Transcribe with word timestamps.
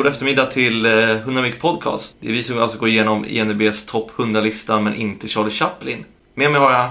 eh, 0.00 0.04
god 0.04 0.12
eftermiddag 0.12 0.46
till 0.46 0.86
eh, 0.86 1.10
100 1.10 1.42
Mic 1.42 1.54
Podcast. 1.60 2.16
Det 2.20 2.28
är 2.28 2.32
vi 2.32 2.42
som 2.42 2.58
alltså 2.58 2.78
går 2.78 2.88
igenom 2.88 3.24
ENBs 3.28 3.86
topp 3.86 4.10
100-lista 4.16 4.80
men 4.80 4.94
inte 4.94 5.28
Charlie 5.28 5.50
Chaplin. 5.50 6.04
Med 6.34 6.50
mig 6.52 6.60
har 6.60 6.72
jag, 6.72 6.90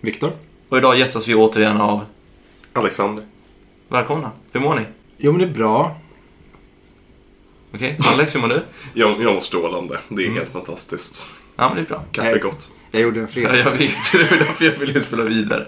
Viktor? 0.00 0.30
och 0.68 0.78
idag 0.78 0.98
gästas 0.98 1.28
vi 1.28 1.34
återigen 1.34 1.80
av, 1.80 2.04
Alexander. 2.72 3.24
välkomna, 3.88 4.30
hur 4.52 4.60
mår 4.60 4.74
ni? 4.74 4.82
Jo 5.18 5.32
men 5.32 5.40
det 5.40 5.46
är 5.46 5.54
bra. 5.54 5.96
Okej, 7.74 7.98
Alex 8.12 8.34
hur 8.34 8.40
mår 8.40 8.48
du? 8.48 8.62
Jag, 8.94 9.22
jag 9.22 9.34
mår 9.34 9.40
strålande. 9.40 9.98
Det 10.08 10.26
är 10.26 10.30
helt 10.30 10.52
fantastiskt. 10.52 11.34
Ja 11.56 11.68
men 11.68 11.76
det 11.76 11.82
är 11.82 11.86
bra. 11.86 12.02
Kaffe 12.12 12.30
är 12.30 12.38
gott. 12.38 12.70
Jag 12.90 13.02
gjorde 13.02 13.20
en 13.20 13.26
Ja, 13.26 13.32
fredag. 13.32 13.56
jag 13.58 13.70
vet, 13.70 13.78
det 14.12 14.18
är 14.18 14.38
därför 14.38 14.64
jag 14.64 14.72
vill 14.72 15.04
spela 15.04 15.22
vidare. 15.24 15.66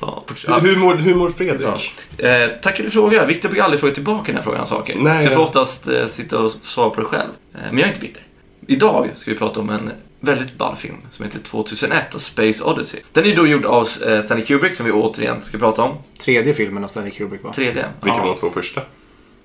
Ja, 0.00 0.24
ja. 0.46 0.58
Hur, 0.58 0.76
mår, 0.76 0.94
hur 0.94 1.14
mår 1.14 1.30
Fredrik? 1.30 1.94
Eh, 2.18 2.48
tack 2.62 2.76
för 2.76 2.84
du 2.84 2.90
frågar. 2.90 3.26
Viktor 3.26 3.48
brukar 3.48 3.64
aldrig 3.64 3.80
fråga 3.80 3.94
tillbaka 3.94 4.26
den 4.26 4.36
här 4.36 4.42
frågan 4.42 4.66
saker. 4.66 4.96
Nej, 4.98 5.18
så 5.18 5.26
jag 5.26 5.34
får 5.34 5.42
oftast 5.42 5.88
eh, 5.88 6.06
sitta 6.06 6.38
och 6.38 6.52
svara 6.62 6.90
på 6.90 7.00
det 7.00 7.06
själv. 7.06 7.30
Eh, 7.54 7.60
men 7.70 7.78
jag 7.78 7.88
är 7.88 7.92
inte 7.92 8.00
bitter. 8.00 8.22
Idag 8.66 9.10
ska 9.16 9.30
vi 9.30 9.36
prata 9.36 9.60
om 9.60 9.70
en 9.70 9.90
väldigt 10.20 10.58
ball 10.58 10.76
film 10.76 10.96
som 11.10 11.24
heter 11.24 11.38
2001, 11.38 12.14
A 12.14 12.18
Space 12.18 12.64
Odyssey. 12.64 13.00
Den 13.12 13.26
är 13.26 13.36
då 13.36 13.46
gjord 13.46 13.64
av 13.64 13.88
eh, 14.06 14.24
Stanley 14.24 14.46
Kubrick 14.46 14.76
som 14.76 14.86
vi 14.86 14.92
återigen 14.92 15.42
ska 15.42 15.58
prata 15.58 15.82
om. 15.82 15.94
Tredje 16.18 16.54
filmen 16.54 16.84
av 16.84 16.88
Stanley 16.88 17.10
Kubrick 17.10 17.44
va? 17.44 17.52
Tredje. 17.52 17.86
Vilka 18.02 18.16
ja. 18.16 18.22
var 18.22 18.28
de 18.28 18.36
två 18.36 18.50
första? 18.50 18.82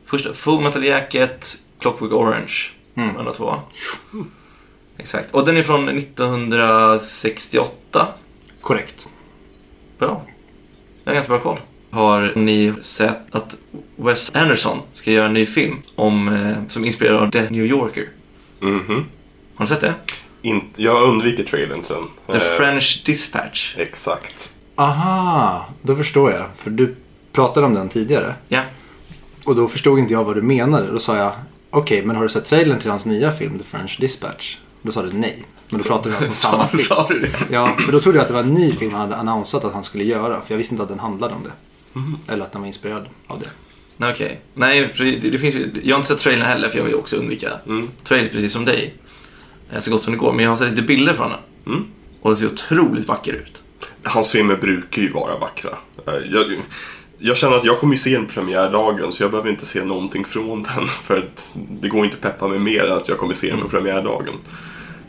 Första, 0.06 0.34
Full 0.34 0.62
Metal 0.62 0.86
Jacket, 0.86 1.58
Clockwork 1.80 2.14
Orange. 2.14 2.54
Mm. 2.96 3.16
Mm. 3.16 3.34
två. 3.34 3.56
Exakt. 4.98 5.34
Och 5.34 5.46
den 5.46 5.58
är 5.58 5.64
från 5.64 5.90
1968. 5.90 8.08
Korrekt. 8.62 9.08
Bra. 9.98 10.26
Jag 11.12 11.22
har 11.22 11.28
ganska 11.28 11.34
bra 11.34 11.40
koll. 11.56 11.58
Har 11.90 12.34
ni 12.36 12.74
sett 12.82 13.18
att 13.36 13.56
Wes 13.96 14.32
Anderson 14.36 14.78
ska 14.94 15.12
göra 15.12 15.26
en 15.26 15.34
ny 15.34 15.46
film 15.46 15.78
om, 15.96 16.28
eh, 16.28 16.58
som 16.70 16.86
inspirerar 16.86 17.18
av 17.20 17.32
The 17.32 17.50
New 17.50 17.66
Yorker? 17.66 18.08
Mhm. 18.60 19.06
Har 19.56 19.66
ni 19.66 19.70
sett 19.70 19.82
det? 19.82 19.94
Inte- 20.42 20.82
Jag 20.84 21.04
undviker 21.04 21.44
trailern 21.44 21.84
sen. 21.84 22.04
The 22.28 22.34
Eh, 22.34 22.58
French 22.58 23.04
Dispatch. 23.06 23.76
Exakt. 23.78 24.56
Aha, 24.76 25.66
då 25.82 25.96
förstår 25.96 26.32
jag. 26.32 26.46
För 26.58 26.70
du 26.72 26.96
pratade 27.32 27.66
om 27.66 27.74
den 27.74 27.90
tidigare. 27.90 28.36
Ja. 28.48 28.62
Och 29.46 29.56
då 29.56 29.68
förstod 29.68 30.00
inte 30.00 30.14
jag 30.14 30.24
vad 30.24 30.36
du 30.36 30.42
menade. 30.42 30.92
Då 30.92 31.00
sa 31.00 31.18
jag, 31.18 31.32
okej 31.70 32.06
men 32.06 32.16
har 32.16 32.24
du 32.24 32.30
sett 32.30 32.46
trailern 32.46 32.80
till 32.80 32.90
hans 32.90 33.06
nya 33.06 33.32
film 33.32 33.60
The 33.60 33.66
French 33.66 33.98
Dispatch? 34.00 34.58
Då 34.82 34.92
sa 34.92 35.02
du 35.04 35.12
nej. 35.18 35.44
Men 35.72 35.82
då 35.82 35.88
pratade 35.88 36.10
vi 36.10 36.16
alltså 36.16 36.32
om 36.32 36.36
samma 36.52 36.68
film. 36.68 36.84
Sa 36.84 37.08
du 37.10 37.20
det? 37.20 37.30
Ja, 37.52 37.76
för 37.86 37.92
då 37.92 38.00
trodde 38.00 38.18
jag 38.18 38.22
att 38.22 38.28
det 38.28 38.34
var 38.34 38.42
en 38.44 38.54
ny 38.54 38.74
film 38.74 38.92
han 38.92 39.02
hade 39.02 39.16
annonsat 39.16 39.64
att 39.66 39.74
han 39.74 39.84
skulle 39.84 40.04
göra. 40.04 40.42
För 40.42 40.54
jag 40.54 40.58
visste 40.58 40.74
inte 40.74 40.84
att 40.84 40.90
den 40.90 41.00
handlade 41.00 41.34
om 41.34 41.44
det. 41.44 41.52
Mhm. 42.00 42.18
Eller 42.28 42.44
att 42.44 42.52
den 42.52 42.62
var 42.62 42.68
inspirerad 42.68 43.06
av 43.28 43.40
det. 43.40 43.50
Nej, 43.98 44.12
okej. 44.14 44.42
Nej, 44.54 44.88
för 44.94 45.04
det, 45.04 45.30
det 45.30 45.40
finns 45.40 45.56
ju, 45.56 45.72
jag 45.84 45.96
har 45.96 46.00
inte 46.00 46.08
sett 46.14 46.20
trailern 46.20 46.46
heller 46.48 46.70
för 46.70 46.78
jag 46.78 46.84
vill 46.84 46.94
ju 46.94 47.00
också 47.00 47.16
undvika 47.16 47.50
Mm. 47.68 47.90
trailers 48.04 48.32
precis 48.32 48.54
som 48.54 48.66
dig. 48.66 48.94
Eh, 49.72 49.80
Så 49.80 49.92
gott 49.92 50.04
som 50.04 50.14
det 50.14 50.20
går. 50.20 50.34
Men 50.34 50.44
jag 50.44 50.52
har 50.52 50.56
sett 50.58 50.70
lite 50.70 50.82
bilder 50.82 51.14
från 51.14 51.30
den. 51.32 51.40
Mm. 51.76 51.86
Och 52.22 52.30
den 52.30 52.40
ser 52.40 52.46
otroligt 52.46 53.08
vacker 53.08 53.34
ut. 53.34 53.62
Hans 54.04 54.32
filmer 54.32 54.56
brukar 54.56 55.02
ju 55.02 55.12
vara 55.12 55.38
vackra. 55.38 55.70
Eh, 56.08 56.14
Jag, 56.32 56.62
jag 57.18 57.38
känner 57.38 57.58
att 57.58 57.66
jag 57.66 57.80
kommer 57.80 57.94
ju 57.94 58.00
se 58.00 58.10
den 58.18 58.26
premiärdagen 58.28 59.12
så 59.12 59.24
jag 59.24 59.32
behöver 59.32 59.50
inte 59.50 59.66
se 59.66 59.84
någonting 59.84 60.26
från 60.26 60.64
den. 60.64 60.88
För 61.04 61.18
att 61.18 61.56
det 61.82 61.88
går 61.90 62.06
inte 62.06 62.18
peppa 62.18 62.48
mig 62.48 62.60
mer 62.60 62.86
än 62.86 62.98
att 62.98 63.08
jag 63.10 63.18
kommer 63.18 63.34
se 63.34 63.50
den 63.52 63.62
på 63.62 63.70
premiärdagen. 63.70 64.34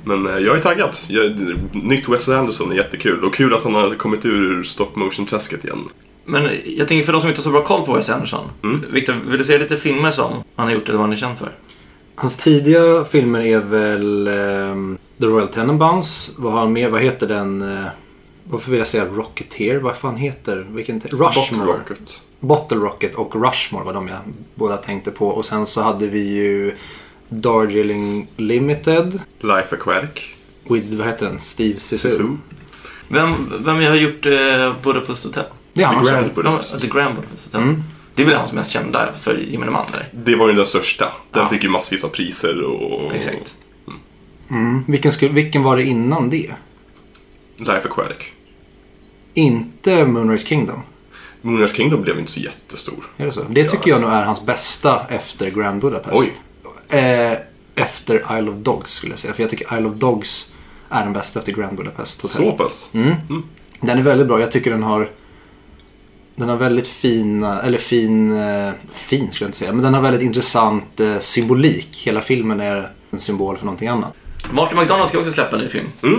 Men 0.05 0.27
eh, 0.27 0.39
jag 0.39 0.57
är 0.57 0.61
taggad. 0.61 0.97
Jag, 1.09 1.33
nytt 1.73 2.09
Wes 2.09 2.29
Anderson 2.29 2.73
är 2.73 2.77
jättekul 2.77 3.25
och 3.25 3.35
kul 3.35 3.55
att 3.55 3.63
han 3.63 3.75
har 3.75 3.95
kommit 3.95 4.25
ur 4.25 4.63
stop 4.63 4.91
motion-träsket 4.95 5.65
igen. 5.65 5.89
Men 6.25 6.49
jag 6.67 6.89
tänker 6.89 7.05
för 7.05 7.13
de 7.13 7.21
som 7.21 7.31
inte 7.31 7.41
har 7.41 7.45
så 7.45 7.51
bra 7.51 7.65
koll 7.65 7.87
på 7.87 7.95
Wes 7.95 8.11
Anderson. 8.11 8.45
Mm. 8.63 8.85
Victor, 8.91 9.15
vill 9.27 9.39
du 9.39 9.45
säga 9.45 9.59
lite 9.59 9.77
filmer 9.77 10.11
som 10.11 10.33
han 10.57 10.67
har 10.67 10.75
gjort 10.75 10.89
eller 10.89 10.99
vad 10.99 11.07
han 11.07 11.13
är 11.13 11.17
känd 11.17 11.39
för? 11.39 11.49
Hans 12.15 12.37
tidiga 12.37 13.05
filmer 13.05 13.41
är 13.41 13.61
väl 13.61 14.29
ehm, 14.29 14.99
The 15.21 15.27
Royal 15.27 15.49
Tenenbaums. 15.49 16.31
Vad 16.37 16.53
har 16.53 16.61
han 16.61 16.73
mer? 16.73 16.91
Vad 16.91 17.03
heter 17.03 17.29
den? 17.29 17.63
Uh, 17.63 17.87
varför 18.45 18.71
vill 18.71 18.79
jag 18.79 18.89
säga 18.89 19.05
Rocketeer? 19.05 19.79
Vad 19.79 19.97
fan 19.97 20.17
heter? 20.17 20.67
Vilken? 20.71 21.01
Rushmore. 21.01 21.33
Bottle 21.33 21.65
Rocket. 21.65 22.23
Bottle 22.41 22.77
Rocket 22.77 23.15
och 23.15 23.45
Rushmore 23.45 23.85
var 23.85 23.93
de 23.93 24.09
jag 24.09 24.19
båda 24.55 24.77
tänkte 24.77 25.11
på. 25.11 25.29
Och 25.29 25.45
sen 25.45 25.67
så 25.67 25.83
hade 25.83 26.07
vi 26.07 26.21
ju 26.21 26.75
Darjeeling 27.33 28.27
Limited. 28.37 29.21
Life 29.41 29.75
Aquatic. 29.77 30.23
With, 30.69 30.95
vad 30.95 31.07
heter 31.07 31.27
den? 31.27 31.39
Steve 31.41 31.79
Zissou. 31.79 32.09
Sisu. 32.11 32.29
Vem, 33.09 33.53
vem 33.65 33.77
har 33.77 33.95
gjort 33.95 34.27
eh, 34.27 34.73
Budapest 34.83 35.25
Hotel? 35.25 35.45
Det 35.73 35.83
är 35.83 35.89
The 35.89 35.95
han 35.95 36.05
Grand 36.05 36.27
som- 36.27 36.35
Budapest. 36.35 36.75
Ja, 36.75 36.81
The 36.81 36.87
Grand 36.87 37.15
Budapest 37.15 37.45
Hotel. 37.45 37.63
Mm. 37.63 37.83
Det 38.15 38.23
är 38.23 38.27
väl 38.27 38.37
hans 38.37 38.53
mest 38.53 38.71
kända 38.71 39.09
för 39.21 39.37
gemene 39.39 39.71
man 39.73 39.87
där. 39.93 40.09
Det 40.13 40.37
var 40.37 40.49
ju 40.49 40.55
den 40.55 40.67
största. 40.67 41.05
Den 41.33 41.43
Ja. 41.43 41.49
fick 41.49 41.63
ju 41.63 41.69
massvis 41.69 42.05
av 42.05 42.09
priser 42.09 42.63
och... 42.63 43.15
Exakt. 43.15 43.55
Mm. 44.51 44.85
Vilken, 44.89 45.13
skulle, 45.13 45.33
vilken 45.33 45.63
var 45.63 45.77
det 45.77 45.83
innan 45.85 46.31
det? 46.31 46.51
Life 47.57 47.89
Aquatic. 47.89 48.17
Inte 49.35 50.05
Moonrise 50.05 50.47
Kingdom. 50.47 50.83
Moonrise 51.43 51.75
Kingdom 51.75 52.03
blev 52.03 52.19
inte 52.19 52.33
så 52.33 52.41
jättestor. 52.41 53.05
Är 53.17 53.27
det 53.27 53.33
så? 53.33 53.43
Det 53.49 53.65
tycker 53.69 53.91
jag 53.91 54.01
nog 54.01 54.11
är 54.11 54.23
hans 54.25 54.47
bästa 54.47 55.07
efter 55.09 55.51
Grand 55.51 55.81
Budapest. 55.81 56.17
Oj. 56.17 56.33
Eh, 56.93 57.39
efter 57.75 58.39
Isle 58.39 58.51
of 58.51 58.57
Dogs 58.57 58.93
skulle 58.93 59.13
jag 59.13 59.21
säga. 59.21 59.35
För 59.35 59.43
jag 59.43 59.51
tycker 59.51 59.77
Isle 59.79 59.89
of 59.89 59.95
Dogs 59.97 60.47
är 60.89 61.05
den 61.05 61.13
bästa 61.13 61.39
efter 61.39 61.53
Grand 61.53 61.77
Budapest 61.77 62.21
Hotel. 62.23 62.37
Så 62.37 62.53
pass? 62.53 62.91
Mm. 62.95 63.15
Den 63.81 63.99
är 63.99 64.03
väldigt 64.03 64.27
bra. 64.27 64.41
Jag 64.41 64.51
tycker 64.51 64.71
den 64.71 64.83
har 64.83 65.11
den 66.37 66.49
har 66.49 66.57
väldigt 66.57 66.87
fina, 66.89 67.63
eller 67.63 67.79
fin, 67.79 68.37
eh, 68.37 68.71
fin 68.93 69.33
skulle 69.33 69.45
jag 69.45 69.49
inte 69.49 69.59
säga, 69.59 69.73
men 69.73 69.83
den 69.85 69.95
har 69.95 70.01
väldigt 70.01 70.23
intressant 70.23 71.01
eh, 71.01 71.19
symbolik. 71.19 72.03
Hela 72.07 72.21
filmen 72.21 72.61
är 72.61 72.91
en 73.11 73.21
symbol 73.21 73.57
för 73.59 73.65
någonting 73.65 73.89
annat. 73.89 74.13
Martin 74.53 74.79
McDonald 74.79 75.09
ska 75.09 75.19
också 75.19 75.33
släppa 75.33 75.57
en 75.57 75.63
ny 75.63 75.69
film. 75.69 75.87
Mm. 76.03 76.19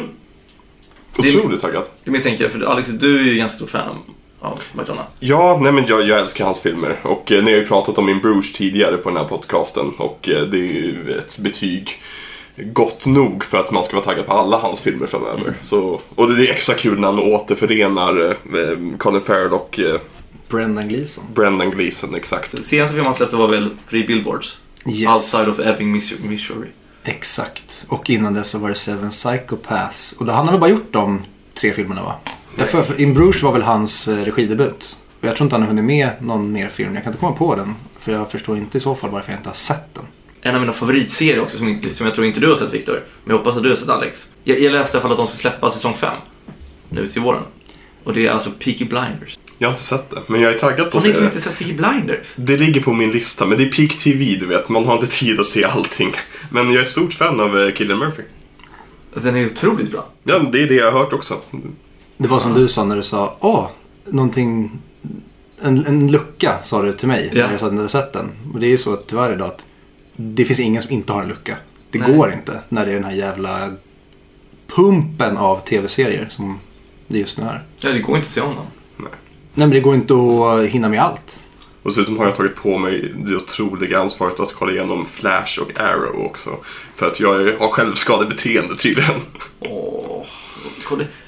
Det- 1.16 1.38
Otroligt 1.38 1.62
taggad. 1.62 1.84
Det 2.04 2.12
misstänker 2.12 2.44
jag, 2.44 2.54
för 2.54 2.62
Alex, 2.62 2.88
du 2.90 3.20
är 3.20 3.24
ju 3.24 3.36
ganska 3.38 3.56
stort 3.56 3.70
fan 3.70 3.98
av 4.44 4.60
McDonald. 4.74 5.08
Ja, 5.20 5.60
nej 5.62 5.72
men 5.72 5.86
jag, 5.88 6.02
jag 6.08 6.20
älskar 6.20 6.46
hans 6.46 6.62
filmer. 6.62 7.00
Och 7.04 7.32
eh, 7.32 7.44
ni 7.44 7.52
har 7.52 7.60
ju 7.60 7.68
pratat 7.68 7.98
om 7.98 8.06
min 8.06 8.20
Bruce 8.20 8.58
tidigare 8.58 8.98
på 8.98 9.10
den 9.10 9.18
här 9.18 9.26
podcasten. 9.26 9.92
Och 9.98 10.30
eh, 10.30 10.42
det 10.44 10.58
är 10.58 10.62
ju 10.62 11.16
ett 11.18 11.38
betyg 11.40 12.02
gott 12.56 13.06
nog 13.06 13.44
för 13.44 13.58
att 13.58 13.72
man 13.72 13.84
ska 13.84 13.96
vara 13.96 14.06
taggad 14.06 14.26
på 14.28 14.34
alla 14.34 14.58
hans 14.58 14.82
filmer 14.82 15.08
framöver. 15.08 15.42
Mm. 15.42 15.54
Så, 15.62 16.00
och 16.16 16.30
det 16.36 16.48
är 16.48 16.52
extra 16.52 16.76
kul 16.76 17.00
när 17.00 17.08
han 17.08 17.20
återförenar 17.20 18.32
eh, 18.32 18.98
Colin 18.98 19.22
Farrell 19.22 19.54
och 19.54 19.80
eh, 19.80 20.00
Brendan 20.50 20.88
Gleeson. 20.88 21.24
Brendan 21.34 21.72
Gleeson, 21.72 22.16
exakt. 22.16 22.54
Yes. 24.88 25.08
Outside 25.08 25.50
of 25.50 25.60
Ebbing, 25.60 25.96
Missouri- 25.96 26.30
Missouri. 26.30 26.68
Exakt. 27.04 27.86
Och 27.88 28.10
innan 28.10 28.34
dess 28.34 28.50
så 28.50 28.58
var 28.58 28.70
det 28.70 28.76
Seven 28.76 29.10
Psychopaths. 29.10 30.16
Och 30.18 30.26
då, 30.26 30.32
han 30.34 30.46
har 30.46 30.52
väl 30.52 30.62
bara 30.62 30.70
gjort 30.70 30.92
de 30.94 31.22
tre 31.54 31.74
filmerna 31.74 32.04
va? 32.04 32.16
Jag 32.56 32.70
för, 32.70 32.84
för 32.84 33.02
In 33.02 33.14
Bruges 33.14 33.44
var 33.44 33.52
väl 33.52 33.62
hans 33.62 34.08
eh, 34.08 34.18
regidebut. 34.18 34.98
Och 35.22 35.28
jag 35.28 35.36
tror 35.36 35.46
inte 35.46 35.56
han 35.56 35.62
har 35.62 35.68
hunnit 35.70 35.86
med 35.86 36.10
någon 36.22 36.52
mer 36.52 36.70
film. 36.70 36.96
Jag 36.96 37.04
kan 37.04 37.12
inte 37.12 37.20
komma 37.20 37.36
på 37.36 37.56
den. 37.56 37.76
För 38.00 38.12
jag 38.12 38.32
förstår 38.32 38.58
inte 38.58 38.78
i 38.78 38.82
så 38.82 38.96
fall 38.96 39.10
varför 39.10 39.32
jag 39.32 39.40
inte 39.40 39.50
har 39.50 39.54
sett 39.54 39.94
den. 39.94 40.04
En 40.42 40.56
av 40.56 40.62
mina 40.62 40.74
favoritserier 40.74 41.42
också 41.42 41.58
som, 41.58 41.68
inte, 41.68 41.94
som 41.94 42.06
jag 42.06 42.16
tror 42.16 42.28
inte 42.28 42.40
du 42.40 42.48
har 42.50 42.56
sett 42.56 42.74
Victor. 42.74 43.04
Men 43.24 43.32
jag 43.32 43.38
hoppas 43.38 43.58
att 43.58 43.64
du 43.64 43.70
har 43.70 43.76
sett 43.76 43.90
Alex. 43.90 44.30
Jag, 44.44 44.60
jag 44.60 44.72
läste 44.72 44.98
i 44.98 45.00
alla 45.00 45.02
fall 45.02 45.12
att 45.12 45.18
de 45.18 45.28
ska 45.28 45.36
släppa 45.38 45.72
säsong 45.72 45.94
5. 45.94 46.16
Nu 46.90 47.08
till 47.08 47.22
våren. 47.22 47.44
Och 48.04 48.14
det 48.14 48.28
är 48.28 48.32
alltså 48.32 48.52
Peaky 48.52 48.86
Blinders. 48.86 49.38
Jag 49.58 49.68
har 49.68 49.74
inte 49.74 49.84
sett 49.84 50.10
det, 50.10 50.22
men 50.28 50.42
jag 50.42 50.54
är 50.54 50.60
taggad 50.60 50.92
på 50.92 50.98
Har 50.98 51.02
att 51.02 51.06
ni 51.08 51.14
se 51.14 51.20
det. 51.20 51.26
inte 51.26 51.42
sett 51.42 51.58
Peaky 51.58 51.74
Blinders? 51.74 52.34
Det 52.36 52.58
ligger 52.58 52.82
på 52.82 52.94
min 52.94 53.12
lista, 53.12 53.46
men 53.46 53.58
det 53.58 53.64
är 53.64 53.70
peak 53.72 53.98
TV, 53.98 54.36
du 54.40 54.46
vet. 54.46 54.70
Man 54.70 54.86
har 54.86 54.94
inte 54.96 55.08
tid 55.08 55.40
att 55.40 55.46
se 55.46 55.64
allting. 55.64 56.14
Men 56.50 56.68
jag 56.68 56.76
är 56.76 56.82
ett 56.82 56.90
stort 56.90 57.14
fan 57.14 57.40
av 57.40 57.60
eh, 57.62 57.74
Cillian 57.74 58.00
Murphy. 58.00 58.24
Alltså, 59.14 59.32
Den 59.32 59.36
är 59.42 59.46
otroligt 59.46 59.92
bra. 59.92 60.06
Ja, 60.24 60.40
det 60.40 60.62
är 60.64 60.68
det 60.68 60.76
jag 60.76 60.92
har 60.92 61.00
hört 61.00 61.14
också. 61.14 61.38
Det 62.18 62.28
var 62.28 62.40
som 62.40 62.54
du 62.54 62.68
sa 62.68 62.84
när 62.84 62.96
du 62.96 63.04
sa 63.04 63.36
åh, 63.40 63.68
någonting, 64.06 64.72
en, 65.62 65.86
en 65.86 66.12
lucka 66.12 66.58
sa 66.62 66.82
du 66.82 66.94
till 66.94 67.08
mig 67.08 67.30
Ja. 67.34 67.46
när 67.46 67.52
jag 67.52 67.60
sa 67.60 67.66
att 67.66 67.72
du 67.72 67.78
hade 67.78 67.90
sett 67.90 68.14
den. 68.14 68.32
Och 68.54 68.60
det 68.60 68.66
är 68.66 68.70
ju 68.70 68.78
så 68.78 68.96
tyvärr 68.96 69.34
idag 69.34 69.48
att 69.48 69.66
det 70.16 70.46
finns 70.46 70.60
ingen 70.60 70.82
som 70.82 70.92
inte 70.92 71.14
har 71.14 71.22
en 71.22 71.28
lucka. 71.28 71.58
Det 71.92 72.00
Nej. 72.00 72.14
går 72.14 72.34
inte 72.34 72.62
när 72.70 72.86
det 72.86 72.92
är 72.92 72.96
den 72.96 73.04
här 73.04 73.12
jävla 73.12 73.72
pumpen 74.76 75.38
av 75.38 75.60
tv-serier 75.60 76.28
som 76.30 76.60
det 77.08 77.20
just 77.20 77.38
nu 77.38 77.44
är. 77.44 77.64
Ja, 77.80 77.92
det 77.92 78.00
går 78.00 78.16
inte 78.16 78.26
att 78.26 78.32
se 78.32 78.42
om 78.42 78.56
dem. 78.56 78.66
Nej. 78.98 79.08
Nej 79.54 79.68
men 79.68 79.70
det 79.70 79.80
går 79.80 79.96
inte 79.96 80.14
att 80.14 80.70
hinna 80.70 80.90
med 80.90 81.02
allt. 81.02 81.40
Och 81.84 81.90
dessutom 81.90 82.18
har 82.18 82.26
jag 82.26 82.36
tagit 82.36 82.56
på 82.56 82.78
mig 82.78 83.14
det 83.18 83.36
otroliga 83.36 84.00
ansvaret 84.00 84.40
att 84.40 84.54
kolla 84.54 84.72
igenom 84.72 85.06
Flash 85.06 85.60
och 85.62 85.80
Arrow 85.80 86.26
också. 86.26 86.50
För 86.96 87.08
att 87.08 87.20
jag 87.20 87.42
är- 87.42 87.58
har 87.58 87.68
självskadebeteende 87.68 88.76
tydligen. 88.76 89.22
Åh. 89.60 90.24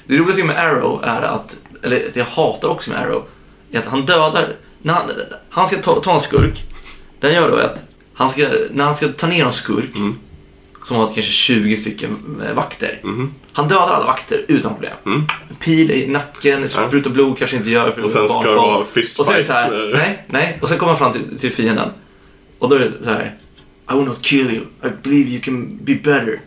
Det 0.06 0.16
roligaste 0.18 0.44
med 0.44 0.58
Arrow 0.58 1.04
är 1.04 1.22
att, 1.22 1.56
eller 1.82 2.02
jag 2.14 2.24
hatar 2.24 2.68
också 2.68 2.90
med 2.90 3.00
Arrow, 3.00 3.24
är 3.72 3.78
att 3.78 3.86
han 3.86 4.06
dödar, 4.06 4.48
när 4.82 4.94
han, 4.94 5.10
han 5.50 5.66
ska 5.66 5.76
ta, 5.76 6.00
ta 6.00 6.14
en 6.14 6.20
skurk, 6.20 6.62
den 7.20 7.34
gör 7.34 7.50
då 7.50 7.56
att 7.56 7.82
han 8.14 8.30
ska, 8.30 8.48
när 8.70 8.84
han 8.84 8.96
ska 8.96 9.08
ta 9.08 9.26
ner 9.26 9.44
en 9.44 9.52
skurk, 9.52 9.96
Mm. 9.96 10.18
som 10.84 10.96
har 10.96 11.04
kanske 11.06 11.22
20 11.32 11.76
stycken 11.76 12.40
eh, 12.48 12.54
vakter, 12.54 13.00
Mhm. 13.02 13.34
han 13.52 13.68
dödar 13.68 13.82
alla 13.94 14.06
vakter 14.06 14.44
utan 14.48 14.72
problem. 14.74 14.92
Mm. 15.06 15.22
Pil 15.60 15.90
i 15.90 16.06
nacken, 16.06 16.68
spruta 16.68 17.10
blod 17.10 17.38
kanske 17.38 17.56
inte 17.56 17.70
gör 17.70 17.90
för 17.90 18.02
Och 18.04 18.10
sen 18.10 18.28
ska 18.28 18.42
det 18.42 18.54
vara 18.54 18.84
fist 18.84 19.20
Och 19.20 19.26
så 19.26 19.32
är 19.32 19.36
det 19.36 19.44
så 19.44 19.52
här, 19.52 19.90
nej, 19.94 20.24
nej, 20.26 20.58
och 20.62 20.68
sen 20.68 20.78
kommer 20.78 20.92
han 20.92 20.98
fram 20.98 21.12
till, 21.12 21.38
till 21.38 21.52
fienden. 21.52 21.88
Och 22.58 22.68
då 22.68 22.76
är 22.76 22.80
det 22.80 22.92
så 23.04 23.10
här. 23.10 23.34
I 23.92 23.94
will 23.96 24.04
not 24.04 24.22
kill 24.22 24.50
you. 24.50 24.62
I 24.84 24.88
believe 25.02 25.30
you 25.30 25.40
can 25.40 25.78
be 25.82 25.94
better. 25.94 26.40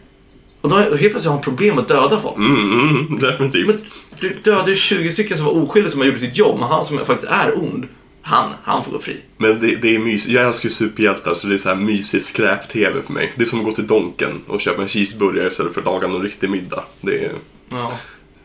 Och 0.61 0.69
då 0.69 0.75
och 0.75 0.81
helt 0.81 1.00
plötsligt 1.00 1.25
har 1.25 1.31
han 1.31 1.44
problem 1.44 1.79
att 1.79 1.88
döda 1.88 2.21
folk. 2.21 2.38
Mm, 2.38 2.89
mm, 2.89 3.19
definitivt. 3.19 3.67
Men 3.67 3.77
du 4.19 4.29
dödade 4.44 4.69
ju 4.69 4.75
20 4.75 5.11
stycken 5.11 5.38
som 5.38 5.45
var 5.45 5.53
oskyldiga 5.53 5.91
som 5.91 6.00
har 6.00 6.07
gjort 6.07 6.19
sitt 6.19 6.38
jobb. 6.38 6.59
Men 6.59 6.69
han 6.69 6.85
som 6.85 6.97
faktiskt 6.97 7.31
är 7.31 7.57
ond, 7.57 7.88
han, 8.21 8.53
han 8.63 8.83
får 8.83 8.91
gå 8.91 9.00
fri. 9.00 9.17
Men 9.38 9.59
det, 9.59 9.75
det 9.75 9.95
är 9.95 10.00
mysigt. 10.00 10.33
Jag 10.33 10.47
älskar 10.47 10.69
ju 10.69 10.75
superhjältar 10.75 11.33
så 11.33 11.47
det 11.47 11.53
är 11.53 11.57
så 11.57 11.69
här 11.69 11.75
mysig 11.75 12.21
skräp-tv 12.21 13.01
för 13.01 13.13
mig. 13.13 13.33
Det 13.35 13.41
är 13.41 13.45
som 13.45 13.59
att 13.59 13.65
gå 13.65 13.71
till 13.71 13.88
Donken 13.88 14.41
och 14.47 14.61
köpa 14.61 14.81
en 14.81 14.88
cheeseburgare 14.88 15.47
istället 15.47 15.73
för 15.73 15.81
att 15.81 15.85
laga 15.85 16.07
någon 16.07 16.23
riktig 16.23 16.50
middag. 16.50 16.83
Det 17.01 17.25
är... 17.25 17.31
Ja. 17.69 17.91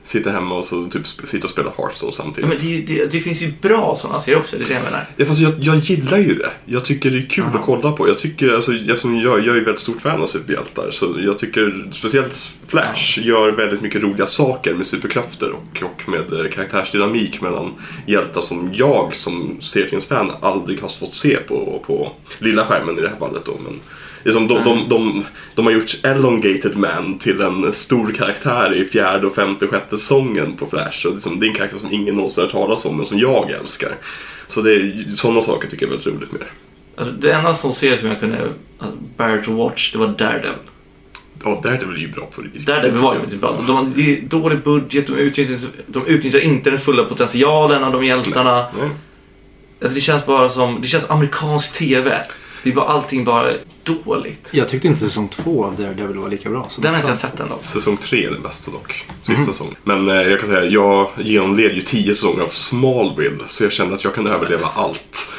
Sitta 0.07 0.31
hemma 0.31 0.55
och 0.55 0.67
så 0.67 0.85
typ 0.87 1.07
sitta 1.07 1.45
och 1.45 1.51
spela 1.51 1.73
Hearthstone 1.79 2.13
Ja, 2.17 2.23
samtidigt. 2.23 2.49
men 2.51 2.59
det, 2.61 2.95
det, 2.95 3.13
det 3.13 3.21
finns 3.21 3.43
ju 3.43 3.53
bra 3.61 3.97
sådana 3.97 4.21
serier 4.21 4.41
också, 4.41 4.57
det 4.57 4.65
är 4.65 4.69
det 4.69 4.75
jag 4.75 4.85
menar. 4.85 5.07
Ja, 5.17 5.27
fast 5.27 5.41
jag, 5.41 5.53
jag 5.61 5.77
gillar 5.77 6.19
ju 6.19 6.35
det. 6.35 6.51
Jag 6.65 6.85
tycker 6.85 7.11
det 7.11 7.19
är 7.19 7.27
kul 7.27 7.45
Aha. 7.45 7.59
att 7.59 7.65
kolla 7.65 7.93
på. 7.93 8.09
Jag 8.09 8.19
tycker, 8.19 8.53
alltså, 8.55 8.73
eftersom 8.75 9.17
jag, 9.17 9.47
jag 9.47 9.57
är 9.57 9.61
väldigt 9.61 9.81
stort 9.81 10.01
fan 10.01 10.23
av 10.23 10.27
superhjältar, 10.27 10.91
så 10.91 11.17
jag 11.21 11.39
tycker 11.39 11.89
speciellt 11.93 12.53
Flash 12.67 13.19
gör 13.23 13.51
väldigt 13.53 13.81
mycket 13.83 14.03
roliga 14.03 14.27
saker 14.27 14.75
med 14.75 14.87
superkrafter 14.87 15.51
och, 15.53 15.83
och 15.83 16.09
med 16.09 16.41
eh, 16.41 16.51
karaktärsdynamik 16.51 17.41
mellan 17.41 17.73
hjältar 18.07 18.41
som 18.41 18.71
jag 18.73 19.15
som 19.17 19.57
serietidningsfan 19.61 20.31
aldrig 20.41 20.81
har 20.81 20.89
fått 20.89 21.15
se 21.15 21.37
på, 21.37 21.83
på 21.87 22.13
lilla 22.39 22.65
skärmen 22.67 22.99
i 22.99 23.01
det 23.01 23.09
här 23.09 23.17
fallet. 23.17 23.45
Då. 23.45 23.53
Men 23.65 23.81
det 24.25 24.31
är 24.31 24.33
som 24.33 24.49
de, 24.49 24.65
de, 24.65 24.89
de, 24.89 25.25
de 25.55 25.67
har 25.67 25.73
gjort 25.73 25.97
Elongated 26.03 26.77
Man 26.77 27.19
till 27.19 27.41
en 27.41 27.73
stor 27.73 28.13
karaktär 28.13 28.75
i 28.75 28.85
fjärde, 28.85 29.27
och 29.27 29.35
femte 29.35 29.65
och 29.65 29.71
sjätte 29.71 29.97
säsongen 29.97 30.57
på 30.57 30.67
Flash. 30.67 31.07
Och 31.07 31.13
liksom, 31.13 31.41
det 31.41 31.47
är 31.47 31.49
en 31.49 31.55
karaktär 31.55 31.79
som 31.79 31.93
ingen 31.93 32.15
någonsin 32.15 32.41
har 32.41 32.47
hört 32.47 32.53
talas 32.53 32.85
om, 32.85 32.97
men 32.97 33.07
som 33.07 33.19
jag 33.19 33.51
älskar. 33.51 33.97
Så 34.49 34.61
det 34.61 34.75
är, 34.75 35.11
sådana 35.15 35.41
saker 35.41 35.69
tycker 35.69 35.87
jag 35.87 35.93
är 35.93 35.97
väldigt 35.97 36.15
roligt 36.15 36.33
med 36.33 36.41
det. 36.41 36.47
Alltså, 36.97 37.15
det 37.15 37.33
enda 37.33 37.55
som 37.55 37.73
serie 37.73 37.99
som 37.99 38.09
jag 38.09 38.21
kunde 38.21 38.39
alltså, 38.79 38.99
bear 39.17 39.43
to 39.43 39.53
watch, 39.53 39.93
det 39.93 39.99
var 39.99 40.09
Daredevil. 40.09 40.53
Ja, 41.45 41.61
Daredevil 41.63 41.97
är 41.97 42.01
ju 42.01 42.13
bra 42.13 42.27
på 42.35 42.43
det. 42.43 42.59
Daredevil 42.59 43.03
var 43.03 43.15
ju 43.15 43.21
faktiskt 43.21 43.41
bra. 43.41 43.53
De, 43.53 43.67
de, 43.67 43.93
det 43.97 44.19
är 44.19 44.23
dålig 44.23 44.63
budget, 44.63 45.07
de 45.07 45.17
utnyttjar, 45.17 45.59
de 45.87 46.07
utnyttjar 46.07 46.41
inte 46.41 46.71
den 46.71 46.79
fulla 46.79 47.05
potentialen 47.05 47.85
av 47.85 47.93
de 47.93 48.05
hjältarna. 48.05 48.67
Nej. 48.79 48.91
Alltså, 49.81 49.95
det 49.95 50.01
känns 50.01 50.27
bara 50.27 50.49
som, 50.49 50.81
det 50.83 50.89
känns 50.89 51.11
amerikansk 51.11 51.79
TV. 51.79 52.25
Det 52.65 52.73
bara 52.73 52.87
allting 52.87 53.25
bara 53.25 53.53
dåligt. 53.83 54.49
Jag 54.53 54.69
tyckte 54.69 54.89
inte 54.89 55.01
säsong 55.01 55.29
två 55.29 55.65
av 55.65 55.77
Daredevil 55.77 56.17
var 56.17 56.29
lika 56.29 56.51
bra. 56.51 56.67
Som 56.69 56.83
Den 56.83 56.93
har 56.93 56.99
inte 56.99 57.11
jag 57.11 57.19
sett 57.19 57.41
än 57.41 57.49
dock. 57.49 57.65
Säsong 57.65 57.97
tre 57.97 58.27
är 58.27 58.31
den 58.31 58.43
bästa 58.43 58.71
dock. 58.71 59.07
Sista 59.23 59.45
säsongen. 59.53 59.75
Men 59.85 60.09
eh, 60.09 60.15
jag 60.15 60.41
kan 60.41 60.49
säga, 60.49 60.65
jag 60.65 61.11
genomled 61.17 61.73
ju 61.75 61.83
tio 61.83 62.15
säsonger 62.15 62.41
av 62.43 62.49
Smallville. 62.49 63.39
Så 63.47 63.65
jag 63.65 63.73
kände 63.73 63.95
att 63.95 64.05
jag 64.05 64.15
kunde 64.15 64.31
överleva 64.31 64.69
allt. 64.75 65.33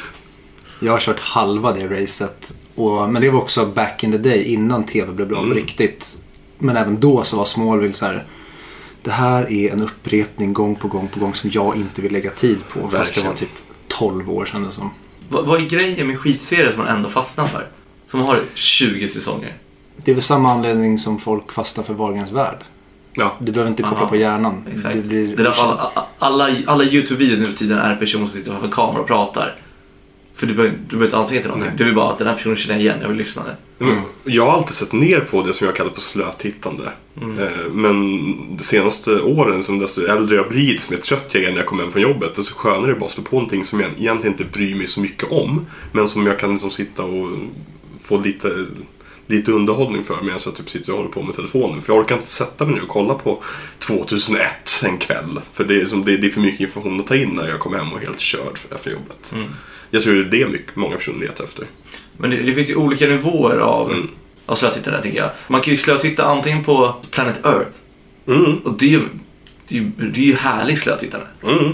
Jag 0.80 0.92
har 0.92 1.00
kört 1.00 1.19
halva 1.19 1.72
det 1.72 2.01
racet. 2.01 2.56
Och, 2.75 3.10
men 3.10 3.22
det 3.22 3.30
var 3.30 3.39
också 3.42 3.66
back 3.66 4.04
in 4.04 4.12
the 4.12 4.18
day 4.18 4.44
innan 4.44 4.86
TV 4.86 5.12
blev 5.13 5.28
bra 5.28 5.38
på 5.38 5.44
Mm. 5.44 5.57
riktigt. 5.57 6.18
Men 6.60 6.78
även 6.78 7.00
då 7.00 7.24
så 7.24 7.38
var 7.38 7.45
Smallville 7.45 7.94
så 7.94 8.06
här. 8.06 8.25
Det 9.04 9.12
här 9.12 9.51
är 9.51 9.71
en 9.71 9.83
upprepning 9.83 10.54
gång 10.54 10.75
på 10.75 10.88
gång 10.88 11.07
på 11.07 11.19
gång 11.19 11.36
som 11.36 11.50
jag 11.54 11.75
inte 11.75 12.01
vill 12.01 12.12
lägga 12.12 12.30
tid 12.31 12.57
på. 12.69 12.80
Fast 12.80 12.92
det 12.92 12.98
Verkligen. 12.98 13.28
var 13.30 13.36
typ 13.36 13.50
12 13.88 14.31
år 14.31 14.45
sedan 14.45 14.63
det 14.63 14.71
som. 14.71 14.89
Vad, 15.30 15.45
vad 15.45 15.62
är 15.62 15.66
grejen 15.66 16.07
med 16.07 16.19
skitserier 16.19 16.72
som 16.72 16.81
man 16.81 16.88
ändå 16.88 17.10
fastnar 17.10 17.48
för? 17.48 17.68
Som 18.07 18.19
har 18.19 18.42
20 18.54 19.07
säsonger. 19.07 19.54
Det 19.95 20.12
är 20.12 20.16
väl 20.16 20.24
samma 20.24 20.51
anledning 20.51 21.00
som 21.00 21.19
folk 21.19 21.51
fastnar 21.51 21.83
för 21.83 21.94
Wahlgrens 21.94 22.31
värld. 22.31 22.57
Ja, 23.13 23.36
Du 23.39 23.51
behöver 23.51 23.72
inte 23.72 23.83
koppla 23.83 23.98
Aha, 23.98 24.07
på 24.07 24.16
hjärnan. 24.16 24.63
Exakt. 24.72 24.98
Blir 24.98 25.36
Det 25.36 25.44
där, 25.44 25.54
alla 25.62 25.92
alla, 26.19 26.50
alla 26.66 26.83
YouTube-videor 26.83 27.39
nu 27.39 27.45
tiden 27.45 27.80
är 27.80 27.92
en 27.92 28.00
person 28.00 28.27
som 28.27 28.38
sitter 28.38 28.51
framför 28.51 28.68
en 28.68 28.74
kamera 28.74 29.01
och 29.01 29.07
pratar. 29.07 29.56
För 30.36 30.48
du 30.48 30.54
behöver, 30.54 30.78
du 30.90 30.98
behöver 30.98 31.20
inte 31.20 31.34
dig 31.34 31.42
till 31.42 31.50
någonting. 31.50 31.70
Nej. 31.70 31.78
Du 31.78 31.84
vill 31.84 31.96
bara 31.96 32.12
att 32.12 32.18
den 32.18 32.28
här 32.28 32.36
personen 32.36 32.58
känner 32.58 32.80
igen, 32.80 32.98
jag 33.02 33.08
vill 33.08 33.18
lyssna. 33.18 33.44
Mm. 33.80 33.98
Jag 34.24 34.46
har 34.46 34.54
alltid 34.54 34.76
sett 34.76 34.92
ner 34.92 35.20
på 35.20 35.44
det 35.44 35.54
som 35.54 35.66
jag 35.66 35.76
kallar 35.76 35.92
för 35.92 36.02
slötittande. 36.02 36.92
Eh, 37.22 37.72
Men 37.72 38.58
de 38.58 38.64
senaste 38.64 39.22
åren, 39.22 39.64
som 39.64 39.80
desto 39.80 40.02
äldre 40.02 40.36
jag 40.36 40.50
blir, 40.50 40.74
desto 40.74 40.94
mer 40.94 41.02
trött 41.02 41.30
jag 41.32 41.44
är 41.44 41.50
när 41.50 41.58
jag 41.58 41.66
kommer 41.66 41.84
hem 41.84 41.92
från 41.92 42.02
jobbet, 42.02 42.36
desto 42.36 42.56
skönare 42.56 42.84
är 42.84 42.94
det 42.94 43.00
bara 43.00 43.06
att 43.06 43.12
slå 43.12 43.24
på 43.24 43.36
någonting 43.36 43.64
som 43.64 43.80
jag 43.80 43.92
egentligen 44.00 44.34
inte 44.34 44.46
bryr 44.46 44.76
mig 44.76 44.88
så 44.88 45.02
mycket 45.02 45.32
om. 45.32 45.66
Men 45.92 46.10
som 46.10 46.26
jag 46.28 46.40
kan 46.40 46.52
liksom 46.52 46.72
sitta 46.72 47.04
och 47.04 47.30
få 48.02 48.18
lite, 48.18 48.66
lite 49.28 49.52
underhållning 49.52 50.04
för 50.04 50.22
medan 50.22 50.40
jag 50.46 50.56
typ 50.56 50.70
sitter 50.70 50.92
och 50.92 50.98
håller 50.98 51.12
på 51.12 51.22
med 51.22 51.36
telefonen. 51.36 51.81
För 51.81 51.94
jag 51.94 52.02
orkar 52.02 52.16
inte 52.16 52.30
sätta 52.30 52.66
mig 52.66 52.76
nu 52.76 52.81
och 52.81 52.88
kolla 52.88 53.14
på 53.14 53.44
2001 53.80 54.42
en 54.86 54.98
kväll. 54.98 55.42
För 55.54 55.64
det 55.64 55.81
är, 55.81 55.86
som, 55.86 56.06
det, 56.06 56.14
är 56.14 56.30
för 56.30 56.42
mycket 56.42 56.62
information 56.62 57.00
att 57.00 57.08
ta 57.08 57.16
in 57.16 57.30
när 57.30 57.48
jag 57.48 57.60
kommer 57.60 57.78
hem 57.78 57.94
och 57.94 58.02
är 58.02 58.06
helt 58.06 58.20
körd 58.20 58.60
efter 58.72 58.92
jobbet. 58.92 59.34
Jag 59.95 60.03
tror 60.03 60.13
det 60.15 60.21
är 60.21 60.45
det 60.45 60.51
mycket, 60.51 60.75
många 60.75 60.95
personer 60.95 61.19
letar 61.19 61.44
efter. 61.44 61.65
Men 62.18 62.30
det, 62.30 62.38
det 62.38 62.53
finns 62.53 62.69
ju 62.69 62.75
olika 62.75 63.07
nivåer 63.07 63.57
av, 63.57 63.92
Mm. 63.92 64.09
av 64.45 64.56
slötittande 64.56 65.01
tänker 65.01 65.19
jag. 65.19 65.30
Man 65.47 65.62
kan 65.62 65.71
ju 65.74 65.77
slötitta 65.77 66.24
antingen 66.25 66.63
på 66.63 66.95
Planet 67.12 67.45
Earth. 67.45 67.69
Mm. 68.27 68.57
Och 68.57 68.74
det 68.77 68.86
är 68.86 68.89
ju, 68.89 69.01
det 69.68 69.77
är 69.77 69.81
ju, 69.81 69.92
det 69.97 70.19
är 70.19 70.25
ju 70.25 70.36
härligt 70.36 70.80
slötittande. 70.80 71.27
Mm. 71.44 71.74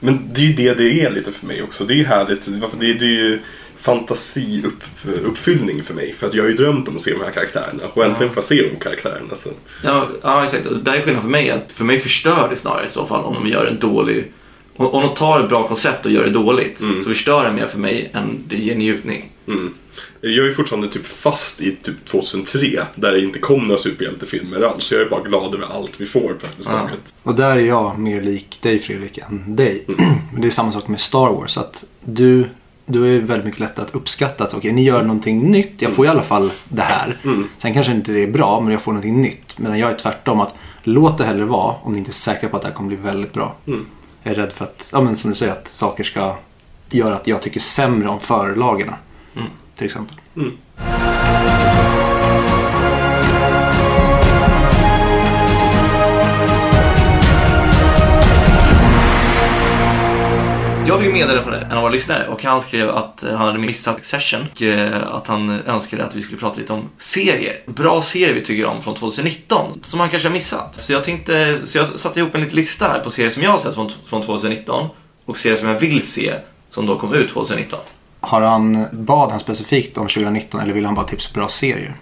Men 0.00 0.18
det 0.34 0.40
är 0.40 0.44
ju 0.44 0.52
det 0.52 0.74
det 0.74 1.00
är 1.02 1.10
lite 1.10 1.32
för 1.32 1.46
mig 1.46 1.62
också. 1.62 1.84
Det 1.84 1.94
är 1.94 1.96
ju 1.96 2.04
härligt. 2.04 2.48
Det 2.80 2.90
är, 2.90 2.94
det 2.94 3.04
är 3.04 3.08
ju 3.08 3.38
fantasiuppfyllning 3.76 5.82
för 5.82 5.94
mig. 5.94 6.14
För 6.14 6.26
att 6.28 6.34
jag 6.34 6.42
har 6.42 6.48
ju 6.48 6.54
drömt 6.56 6.88
om 6.88 6.96
att 6.96 7.02
se 7.02 7.12
de 7.12 7.20
här 7.24 7.30
karaktärerna. 7.30 7.82
Och 7.94 8.04
äntligen 8.04 8.32
får 8.32 8.36
jag 8.36 8.44
se 8.44 8.62
de 8.62 8.76
karaktärerna. 8.76 9.34
Så. 9.34 9.48
Ja, 9.84 10.08
ja 10.22 10.44
exakt. 10.44 10.66
Och 10.66 10.76
där 10.78 10.92
är 10.92 10.96
skillnaden 11.00 11.22
för 11.22 11.30
mig 11.30 11.50
att 11.50 11.72
för 11.72 11.84
mig 11.84 12.00
förstör 12.00 12.46
det 12.50 12.56
snarare 12.56 12.86
i 12.86 12.90
så 12.90 13.06
fall 13.06 13.24
om 13.24 13.34
de 13.34 13.48
gör 13.48 13.66
en 13.66 13.78
dålig... 13.78 14.32
Om, 14.76 15.02
de 15.02 15.14
tar 15.14 15.40
ett 15.40 15.48
bra 15.48 15.68
koncept 15.68 16.06
och 16.06 16.12
gör 16.12 16.24
det 16.24 16.30
dåligt 16.30 16.80
Mm. 16.80 17.02
så 17.02 17.08
förstör 17.08 17.44
det 17.44 17.52
mer 17.52 17.66
för 17.66 17.78
mig 17.78 18.10
än 18.14 18.38
det 18.48 18.56
ger 18.56 18.74
njutning. 18.76 19.30
Mm. 19.48 19.74
Jag 20.20 20.46
är 20.46 20.52
fortfarande 20.52 20.88
typ 20.88 21.06
fast 21.06 21.60
i 21.60 21.76
typ 21.82 22.04
2003. 22.04 22.82
Där 22.94 23.12
det 23.12 23.20
inte 23.24 23.38
kom 23.38 23.64
några 23.64 23.80
superhjältefilmer 23.80 24.60
alls. 24.60 24.84
Så 24.84 24.94
jag 24.94 25.02
är 25.02 25.10
bara 25.10 25.20
glad 25.22 25.54
över 25.54 25.66
allt 25.74 26.00
vi 26.00 26.06
får 26.06 26.36
praktiskt 26.40 26.68
Ja. 26.72 26.78
taget. 26.78 27.14
Och 27.22 27.34
där 27.34 27.56
är 27.56 27.60
jag 27.60 27.98
mer 27.98 28.22
lik 28.22 28.58
dig 28.62 28.78
Fredrik 28.78 29.18
än 29.18 29.56
dig. 29.56 29.84
Mm. 29.88 30.00
Det 30.40 30.46
är 30.46 30.50
samma 30.50 30.72
sak 30.72 30.88
med 30.88 31.00
Star 31.00 31.30
Wars. 31.32 31.58
Att 31.58 31.84
du, 32.04 32.48
du 32.86 33.16
är 33.16 33.20
väldigt 33.20 33.44
mycket 33.44 33.60
lättare 33.60 33.86
att 33.86 33.94
uppskatta 33.94 34.44
att 34.44 34.54
okej, 34.54 34.72
ni 34.72 34.84
gör 34.84 35.02
någonting 35.02 35.50
nytt. 35.50 35.82
Jag 35.82 35.92
får 35.92 36.06
i 36.06 36.08
alla 36.08 36.22
fall 36.22 36.50
det 36.68 36.82
här. 36.82 37.16
Mm. 37.24 37.48
Sen 37.58 37.74
kanske 37.74 37.92
inte 37.92 38.12
det 38.12 38.22
är 38.22 38.30
bra, 38.30 38.60
men 38.60 38.72
jag 38.72 38.82
får 38.82 38.92
någonting 38.92 39.20
nytt. 39.22 39.58
Medan 39.58 39.78
jag 39.78 39.90
är 39.90 39.96
tvärtom. 39.96 40.40
att 40.40 40.54
Låt 40.88 41.18
det 41.18 41.24
hellre 41.24 41.44
vara 41.44 41.74
om 41.82 41.92
ni 41.92 41.98
inte 41.98 42.10
är 42.10 42.12
säkra 42.12 42.48
på 42.48 42.56
att 42.56 42.62
det 42.62 42.68
här 42.68 42.74
kommer 42.74 42.88
bli 42.88 42.96
väldigt 42.96 43.32
bra. 43.32 43.56
Mm. 43.66 43.86
Jag 44.26 44.32
är 44.32 44.36
rädd 44.36 44.52
för 44.52 44.64
att, 44.64 44.88
ja 44.92 45.00
men 45.00 45.16
som 45.16 45.30
du 45.30 45.36
säger, 45.36 45.52
att 45.52 45.68
saker 45.68 46.04
ska 46.04 46.36
göra 46.90 47.14
att 47.14 47.26
jag 47.26 47.42
tycker 47.42 47.60
sämre 47.60 48.08
om 48.08 48.20
förlagen. 48.20 48.92
Mm. 49.36 49.48
Till 49.74 49.84
exempel. 49.84 50.16
Mm. 50.36 50.56
Jag 60.88 61.00
fick 61.00 61.12
meddelande 61.12 61.42
från 61.42 61.54
en 61.54 61.72
av 61.72 61.82
våra 61.82 61.92
lyssnare 61.92 62.28
och 62.28 62.44
han 62.44 62.60
skrev 62.60 62.90
att 62.90 63.22
eh, 63.22 63.36
han 63.36 63.46
hade 63.46 63.58
missat 63.58 64.04
session 64.04 64.40
och 64.52 64.62
eh, 64.62 65.14
att 65.14 65.26
han 65.26 65.60
önskade 65.66 66.04
att 66.04 66.14
vi 66.14 66.22
skulle 66.22 66.40
prata 66.40 66.60
lite 66.60 66.72
om 66.72 66.88
serier. 66.98 67.62
Bra 67.66 68.02
serier 68.02 68.34
vi 68.34 68.40
tycker 68.40 68.66
om 68.66 68.82
från 68.82 68.94
2019 68.94 69.72
som 69.82 70.00
han 70.00 70.08
kanske 70.08 70.28
har 70.28 70.32
missat. 70.32 70.82
Så 70.82 70.92
jag 70.92 71.04
tänkte, 71.04 71.58
så 71.64 71.78
jag 71.78 72.00
satte 72.00 72.20
ihop 72.20 72.34
en 72.34 72.40
liten 72.40 72.56
lista 72.56 72.88
här 72.88 73.00
på 73.00 73.10
serier 73.10 73.30
som 73.30 73.42
jag 73.42 73.50
har 73.50 73.58
sett 73.58 73.74
från, 73.74 73.90
från 74.04 74.22
2019 74.22 74.88
och 75.24 75.38
serier 75.38 75.56
som 75.56 75.68
jag 75.68 75.78
vill 75.78 76.06
se 76.06 76.34
som 76.70 76.86
då 76.86 76.98
kom 76.98 77.14
ut 77.14 77.30
2019. 77.30 77.78
Har 78.20 78.40
han, 78.40 78.86
bad 78.92 79.30
han 79.30 79.40
specifikt 79.40 79.98
om 79.98 80.08
2019 80.08 80.60
eller 80.60 80.72
vill 80.72 80.84
han 80.84 80.94
bara 80.94 81.06
tipsa 81.06 81.28
på 81.32 81.40
bra 81.40 81.48
serier? 81.48 81.96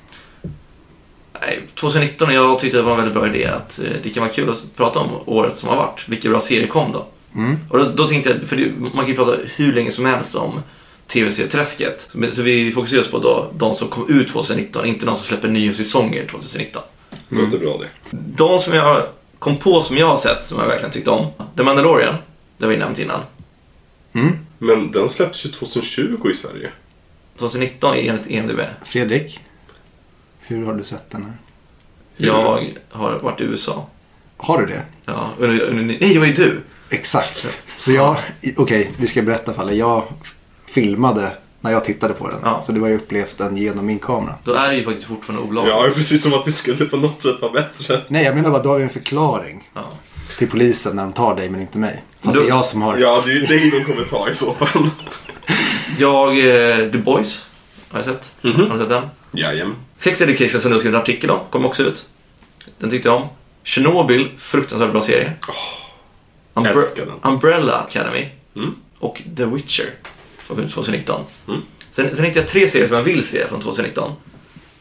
Nej, 1.41 1.61
2019 1.75 2.35
jag 2.35 2.59
tyckte 2.59 2.77
det 2.77 2.83
var 2.83 2.91
en 2.91 2.97
väldigt 2.97 3.15
bra 3.15 3.27
idé 3.27 3.47
att 3.47 3.79
eh, 3.79 3.85
det 4.03 4.11
kan 4.11 4.23
vara 4.23 4.33
kul 4.33 4.51
att 4.51 4.77
prata 4.77 4.99
om 4.99 5.09
året 5.27 5.57
som 5.57 5.69
har 5.69 5.77
varit. 5.77 6.09
Vilka 6.09 6.29
bra 6.29 6.41
serier 6.41 6.67
kom 6.67 6.93
då? 6.93 7.07
Mm. 7.35 7.57
Och 7.69 7.79
då, 7.79 7.85
då 7.85 8.09
tänkte 8.09 8.31
jag, 8.31 8.49
för 8.49 8.57
det, 8.57 8.73
man 8.79 8.91
kan 8.91 9.07
ju 9.07 9.15
prata 9.15 9.37
hur 9.57 9.73
länge 9.73 9.93
som 9.93 10.05
helst 10.05 10.35
om 10.35 10.61
tv-serieträsket. 11.07 12.09
Så, 12.13 12.31
så 12.33 12.43
vi 12.43 12.73
fokuserar 12.73 13.01
oss 13.01 13.11
på 13.11 13.19
då, 13.19 13.53
de 13.55 13.75
som 13.75 13.89
kom 13.89 14.09
ut 14.09 14.29
2019, 14.29 14.87
inte 14.87 15.07
de 15.07 15.17
som 15.17 15.25
släpper 15.25 15.49
nya 15.49 15.75
säsonger 15.75 16.27
2019. 16.27 16.83
Det 17.29 17.37
låter 17.37 17.59
bra 17.59 17.79
det. 17.79 18.17
De 18.37 18.61
som 18.61 18.75
jag 18.75 19.07
kom 19.39 19.57
på 19.57 19.83
som 19.83 19.97
jag 19.97 20.07
har 20.07 20.17
sett, 20.17 20.43
som 20.43 20.59
jag 20.59 20.67
verkligen 20.67 20.93
tyckte 20.93 21.11
om. 21.11 21.31
The 21.57 21.63
Mandalorian, 21.63 22.15
det 22.59 22.65
har 22.65 22.73
vi 22.73 22.77
nämnt 22.77 22.99
innan. 22.99 23.21
Mm. 24.13 24.39
Men 24.59 24.91
den 24.91 25.09
släpptes 25.09 25.47
ju 25.47 25.51
2020 25.51 26.31
i 26.31 26.35
Sverige. 26.35 26.71
2019 27.39 27.95
enligt 27.95 28.31
EMDB. 28.31 28.61
Fredrik? 28.85 29.41
Hur 30.41 30.67
har 30.67 30.75
du 30.75 30.85
sett 30.85 31.11
den 31.11 31.23
här? 31.23 31.33
Jag 32.17 32.67
har 32.91 33.19
varit 33.19 33.41
i 33.41 33.45
USA. 33.45 33.87
Har 34.37 34.61
du 34.61 34.67
det? 34.67 34.83
Ja, 35.07 35.31
under, 35.39 35.61
under, 35.61 35.85
nej, 35.85 35.99
det 36.15 36.19
var 36.19 36.27
ju 36.27 36.33
du! 36.33 36.61
Exakt. 36.95 37.49
Så 37.79 37.93
jag, 37.93 38.17
okej, 38.57 38.91
vi 38.97 39.07
ska 39.07 39.23
berätta 39.23 39.53
alla. 39.57 39.73
Jag 39.73 40.05
filmade 40.67 41.31
när 41.61 41.71
jag 41.73 41.85
tittade 41.85 42.15
på 42.15 42.29
den. 42.29 42.39
Ja. 42.43 42.63
Så 42.63 42.73
du 42.73 42.81
har 42.81 42.89
ju 42.89 42.97
upplevt 42.97 43.39
den 43.39 43.57
genom 43.57 43.87
min 43.87 43.99
kamera. 43.99 44.35
Då 44.45 44.53
är 44.55 44.69
det 44.69 44.77
ju 44.77 44.85
faktiskt 44.85 45.07
fortfarande 45.07 45.49
olagligt. 45.49 45.75
Ja, 45.75 45.91
precis 45.95 46.23
som 46.23 46.35
att 46.35 46.45
det 46.45 46.53
skulle 46.53 46.85
på 46.85 46.97
något 46.97 47.23
sätt 47.23 47.43
vara 47.43 47.53
bättre. 47.53 48.01
Nej, 48.09 48.25
jag 48.25 48.35
menar 48.35 48.51
bara, 48.51 48.63
då 48.63 48.69
har 48.69 48.77
vi 48.77 48.83
en 48.83 48.89
förklaring 48.89 49.69
Ja. 49.75 49.91
till 50.39 50.49
polisen 50.51 50.97
när 50.97 51.03
de 51.03 51.13
tar 51.13 51.35
dig 51.37 51.49
men 51.51 51.61
inte 51.61 51.79
mig. 51.79 52.03
Fast 52.21 52.33
Du- 52.35 52.41
det 52.41 52.47
är 52.47 52.49
jag 52.49 52.65
som 52.65 52.83
har... 52.83 52.97
Ja, 52.99 53.23
det 53.27 53.31
är 53.31 53.35
ju 53.35 53.47
dig 53.47 53.71
de 53.71 53.85
kommer 53.85 54.05
ta 54.05 54.29
i 54.31 54.35
så 54.35 54.53
fall. 54.55 54.91
Jag, 55.99 56.29
eh, 56.39 56.91
The 56.91 56.99
Boys, 56.99 57.47
Har 57.91 57.99
du 57.99 58.05
sett? 58.05 58.33
Mhm. 58.43 58.55
Har 58.71 58.73
du 58.75 58.79
sett 58.81 58.89
den? 58.89 59.03
Jajamän. 59.33 59.77
Sex 59.99 60.21
Education 60.21 60.61
som 60.61 60.73
du 60.73 60.79
skrev 60.79 60.95
en 60.95 61.01
artikel 61.01 61.31
om, 61.31 61.39
kom 61.51 61.65
också 61.67 61.83
ut. 61.83 62.07
Den 62.79 62.91
tyckte 62.91 63.09
jag 63.09 63.17
om. 63.23 63.29
Chernobyl, 63.65 64.29
fruktansvärt 64.39 64.93
bra 64.93 65.03
serie. 65.03 65.33
Umbre- 66.55 66.79
älskar 66.79 67.07
den. 67.07 67.33
Umbrella 67.33 67.73
Academy 67.73 68.29
Mm. 68.57 68.75
och 68.99 69.23
The 69.37 69.45
Witcher 69.45 69.91
som 70.47 70.57
kom 70.57 70.65
ut 70.65 70.73
2019. 70.73 71.21
Mm. 71.49 71.61
Sen, 71.91 72.17
sen 72.17 72.25
hittade 72.25 72.41
jag 72.41 72.49
tre 72.49 72.69
serier 72.69 72.89
som 72.89 72.97
jag 72.97 73.05
vill 73.05 73.25
se 73.25 73.47
från 73.49 73.61
2019. 73.61 74.13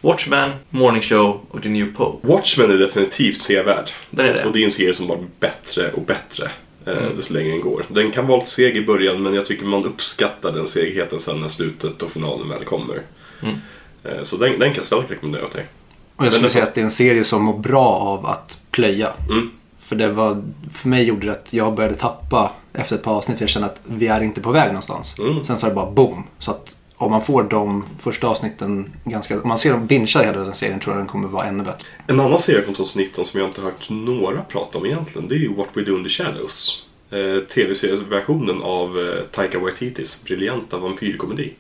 Watchmen, 0.01 0.51
Morning 0.69 1.01
Show 1.01 1.45
och 1.49 1.61
The 1.63 1.69
New 1.69 1.95
Pope. 1.95 2.27
Watchmen 2.27 2.71
är 2.71 2.77
definitivt 2.77 3.41
sevärd. 3.41 3.89
Den 4.09 4.25
är 4.25 4.33
det. 4.33 4.45
Och 4.45 4.51
det 4.53 4.59
är 4.59 4.65
en 4.65 4.71
serie 4.71 4.93
som 4.93 5.07
bara 5.07 5.17
blir 5.17 5.29
bättre 5.39 5.91
och 5.91 6.01
bättre 6.01 6.49
eh, 6.85 6.93
desto 7.17 7.33
längre 7.33 7.51
den 7.51 7.61
går. 7.61 7.85
Den 7.87 8.11
kan 8.11 8.27
vara 8.27 8.37
lite 8.39 8.51
seg 8.51 8.77
i 8.77 8.85
början 8.85 9.23
men 9.23 9.33
jag 9.33 9.45
tycker 9.45 9.65
man 9.65 9.85
uppskattar 9.85 10.51
den 10.51 10.67
segheten 10.67 11.19
sen 11.19 11.41
när 11.41 11.47
slutet 11.49 12.01
och 12.01 12.11
finalen 12.11 12.49
väl 12.49 12.63
kommer. 12.63 13.01
Mm. 13.41 13.55
Eh, 14.03 14.23
så 14.23 14.37
den, 14.37 14.49
den 14.51 14.69
kan 14.69 14.75
jag 14.75 14.85
starkt 14.85 15.11
rekommendera 15.11 15.47
till 15.47 15.57
dig. 15.57 15.67
Och 16.15 16.25
jag 16.25 16.33
skulle 16.33 16.49
säga 16.49 16.63
att 16.63 16.75
det 16.75 16.81
är 16.81 16.85
en 16.85 16.91
serie 16.91 17.23
som 17.23 17.43
mår 17.43 17.57
bra 17.57 17.85
av 17.87 18.25
att 18.25 18.61
plöja. 18.71 19.09
Mm. 19.29 19.51
För 19.93 19.97
det 19.97 20.09
var, 20.09 20.43
för 20.71 20.89
mig 20.89 21.03
gjorde 21.03 21.25
det 21.25 21.31
att 21.31 21.53
jag 21.53 21.75
började 21.75 21.95
tappa 21.95 22.51
efter 22.73 22.95
ett 22.95 23.03
par 23.03 23.13
avsnitt. 23.13 23.37
För 23.37 23.43
jag 23.43 23.49
kände 23.49 23.67
att 23.67 23.81
vi 23.83 24.07
är 24.07 24.21
inte 24.21 24.41
på 24.41 24.51
väg 24.51 24.67
någonstans. 24.67 25.19
Mm. 25.19 25.43
Sen 25.43 25.57
så 25.57 25.65
är 25.65 25.69
det 25.69 25.75
bara 25.75 25.91
boom. 25.91 26.23
Så 26.39 26.51
att 26.51 26.77
om 26.95 27.11
man 27.11 27.21
får 27.21 27.43
de 27.43 27.85
första 27.99 28.27
avsnitten 28.27 28.93
ganska... 29.03 29.41
Om 29.41 29.47
man 29.47 29.57
ser 29.57 29.71
dem 29.71 29.87
bingear 29.87 30.23
hela 30.23 30.39
den 30.39 30.55
serien 30.55 30.79
tror 30.79 30.95
jag 30.95 31.01
den 31.01 31.07
kommer 31.07 31.27
vara 31.27 31.45
ännu 31.45 31.63
bättre. 31.63 31.87
En 32.07 32.19
annan 32.19 32.39
serie 32.39 32.61
från 32.61 32.73
2019 32.73 33.25
som 33.25 33.39
jag 33.39 33.49
inte 33.49 33.61
har 33.61 33.71
hört 33.71 33.89
några 33.89 34.41
prata 34.41 34.77
om 34.77 34.85
egentligen 34.85 35.27
det 35.27 35.35
är 35.35 35.39
ju 35.39 35.53
What 35.53 35.67
We 35.73 35.81
Do 35.81 35.97
In 35.97 36.03
The 36.03 36.09
Shadows. 36.09 36.85
Eh, 37.09 37.39
Tv-serieversionen 37.39 38.61
av 38.63 38.99
eh, 38.99 39.23
Taika 39.31 39.59
Waititis 39.59 40.23
briljanta 40.23 40.77
vampyrkomedi. 40.77 41.53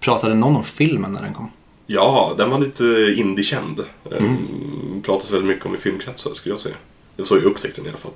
Pratade 0.00 0.34
någon 0.34 0.56
om 0.56 0.64
filmen 0.64 1.12
när 1.12 1.22
den 1.22 1.34
kom? 1.34 1.50
Ja, 1.86 2.34
den 2.38 2.50
var 2.50 2.58
lite 2.58 3.14
indie-känd. 3.16 3.80
Mm. 4.18 5.02
Pratas 5.02 5.32
väldigt 5.32 5.48
mycket 5.48 5.66
om 5.66 5.74
i 5.74 5.78
filmkretsar 5.78 6.34
skulle 6.34 6.52
jag 6.52 6.60
säga. 6.60 6.76
Det 7.16 7.22
var 7.22 7.26
så 7.26 7.36
jag 7.36 7.44
upptäckte 7.44 7.80
den 7.80 7.86
i 7.86 7.88
alla 7.90 7.98
fall. 7.98 8.12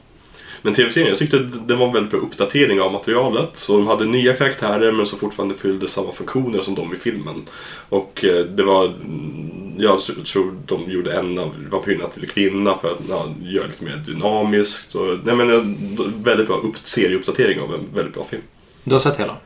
Men 0.62 0.74
tv-serien, 0.74 1.08
jag 1.08 1.18
tyckte 1.18 1.38
den 1.38 1.78
var 1.78 1.86
en 1.86 1.92
väldigt 1.92 2.10
bra 2.10 2.20
uppdatering 2.20 2.80
av 2.80 2.92
materialet. 2.92 3.50
Så 3.52 3.76
de 3.76 3.86
hade 3.86 4.04
nya 4.04 4.32
karaktärer 4.32 4.92
men 4.92 5.06
som 5.06 5.18
fortfarande 5.18 5.54
fyllde 5.54 5.88
samma 5.88 6.12
funktioner 6.12 6.60
som 6.60 6.74
de 6.74 6.94
i 6.94 6.96
filmen. 6.98 7.42
Och 7.88 8.24
eh, 8.24 8.44
det 8.44 8.62
var, 8.62 8.84
mm, 8.86 9.74
jag 9.78 10.00
tror 10.32 10.54
de 10.66 10.90
gjorde 10.90 11.12
en 11.18 11.38
av 11.38 11.54
vampyrerna 11.70 12.06
till 12.06 12.28
kvinna 12.28 12.74
för 12.74 12.90
att 12.90 13.00
ja, 13.08 13.28
göra 13.42 13.66
lite 13.66 13.84
mer 13.84 13.96
dynamiskt. 13.96 14.94
Och, 14.94 15.18
nej 15.24 15.34
men 15.34 15.50
en 15.50 15.76
väldigt 16.22 16.46
bra 16.46 16.56
upp, 16.56 16.74
serieuppdatering 16.82 17.60
av 17.60 17.74
en 17.74 17.86
väldigt 17.94 18.14
bra 18.14 18.24
film. 18.24 18.42
Du 18.84 18.92
har 18.92 19.00
sett 19.00 19.16
hela? 19.20 19.36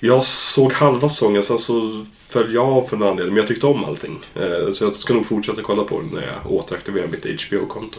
Jag 0.00 0.24
såg 0.24 0.72
halva 0.72 1.08
säsongen, 1.08 1.42
sen 1.42 1.58
så 1.58 2.04
föll 2.28 2.54
jag 2.54 2.66
av 2.66 2.82
för 2.82 2.96
någon 2.96 3.08
anledning, 3.08 3.34
men 3.34 3.40
jag 3.40 3.48
tyckte 3.48 3.66
om 3.66 3.84
allting. 3.84 4.18
Eh, 4.34 4.70
Så 4.72 4.84
jag 4.84 4.94
ska 4.94 5.14
nog 5.14 5.26
fortsätta 5.26 5.62
kolla 5.62 5.84
på 5.84 6.00
den 6.00 6.08
när 6.12 6.26
jag 6.26 6.52
återaktiverar 6.52 7.06
mitt 7.06 7.46
HBO-konto. 7.48 7.98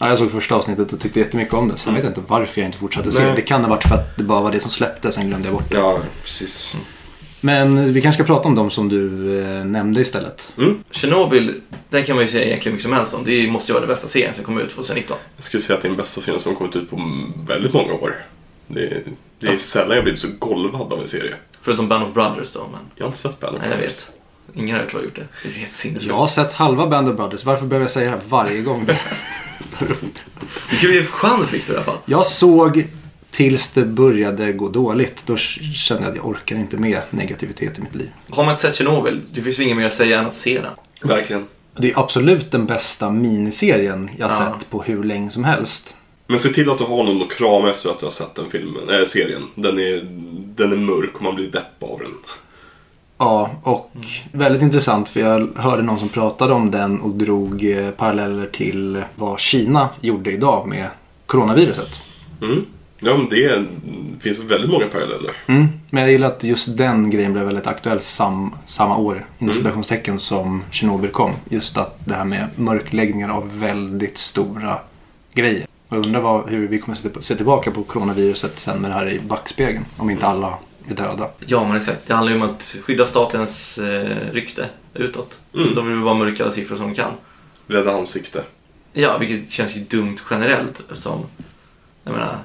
Ja, 0.00 0.08
jag 0.08 0.18
såg 0.18 0.30
första 0.32 0.54
avsnittet 0.54 0.92
och 0.92 1.00
tyckte 1.00 1.18
jättemycket 1.20 1.54
om 1.54 1.68
det. 1.68 1.76
Sen 1.78 1.94
vet 1.94 2.02
jag 2.04 2.10
inte 2.10 2.20
varför 2.26 2.60
jag 2.60 2.68
inte 2.68 2.78
fortsatte 2.78 3.12
se 3.12 3.24
det. 3.24 3.32
Det 3.36 3.42
kan 3.42 3.62
ha 3.64 3.70
varit 3.70 3.84
för 3.88 3.94
att 3.94 4.16
det 4.16 4.24
bara 4.24 4.40
var 4.40 4.52
det 4.52 4.60
som 4.60 4.70
släpptes, 4.70 5.14
sen 5.14 5.28
glömde 5.28 5.48
jag 5.48 5.54
bort 5.54 5.68
det. 5.70 5.76
Ja, 5.76 5.98
precis. 6.22 6.76
Men 7.40 7.92
vi 7.92 8.00
kanske 8.02 8.22
ska 8.24 8.34
prata 8.34 8.48
om 8.48 8.54
dem 8.54 8.70
som 8.70 8.88
du 8.88 9.38
eh, 9.44 9.64
nämnde 9.64 10.00
istället. 10.00 10.54
Mm. 10.58 10.84
Chernobyl, 10.90 11.60
den 11.90 12.04
kan 12.04 12.16
man 12.16 12.24
ju 12.24 12.30
säga 12.30 12.44
egentligen 12.44 12.74
mycket 12.74 12.82
som 12.82 12.92
helst 12.92 13.14
om. 13.14 13.24
Det 13.24 13.50
måste 13.50 13.72
ju 13.72 13.74
vara 13.74 13.86
den 13.86 13.94
bästa 13.94 14.08
serien 14.08 14.34
som 14.34 14.44
kom 14.44 14.58
ut 14.60 14.70
2019. 14.70 15.16
Jag 15.36 15.44
skulle 15.44 15.62
säga 15.62 15.76
att 15.76 15.82
det 15.82 15.86
är 15.86 15.90
den 15.90 15.96
bästa 15.96 16.20
serien 16.20 16.40
som 16.40 16.54
kommit 16.56 16.76
ut 16.76 16.90
på 16.90 16.96
väldigt 17.46 17.72
många 17.72 17.92
år. 17.92 18.16
Det, 18.66 18.80
det 19.38 19.46
är 19.46 19.50
Ja. 19.52 19.58
sällan 19.58 19.94
jag 19.96 20.04
blivit 20.04 20.20
så 20.20 20.28
golvad 20.38 20.92
av 20.92 21.00
en 21.00 21.06
serie. 21.06 21.34
Förutom 21.62 21.88
Band 21.88 22.04
of 22.04 22.12
Brothers 22.14 22.52
då, 22.52 22.68
men 22.72 22.80
Jag 22.94 23.04
har 23.04 23.08
inte 23.08 23.18
sett 23.18 23.40
Band 23.40 23.56
of 23.56 23.62
nej, 23.62 23.70
jag 23.70 23.78
Brothers. 23.78 23.96
vet. 24.08 24.19
Ingen 24.54 24.76
har 24.76 24.86
jag 24.92 25.02
gjort 25.04 25.16
det. 25.16 25.26
Det 25.42 25.48
är 25.48 25.52
helt 25.52 25.72
sinnessjukt. 25.72 26.06
Jag 26.08 26.16
har 26.16 26.26
sett 26.26 26.52
halva 26.52 26.86
Band 26.86 27.08
of 27.08 27.16
Brothers. 27.16 27.44
Varför 27.44 27.66
behöver 27.66 27.84
jag 27.84 27.90
säga 27.90 28.10
det 28.10 28.16
här 28.16 28.22
varje 28.28 28.60
gång? 28.62 28.88
Du 30.70 30.76
kan 30.76 30.88
ju 30.90 30.94
ge 30.94 31.00
en 31.00 31.06
chans 31.06 31.52
Victor 31.54 31.74
i 31.74 31.76
alla 31.76 31.84
fall. 31.84 31.98
jag 32.04 32.26
såg 32.26 32.86
tills 33.30 33.68
det 33.68 33.84
började 33.84 34.52
gå 34.52 34.68
dåligt. 34.68 35.22
Då 35.26 35.36
kände 35.36 36.02
jag 36.02 36.10
att 36.10 36.16
jag 36.16 36.26
orkar 36.26 36.56
inte 36.56 36.76
med 36.76 37.00
negativitet 37.10 37.78
i 37.78 37.82
mitt 37.82 37.94
liv. 37.94 38.10
Har 38.30 38.44
man 38.44 38.52
inte 38.52 38.62
sett 38.62 38.76
Chernobyl, 38.76 39.20
det 39.32 39.42
finns 39.42 39.58
ju 39.58 39.62
inget 39.64 39.76
mer 39.76 39.86
att 39.86 39.92
säga 39.94 40.18
än 40.18 40.26
att 40.26 40.34
se 40.34 40.60
den. 40.60 40.72
Verkligen. 41.10 41.46
Det 41.76 41.90
är 41.92 41.98
absolut 42.00 42.50
den 42.50 42.66
bästa 42.66 43.10
miniserien 43.10 44.10
jag 44.18 44.30
Ja. 44.30 44.36
sett 44.58 44.70
på 44.70 44.82
hur 44.82 45.04
länge 45.04 45.30
som 45.30 45.44
helst. 45.44 45.96
Men 46.26 46.38
se 46.38 46.48
till 46.48 46.70
att 46.70 46.78
du 46.78 46.84
har 46.84 47.04
någon 47.04 47.22
att 47.22 47.30
krama 47.30 47.70
efter 47.70 47.90
att 47.90 47.98
du 47.98 48.06
har 48.06 48.10
sett 48.10 48.34
den 48.34 48.50
filmen, 48.50 48.88
äh, 48.90 49.04
serien. 49.04 49.42
Den 49.54 49.78
är, 49.78 50.00
den 50.56 50.72
är 50.72 50.76
mörk 50.76 51.14
och 51.16 51.22
man 51.22 51.34
blir 51.34 51.50
depp 51.50 51.82
av 51.82 51.98
den. 51.98 52.10
Ja, 53.22 53.50
och 53.62 53.90
väldigt 54.32 54.62
intressant 54.62 55.08
för 55.08 55.20
jag 55.20 55.48
hörde 55.56 55.82
någon 55.82 55.98
som 55.98 56.08
pratade 56.08 56.52
om 56.54 56.70
den 56.70 57.00
och 57.00 57.10
drog 57.10 57.64
eh, 57.70 57.90
paralleller 57.90 58.46
till 58.46 59.02
vad 59.16 59.40
Kina 59.40 59.88
gjorde 60.00 60.32
idag 60.32 60.68
med 60.68 60.88
coronaviruset. 61.26 62.00
Mm. 62.42 62.64
Ja, 63.00 63.16
men 63.16 63.28
det 63.28 63.64
finns 64.20 64.40
väldigt 64.40 64.70
många 64.70 64.86
paralleller. 64.86 65.30
Mm. 65.46 65.68
Men 65.90 66.02
jag 66.02 66.12
gillar 66.12 66.26
att 66.28 66.44
just 66.44 66.76
den 66.76 67.10
grejen 67.10 67.32
blev 67.32 67.44
väldigt 67.44 67.66
aktuell 67.66 68.00
sam, 68.00 68.54
samma 68.66 68.96
år, 68.96 69.14
inom 69.38 69.50
Mm. 69.50 69.54
citationstecken, 69.54 70.18
som 70.18 70.62
Tjernobyl 70.70 71.10
kom. 71.10 71.32
Just 71.48 71.76
att 71.76 71.98
det 72.04 72.14
här 72.14 72.24
med 72.24 72.46
mörkläggningar 72.56 73.28
av 73.28 73.60
väldigt 73.60 74.18
stora 74.18 74.78
grejer. 75.34 75.66
Och 75.88 75.96
jag 75.96 76.06
undrar 76.06 76.20
vad, 76.20 76.48
hur 76.50 76.68
vi 76.68 76.78
kommer 76.78 77.20
se 77.20 77.36
tillbaka 77.36 77.70
på 77.70 77.82
coronaviruset 77.82 78.58
sen 78.58 78.78
med 78.78 78.90
det 78.90 78.94
här 78.94 79.10
i 79.10 79.20
backspegeln. 79.20 79.84
Om 79.96 80.10
inte 80.10 80.26
alla 80.26 80.54
är 80.88 80.94
döda. 80.94 81.28
Ja, 81.46 81.68
men 81.68 81.76
exakt. 81.76 82.00
Det 82.06 82.14
handlar 82.14 82.32
ju 82.34 82.42
om 82.42 82.50
att 82.50 82.76
skydda 82.84 83.06
statens 83.06 83.78
eh, 83.78 84.16
rykte 84.32 84.68
utåt. 84.94 85.40
Så 85.52 85.60
Mm. 85.60 85.74
de 85.74 85.88
vill 85.88 86.00
bara 86.00 86.14
mörka 86.14 86.42
alla 86.42 86.52
siffror 86.52 86.76
som 86.76 86.86
de 86.86 86.94
kan. 86.94 87.12
Rädda 87.66 87.92
ansikte. 87.94 88.42
Ja, 88.92 89.18
vilket 89.18 89.50
känns 89.50 89.76
ju 89.76 89.80
dumt 89.80 90.16
generellt 90.30 90.80
eftersom, 90.90 91.26
jag 92.04 92.12
menar, 92.12 92.38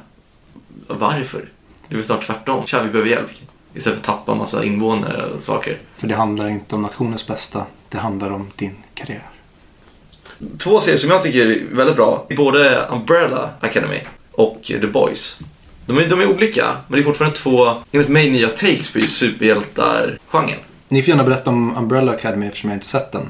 varför? 0.88 1.50
Det 1.88 1.94
är 1.94 1.96
väl 1.96 2.06
snart 2.06 2.25
tvärtom. 2.25 2.65
Tja, 2.65 2.84
vi 2.84 2.89
behöver 2.89 3.10
hjälp. 3.10 3.30
Istället 3.74 3.84
för 4.06 4.12
att 4.12 4.18
tappa 4.18 4.32
en 4.32 4.38
massa 4.38 4.63
invånare 4.63 5.25
och 5.25 5.44
saker. 5.44 5.77
För 5.98 6.08
det 6.08 6.15
handlar 6.15 6.48
inte 6.50 6.75
om 6.75 6.82
nationens 6.82 7.27
bästa, 7.27 7.65
det 7.89 7.98
handlar 7.98 8.32
om 8.32 8.48
din 8.56 8.75
karriär. 8.94 9.24
Två 10.58 10.80
serier 10.80 10.98
som 11.00 11.10
jag 11.10 11.22
tycker 11.24 11.46
är 11.48 11.75
väldigt 11.75 11.96
bra 11.96 12.25
är 12.30 12.36
både 12.36 12.88
Umbrella 12.92 13.50
Academy 13.60 14.00
och 14.32 14.62
The 14.63 14.88
Boys. 14.88 15.38
De 15.86 15.98
är, 15.98 16.10
de 16.10 16.22
är 16.22 16.27
olika, 16.27 16.77
men 16.88 16.98
det 16.98 17.04
är 17.04 17.06
fortfarande 17.06 17.38
två, 17.38 17.74
enligt 17.92 18.10
mig, 18.10 18.30
nya 18.30 18.50
takes 18.50 18.94
på 18.94 19.00
superhjältar-genren. 19.00 20.60
Ni 20.89 21.01
får 21.01 21.10
gärna 21.10 21.24
berätta 21.24 21.50
om 21.50 21.77
Umbrella 21.77 22.12
Academy 22.12 22.48
eftersom 22.48 22.70
jag 22.70 22.77
inte 22.77 22.86
sett 22.86 23.12
den. 23.12 23.27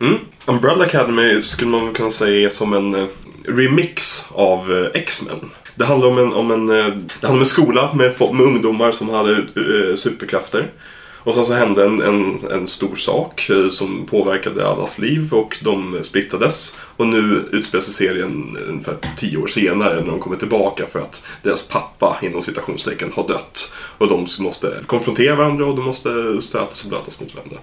Mm. 0.00 0.18
Umbrella 0.46 0.84
Academy 0.84 1.42
skulle 1.42 1.70
man 1.70 1.94
kunna 1.94 2.10
säga 2.10 2.46
är 2.46 2.48
som 2.48 2.72
en 2.72 2.94
eh, 2.94 3.06
remix 3.48 4.26
av 4.32 4.72
eh, 4.72 5.00
X-Men. 5.00 5.50
Det 5.74 5.84
handlar 5.84 6.08
om 6.08 6.18
en, 6.18 6.32
om 6.32 6.50
en, 6.50 6.70
eh, 6.70 6.86
det 6.86 7.26
handlar 7.26 7.30
om 7.30 7.40
en 7.40 7.46
skola 7.46 7.90
med, 7.94 8.14
med 8.32 8.46
ungdomar 8.46 8.92
som 8.92 9.08
hade 9.08 9.32
eh, 9.32 9.94
superkrafter. 9.96 10.70
Och 11.18 11.34
sen 11.34 11.44
så 11.44 11.52
hände 11.52 11.84
en, 11.84 12.02
en, 12.02 12.38
en 12.50 12.68
stor 12.68 12.96
sak 12.96 13.50
som 13.70 14.06
påverkade 14.06 14.68
allas 14.68 14.98
liv 14.98 15.32
och 15.32 15.58
de 15.60 15.98
splittades. 16.02 16.78
Och 16.98 17.06
nu 17.06 17.44
utspelar 17.52 17.80
sig 17.80 17.94
serien 17.94 18.58
ungefär 18.68 18.96
tio 19.18 19.36
år 19.36 19.46
senare 19.46 20.00
när 20.00 20.06
de 20.10 20.20
kommer 20.20 20.36
tillbaka 20.36 20.86
för 20.86 21.00
att 21.00 21.26
deras 21.42 21.62
pappa 21.68 22.18
inom 22.22 22.42
citationstecken 22.42 23.12
har 23.14 23.28
dött. 23.28 23.72
Och 23.98 24.08
de 24.08 24.26
måste 24.38 24.74
konfrontera 24.86 25.34
varandra 25.34 25.66
och 25.66 25.76
de 25.76 25.84
måste 25.84 26.40
stötas 26.42 26.84
och 26.84 26.90
blötas 26.90 27.20
mot 27.20 27.34
varandra. 27.34 27.56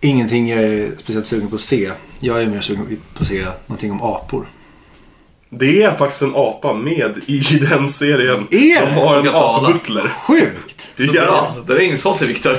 Ingenting 0.00 0.48
jag 0.48 0.62
är 0.64 0.92
speciellt 0.96 1.26
sugen 1.26 1.48
på 1.48 1.54
att 1.54 1.60
se. 1.60 1.90
Jag 2.20 2.42
är 2.42 2.46
mer 2.46 2.60
sugen 2.60 3.00
på 3.14 3.22
att 3.22 3.28
se 3.28 3.46
någonting 3.66 3.92
om 3.92 4.02
apor. 4.02 4.48
Det 5.50 5.82
är 5.82 5.94
faktiskt 5.94 6.22
en 6.22 6.32
apa 6.34 6.72
med 6.72 7.18
i 7.26 7.38
den 7.70 7.88
serien. 7.88 8.46
Är 8.50 8.80
De 8.80 8.86
det? 8.94 9.00
har 9.00 9.16
Som 9.16 9.28
en 9.28 9.34
apbutler. 9.34 10.08
Sjukt! 10.08 10.90
Så 11.06 11.12
bra! 11.12 11.56
Den 11.66 11.76
är 11.76 11.80
insåld 11.80 12.18
till 12.18 12.28
Viktor. 12.28 12.58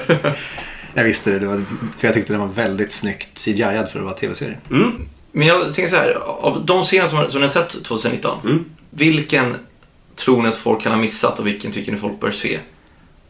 Jag 0.94 1.04
visste 1.04 1.32
det, 1.32 1.40
det 1.40 1.46
var, 1.48 1.62
för 1.98 2.08
jag 2.08 2.14
tyckte 2.14 2.34
den 2.34 2.40
var 2.40 2.48
väldigt 2.48 2.92
snyggt 2.92 3.30
CGI-ad 3.46 3.88
för 3.92 4.00
att 4.00 4.06
vara 4.06 4.16
tv-serie. 4.16 4.58
Mm. 4.72 4.92
Men 5.38 5.48
jag 5.48 5.74
tänker 5.74 5.88
så 5.88 5.96
här, 5.96 6.12
av 6.42 6.66
de 6.66 6.84
scener 6.84 7.08
som, 7.08 7.30
som 7.30 7.42
ni 7.42 7.46
har 7.48 7.52
sett 7.52 7.84
2019, 7.84 8.40
Mm. 8.44 8.66
vilken 8.90 9.56
tror 10.16 10.42
ni 10.42 10.50
att 10.50 10.56
folk 10.56 10.82
kan 10.82 10.92
ha 10.92 11.00
missat 11.00 11.40
och 11.40 11.48
vilken 11.48 11.72
tycker 11.72 11.92
ni 11.92 11.98
folk 11.98 12.20
bör 12.20 12.32
se? 12.32 12.60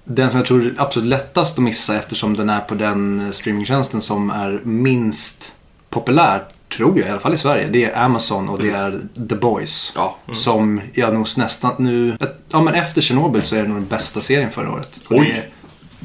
Den 0.04 0.30
som 0.30 0.38
jag 0.38 0.48
tror 0.48 0.66
är 0.66 0.74
absolut 0.78 1.10
lättast 1.10 1.58
att 1.58 1.64
missa 1.64 1.96
eftersom 1.98 2.34
den 2.38 2.50
är 2.50 2.60
på 2.60 2.76
den 2.76 3.34
streamingtjänsten 3.34 4.02
som 4.02 4.30
är 4.30 4.62
minst 4.64 5.54
populär, 5.90 6.44
tror 6.78 7.00
jag, 7.00 7.08
i 7.08 7.12
alla 7.12 7.20
fall 7.20 7.34
i 7.34 7.38
Sverige. 7.38 7.68
Det 7.72 7.86
är 7.86 7.98
Amazon 8.04 8.50
och 8.50 8.60
det 8.62 8.70
är 8.70 9.00
The 9.30 9.36
Boys. 9.36 9.94
Ja. 9.96 10.18
Som 10.34 10.82
jag 10.94 11.14
nog 11.14 11.28
nästan 11.38 11.72
nu... 11.78 12.18
Ja 12.52 12.62
men 12.62 12.74
efter 12.74 13.02
Chernobyl 13.02 13.44
så 13.44 13.56
är 13.56 13.62
det 13.62 13.68
nog 13.68 13.78
den 13.78 13.88
bästa 13.88 14.22
serien 14.22 14.52
förra 14.52 14.72
året. 14.72 15.00
Oj. 15.10 15.44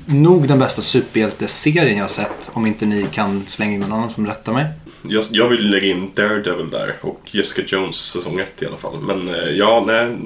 Det 0.06 0.12
är 0.12 0.16
nog 0.18 0.48
den 0.48 0.58
bästa 0.58 0.82
superhjälteserien 0.82 1.96
jag 1.96 2.02
har 2.04 2.08
sett. 2.08 2.50
Om 2.52 2.66
inte 2.66 2.86
ni 2.86 3.06
kan 3.12 3.42
slänga 3.46 3.72
in 3.72 3.80
någon 3.80 3.92
annan 3.92 4.10
som 4.10 4.26
rättar 4.26 4.52
mig. 4.52 4.66
Jag, 5.08 5.24
jag 5.30 5.48
vill 5.48 5.70
lägga 5.70 5.86
in 5.86 6.10
Daredevil 6.14 6.70
där 6.70 6.96
och 7.00 7.20
Jessica 7.30 7.62
Jones 7.76 7.96
säsong 7.96 8.40
1 8.40 8.62
i 8.62 8.66
alla 8.66 8.76
fall. 8.76 9.00
Men 9.00 9.28
eh, 9.28 9.34
ja, 9.50 9.84
nej, 9.86 10.16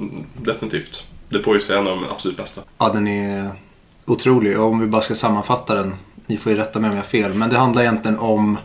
definitivt. 0.42 1.04
The 1.32 1.38
Boys 1.38 1.70
är 1.70 1.76
en 1.76 1.86
av 1.86 2.00
de 2.00 2.04
absolut 2.10 2.36
bästa. 2.36 2.60
Ja, 2.78 2.88
den 2.88 3.06
är 3.08 3.50
otrolig. 4.04 4.60
Om 4.60 4.80
vi 4.80 4.86
bara 4.86 5.02
ska 5.02 5.14
sammanfatta 5.14 5.74
den 5.74 5.94
ni 6.26 6.36
får 6.36 6.52
ju 6.52 6.58
rätta 6.58 6.78
mig 6.78 6.90
om 6.90 6.96
jag 6.96 7.02
har 7.02 7.08
fel, 7.08 7.34
men 7.34 7.50
det 7.50 7.56
handlar 7.58 7.82
egentligen 7.82 8.18
om 8.18 8.58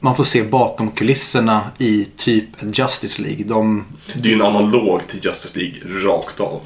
man 0.00 0.16
får 0.16 0.24
se 0.24 0.42
bakom 0.42 0.90
kulisserna 0.90 1.70
i 1.78 2.04
typ 2.16 2.44
Justice 2.78 3.22
League. 3.22 3.44
De, 3.44 3.84
Det 4.14 4.28
är 4.28 4.30
ju 4.30 4.34
en 4.34 4.42
analog 4.42 5.00
till 5.08 5.20
Justice 5.24 5.58
League 5.58 6.04
rakt 6.08 6.40
av. 6.40 6.60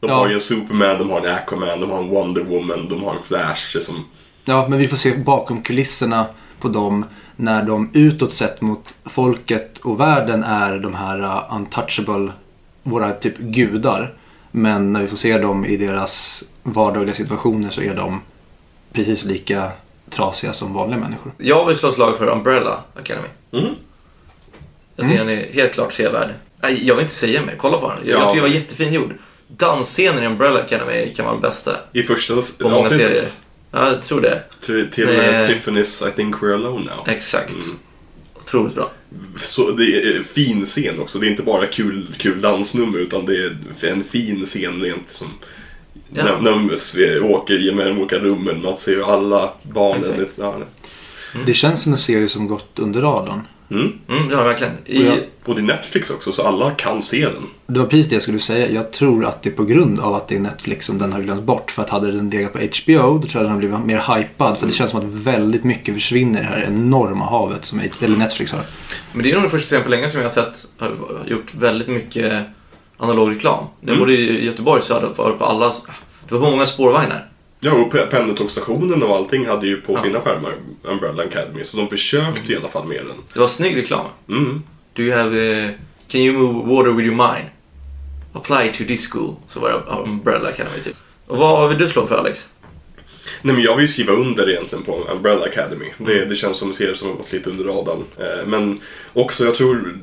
De 0.00 0.10
Ja. 0.10 0.16
har 0.16 0.28
ju 0.28 0.34
en 0.34 0.40
Superman, 0.40 0.98
de 0.98 1.10
har 1.10 1.20
en 1.20 1.34
Aquaman, 1.34 1.80
de 1.80 1.90
har 1.90 1.98
en 1.98 2.08
Wonder 2.08 2.42
Woman, 2.42 2.88
de 2.88 3.02
har 3.04 3.14
en 3.14 3.22
Flash. 3.22 3.78
Som, 3.80 4.04
ja, 4.44 4.66
men 4.68 4.78
vi 4.78 4.88
får 4.88 4.96
se 4.96 5.16
bakom 5.16 5.62
kulisserna 5.62 6.26
på 6.64 6.68
dem 6.70 7.04
när 7.36 7.62
de 7.62 7.90
utåt 7.94 8.32
sett 8.32 8.60
mot 8.60 8.94
folket 9.04 9.78
och 9.78 10.00
världen 10.00 10.44
är 10.44 10.78
de 10.78 10.94
här 10.94 11.20
uh, 11.20 11.56
untouchable, 11.56 12.32
våra 12.82 13.12
typ 13.12 13.38
gudar. 13.38 14.14
Men 14.50 14.92
när 14.92 15.00
vi 15.02 15.06
får 15.08 15.16
se 15.16 15.38
dem 15.38 15.64
i 15.64 15.76
deras 15.76 16.44
vardagliga 16.62 17.14
situationer 17.14 17.70
så 17.70 17.80
är 17.82 17.94
de 17.94 18.20
precis 18.92 19.24
lika 19.24 19.70
trasiga 20.10 20.52
som 20.52 20.72
vanliga 20.74 21.00
människor. 21.00 21.32
Jag 21.38 21.66
vill 21.66 21.76
slå 21.76 21.92
slag 21.92 22.18
för 22.18 22.28
Umbrella 22.28 22.82
Academy. 22.94 23.28
mm. 23.52 23.74
Jag 24.96 25.06
tycker 25.06 25.24
den 25.24 25.38
är 25.38 25.52
helt 25.52 25.72
klart 25.72 25.92
sevärd. 25.92 26.28
Nej, 26.62 26.86
jag 26.86 26.94
vill 26.94 27.02
inte 27.02 27.14
säga 27.14 27.42
mer. 27.46 27.54
Kolla 27.58 27.78
på 27.78 27.88
den. 27.88 27.98
Jag 28.08 28.20
Ja. 28.20 28.20
tycker 28.20 28.42
den 28.42 28.50
var 28.50 28.58
jättefin 28.58 28.92
gjord. 28.92 29.14
Dansscenen 29.48 30.22
i 30.22 30.26
Umbrella 30.26 30.60
Academy 30.60 31.14
kan 31.14 31.24
vara 31.24 31.34
den 31.34 31.42
bästa 31.42 31.76
I 31.92 32.02
första 32.02 32.34
på 32.62 32.68
många 32.68 32.88
serier. 32.88 33.26
Ja, 33.74 33.88
jag 33.92 34.02
tror 34.02 34.20
det. 34.20 34.42
Till, 34.60 34.90
till 34.90 35.06
Det- 35.06 35.38
eh, 35.38 35.48
Tiffany's 35.48 36.08
I 36.08 36.10
think 36.10 36.34
we're 36.34 36.54
alone 36.54 36.84
now. 36.84 37.08
Exakt. 37.08 37.52
Mm. 37.52 37.64
Otroligt 38.34 38.74
bra. 38.74 38.90
Så 39.36 39.70
det 39.70 39.84
är 40.02 40.16
en 40.16 40.24
fin 40.24 40.64
scen 40.64 41.00
också. 41.00 41.18
Det 41.18 41.26
är 41.26 41.30
inte 41.30 41.42
bara 41.42 41.66
kul, 41.66 42.06
kul 42.18 42.40
dansnummer 42.40 42.98
utan 42.98 43.26
det 43.26 43.36
är 43.36 43.56
en 43.90 44.04
fin 44.04 44.46
scen 44.46 44.80
rent 44.82 45.08
som 45.10 45.28
Ja. 46.16 46.24
när, 46.24 46.40
när 46.40 47.20
de 47.20 47.24
åker 47.24 47.58
genom 47.58 47.84
de 47.84 47.98
olika 47.98 48.18
rummen. 48.18 48.62
Man 48.62 48.72
får 48.74 48.80
se 48.80 48.94
hur 48.94 49.12
alla 49.14 49.52
barnen... 49.62 50.04
Exakt. 50.20 50.38
Ja, 50.38 50.56
Det 51.46 51.54
känns 51.54 51.82
som 51.82 51.92
en 51.92 51.98
serie 51.98 52.28
som 52.28 52.48
gått 52.48 52.78
under 52.78 53.00
radarn. 53.00 53.40
Mm. 53.70 53.92
Mm, 54.08 54.28
det 54.28 54.36
var 54.36 54.44
verkligen. 54.44 54.72
I, 54.84 54.98
Och 54.98 55.04
jag- 55.04 55.18
Och 55.44 55.54
det 55.54 55.60
är 55.60 55.64
Netflix 55.64 56.10
också 56.10 56.32
så 56.32 56.42
alla 56.46 56.70
kan 56.70 57.02
se 57.02 57.24
den. 57.28 57.42
Det 57.66 57.78
var 57.80 57.86
precis 57.86 58.08
det 58.08 58.14
jag 58.14 58.22
skulle 58.22 58.38
säga. 58.38 58.70
Jag 58.70 58.92
tror 58.92 59.24
att 59.24 59.42
det 59.42 59.48
är 59.48 59.54
på 59.54 59.64
grund 59.64 60.00
av 60.00 60.14
att 60.14 60.28
det 60.28 60.34
är 60.36 60.40
Netflix 60.40 60.86
som 60.86 60.98
den 60.98 61.12
har 61.12 61.20
glömts 61.20 61.44
bort. 61.44 61.70
För 61.70 61.82
att 61.82 61.90
hade 61.90 62.12
den 62.12 62.30
legat 62.30 62.52
på 62.52 62.58
HBO 62.58 63.18
då 63.18 63.28
tror 63.28 63.30
jag 63.32 63.42
den 63.42 63.48
hade 63.48 63.58
blivit 63.58 63.78
mer 63.86 64.16
hypad. 64.16 64.58
För 64.58 64.66
det 64.66 64.72
känns 64.72 64.90
som 64.90 64.98
att 65.00 65.06
väldigt 65.06 65.64
mycket 65.64 65.94
försvinner 65.94 66.40
i 66.40 66.42
det 66.42 66.48
här 66.48 66.64
enorma 66.68 67.24
havet 67.24 67.64
som 67.64 67.80
Netflix 68.00 68.52
har. 68.52 68.60
Men 69.12 69.22
det 69.22 69.30
är 69.30 69.34
nog 69.34 69.42
den 69.42 69.50
första 69.50 69.68
serien 69.68 69.84
på 69.84 69.90
länge 69.90 70.08
som 70.10 70.20
jag 70.20 70.28
har 70.28 70.34
sett 70.34 70.66
har 70.78 70.90
gjort 71.26 71.54
väldigt 71.54 71.88
mycket 71.88 72.42
analog 72.96 73.30
reklam. 73.30 73.64
Det 73.80 73.88
Mm. 73.92 74.00
både 74.00 74.12
i 74.12 74.44
Göteborg 74.44 74.82
så 74.82 74.94
hade 74.94 75.08
det 75.08 75.14
på 75.14 75.44
alla... 75.44 75.72
Det 76.28 76.34
var 76.34 76.50
många 76.50 76.66
spårvagnar. 76.66 77.28
Ja, 77.64 77.72
och 77.72 77.92
Pe- 77.92 78.06
pendeltågsstationen 78.06 79.02
och 79.02 79.16
allting 79.16 79.46
hade 79.46 79.66
ju 79.66 79.80
på 79.80 79.92
Ja. 79.92 80.02
sina 80.02 80.20
skärmar 80.20 80.54
Umbrella 80.82 81.22
Academy. 81.22 81.64
Så 81.64 81.76
de 81.76 81.88
försökte 81.88 82.52
i 82.52 82.56
alla 82.56 82.68
fall 82.68 82.86
med 82.88 82.96
den. 83.06 83.16
Det 83.32 83.40
var 83.40 83.48
snygg 83.48 83.76
reklam. 83.76 84.06
Mm. 84.28 84.62
Do 84.92 85.02
you 85.02 85.16
have... 85.16 85.50
eh, 85.64 85.70
can 86.08 86.20
you 86.20 86.38
move 86.38 86.74
water 86.74 86.90
with 86.90 87.06
your 87.08 87.16
mind? 87.32 87.46
Apply 88.32 88.72
to 88.78 88.84
this 88.88 89.10
school. 89.12 89.34
Så 89.46 89.60
var 89.60 89.70
det 89.70 90.10
Umbrella 90.10 90.48
Academy 90.48 90.80
typ. 90.84 90.96
Och 91.26 91.36
vad 91.38 91.68
vill 91.68 91.78
du 91.78 91.88
slå 91.88 92.06
för 92.06 92.16
Alex? 92.16 92.48
Nej 93.42 93.54
men 93.54 93.64
jag 93.64 93.76
vill 93.76 93.82
ju 93.84 93.88
skriva 93.88 94.12
under 94.12 94.50
egentligen 94.50 94.84
på 94.84 95.08
Umbrella 95.12 95.44
Academy. 95.44 95.86
Det, 95.98 96.24
det 96.24 96.34
känns 96.36 96.56
som 96.58 96.68
en 96.68 96.74
serie 96.74 96.94
som 96.94 97.08
har 97.08 97.14
gått 97.16 97.32
lite 97.32 97.50
under 97.50 97.64
radarn. 97.64 98.04
Eh, 98.18 98.46
men 98.46 98.80
också, 99.12 99.44
jag 99.44 99.54
tror 99.54 99.98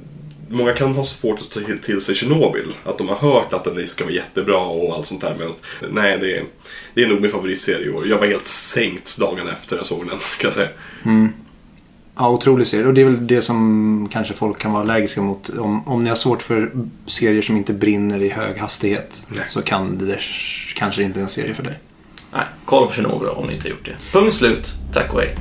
Många 0.51 0.73
kan 0.73 0.93
ha 0.95 1.03
svårt 1.03 1.39
att 1.39 1.49
ta 1.49 1.59
till- 1.81 2.01
sig 2.01 2.15
Chernobyl. 2.15 2.73
Att 2.85 2.97
de 2.97 3.07
har 3.09 3.15
hört 3.15 3.53
att 3.53 3.63
den 3.63 3.87
ska 3.87 4.03
vara 4.03 4.13
jättebra 4.13 4.57
och 4.57 4.93
allt 4.95 5.05
sånt 5.07 5.21
där. 5.21 5.35
Men 5.39 5.47
att, 5.47 5.61
nej, 5.91 6.17
det 6.17 6.37
är, 6.37 6.43
det 6.93 7.03
är 7.03 7.07
nog 7.07 7.21
min 7.21 7.31
favoritserie 7.31 7.85
i 7.85 7.89
år. 7.89 8.07
Jag 8.07 8.17
var 8.17 8.27
helt 8.27 8.47
sänkt 8.47 9.17
dagen 9.19 9.47
efter 9.47 9.75
jag 9.77 9.85
såg 9.85 9.99
den, 9.99 10.09
kan 10.39 10.47
jag 10.47 10.53
säga. 10.53 10.69
Ja, 12.17 12.29
otrolig 12.29 12.67
serie. 12.67 12.85
Och 12.87 12.93
det 12.93 13.01
är 13.01 13.05
väl 13.05 13.27
det 13.27 13.41
som 13.41 14.09
kanske 14.11 14.33
folk 14.33 14.59
kan 14.59 14.71
vara 14.71 14.81
allergiska 14.83 15.21
mot. 15.21 15.49
Om, 15.49 15.87
om 15.87 16.03
ni 16.03 16.09
har 16.09 16.15
svårt 16.15 16.41
för 16.41 16.71
serier 17.05 17.41
som 17.41 17.57
inte 17.57 17.73
brinner 17.73 18.21
i 18.21 18.29
hög 18.29 18.57
hastighet 18.57 19.21
Nej. 19.27 19.43
så 19.49 19.61
kan 19.61 19.97
det 19.97 20.05
där, 20.05 20.21
kanske 20.75 21.03
inte 21.03 21.19
är 21.19 21.23
en 21.23 21.29
serie 21.29 21.53
för 21.53 21.63
dig. 21.63 21.79
Nej, 22.33 22.45
kolla 22.65 22.87
på 22.87 22.93
Chernobyl 22.93 23.29
om 23.29 23.47
ni 23.47 23.53
inte 23.53 23.65
har 23.65 23.69
gjort 23.69 23.85
det. 23.85 23.95
Punkt 24.19 24.33
slut. 24.35 24.73
Tack 24.93 25.13
och 25.13 25.19
hej. 25.21 25.35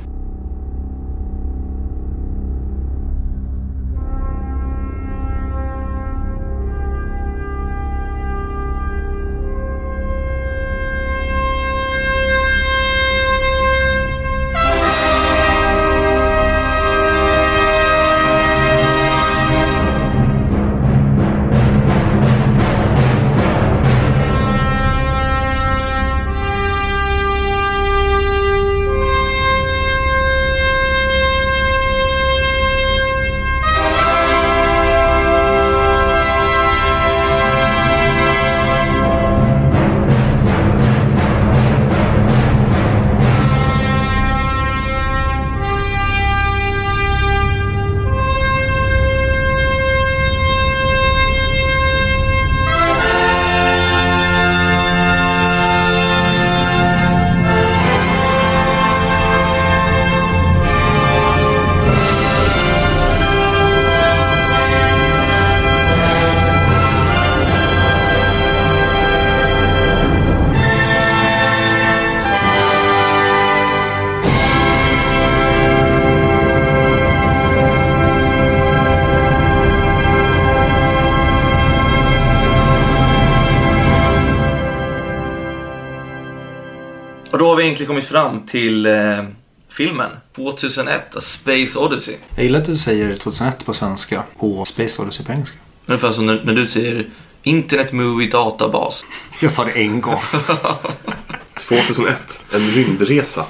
Har 87.51 87.57
vi 87.57 87.63
egentligen 87.65 87.89
kommit 87.89 88.05
fram 88.05 88.47
till 88.47 88.87
eh, 88.87 89.23
filmen 89.69 90.11
2001, 90.37 91.17
A 91.17 91.21
Space 91.21 91.79
Odyssey. 91.79 92.15
Jag 92.35 92.45
gillar 92.45 92.59
att 92.61 92.67
du 92.67 92.77
säger 92.77 93.17
2001 93.17 93.67
på 93.67 93.73
svenska 93.73 94.23
och 94.37 94.69
Space 94.69 95.03
Odyssey 95.03 95.27
på 95.27 95.33
engelska. 95.33 95.57
Ungefär 95.87 96.13
som 96.13 96.27
när, 96.27 96.43
när 96.45 96.53
du 96.55 96.67
säger 96.67 97.07
Internet 97.43 97.93
Movie 97.93 98.31
Databas. 98.31 99.05
Jag 99.41 99.53
sa 99.53 99.65
det 99.65 99.71
en 99.71 100.01
gång. 100.01 100.21
2001, 101.69 102.45
en 102.53 102.71
rymdresa. 102.71 103.47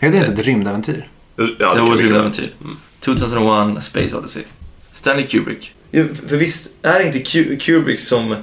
Är 0.00 0.10
det 0.10 0.18
inte 0.18 0.32
ett 0.32 0.38
rymdäventyr? 0.46 1.08
Ja, 1.36 1.44
Det 1.44 1.64
kan 1.74 1.86
var 1.88 1.94
ett 1.94 2.00
rymdäventyr. 2.00 2.54
2001, 3.00 3.76
A 3.78 3.80
Space 3.80 4.16
Odyssey. 4.16 4.42
Stanley 4.92 5.26
Kubrick. 5.26 5.74
Ja, 5.90 6.04
för 6.28 6.36
visst 6.36 6.68
är 6.82 6.98
det 6.98 7.04
inte 7.06 7.18
Ku- 7.18 7.56
Kubrick 7.60 8.00
som, 8.00 8.36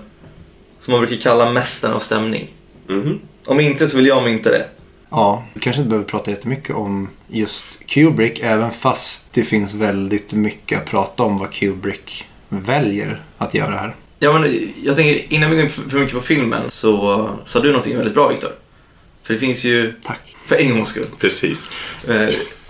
som 0.80 0.92
man 0.92 1.02
brukar 1.06 1.16
kalla 1.16 1.52
mästaren 1.52 1.94
av 1.96 2.00
stämning? 2.00 2.48
Mhm. 2.88 3.20
Om 3.46 3.60
inte 3.60 3.88
så 3.88 3.98
vill 3.98 4.06
jag 4.08 4.24
mynta 4.24 4.50
det. 4.52 4.66
Ja, 5.10 5.44
vi 5.54 5.60
kanske 5.60 5.82
inte 5.82 5.90
behöver 5.90 6.08
prata 6.10 6.32
jättemycket 6.32 6.76
om 6.76 7.10
just 7.28 7.66
Kubrick 7.88 8.40
även 8.40 8.72
fast 8.72 9.34
det 9.34 9.44
finns 9.44 9.74
väldigt 9.74 10.34
mycket 10.34 10.80
att 10.80 10.86
prata 10.86 11.24
om 11.24 11.38
vad 11.38 11.52
Kubrick 11.54 12.26
väljer 12.50 13.22
att 13.38 13.54
göra 13.54 13.78
här. 13.78 13.96
Ja, 14.20 14.40
men 14.40 14.70
jag 14.84 14.96
tänker 14.96 15.34
innan 15.34 15.50
vi 15.50 15.56
går 15.56 15.66
in 15.66 15.72
för 15.72 16.00
mycket 16.00 16.16
på 16.16 16.22
filmen 16.22 16.62
så 16.70 17.30
sa 17.46 17.60
du 17.60 17.68
någonting 17.68 17.96
väldigt 17.96 18.14
bra 18.14 18.28
Viktor. 18.28 18.50
För 19.24 19.34
det 19.34 19.40
finns 19.40 19.64
ju, 19.66 19.94
Tack. 20.04 20.36
för 20.46 20.56
en 20.56 20.72
gångs 20.76 20.90
skull, 20.90 21.08
Precis. 21.20 21.72
Eh, 22.08 22.16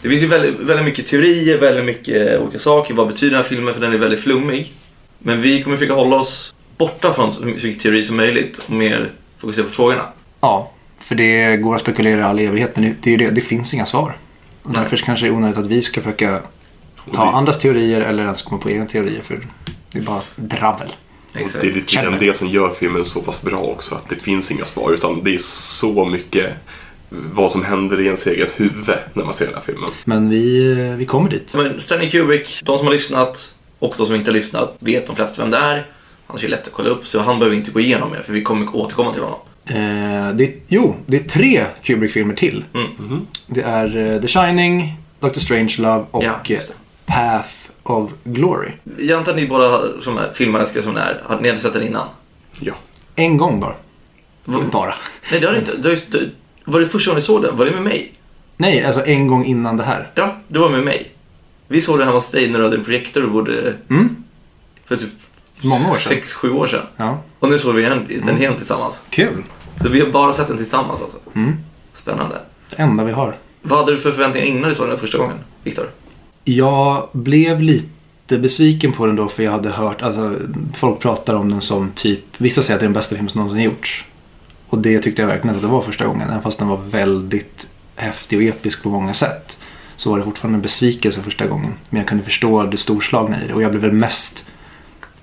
Det 0.03 0.09
finns 0.09 0.23
ju 0.23 0.27
väldigt, 0.27 0.55
väldigt 0.59 0.85
mycket 0.85 1.07
teorier, 1.07 1.57
väldigt 1.57 1.85
mycket 1.85 2.39
olika 2.41 2.59
saker. 2.59 2.93
Vad 2.93 3.07
betyder 3.07 3.31
den 3.31 3.41
här 3.43 3.49
filmen? 3.49 3.73
För 3.73 3.81
den 3.81 3.93
är 3.93 3.97
väldigt 3.97 4.19
flummig. 4.19 4.73
Men 5.19 5.41
vi 5.41 5.63
kommer 5.63 5.77
försöka 5.77 5.93
hålla 5.93 6.15
oss 6.15 6.53
borta 6.77 7.13
från 7.13 7.33
så 7.33 7.41
mycket 7.41 7.81
teori 7.83 8.05
som 8.05 8.15
möjligt 8.15 8.57
och 8.57 8.71
mer 8.71 9.11
fokusera 9.37 9.65
på 9.65 9.71
frågorna. 9.71 10.05
Ja, 10.45 10.71
för 10.99 11.15
det 11.15 11.57
går 11.57 11.75
att 11.75 11.81
spekulera 11.81 12.19
i 12.19 12.23
all 12.23 12.39
evighet 12.39 12.75
men 12.75 12.95
det, 13.01 13.13
är 13.13 13.17
det, 13.17 13.29
det 13.29 13.41
finns 13.41 13.73
inga 13.73 13.85
svar. 13.85 14.17
Och 14.63 14.71
Nej. 14.71 14.81
därför 14.81 14.97
kanske 14.97 15.25
det 15.25 15.29
är 15.29 15.33
onödigt 15.35 15.57
att 15.57 15.65
vi 15.65 15.81
ska 15.81 16.01
försöka 16.01 16.39
ta 17.13 17.23
det- 17.25 17.29
andras 17.31 17.59
teorier 17.59 18.01
eller 18.01 18.23
ens 18.23 18.41
komma 18.41 18.61
på 18.61 18.69
egna 18.69 18.85
teorier 18.85 19.21
för 19.21 19.39
det 19.91 19.99
är 19.99 20.03
bara 20.03 20.21
dravel. 20.35 20.93
Och 21.33 21.49
det 21.61 21.67
är 21.67 21.71
lite 21.73 21.95
grann 21.95 22.15
det 22.19 22.37
som 22.37 22.47
gör 22.47 22.69
filmen 22.69 23.05
så 23.05 23.21
pass 23.21 23.43
bra 23.43 23.59
också. 23.61 23.95
Att 23.95 24.09
det 24.09 24.15
finns 24.15 24.51
inga 24.51 24.65
svar 24.65 24.91
utan 24.91 25.23
det 25.23 25.33
är 25.35 25.39
så 25.39 26.05
mycket 26.05 26.53
vad 27.09 27.51
som 27.51 27.63
händer 27.63 28.01
i 28.01 28.05
ens 28.05 28.27
eget 28.27 28.59
huvud 28.59 28.95
när 29.13 29.23
man 29.23 29.33
ser 29.33 29.45
den 29.45 29.55
här 29.55 29.61
filmen. 29.61 29.89
Men 30.03 30.29
vi, 30.29 30.73
vi 30.97 31.05
kommer 31.05 31.29
dit. 31.29 31.53
Men 31.55 31.79
Stanley 31.81 32.09
Kubrick, 32.09 32.61
de 32.65 32.77
som 32.77 32.87
har 32.87 32.93
lyssnat 32.93 33.53
och 33.79 33.93
de 33.97 34.05
som 34.07 34.15
inte 34.15 34.31
har 34.31 34.35
lyssnat 34.35 34.75
vet 34.79 35.07
de 35.07 35.15
flesta 35.15 35.41
vem 35.41 35.51
det 35.51 35.57
är. 35.57 35.85
Annars 36.27 36.43
är 36.43 36.47
lätt 36.47 36.67
att 36.67 36.73
kolla 36.73 36.89
upp, 36.89 37.07
så 37.07 37.19
han 37.19 37.39
behöver 37.39 37.55
inte 37.57 37.71
gå 37.71 37.79
igenom 37.79 38.11
mer 38.11 38.21
för 38.21 38.33
vi 38.33 38.41
kommer 38.41 38.75
återkomma 38.75 39.13
till 39.13 39.21
honom. 39.21 39.39
Eh, 39.67 40.29
det, 40.35 40.53
jo, 40.67 40.95
det 41.05 41.17
är 41.17 41.23
tre 41.23 41.65
Kubrick-filmer 41.83 42.33
till. 42.33 42.63
Mm. 42.73 43.25
Det 43.47 43.61
är 43.61 43.97
eh, 44.15 44.21
The 44.21 44.27
Shining, 44.27 44.97
Doctor 45.19 45.41
Strangelove 45.41 46.05
och 46.11 46.23
Ja, 46.23 46.39
eh. 46.49 46.59
Path 47.05 47.49
of 47.83 48.11
Glory. 48.23 48.71
Jag 48.99 49.17
antar 49.17 49.31
att 49.31 49.37
ni 49.37 49.47
båda 49.47 49.81
som 50.01 50.17
är 50.17 50.33
filmälskare 50.33 50.83
som 50.83 50.93
ni 50.93 50.99
är, 50.99 51.21
hade 51.29 51.41
ni 51.41 51.47
hade 51.49 51.61
sett 51.61 51.73
den 51.73 51.87
innan? 51.87 52.07
Ja. 52.59 52.73
En 53.15 53.37
gång 53.37 53.59
bara. 53.59 53.75
Vad- 54.45 54.69
Bara. 54.69 54.93
Nej, 55.31 55.39
det 55.39 55.45
har 55.47 55.53
ni 55.53 55.59
inte. 55.59 55.71
Har 55.89 55.95
ju- 55.95 56.01
det- 56.11 56.29
Var 56.65 56.79
det 56.79 56.87
första 56.87 57.09
gången 57.11 57.19
ni 57.19 57.25
såg 57.25 57.41
den? 57.41 57.57
Var 57.57 57.65
det 57.65 57.71
med 57.71 57.81
mig? 57.83 58.11
Nej, 58.57 58.83
alltså 58.83 59.05
en 59.05 59.27
gång 59.27 59.45
innan 59.45 59.77
det 59.77 59.83
här. 59.83 60.11
Ja, 60.15 60.35
det 60.47 60.59
var 60.59 60.69
med 60.69 60.83
mig. 60.83 61.11
Vi 61.67 61.81
såg 61.81 61.97
den 61.99 62.07
hemma 62.07 62.17
hos 62.17 62.31
dig 62.31 62.51
när 62.51 62.59
du 62.59 62.65
hade 62.65 62.77
en 62.77 62.83
projektor 62.83 63.23
och 63.25 63.31
bodde 63.31 63.73
Mm. 63.89 64.15
för 64.85 64.95
typ 64.97 65.09
Många 65.61 65.91
år 65.91 65.95
sedan. 65.95 66.09
sex, 66.17 66.33
sju 66.33 66.51
år 66.51 66.67
sedan. 66.67 66.85
Ja. 66.97 67.17
Och 67.39 67.49
nu 67.49 67.59
såg 67.59 67.75
vi 67.75 67.81
den, 67.81 68.07
den 68.25 68.37
igen 68.37 68.53
tillsammans. 68.57 69.01
Kul. 69.09 69.43
Så 69.81 69.89
vi 69.89 69.99
har 70.01 70.11
bara 70.11 70.33
sett 70.33 70.47
den 70.47 70.57
tillsammans 70.57 71.01
alltså. 71.01 71.17
Mm. 71.35 71.55
Spännande. 71.93 72.41
Det 72.69 72.81
enda 72.81 73.03
vi 73.03 73.11
har. 73.11 73.37
Vad 73.61 73.79
hade 73.79 73.91
du 73.91 73.97
för 73.97 74.11
förväntningar 74.11 74.47
innan 74.47 74.69
du 74.69 74.75
såg 74.75 74.87
den 74.87 74.97
första 74.97 75.17
gången, 75.17 75.37
Viktor? 75.63 75.85
Jag 76.43 77.09
blev 77.11 77.61
lite 77.61 78.37
besviken 78.37 78.91
på 78.91 79.05
den 79.05 79.15
då 79.15 79.27
för 79.27 79.43
jag 79.43 79.51
hade 79.51 79.69
hört, 79.69 80.01
alltså 80.01 80.35
folk 80.73 80.99
pratar 80.99 81.35
om 81.35 81.51
den 81.51 81.61
som 81.61 81.91
typ, 81.91 82.23
vissa 82.37 82.61
säger 82.61 82.75
att 82.75 82.79
det 82.79 82.83
är 82.83 82.87
den 82.87 82.93
bästa 82.93 83.15
film 83.15 83.29
som 83.29 83.39
någonsin 83.39 83.63
gjorts. 83.63 84.05
Och 84.67 84.77
det 84.77 84.99
tyckte 84.99 85.21
jag 85.21 85.27
verkligen 85.27 85.55
att 85.55 85.61
det 85.61 85.67
var 85.67 85.81
första 85.81 86.05
gången, 86.05 86.29
även 86.29 86.41
fast 86.41 86.59
den 86.59 86.67
var 86.67 86.77
väldigt 86.77 87.67
häftig 87.95 88.37
och 88.39 88.43
episk 88.43 88.83
på 88.83 88.89
många 88.89 89.13
sätt. 89.13 89.57
Så 89.95 90.09
var 90.09 90.17
det 90.17 90.23
fortfarande 90.23 90.57
en 90.57 90.61
besvikelse 90.61 91.21
första 91.21 91.47
gången. 91.47 91.73
Men 91.89 91.99
jag 91.99 92.07
kunde 92.07 92.23
förstå 92.23 92.63
det 92.63 92.77
storslagna 92.77 93.43
i 93.43 93.47
det 93.47 93.53
och 93.53 93.61
jag 93.61 93.71
blev 93.71 93.81
väl 93.81 93.91
mest 93.91 94.45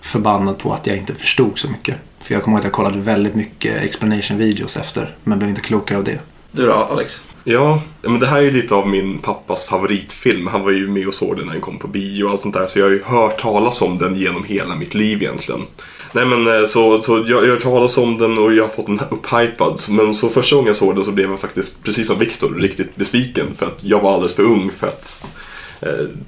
förbannad 0.03 0.59
på 0.59 0.73
att 0.73 0.87
jag 0.87 0.97
inte 0.97 1.15
förstod 1.15 1.59
så 1.59 1.69
mycket. 1.69 1.97
För 2.21 2.35
jag 2.35 2.43
kommer 2.43 2.57
ihåg 2.57 2.61
att 2.61 2.65
jag 2.65 2.73
kollade 2.73 2.99
väldigt 2.99 3.35
mycket 3.35 3.83
explanation 3.83 4.39
videos 4.39 4.77
efter, 4.77 5.15
men 5.25 5.39
blev 5.39 5.49
inte 5.49 5.61
klokare 5.61 5.99
av 5.99 6.05
det. 6.05 6.19
Du 6.53 6.67
då, 6.67 6.73
Alex? 6.73 7.23
Ja, 7.45 7.83
men 8.03 8.21
det 8.21 8.27
här 8.27 8.39
är 8.39 8.43
ju 8.43 8.51
lite 8.51 8.75
av 8.75 8.89
min 8.89 9.19
pappas 9.19 9.67
favoritfilm. 9.67 10.47
Han 10.47 10.65
var 10.65 10.71
ju 10.71 10.89
med 10.89 11.09
och 11.09 11.15
såg 11.15 11.37
den 11.37 11.47
när 11.47 11.53
den 11.53 11.63
kom 11.63 11.79
på 11.79 11.89
bio 11.89 12.25
och 12.25 12.31
allt 12.31 12.41
sånt 12.41 12.55
där. 12.55 12.67
Så 12.67 12.79
jag 12.79 12.87
har 12.87 12.91
ju 12.91 13.03
hört 13.03 13.41
talas 13.41 13.83
om 13.83 13.99
den 13.99 14.17
genom 14.17 14.45
hela 14.45 14.75
mitt 14.75 14.95
liv 14.95 15.23
egentligen. 15.23 15.63
Nej 16.13 16.27
men 16.27 16.47
eh, 16.47 16.67
så, 16.67 17.03
så 17.03 17.13
jag 17.13 17.29
jag 17.29 17.39
har 17.39 17.47
hört 17.47 17.63
talas 17.63 17.99
om 17.99 18.19
den 18.19 18.39
och 18.39 18.55
jag 18.55 18.63
har 18.65 18.69
fått 18.69 18.87
den 18.87 19.01
upphypad. 19.11 19.81
Men 19.91 20.15
så 20.15 20.29
första 20.29 20.57
gången 20.57 20.67
jag 20.67 20.77
såg 20.77 20.95
den 20.95 21.05
så 21.05 21.13
blev 21.13 21.31
jag 21.31 21.41
faktiskt, 21.41 21.85
precis 21.85 22.07
som 22.07 22.19
Viktor, 22.19 22.55
riktigt 22.55 22.97
besviken. 22.97 23.55
För 23.55 23.67
att 23.67 23.85
jag 23.85 24.01
var 24.01 24.15
alldeles 24.15 24.37
för 24.37 24.43
ung 24.43 24.71
för 24.71 24.87
att 24.87 25.27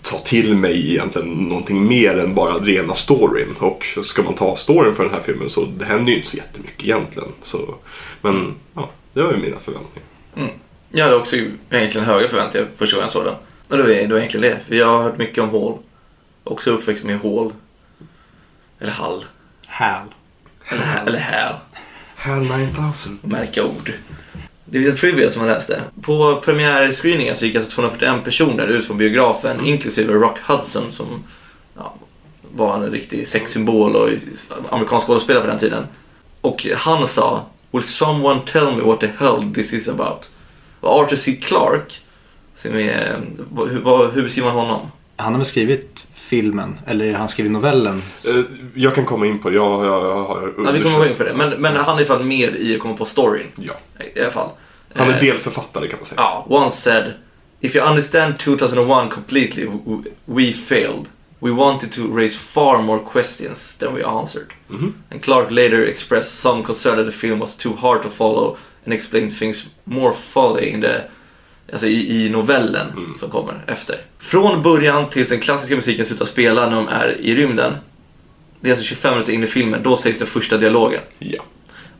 ta 0.02 0.18
till 0.18 0.56
mig 0.56 0.90
egentligen 0.90 1.28
någonting 1.28 1.88
mer 1.88 2.18
än 2.18 2.34
bara 2.34 2.54
rena 2.54 2.94
storyn. 2.94 3.54
Och 3.58 3.86
ska 4.02 4.22
man 4.22 4.34
ta 4.34 4.56
storyn 4.56 4.94
för 4.94 5.04
den 5.04 5.12
här 5.12 5.20
filmen 5.20 5.50
så 5.50 5.64
det 5.64 5.84
händer 5.84 6.10
ju 6.10 6.16
inte 6.16 6.30
så 6.30 6.36
jättemycket 6.36 6.84
egentligen. 6.84 7.28
Så, 7.42 7.74
men 8.20 8.54
ja, 8.74 8.90
det 9.12 9.22
var 9.22 9.32
ju 9.32 9.38
mina 9.38 9.58
förväntningar. 9.58 10.08
Mm. 10.36 10.50
Jag 10.90 11.04
hade 11.04 11.16
också 11.16 11.36
egentligen 11.70 12.06
höga 12.06 12.28
förväntningar 12.28 12.68
första 12.76 12.96
gången 12.96 13.04
jag 13.04 13.12
såg 13.12 13.24
den. 13.24 13.34
Och 13.68 13.76
det 13.76 13.82
var, 13.82 13.90
det 13.90 14.06
var 14.06 14.18
egentligen 14.18 14.50
det. 14.50 14.60
För 14.68 14.74
jag 14.74 14.86
har 14.86 15.02
hört 15.02 15.18
mycket 15.18 15.38
om 15.38 15.50
Hall. 15.50 15.78
Också 16.44 16.70
uppväxt 16.70 17.04
med 17.04 17.20
Hall. 17.20 17.52
Eller 18.80 18.92
Hall. 18.92 19.24
Hal. 19.66 20.06
Eller, 20.68 21.02
eller 21.06 21.18
Hall. 21.18 21.54
HAL 22.16 22.58
9000. 22.58 23.18
Märka 23.22 23.64
ord. 23.64 23.92
Det 24.64 24.78
finns 24.78 24.90
en 24.90 24.96
trivia 24.96 25.30
som 25.30 25.42
jag 25.46 25.56
läste. 25.56 25.82
På 26.02 26.40
premiärscreeningen 26.44 27.36
så 27.36 27.46
gick 27.46 27.56
alltså 27.56 27.70
241 27.70 28.24
personer 28.24 28.66
ut 28.66 28.86
från 28.86 28.98
biografen, 28.98 29.66
inklusive 29.66 30.12
Rock 30.12 30.38
Hudson 30.38 30.92
som 30.92 31.24
ja, 31.76 31.94
var 32.54 32.74
en 32.74 32.90
riktig 32.90 33.28
sexsymbol 33.28 33.96
och 33.96 34.08
amerikansk 34.70 35.06
skådespelare 35.06 35.42
på 35.42 35.50
den 35.50 35.58
tiden. 35.58 35.86
Och 36.40 36.66
han 36.76 37.08
sa 37.08 37.46
Will 37.70 37.82
someone 37.82 38.40
tell 38.46 38.76
me 38.76 38.82
what 38.82 39.00
the 39.00 39.10
hell 39.18 39.54
this 39.54 39.72
is 39.72 39.88
about? 39.88 40.30
Och 40.80 41.00
Arthur 41.00 41.16
C. 41.16 41.32
Clarke, 41.42 41.94
som 42.56 42.74
är, 42.74 43.20
vad, 43.82 44.12
hur 44.12 44.22
beskriver 44.22 44.48
man 44.52 44.56
honom? 44.56 44.90
Han 45.16 45.32
har 45.32 45.38
väl 45.38 45.46
skrivit 45.46 46.06
filmen, 46.14 46.78
eller 46.86 47.12
han 47.12 47.28
skrivit 47.28 47.52
novellen? 47.52 48.02
Eh, 48.24 48.30
Jag 48.74 48.94
kan 48.94 49.06
komma 49.06 49.26
in 49.26 49.38
på 49.38 49.50
det. 49.50 49.56
Jag, 49.56 49.84
jag, 49.86 50.04
jag 50.04 50.24
har 50.24 50.52
Ja, 50.64 50.70
vi 50.72 50.82
kommer 50.82 51.06
in 51.06 51.14
på 51.14 51.24
det. 51.24 51.34
Men, 51.34 51.50
men 51.50 51.76
han 51.76 51.96
är 51.96 52.02
i 52.02 52.06
alla 52.06 52.16
fall 52.16 52.24
med 52.24 52.54
i 52.56 52.74
att 52.74 52.80
komma 52.80 52.96
på 52.96 53.04
storyn. 53.04 53.46
Ja. 53.56 53.72
I 54.14 54.20
alla 54.20 54.30
fall. 54.30 54.48
Han 54.94 55.08
är 55.08 55.14
Eh, 55.14 55.20
delförfattare 55.20 55.88
kan 55.88 55.98
man 55.98 56.06
säga. 56.06 56.20
Ja, 56.20 56.46
once 56.48 56.76
said 56.76 57.12
If 57.60 57.76
you 57.76 57.86
understand 57.88 58.38
2001 58.38 59.10
completely, 59.10 59.66
we 60.24 60.52
failed. 60.52 61.04
We 61.38 61.50
wanted 61.50 61.92
to 61.92 62.16
raise 62.16 62.38
far 62.38 62.82
more 62.82 63.00
questions 63.12 63.78
than 63.78 63.94
we 63.94 64.04
answered. 64.04 64.46
Mhm. 64.68 64.94
And 65.12 65.22
Clark 65.22 65.50
later 65.50 65.86
expressed 65.86 66.38
some 66.38 66.62
concern 66.64 66.96
that 66.96 67.06
the 67.06 67.12
film 67.18 67.40
was 67.40 67.56
too 67.56 67.72
hard 67.80 68.02
to 68.02 68.08
follow 68.08 68.56
and 68.84 68.94
explained 68.94 69.38
things 69.38 69.66
more 69.84 70.12
fully 70.32 70.70
in 70.70 70.80
the, 70.80 71.00
alltså 71.72 71.86
i, 71.86 72.26
i 72.26 72.30
novellen 72.30 72.86
Mm. 72.96 73.14
som 73.18 73.30
kommer 73.30 73.64
efter. 73.66 73.96
Från 74.18 74.62
början 74.62 75.10
tills 75.10 75.28
den 75.28 75.40
klassiska 75.40 75.76
musiken 75.76 76.06
slutar 76.06 76.24
spela 76.24 76.68
när 76.68 76.76
de 76.76 76.88
är 76.88 77.16
i 77.20 77.34
rymden. 77.34 77.72
Det 78.60 78.68
är 78.68 78.72
alltså 78.72 78.84
25 78.84 79.12
minuter 79.12 79.32
in 79.32 79.44
i 79.44 79.46
filmen, 79.46 79.80
då 79.82 79.96
sägs 79.96 80.18
den 80.18 80.28
första 80.28 80.56
dialogen. 80.56 81.00
Ja. 81.18 81.42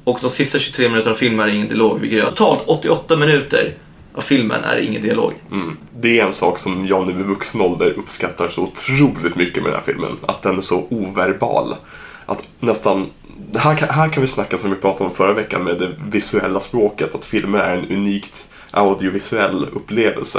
Och 0.04 0.18
de 0.22 0.30
sista 0.30 0.58
23 0.58 0.88
minuterna 0.88 1.12
av 1.14 1.18
filmen 1.18 1.48
är 1.48 1.52
ingen 1.54 1.68
dialog, 1.68 2.00
vilket 2.00 2.18
gör 2.18 2.30
totalt 2.30 2.62
88 2.66 3.16
minuter 3.16 3.74
av 4.14 4.20
filmen 4.20 4.64
är 4.64 4.76
ingen 4.78 5.02
dialog. 5.02 5.32
Mm. 5.52 5.76
Det 6.00 6.20
är 6.20 6.26
en 6.26 6.32
sak 6.32 6.58
som 6.58 6.86
jag 6.86 7.06
nu 7.06 7.12
i 7.20 7.22
vuxen 7.22 7.60
ålder 7.60 7.90
uppskattar 7.90 8.48
så 8.48 8.62
otroligt 8.62 9.36
mycket 9.36 9.62
med 9.62 9.72
den 9.72 9.80
här 9.80 9.86
filmen. 9.86 10.16
Att 10.26 10.42
den 10.42 10.56
är 10.56 10.60
så 10.60 10.86
overbal. 10.90 11.74
Att 12.26 12.42
nästan... 12.60 13.06
Här 13.56 13.76
kan, 13.76 13.88
här 13.88 14.08
kan 14.08 14.20
vi 14.22 14.28
snacka 14.28 14.56
som 14.56 14.70
vi 14.70 14.76
pratade 14.76 15.10
om 15.10 15.16
förra 15.16 15.32
veckan 15.34 15.64
med 15.64 15.78
det 15.78 15.90
visuella 16.10 16.60
språket. 16.60 17.14
Att 17.14 17.24
filmer 17.24 17.58
är 17.58 17.76
en 17.76 17.88
unikt 17.88 18.48
audiovisuell 18.74 19.68
upplevelse. 19.72 20.38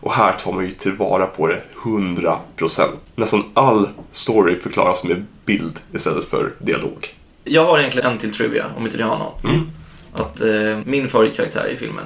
Och 0.00 0.12
här 0.12 0.32
tar 0.32 0.52
man 0.52 0.64
ju 0.64 0.70
tillvara 0.72 1.26
på 1.26 1.46
det 1.46 1.60
100%. 1.82 2.88
Nästan 3.16 3.44
all 3.54 3.88
story 4.12 4.56
förklaras 4.56 5.04
med 5.04 5.24
bild 5.44 5.78
istället 5.94 6.24
för 6.24 6.52
dialog. 6.58 7.14
Jag 7.44 7.64
har 7.64 7.78
egentligen 7.78 8.10
en 8.12 8.18
till 8.18 8.34
trivia, 8.34 8.66
om 8.76 8.84
inte 8.86 8.96
ni 8.96 9.02
har 9.02 9.18
någon. 9.18 9.50
Mm. 9.54 9.66
Att 10.14 10.40
eh, 10.40 10.78
min 10.84 11.08
favoritkaraktär 11.08 11.66
i 11.66 11.76
filmen, 11.76 12.04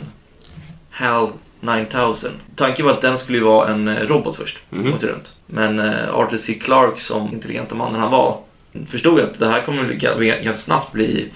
Hal 0.90 1.28
9000. 1.60 2.30
Tanken 2.56 2.86
var 2.86 2.92
att 2.92 3.00
den 3.00 3.18
skulle 3.18 3.40
vara 3.40 3.68
en 3.68 3.88
eh, 3.88 4.06
robot 4.06 4.36
först, 4.36 4.58
Mhm. 4.70 4.92
åkte 4.94 5.06
runt. 5.06 5.32
Men 5.46 5.78
eh, 5.78 6.14
Arthur 6.14 6.38
C. 6.38 6.54
Clarke, 6.54 7.00
som 7.00 7.32
intelligenta 7.32 7.74
mannen 7.74 8.00
han 8.00 8.10
var, 8.10 8.38
förstod 8.86 9.20
att 9.20 9.38
det 9.38 9.46
här 9.48 9.62
kommer 9.62 9.92
ganska 9.92 10.52
snabbt 10.52 10.92
bli 10.92 11.28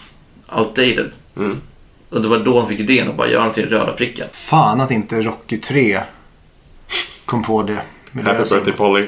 outdated. 0.56 1.10
Mm. 1.36 1.60
Och 2.12 2.22
det 2.22 2.28
var 2.28 2.38
då 2.38 2.58
han 2.60 2.68
fick 2.68 2.80
idén 2.80 3.08
att 3.08 3.16
bara 3.16 3.28
göra 3.28 3.44
den 3.44 3.52
till 3.54 3.68
röda 3.68 3.92
pricken. 3.92 4.26
Fan 4.32 4.80
att 4.80 4.90
inte 4.90 5.22
Rocky 5.22 5.56
3 5.58 6.00
kom 7.24 7.42
på 7.42 7.62
det. 7.62 7.82
med 8.12 8.24
Happy 8.24 8.38
birthday 8.50 8.72
Polly. 8.72 9.06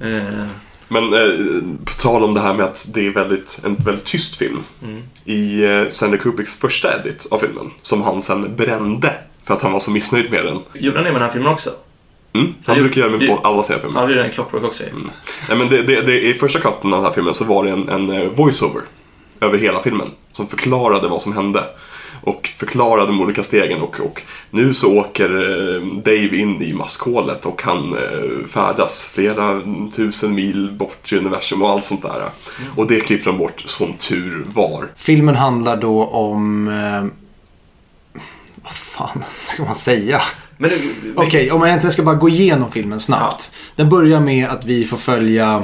Eh, 0.00 0.46
Men 0.88 1.14
eh, 1.14 1.62
på 1.84 1.92
tal 1.92 2.22
om 2.24 2.34
det 2.34 2.40
här 2.40 2.54
med 2.54 2.66
att 2.66 2.88
det 2.94 3.06
är 3.06 3.10
väldigt, 3.10 3.60
en 3.64 3.74
väldigt 3.74 4.04
tyst 4.04 4.36
film. 4.36 4.60
Mm. 4.82 5.02
I 5.24 5.64
eh, 5.64 5.88
Stanley 5.88 6.18
Kubricks 6.18 6.56
första 6.58 7.00
edit 7.00 7.26
av 7.30 7.38
filmen, 7.38 7.70
som 7.82 8.02
han 8.02 8.22
sen 8.22 8.56
brände 8.56 9.14
för 9.44 9.54
att 9.54 9.62
han 9.62 9.72
var 9.72 9.80
så 9.80 9.90
missnöjd 9.90 10.30
med 10.30 10.44
den. 10.44 10.58
gjorde 10.74 10.96
han 10.98 11.04
det 11.04 11.12
med 11.12 11.20
den 11.20 11.26
här 11.28 11.32
filmen 11.34 11.52
också? 11.52 11.70
Mm, 12.34 12.54
han 12.66 12.76
det- 12.76 12.82
brukar 12.82 13.00
göra 13.00 13.10
det 13.12 13.18
med 13.18 13.28
det- 13.28 13.38
alla 13.44 13.62
sina 13.62 13.78
filmer. 13.78 14.00
Han 14.00 14.08
gjorde 14.08 14.20
den 14.22 14.30
i 14.30 14.34
Clockwork 14.34 14.64
också. 14.64 14.82
Mm. 14.84 15.10
Nej, 15.48 15.58
men 15.58 15.68
det, 15.68 15.82
det, 15.82 16.02
det, 16.02 16.20
I 16.20 16.34
första 16.34 16.58
cutten 16.58 16.92
av 16.92 16.98
den 16.98 17.04
här 17.06 17.12
filmen 17.12 17.34
så 17.34 17.44
var 17.44 17.64
det 17.64 17.70
en, 17.70 17.88
en 17.88 18.10
eh, 18.10 18.28
voiceover 18.28 18.82
över 19.42 19.58
hela 19.58 19.80
filmen 19.80 20.10
som 20.32 20.46
förklarade 20.46 21.08
vad 21.08 21.22
som 21.22 21.32
hände. 21.32 21.64
Och 22.24 22.48
förklarade 22.56 23.06
de 23.06 23.20
olika 23.20 23.42
stegen 23.42 23.80
och, 23.80 24.00
och 24.00 24.22
nu 24.50 24.74
så 24.74 24.98
åker 24.98 25.28
eh, 25.30 25.86
Dave 25.86 26.36
in 26.36 26.62
i 26.62 26.72
maskhålet 26.72 27.46
och 27.46 27.62
han 27.62 27.92
eh, 27.92 28.46
färdas 28.46 29.10
flera 29.14 29.62
tusen 29.96 30.34
mil 30.34 30.70
bort 30.78 31.12
i 31.12 31.16
universum 31.16 31.62
och 31.62 31.70
allt 31.70 31.84
sånt 31.84 32.02
där. 32.02 32.22
Och 32.76 32.86
det 32.86 33.00
klippte 33.00 33.30
de 33.30 33.38
bort 33.38 33.60
som 33.60 33.92
tur 33.92 34.44
var. 34.54 34.88
Filmen 34.96 35.34
handlar 35.34 35.76
då 35.76 36.06
om... 36.06 36.68
Eh, 36.68 37.04
vad 38.62 38.72
fan 38.72 39.22
ska 39.34 39.64
man 39.64 39.74
säga? 39.74 40.22
Men 40.58 40.70
Okej, 41.16 41.50
om 41.50 41.60
jag 41.60 41.68
egentligen 41.68 41.92
ska 41.92 42.02
bara 42.02 42.14
gå 42.14 42.28
igenom 42.28 42.70
filmen 42.70 43.00
snabbt. 43.00 43.52
Den 43.76 43.88
börjar 43.88 44.20
med 44.20 44.48
att 44.48 44.64
vi 44.64 44.84
får 44.84 44.96
följa... 44.96 45.62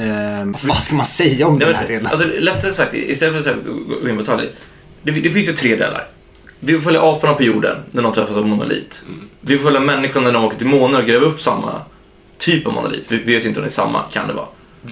Eh, 0.00 0.44
vad 0.44 0.60
fan 0.60 0.80
ska 0.80 0.94
man 0.96 1.06
säga 1.06 1.46
om 1.46 1.54
Nej, 1.58 1.66
den 1.66 1.76
här 1.76 1.86
delen? 1.88 2.06
alltså, 2.06 2.28
lättare 2.38 2.72
sagt, 2.72 2.94
istället 2.94 3.44
för 3.44 3.50
att 3.50 3.56
gå 4.02 4.08
in 4.08 4.16
på 4.16 4.22
detaljer. 4.22 4.50
Det, 5.02 5.10
det 5.10 5.30
finns 5.30 5.48
ju 5.48 5.52
tre 5.52 5.76
delar. 5.76 6.06
Vi 6.60 6.72
får 6.74 6.80
följa 6.80 7.02
aporna 7.02 7.34
på 7.34 7.42
jorden 7.42 7.76
när 7.92 8.02
de 8.02 8.12
träffas 8.12 8.36
av 8.36 8.46
monolit. 8.46 9.02
Vi 9.40 9.56
får 9.58 9.64
följa 9.64 9.80
människorna 9.80 10.26
när 10.26 10.32
de 10.32 10.44
åker 10.44 10.58
till 10.58 10.66
månen 10.66 11.00
och 11.00 11.06
gräver 11.06 11.26
upp 11.26 11.40
samma 11.40 11.80
typ 12.38 12.66
av 12.66 12.72
monolit. 12.72 13.12
Vi 13.12 13.16
vet 13.18 13.44
inte 13.44 13.60
om 13.60 13.64
det 13.64 13.68
är 13.68 13.72
samma, 13.72 14.02
kan 14.12 14.28
det 14.28 14.34
vara. 14.34 14.46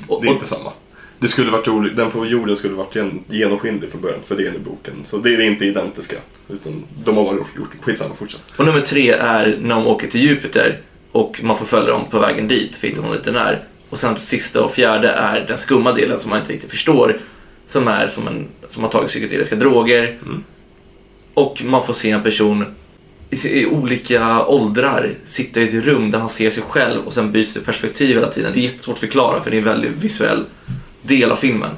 Och, 0.07 0.23
Det 0.23 0.27
är 0.27 0.31
och, 0.31 0.35
inte 0.35 0.47
samma. 0.49 0.71
Det 1.19 1.29
skulle 1.29 1.51
varit 1.51 1.67
roligt, 1.69 1.97
den 1.97 2.11
på 2.11 2.27
jorden 2.27 2.57
skulle 2.57 2.75
varit 2.75 2.97
gen- 2.97 3.25
genomskinlig 3.29 3.91
från 3.91 4.01
början, 4.01 4.21
för 4.27 4.37
det 4.37 4.43
är 4.43 4.47
den 4.47 4.55
i 4.55 4.59
boken. 4.59 4.95
Så 5.05 5.17
det 5.19 5.35
är 5.35 5.41
inte 5.41 5.65
identiska. 5.65 6.17
Utan 6.49 6.83
de 7.05 7.17
har 7.17 7.25
bara 7.25 7.35
gjort, 7.35 7.71
skitsamma, 7.81 8.15
fortsätt. 8.15 8.41
Och 8.57 8.65
nummer 8.65 8.81
tre 8.81 9.11
är 9.11 9.57
när 9.61 9.75
de 9.75 9.87
åker 9.87 10.09
till 10.09 10.21
Jupiter 10.21 10.79
och 11.13 11.41
man 11.43 11.59
får 11.59 11.67
följa 11.67 11.91
dem 11.91 12.05
på 12.11 12.19
vägen 12.19 12.49
dit 12.49 12.77
för 12.77 12.87
att 12.87 12.93
hitta 12.93 13.03
dem 13.03 13.13
lite 13.15 13.33
när. 13.33 13.61
Och 13.91 13.99
sen 13.99 14.19
sista 14.19 14.65
och 14.65 14.73
fjärde 14.73 15.09
är 15.09 15.45
den 15.49 15.59
skumma 15.59 15.93
delen 15.93 16.21
som 16.21 16.31
man 16.31 16.39
inte 16.39 16.53
riktigt 16.53 16.71
förstår. 16.71 17.19
Som 17.67 17.89
är 17.89 18.09
som 18.09 18.29
en 18.29 18.47
som 18.69 18.83
har 18.83 18.91
tagit 18.91 19.09
psykedeliska 19.09 19.57
droger. 19.57 20.19
Och 21.35 21.63
man 21.65 21.87
får 21.87 21.95
se 21.95 22.11
en 22.11 22.23
person 22.23 22.65
i, 23.31 23.61
i 23.61 23.67
olika 23.67 24.47
åldrar 24.47 25.11
sitta 25.27 25.61
i 25.61 25.69
ett 25.69 25.85
rum 25.85 26.11
där 26.11 26.19
han 26.19 26.29
ser 26.29 26.51
sig 26.51 26.63
själv 26.69 27.07
och 27.07 27.13
sen 27.13 27.33
byts 27.33 27.55
det 27.55 27.61
perspektiv 27.61 28.17
hela 28.17 28.29
tiden. 28.29 28.53
Det 28.53 28.61
är 28.61 28.63
jättesvårt 28.63 28.95
att 28.95 29.01
förklara 29.01 29.43
för 29.43 29.51
det 29.51 29.57
är 29.57 29.59
en 29.59 29.65
väldigt 29.65 29.91
visuell 29.91 30.45
del 31.03 31.33
av 31.33 31.37
filmen. 31.37 31.71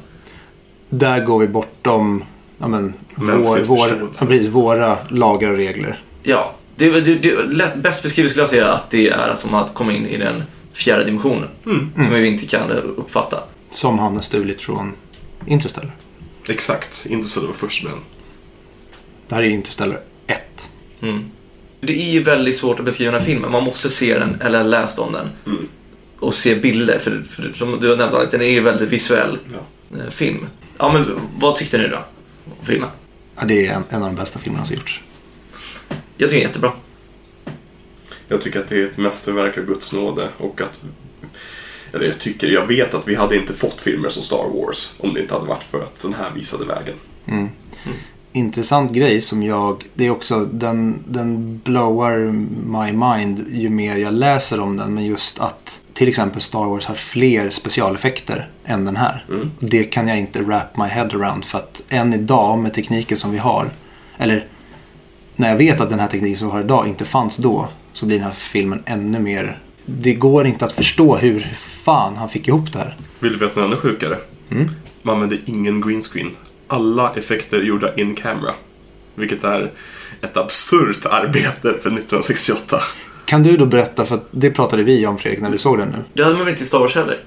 Där 0.88 1.24
går 1.24 1.38
vi 1.38 1.48
bortom 1.48 2.24
ja, 2.58 2.68
men, 2.68 2.92
vår, 3.14 3.64
vår, 3.64 3.88
ja, 4.18 4.26
precis, 4.26 4.48
våra 4.48 4.98
lagar 5.08 5.50
och 5.50 5.56
regler. 5.56 6.00
Ja, 6.22 6.54
det, 6.76 7.00
det, 7.00 7.14
det, 7.14 7.44
lätt, 7.46 7.74
bäst 7.76 8.02
beskrivet 8.02 8.30
skulle 8.30 8.42
jag 8.42 8.50
säga 8.50 8.72
att 8.72 8.90
det 8.90 9.08
är 9.08 9.34
som 9.34 9.54
att 9.54 9.74
komma 9.74 9.92
in 9.92 10.06
i 10.06 10.16
den 10.16 10.42
fjärde 10.76 11.04
dimensionen. 11.04 11.48
Som 11.94 12.10
vi 12.10 12.26
inte 12.26 12.46
kan 12.46 12.70
uppfatta. 12.70 13.42
Som 13.70 13.98
han 13.98 14.14
har 14.14 14.20
stulit 14.22 14.60
från 14.62 14.92
Interstellar. 15.46 15.92
Exakt, 16.48 17.06
inte 17.10 17.28
så 17.28 17.40
det 17.40 17.46
var 17.46 17.54
först 17.54 17.84
med 17.84 17.92
den. 17.92 18.00
Det 19.28 19.34
här 19.34 19.42
är 19.42 19.46
Interstellar 19.48 20.00
1. 20.26 20.70
Mm. 21.02 21.24
Det 21.80 22.02
är 22.02 22.12
ju 22.12 22.22
väldigt 22.22 22.56
svårt 22.56 22.78
att 22.78 22.84
beskriva 22.84 23.10
den 23.12 23.20
här 23.20 23.26
filmen. 23.26 23.52
Man 23.52 23.64
måste 23.64 23.90
se 23.90 24.18
den 24.18 24.40
eller 24.40 24.64
läst 24.64 24.98
om 24.98 25.12
den. 25.12 25.28
Mm. 25.46 25.68
Och 26.18 26.34
se 26.34 26.54
bilder. 26.54 26.98
För, 26.98 27.22
för 27.28 27.52
som 27.52 27.80
du 27.80 27.88
har 27.88 27.96
nämnt 27.96 28.14
Alex, 28.14 28.30
den 28.30 28.40
är 28.42 28.46
ju 28.50 28.60
väldigt 28.60 28.88
visuell 28.88 29.38
Ja. 29.52 29.98
eh, 29.98 30.10
film. 30.10 30.46
Ja, 30.78 30.92
men 30.92 31.20
vad 31.38 31.56
tyckte 31.56 31.78
ni 31.78 31.88
då? 31.88 31.96
Om 32.44 32.66
filmen? 32.66 32.88
Ja, 33.38 33.44
det 33.44 33.66
är 33.66 33.72
en, 33.72 33.84
en 33.88 34.02
av 34.02 34.08
de 34.08 34.16
bästa 34.16 34.38
filmerna 34.38 34.64
som 34.64 34.76
gjorts. 34.76 35.00
Jag 35.88 35.98
tycker 36.16 36.28
den 36.28 36.38
är 36.38 36.42
jättebra. 36.48 36.72
Jag 38.28 38.40
tycker 38.40 38.60
att 38.60 38.68
det 38.68 38.76
är 38.76 38.84
ett 38.84 38.98
mästerverk 38.98 39.58
av 39.58 39.64
Guds 39.64 39.92
nåde 39.92 40.28
och 40.38 40.60
att... 40.60 40.82
Eller 41.92 42.06
jag 42.06 42.18
tycker, 42.18 42.48
jag 42.48 42.66
vet 42.66 42.94
att 42.94 43.08
vi 43.08 43.14
hade 43.14 43.36
inte 43.36 43.52
fått 43.52 43.80
filmer 43.80 44.08
som 44.08 44.22
Star 44.22 44.48
Wars 44.54 44.94
om 44.98 45.14
det 45.14 45.20
inte 45.20 45.34
hade 45.34 45.46
varit 45.46 45.62
för 45.62 45.82
att 45.82 46.02
den 46.02 46.14
här 46.14 46.30
visade 46.34 46.64
vägen. 46.64 46.94
Mm. 47.26 47.48
Intressant 48.32 48.92
grej 48.92 49.20
som 49.20 49.42
jag, 49.42 49.84
det 49.94 50.06
är 50.06 50.10
också, 50.10 50.44
den, 50.44 51.02
den 51.06 51.60
blowar 51.64 52.18
my 52.82 52.92
mind 52.92 53.46
ju 53.52 53.68
mer 53.68 53.96
jag 53.96 54.14
läser 54.14 54.60
om 54.60 54.76
den. 54.76 54.94
Men 54.94 55.06
just 55.06 55.40
att 55.40 55.80
till 55.92 56.08
exempel 56.08 56.40
Star 56.40 56.64
Wars 56.64 56.86
har 56.86 56.94
fler 56.94 57.50
specialeffekter 57.50 58.48
än 58.64 58.84
den 58.84 58.96
här. 58.96 59.24
Mm. 59.28 59.50
Det 59.58 59.84
kan 59.84 60.08
jag 60.08 60.18
inte 60.18 60.42
wrap 60.42 60.76
my 60.76 60.84
head 60.84 61.08
around 61.12 61.44
för 61.44 61.58
att 61.58 61.82
än 61.88 62.14
idag 62.14 62.58
med 62.58 62.74
tekniken 62.74 63.16
som 63.16 63.32
vi 63.32 63.38
har, 63.38 63.70
eller 64.18 64.46
när 65.36 65.48
jag 65.48 65.56
vet 65.56 65.80
att 65.80 65.90
den 65.90 66.00
här 66.00 66.08
tekniken 66.08 66.36
som 66.36 66.48
vi 66.48 66.52
har 66.52 66.60
idag 66.60 66.86
inte 66.86 67.04
fanns 67.04 67.36
då, 67.36 67.68
så 67.96 68.06
blir 68.06 68.16
den 68.16 68.24
här 68.24 68.32
filmen 68.32 68.82
ännu 68.86 69.18
mer... 69.18 69.58
Det 69.86 70.14
går 70.14 70.46
inte 70.46 70.64
att 70.64 70.72
förstå 70.72 71.16
hur 71.16 71.40
fan 71.84 72.16
han 72.16 72.28
fick 72.28 72.48
ihop 72.48 72.72
det 72.72 72.78
här. 72.78 72.94
Vill 73.18 73.32
du 73.32 73.38
veta 73.38 73.60
något 73.60 73.66
ännu 73.66 73.76
sjukare? 73.76 74.18
Mm. 74.50 74.70
Man 75.02 75.14
använde 75.14 75.38
ingen 75.46 75.80
green 75.80 76.02
screen. 76.02 76.30
Alla 76.66 77.12
effekter 77.16 77.62
gjorda 77.62 77.94
in 77.94 78.14
camera. 78.14 78.52
Vilket 79.14 79.44
är 79.44 79.72
ett 80.20 80.36
absurt 80.36 81.06
arbete 81.06 81.60
för 81.60 81.68
1968. 81.68 82.80
Kan 83.24 83.42
du 83.42 83.56
då 83.56 83.66
berätta, 83.66 84.04
för 84.04 84.20
det 84.30 84.50
pratade 84.50 84.82
vi 84.82 85.06
om 85.06 85.18
Fredrik 85.18 85.40
när 85.40 85.50
vi 85.50 85.58
såg 85.58 85.78
den 85.78 85.88
nu. 85.88 86.04
Det 86.12 86.22
hade 86.22 86.36
man 86.36 86.44
väl 86.44 86.52
inte 86.52 86.64
i 86.64 86.66
Star 86.66 86.78
Wars 86.78 86.94
heller? 86.94 87.20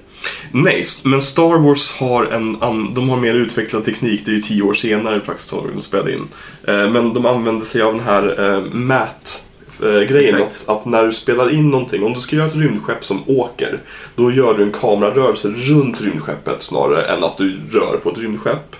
Nej, 0.52 0.82
men 1.04 1.20
Star 1.20 1.58
Wars 1.58 1.96
har 1.96 2.24
en 2.24 2.52
de 2.94 3.08
har 3.08 3.16
mer 3.16 3.34
utvecklad 3.34 3.84
teknik. 3.84 4.24
Det 4.24 4.30
är 4.30 4.34
ju 4.34 4.42
tio 4.42 4.62
år 4.62 4.74
senare 4.74 5.20
praktiskt 5.20 5.50
taget 5.50 5.74
de 5.74 5.82
spelade 5.82 6.12
in. 6.12 6.28
Eh, 6.68 6.90
men 6.90 7.14
de 7.14 7.26
använder 7.26 7.66
sig 7.66 7.82
av 7.82 7.94
den 7.94 8.04
här 8.04 8.50
eh, 8.50 8.60
mat 8.72 9.46
eh, 9.82 10.00
grejen 10.00 10.42
att, 10.42 10.68
att 10.68 10.84
när 10.84 11.04
du 11.04 11.12
spelar 11.12 11.54
in 11.54 11.70
någonting, 11.70 12.04
om 12.04 12.12
du 12.12 12.20
ska 12.20 12.36
göra 12.36 12.46
ett 12.46 12.56
rymdskepp 12.56 13.04
som 13.04 13.22
åker, 13.26 13.78
då 14.16 14.30
gör 14.30 14.54
du 14.54 14.62
en 14.62 14.72
kamerarörelse 14.72 15.48
runt 15.48 16.00
rymdskeppet 16.00 16.62
snarare 16.62 17.04
än 17.04 17.24
att 17.24 17.36
du 17.36 17.56
rör 17.72 17.96
på 17.96 18.10
ett 18.10 18.18
rymdskepp. 18.18 18.76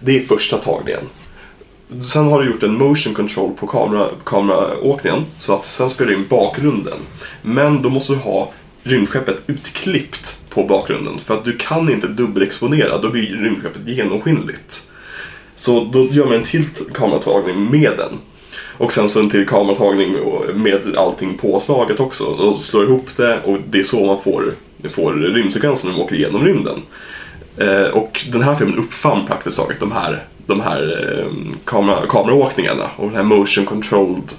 Det 0.00 0.16
är 0.16 0.26
första 0.26 0.56
tagningen. 0.56 1.02
Sen 2.12 2.24
har 2.26 2.42
du 2.42 2.50
gjort 2.50 2.62
en 2.62 2.78
motion 2.78 3.14
control 3.14 3.52
på 3.54 3.66
kamera, 3.66 4.08
kameraåkningen 4.24 5.24
så 5.38 5.54
att 5.54 5.66
sen 5.66 5.90
spelar 5.90 6.10
du 6.10 6.16
in 6.16 6.26
bakgrunden. 6.28 6.98
Men 7.42 7.82
då 7.82 7.90
måste 7.90 8.12
du 8.12 8.18
ha 8.18 8.50
rymdskeppet 8.82 9.42
utklippt 9.46 10.44
på 10.50 10.64
bakgrunden 10.64 11.18
för 11.18 11.34
att 11.34 11.44
du 11.44 11.56
kan 11.56 11.90
inte 11.90 12.06
dubbelexponera, 12.06 12.98
då 12.98 13.10
blir 13.10 13.36
rymdskeppet 13.36 13.88
genomskinligt. 13.88 14.90
Så 15.56 15.84
då 15.84 16.06
gör 16.10 16.24
man 16.24 16.34
en 16.34 16.42
till 16.42 16.64
kameratagning 16.94 17.70
med 17.70 17.92
den. 17.98 18.18
Och 18.78 18.92
sen 18.92 19.08
så 19.08 19.20
en 19.20 19.30
till 19.30 19.46
kameratagning 19.46 20.16
med 20.54 20.96
allting 20.96 21.38
påslaget 21.38 22.00
också. 22.00 22.24
Och 22.24 22.56
slår 22.56 22.84
ihop 22.84 23.16
det 23.16 23.40
och 23.44 23.58
det 23.70 23.78
är 23.78 23.82
så 23.82 24.06
man 24.06 24.22
får, 24.22 24.54
får 24.90 25.12
rymdsekvensen 25.12 25.90
när 25.90 25.98
de 25.98 26.04
åker 26.04 26.16
igenom 26.16 26.44
rymden. 26.44 26.82
Eh, 27.56 27.86
och 27.86 28.24
den 28.32 28.42
här 28.42 28.54
filmen 28.54 28.78
uppfann 28.78 29.26
praktiskt 29.26 29.58
taget 29.58 29.80
de 29.80 29.92
här, 29.92 30.24
de 30.46 30.60
här 30.60 31.08
eh, 31.18 31.56
kamera, 31.64 32.06
kameraåkningarna 32.06 32.90
och 32.96 33.06
den 33.06 33.16
här 33.16 33.22
motion 33.22 33.64
controlled. 33.64 34.32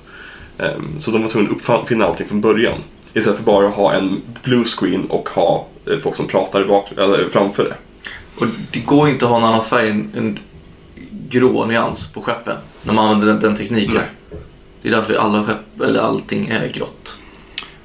Eh, 0.58 0.68
så 1.00 1.12
de 1.12 1.22
var 1.22 1.30
tvungna 1.30 1.50
att 1.50 1.82
uppfinna 1.82 2.06
allting 2.06 2.28
från 2.28 2.42
början. 2.42 2.78
Istället 3.14 3.38
för 3.38 3.46
bara 3.46 3.68
att 3.68 3.74
ha 3.74 3.94
en 3.94 4.22
blue 4.44 4.66
screen 4.66 5.06
och 5.06 5.30
ha 5.30 5.68
eh, 5.90 5.98
folk 5.98 6.16
som 6.16 6.28
pratar 6.28 6.64
bak, 6.64 6.92
eller 6.98 7.30
framför 7.30 7.64
det. 7.64 7.76
Och 8.40 8.48
det 8.72 8.80
går 8.80 9.10
inte 9.10 9.26
att 9.26 9.32
ha 9.32 9.38
en 9.38 9.44
annan 9.44 9.64
färg 9.64 9.90
än 9.90 10.12
en 10.18 10.40
grå 11.30 11.66
nyans 11.66 12.14
på 12.14 12.22
skeppen. 12.22 12.56
När 12.84 12.94
man 12.94 13.06
använder 13.06 13.28
den, 13.28 13.40
den 13.42 13.56
tekniken. 13.56 13.94
Nej. 13.96 14.04
Det 14.86 14.90
är 14.90 14.96
därför 14.96 15.16
alla 15.16 15.44
skepp, 15.44 15.82
eller 15.82 16.00
allting 16.00 16.48
är 16.48 16.68
grått. 16.68 17.18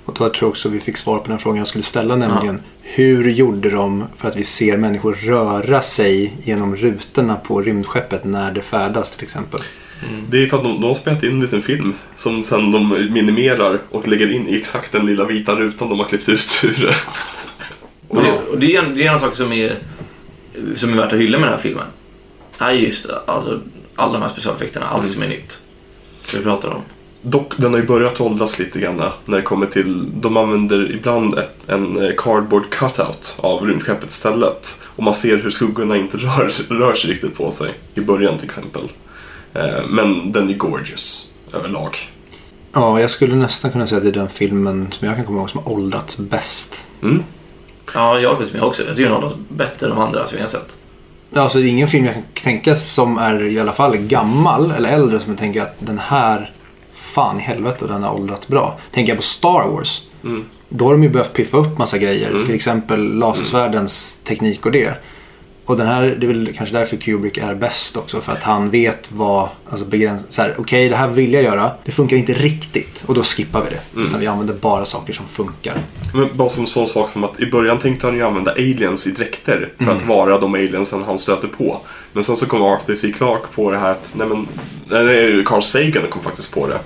Och 0.05 0.15
då 0.15 0.29
tror 0.29 0.35
jag 0.41 0.49
också 0.49 0.69
vi 0.69 0.81
fick 0.81 0.97
svar 0.97 1.19
på 1.19 1.29
den 1.29 1.39
frågan 1.39 1.59
jag 1.59 1.67
skulle 1.67 1.85
ställa, 1.85 2.17
nämligen 2.17 2.63
hur 2.83 3.31
gjorde 3.31 3.71
de 3.71 4.05
för 4.17 4.29
att 4.29 4.37
vi 4.37 4.45
ser 4.45 4.77
människor 4.77 5.15
röra 5.15 5.83
sig 5.83 6.35
genom 6.45 6.77
rutorna 6.77 7.37
på 7.37 7.61
rymdskeppet 7.61 8.25
när 8.25 8.53
det 8.53 8.63
färdas 8.63 9.11
till 9.11 9.25
exempel? 9.25 9.61
Det 10.29 10.43
är 10.43 10.47
för 10.47 10.57
att 10.57 10.63
de, 10.63 10.81
de 10.81 10.87
har 10.87 10.95
spelat 10.95 11.23
in 11.23 11.31
en 11.31 11.41
liten 11.41 11.63
film 11.63 11.95
som 12.17 12.43
sen 12.43 12.73
de 12.73 12.89
minimerar 13.11 13.79
och 13.91 14.09
lägger 14.09 14.33
in 14.33 14.49
i 14.49 14.57
exakt 14.57 14.93
den 14.93 15.07
lilla 15.07 15.25
vita 15.25 15.55
rutan 15.55 15.89
de 15.89 15.99
har 15.99 16.07
klippt 16.07 16.29
ut 16.29 16.61
ur 16.65 16.87
det. 16.87 16.97
Och 18.09 18.23
det, 18.23 18.33
och 18.53 18.59
det, 18.59 18.77
är 18.77 18.83
en, 18.85 18.95
det 18.95 19.07
är 19.07 19.13
en 19.13 19.21
sak 19.21 19.37
som 19.37 19.53
är, 19.53 19.79
som 20.75 20.93
är 20.93 20.97
värt 20.97 21.13
att 21.13 21.19
hylla 21.19 21.39
med 21.39 21.49
den 21.49 21.55
här 21.55 21.63
filmen. 21.63 21.87
är 22.59 22.71
just 22.71 23.07
alltså, 23.27 23.61
alla 23.97 24.13
de 24.13 24.23
här 24.23 24.29
specialeffekterna, 24.29 24.87
allt 24.87 25.09
som 25.09 25.23
är 25.23 25.29
nytt. 25.29 25.63
Som 26.31 26.39
vi 26.39 26.45
pratar 26.45 26.69
om. 26.69 26.83
Dock, 27.23 27.53
den 27.57 27.73
har 27.73 27.81
ju 27.81 27.87
börjat 27.87 28.21
åldras 28.21 28.59
lite 28.59 28.81
grann 28.81 29.03
när 29.25 29.37
det 29.37 29.43
kommer 29.43 29.67
till... 29.67 30.21
De 30.21 30.37
använder 30.37 30.95
ibland 30.95 31.39
ett, 31.39 31.57
en 31.67 32.03
eh, 32.03 32.11
cardboard 32.17 32.71
cutout 32.71 33.37
av 33.41 33.67
rymdskeppet 33.67 34.11
istället. 34.11 34.79
Och 34.83 35.03
man 35.03 35.15
ser 35.15 35.37
hur 35.37 35.51
skuggorna 35.51 35.97
inte 35.97 36.17
rör, 36.17 36.75
rör 36.75 36.95
sig 36.95 37.11
riktigt 37.11 37.35
på 37.35 37.51
sig. 37.51 37.71
I 37.95 38.01
början 38.01 38.37
till 38.39 38.47
exempel. 38.47 38.83
Eh, 39.55 39.87
Men 39.89 40.33
den 40.33 40.49
är 40.51 40.55
gorgeous 40.55 41.33
överlag. 41.53 41.97
Ja, 42.73 43.01
jag 43.01 43.11
skulle 43.11 43.37
nästan 43.37 43.73
kunna 43.73 43.87
säga 43.87 43.97
att 43.97 44.03
det 44.05 44.11
är 44.11 44.13
den 44.13 44.29
filmen 44.29 44.89
som 44.93 45.07
jag 45.07 45.17
kan 45.17 45.25
komma 45.27 45.39
ihåg 45.39 45.51
som 45.51 45.65
har 45.65 45.73
åldrats 45.73 46.19
bäst. 46.19 46.85
Mm. 47.03 47.23
Ja, 47.95 48.21
jag 48.21 48.39
finns 48.39 48.53
med 48.53 48.63
också. 48.63 48.83
Jag 48.83 48.97
tycker 48.97 49.11
den 49.11 49.23
håller 49.23 49.37
bättre 49.49 49.87
än 49.87 49.91
de 49.97 49.99
andra 50.03 50.27
som 50.27 50.37
vi 50.37 50.43
har 50.43 50.49
sett. 50.49 50.77
Alltså 51.35 51.59
det 51.59 51.67
är 51.67 51.69
ingen 51.69 51.89
film 51.89 52.05
jag 52.05 52.15
kan 52.15 52.23
tänka 52.43 52.75
som 52.75 53.19
är 53.19 53.43
i 53.43 53.61
alla 53.61 53.73
fall 53.73 53.97
gammal 53.97 54.71
eller 54.71 54.93
äldre 54.93 55.21
som 55.21 55.33
jag 55.33 55.39
tänker 55.39 55.63
att 55.63 55.77
den 55.79 55.99
här, 55.99 56.53
fan 56.93 57.39
i 57.41 57.43
helvete, 57.43 57.87
den 57.87 58.03
har 58.03 58.15
åldrats 58.15 58.49
bra. 58.49 58.79
Tänker 58.91 59.13
jag 59.13 59.19
på 59.19 59.23
Star 59.23 59.69
Wars. 59.69 60.03
Mm. 60.25 60.45
Då 60.69 60.85
har 60.85 60.93
de 60.93 61.03
ju 61.03 61.09
behövt 61.09 61.33
piffa 61.33 61.57
upp 61.57 61.79
massa 61.79 61.99
grejer. 61.99 62.31
Mm. 62.31 62.47
Till 62.47 62.55
exempel 62.55 63.15
lasersvärdens 63.15 64.19
teknik 64.25 64.67
och 64.67 64.73
det. 64.73 64.95
Och 65.65 65.77
den 65.77 65.87
här, 65.87 66.17
det 66.19 66.27
är 66.27 66.29
väl 66.29 66.53
kanske 66.57 66.79
därför 66.79 66.97
Kubrick 66.97 67.39
är 67.39 67.55
bäst 67.55 67.97
också. 67.97 68.21
För 68.21 68.33
att 68.33 68.43
han 68.43 68.71
vet 68.71 69.13
vad, 69.13 69.49
alltså 69.71 69.87
begräns... 69.87 70.27
så 70.29 70.43
här, 70.43 70.55
Okej, 70.59 70.89
det 70.89 70.97
här 70.97 71.09
vill 71.09 71.33
jag 71.33 71.43
göra. 71.43 71.71
Det 71.85 71.93
funkar 71.93 72.17
inte 72.17 72.33
riktigt. 72.33 73.05
Och 73.07 73.15
då 73.15 73.23
skippar 73.23 73.63
vi 73.63 73.71
det. 73.71 74.03
Utan 74.07 74.21
vi 74.21 74.27
använder 74.27 74.55
bara 74.55 74.85
saker 74.85 75.13
som 75.13 75.27
funkar. 75.27 75.75
Men 76.15 76.29
bara 76.35 76.49
som 76.49 76.67
sån 76.67 76.89
sak 76.89 77.11
som 77.11 77.25
att 77.25 77.41
i 77.41 77.47
början 77.47 77.79
tänkte 77.79 78.07
han 78.07 78.17
ju 78.17 78.23
använda 78.23 78.53
aliens 78.53 79.07
i 79.07 79.11
dräkter 79.11 79.73
för 79.79 79.97
att 79.97 80.07
vara 80.07 80.39
de 80.39 80.55
aliensen 80.55 81.03
han 81.03 81.19
stöter 81.19 81.49
på. 81.49 81.81
Men 82.13 82.25
sen 82.25 82.37
så 82.37 82.47
kom 82.47 82.63
Arthur 82.63 82.95
C. 82.95 83.13
Clarke 83.17 83.47
på 83.55 83.71
det 83.71 83.79
här 83.79 83.91
att, 83.91 84.15
nej 84.17 84.29
men, 84.29 84.49
nej, 84.87 85.45
Carl 85.45 85.63
Sagan 85.63 86.03
kom 86.11 86.23
faktiskt 86.23 86.53
på 86.53 86.67
det. 86.67 86.79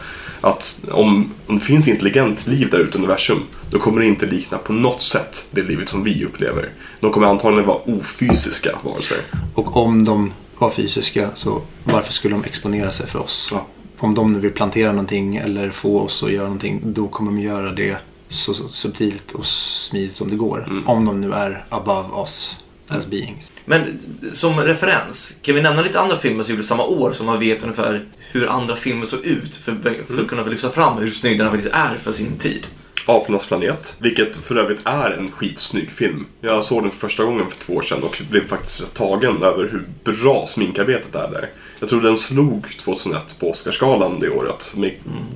Att 0.45 0.85
om, 0.91 1.31
om 1.47 1.59
det 1.59 1.65
finns 1.65 1.89
intelligent 1.89 2.47
liv 2.47 2.71
där 2.71 2.79
ute 2.79 2.99
i 2.99 3.01
universum, 3.01 3.43
då 3.71 3.79
kommer 3.79 4.01
det 4.01 4.07
inte 4.07 4.27
likna 4.27 4.59
på 4.59 4.73
något 4.73 5.03
sätt 5.03 5.47
det 5.51 5.63
livet 5.63 5.89
som 5.89 6.05
vi 6.05 6.25
upplever. 6.25 6.69
De 7.01 7.13
kommer 7.13 7.27
antagligen 7.27 7.67
vara 7.67 7.79
ofysiska 7.79 8.79
varelser. 8.83 9.19
Och 9.55 9.77
om 9.77 10.05
de 10.05 10.33
var 10.59 10.71
fysiska 10.71 11.31
så 11.35 11.63
varför 11.85 12.13
skulle 12.13 12.35
de 12.35 12.45
exponera 12.45 12.91
sig 12.91 13.07
för 13.07 13.19
oss? 13.19 13.49
Ja. 13.53 13.67
Om 13.99 14.15
de 14.15 14.33
nu 14.33 14.39
vill 14.39 14.51
plantera 14.51 14.93
någonting 14.93 15.37
eller 15.37 15.71
få 15.71 16.01
oss 16.01 16.23
att 16.23 16.33
göra 16.33 16.45
någonting 16.45 16.81
då 16.85 17.09
kommer 17.09 17.31
de 17.31 17.39
göra 17.39 17.73
det 17.73 17.97
så 18.29 18.55
subtilt 18.55 19.33
och 19.33 19.47
smidigt 19.47 20.17
som 20.17 20.31
det 20.31 20.37
går. 20.37 20.67
Mm. 20.71 20.89
Om 20.89 21.05
de 21.05 21.21
nu 21.21 21.33
är 21.33 21.65
above 21.69 22.09
oss. 22.09 22.57
As 22.89 23.07
beings. 23.07 23.51
Men 23.65 23.99
som 24.33 24.61
referens, 24.61 25.37
kan 25.43 25.55
vi 25.55 25.63
nämna 25.63 25.83
lite 25.83 26.01
andra 26.01 26.17
filmer 26.17 26.43
som 26.43 26.53
gjordes 26.53 26.67
samma 26.67 26.85
år 26.85 27.13
som 27.13 27.27
man 27.27 27.39
vet 27.39 27.63
ungefär 27.63 28.05
hur 28.19 28.49
andra 28.49 28.77
filmer 28.77 29.07
såg 29.07 29.25
ut 29.25 29.57
för, 29.57 30.05
för 30.07 30.23
att 30.23 30.29
kunna 30.29 30.45
lyfta 30.45 30.71
fram 30.71 30.99
hur 30.99 31.11
snygg 31.11 31.39
den 31.39 31.51
faktiskt 31.51 31.75
är 31.75 31.95
för 31.95 32.13
sin 32.13 32.39
tid? 32.39 32.67
Apornas 33.07 33.47
planet, 33.47 33.97
vilket 34.01 34.37
för 34.37 34.57
övrigt 34.57 34.81
är 34.85 35.11
en 35.11 35.31
skitsnygg 35.31 35.93
film. 35.93 36.27
Jag 36.41 36.65
såg 36.65 36.83
den 36.83 36.91
för 36.91 36.99
första 36.99 37.25
gången 37.25 37.51
för 37.51 37.59
två 37.59 37.75
år 37.75 37.83
sedan 37.83 38.03
och 38.03 38.23
blev 38.31 38.49
faktiskt 38.49 38.83
rätt 38.83 38.95
tagen 38.95 39.43
över 39.43 39.69
hur 39.69 39.87
bra 40.05 40.47
sminkarbetet 40.47 41.15
är 41.15 41.31
där. 41.31 41.49
Jag 41.81 41.89
tror 41.89 42.01
den 42.01 42.17
slog 42.17 42.77
2001 42.79 43.37
på 43.41 43.51
Oscarsgalan 43.51 44.19
det 44.21 44.31
året. 44.31 44.75
Men 44.77 44.91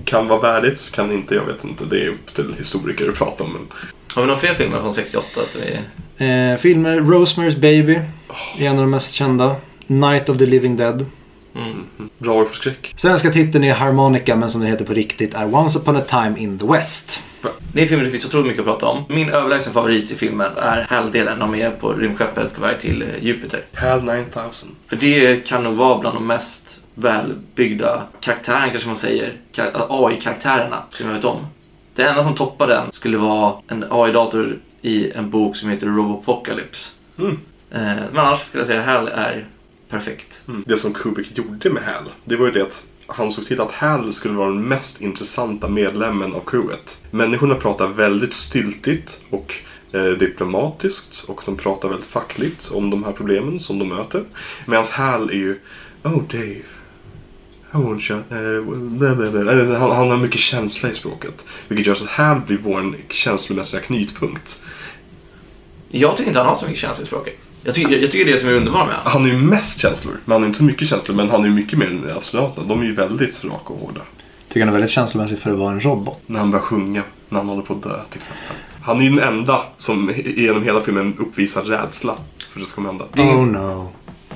kan 0.05 0.29
vara 0.29 0.41
värdigt, 0.41 0.93
kan 0.93 1.13
inte, 1.13 1.35
jag 1.35 1.45
vet 1.45 1.65
inte. 1.65 1.85
Det 1.85 2.05
är 2.05 2.09
upp 2.09 2.35
till 2.35 2.55
historiker 2.59 3.09
att 3.09 3.15
prata 3.15 3.45
om. 3.45 3.53
Men 3.53 3.67
Har 4.15 4.23
vi 4.23 4.27
några 4.27 4.41
fler 4.41 4.55
filmer 4.55 4.81
från 4.81 4.95
68 4.95 5.27
som 5.47 5.61
vi... 5.61 5.79
Eh, 6.27 6.57
filmer 6.59 7.01
Rosemary's 7.01 7.59
Baby 7.61 8.01
är 8.59 8.67
en 8.67 8.73
av 8.77 8.81
de 8.83 8.91
mest 8.91 9.13
kända. 9.13 9.57
Night 9.87 10.29
of 10.29 10.39
the 10.39 10.47
Living 10.47 10.77
Dead. 10.77 11.07
Mm. 11.55 11.85
bra 12.19 12.35
år 12.35 12.45
för 12.45 12.55
skräck. 12.57 12.93
Svenska 12.97 13.31
titeln 13.31 13.65
är 13.65 13.73
Harmonica 13.75 14.37
men 14.37 14.51
som 14.51 14.61
den 14.61 14.71
heter 14.71 14.85
på 14.85 14.93
riktigt 14.95 15.35
är 15.35 15.55
Once 15.55 15.79
upon 15.79 15.97
a 15.97 16.01
time 16.01 16.35
in 16.39 16.59
the 16.59 16.67
West. 16.67 17.23
Det 17.73 17.83
är 17.83 17.87
filmer 17.87 18.05
det 18.05 18.11
finns 18.11 18.27
otroligt 18.27 18.47
mycket 18.47 18.61
att 18.61 18.67
prata 18.67 18.87
om. 18.87 19.05
Min 19.09 19.29
överlägsen 19.29 19.73
favorit 19.73 20.11
i 20.11 20.15
filmen 20.15 20.51
är 20.57 20.87
Hal-delen. 20.91 21.39
De 21.39 21.55
är 21.55 21.71
på 21.71 21.93
rymdskeppet 21.93 22.55
på 22.55 22.61
väg 22.63 22.81
till 22.81 23.03
eh, 23.03 23.09
Jupiter. 23.25 23.61
HAL 23.75 24.05
9000. 24.05 24.69
För 24.87 24.97
det 24.97 25.47
kan 25.47 25.63
nog 25.65 25.75
vara 25.75 25.99
bland 25.99 26.17
de 26.17 26.27
mest 26.27 26.85
välbyggda 26.95 28.03
karaktärerna 28.21 28.71
kanske 28.71 28.87
man 28.89 28.97
säger. 28.97 29.33
Kar- 29.53 29.87
AI-karaktärerna 29.89 30.77
som 30.91 31.07
jag 31.09 31.15
vet 31.15 31.25
om. 31.25 31.47
Det 31.99 32.05
enda 32.05 32.23
som 32.23 32.35
toppar 32.35 32.67
den 32.67 32.93
skulle 32.93 33.17
vara 33.17 33.55
en 33.69 33.85
AI-dator 33.91 34.59
i 34.83 35.11
en 35.11 35.31
bok 35.31 35.57
som 35.57 35.69
heter 35.69 35.87
Robopocalypse. 35.87 36.93
Mm. 37.19 37.39
Eh, 37.71 37.79
men 38.13 38.19
annars 38.19 38.41
skulle 38.41 38.61
jag 38.61 38.69
säga 38.69 38.83
Hal 38.83 39.09
är 39.09 39.47
perfekt. 39.89 40.43
Mm. 40.49 40.65
Det 40.67 40.77
som 40.77 40.93
Kubrick 40.93 41.39
gjorde 41.39 41.71
med 41.71 41.83
HAL, 41.83 42.05
det 42.25 42.37
var 42.37 42.47
ju 42.47 42.53
det 42.53 42.63
att 42.63 42.87
han 43.07 43.31
såg 43.31 43.47
till 43.47 43.61
att 43.61 43.73
HAL 43.73 44.13
skulle 44.13 44.35
vara 44.35 44.49
den 44.49 44.69
mest 44.69 45.01
intressanta 45.01 45.69
medlemmen 45.69 46.35
av 46.35 46.41
crewet. 46.41 47.01
Människorna 47.11 47.55
pratar 47.55 47.87
väldigt 47.87 48.33
styltigt 48.33 49.21
och 49.31 49.55
eh, 49.93 50.05
diplomatiskt 50.05 51.25
och 51.29 51.43
de 51.47 51.57
pratar 51.57 51.89
väldigt 51.89 52.07
fackligt 52.07 52.71
om 52.75 52.91
de 52.91 53.05
här 53.05 53.13
problemen 53.13 53.61
som 53.61 53.79
de 53.79 53.89
möter. 53.89 54.25
Medan 54.67 54.85
HAL 54.93 55.31
är 55.31 55.35
ju 55.35 55.61
Oh 56.05 56.23
Dave, 56.31 56.63
You. 57.75 59.73
Eh, 59.73 59.81
Han, 59.81 59.91
han 59.91 60.11
har 60.11 60.17
mycket 60.17 60.41
känsla 60.41 60.91
i 60.91 60.95
språket. 60.95 61.45
Vilket 61.69 61.87
gör 61.87 61.95
så 61.95 62.05
att 62.05 62.11
HAL 62.11 62.41
blir 62.41 62.59
vår 62.59 62.95
känslomässiga 63.11 63.81
knutpunkt. 63.81 64.63
Jag 65.91 66.17
tycker 66.17 66.29
inte 66.29 66.41
han 66.41 66.49
har 66.49 66.57
så 66.57 66.67
mycket 66.67 66.81
känsla 66.81 67.05
i 67.05 67.07
språket. 67.07 67.35
Jag 67.65 67.75
tycker, 67.75 67.93
jag, 67.93 68.03
jag 68.03 68.11
tycker 68.11 68.25
det 68.25 68.31
är 68.31 68.35
det 68.35 68.41
som 68.41 68.49
är 68.49 68.53
underbart 68.55 68.87
med. 68.87 68.97
Han 69.05 69.23
har 69.23 69.29
ju 69.29 69.37
mest 69.37 69.81
känslor, 69.81 70.15
men 70.25 70.33
han 70.33 70.43
har 70.43 70.47
inte 70.47 70.59
så 70.59 70.65
mycket 70.65 70.89
känslor. 70.89 71.17
Men 71.17 71.31
han 71.31 71.41
är 71.41 71.49
ju 71.49 71.55
mycket 71.55 71.79
mer 71.79 71.87
än 71.87 72.17
astronauterna. 72.17 72.67
De 72.67 72.81
är 72.81 72.85
ju 72.85 72.95
väldigt 72.95 73.45
raka 73.45 73.73
och 73.73 73.81
hårda. 73.81 74.01
Tycker 74.49 74.61
han 74.61 74.69
är 74.69 74.73
väldigt 74.73 74.91
känslomässig 74.91 75.39
för 75.39 75.51
att 75.51 75.59
vara 75.59 75.73
en 75.73 75.81
robot. 75.81 76.21
När 76.27 76.39
han 76.39 76.51
börjar 76.51 76.65
sjunga, 76.65 77.03
när 77.29 77.39
han 77.39 77.49
håller 77.49 77.63
på 77.63 77.73
att 77.75 77.83
dö 77.83 78.01
till 78.11 78.19
exempel. 78.19 78.57
Han 78.83 79.01
är 79.01 79.05
ju 79.05 79.11
den 79.11 79.19
enda 79.29 79.63
som 79.77 80.13
genom 80.37 80.63
hela 80.63 80.81
filmen 80.81 81.17
uppvisar 81.19 81.63
rädsla 81.63 82.17
för 82.51 82.61
det 82.61 82.67
som 82.67 82.85
kommer 82.85 82.89
hända. 82.89 83.33
Oh 83.33 83.47
no. 83.47 83.93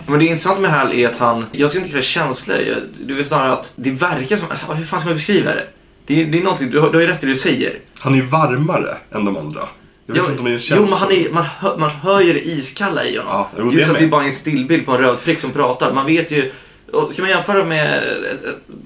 Men 0.06 0.18
det 0.18 0.24
intressanta 0.24 0.60
med 0.60 0.70
Hal 0.70 0.92
är 0.92 1.08
att 1.08 1.16
han, 1.18 1.46
jag 1.52 1.70
skulle 1.70 1.84
inte 1.84 1.90
kalla 1.92 2.00
det 2.00 2.06
känslor. 2.06 2.56
Du 3.00 3.14
vet 3.14 3.26
snarare 3.26 3.52
att 3.52 3.72
det 3.76 3.90
verkar 3.90 4.36
som, 4.36 4.46
ah, 4.68 4.74
hur 4.74 4.84
fan 4.84 5.00
ska 5.00 5.08
man 5.08 5.16
beskriva 5.16 5.50
det? 5.54 5.66
Det 6.06 6.22
är, 6.22 6.26
det 6.26 6.38
är 6.38 6.42
någonting, 6.42 6.70
du 6.70 6.78
har, 6.80 6.90
du 6.90 6.94
har 6.96 7.02
ju 7.02 7.06
rätt 7.06 7.22
i 7.22 7.26
det 7.26 7.32
du 7.32 7.36
säger. 7.36 7.78
Han 7.98 8.12
är 8.14 8.16
ju 8.18 8.26
varmare 8.26 8.96
än 9.10 9.24
de 9.24 9.36
andra. 9.36 9.60
Jag 10.06 10.14
vet 10.14 10.22
Ja, 10.24 10.28
inte 10.30 10.38
om 10.38 10.44
det 10.44 10.50
är 10.50 10.54
en 10.54 10.60
jo, 10.60 10.60
känsla. 10.60 10.86
men 10.86 10.98
han 10.98 11.12
är, 11.12 11.30
man, 11.32 11.44
hör, 11.58 11.76
man 11.76 11.90
hör 11.90 12.20
ju 12.20 12.32
det 12.32 12.46
iskalla 12.48 13.04
i 13.04 13.16
honom. 13.16 13.32
Ja, 13.32 13.48
jo, 13.58 13.72
Just 13.72 13.90
att 13.90 13.98
det 13.98 14.04
är 14.04 14.08
bara 14.08 14.24
en 14.24 14.32
stillbild 14.32 14.86
på 14.86 14.92
en 14.92 14.98
röd 14.98 15.16
prick 15.24 15.40
som 15.40 15.50
pratar. 15.50 15.92
Man 15.92 16.06
vet 16.06 16.30
ju, 16.30 16.52
och 16.92 17.12
ska 17.12 17.22
man 17.22 17.30
jämföra 17.30 17.64
med, 17.64 18.02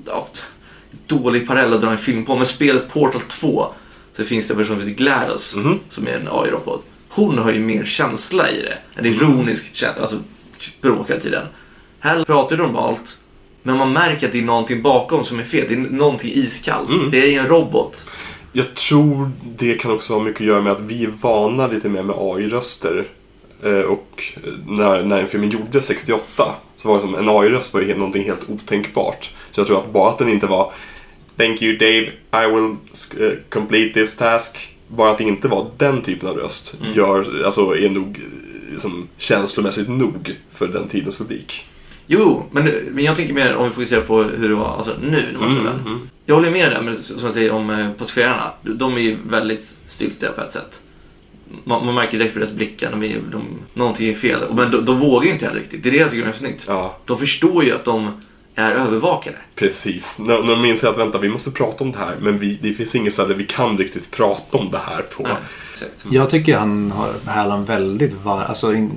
ja, 0.07 0.29
dålig 1.07 1.46
parallell 1.48 1.74
att 1.74 1.81
dra 1.83 1.90
en 1.90 1.98
film 1.98 2.24
på, 2.24 2.37
men 2.37 2.46
spelet 2.46 2.88
Portal 2.92 3.20
2 3.29 3.66
så 4.16 4.24
finns 4.24 4.48
det 4.48 4.55
en 4.55 4.59
person 4.59 4.76
som 4.81 4.88
heter 4.88 5.02
GLaDOS 5.05 5.55
Mhm. 5.55 5.79
som 5.90 6.07
är 6.07 6.12
en 6.12 6.29
AI-robot. 6.29 6.85
Hon 7.09 7.38
har 7.38 7.52
ju 7.52 7.61
mer 7.61 7.85
känsla 7.85 8.50
i 8.50 8.62
det. 8.62 8.79
En 8.94 9.07
ironisk 9.07 9.74
känsla, 9.76 10.02
alltså 10.02 10.16
språk 10.62 11.10
hela 11.10 11.20
tiden. 11.20 11.46
Här 12.00 12.24
pratar 12.24 12.56
ju 12.56 12.62
normalt, 12.62 13.18
men 13.62 13.76
man 13.76 13.92
märker 13.92 14.26
att 14.26 14.32
det 14.32 14.38
är 14.38 14.42
någonting 14.42 14.82
bakom 14.82 15.24
som 15.24 15.38
är 15.38 15.44
fel. 15.44 15.64
Det 15.68 15.74
är 15.74 15.78
någonting 15.78 16.30
iskallt. 16.34 16.90
Mm. 16.90 17.10
Det 17.10 17.34
är 17.34 17.40
en 17.40 17.46
robot. 17.46 18.06
Jag 18.52 18.74
tror 18.74 19.30
det 19.58 19.74
kan 19.74 19.90
också 19.90 20.14
ha 20.14 20.20
mycket 20.20 20.40
att 20.40 20.46
göra 20.46 20.62
med 20.62 20.72
att 20.72 20.80
vi 20.80 21.04
är 21.04 21.08
vana 21.20 21.66
lite 21.66 21.88
mer 21.88 22.02
med 22.02 22.16
AI-röster. 22.18 23.04
Eh, 23.62 23.72
Och 23.80 24.34
när, 24.66 25.02
när 25.02 25.16
den 25.16 25.26
filmen 25.26 25.50
gjordes 25.50 25.86
68 25.86 26.54
så 26.76 26.88
var 26.88 26.96
det 26.96 27.02
som 27.02 27.14
en 27.14 27.28
AI-röst 27.28 27.74
var 27.74 27.80
ju 27.80 27.86
helt- 27.86 27.98
någonting 27.98 28.24
helt 28.24 28.50
otänkbart. 28.50 29.30
Så 29.50 29.60
jag 29.60 29.66
tror 29.66 29.78
att 29.78 29.92
bara 29.92 30.10
att 30.10 30.18
den 30.18 30.28
inte 30.28 30.46
var 30.46 30.72
Thank 31.36 31.62
you 31.62 31.76
Dave, 31.78 32.10
I 32.46 32.50
will 32.54 32.76
eh, 33.26 33.32
complete 33.48 33.94
this 34.00 34.16
task. 34.16 34.76
Bara 34.88 35.10
att 35.10 35.18
det 35.18 35.24
inte 35.24 35.48
var 35.48 35.66
den 35.76 36.02
typen 36.02 36.28
av 36.28 36.36
röst 36.36 36.76
gör, 36.94 37.42
alltså, 37.46 37.76
är 37.76 37.88
nog 37.88 38.20
eh, 38.72 38.79
som 38.79 39.09
känslomässigt 39.16 39.88
nog 39.88 40.37
för 40.50 40.68
den 40.68 40.88
tidens 40.88 41.16
publik. 41.16 41.66
Jo, 42.07 42.46
men, 42.50 42.64
men 42.90 43.05
jag 43.05 43.16
tänker 43.16 43.35
mer 43.35 43.55
om 43.55 43.64
vi 43.64 43.70
fokuserar 43.74 44.00
på 44.00 44.22
hur 44.22 44.48
det 44.48 44.55
var 44.55 44.76
alltså, 44.76 44.96
nu 45.02 45.24
när 45.33 45.40
man 45.40 45.50
Mm, 45.50 45.66
mm. 45.66 46.09
Jag 46.26 46.35
håller 46.35 46.50
med 46.50 46.72
där, 46.72 46.83
men 46.83 46.96
som 46.96 47.24
jag 47.24 47.33
säger 47.33 47.52
om 47.52 47.70
eh, 47.70 47.90
passagerarna. 47.90 48.50
De 48.62 48.96
är 48.96 49.00
ju 49.00 49.16
väldigt 49.29 49.76
styltiga 49.87 50.33
på 50.33 50.40
ett 50.40 50.52
sätt. 50.52 50.81
Man, 51.64 51.87
man 51.87 51.94
märker 51.94 52.18
direkt 52.18 52.35
på 52.35 52.38
deras 52.40 52.52
blickar, 52.52 52.90
de 52.90 53.02
är, 53.02 53.20
de, 53.33 53.42
någonting 53.74 54.09
är 54.09 54.14
fel. 54.14 54.40
Men 54.55 54.70
de, 54.70 54.85
de 54.85 55.00
vågar 55.00 55.26
ju 55.26 55.33
inte 55.33 55.46
heller 55.46 55.61
riktigt. 55.61 55.83
Det 55.83 55.88
är 55.88 55.90
det 55.90 55.98
jag 55.98 56.11
tycker 56.11 56.26
är 56.29 56.33
snyggt. 56.33 56.64
Ja, 56.68 56.98
De 57.05 57.18
förstår 57.18 57.64
ju 57.64 57.72
att 57.72 57.85
de 57.85 58.11
är 58.56 58.72
övervakade. 58.72 59.36
precis. 59.54 60.18
När, 60.18 60.42
när 60.42 60.56
de 60.56 60.64
inser 60.64 60.88
att 60.88 60.98
vänta, 60.98 61.18
vi 61.18 61.28
måste 61.28 61.50
prata 61.50 61.84
om 61.84 61.92
det 61.92 61.98
här 61.98 62.16
men 62.20 62.38
vi, 62.38 62.58
det 62.62 62.72
finns 62.72 62.94
inget 62.94 63.12
ställe 63.12 63.34
vi 63.34 63.46
kan 63.46 63.78
riktigt 63.78 64.10
prata 64.10 64.58
om 64.58 64.70
det 64.70 64.78
här 64.78 65.02
på. 65.02 65.22
Nej, 65.22 65.32
exakt. 65.72 66.06
Jag 66.10 66.30
tycker 66.30 66.58
han 66.58 66.90
har 66.90 67.08
Härlan 67.26 67.64
väldigt 67.64 68.14
var, 68.14 68.42
alltså 68.42 68.74
in, 68.74 68.92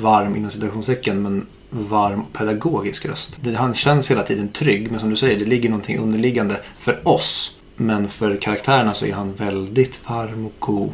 varm 0.00 0.36
inom 0.36 0.50
citationstecken 0.50 1.22
men 1.22 1.46
varm 1.70 2.20
och 2.20 2.32
pedagogisk 2.32 3.06
röst. 3.06 3.36
Det, 3.40 3.54
han 3.54 3.74
känns 3.74 4.10
hela 4.10 4.22
tiden 4.22 4.48
trygg 4.48 4.90
men 4.90 5.00
som 5.00 5.10
du 5.10 5.16
säger 5.16 5.38
det 5.38 5.44
ligger 5.44 5.68
någonting 5.68 5.98
underliggande 5.98 6.60
för 6.78 7.08
oss. 7.08 7.56
Men 7.76 8.08
för 8.08 8.36
karaktärerna 8.36 8.94
så 8.94 9.06
är 9.06 9.12
han 9.12 9.34
väldigt 9.34 10.00
varm 10.08 10.46
och 10.46 10.54
god. 10.58 10.92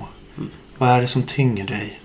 Vad 0.79 0.89
är 0.89 1.01
det 1.01 1.07
som 1.07 1.23
tynger 1.23 1.67
dig? 1.67 2.01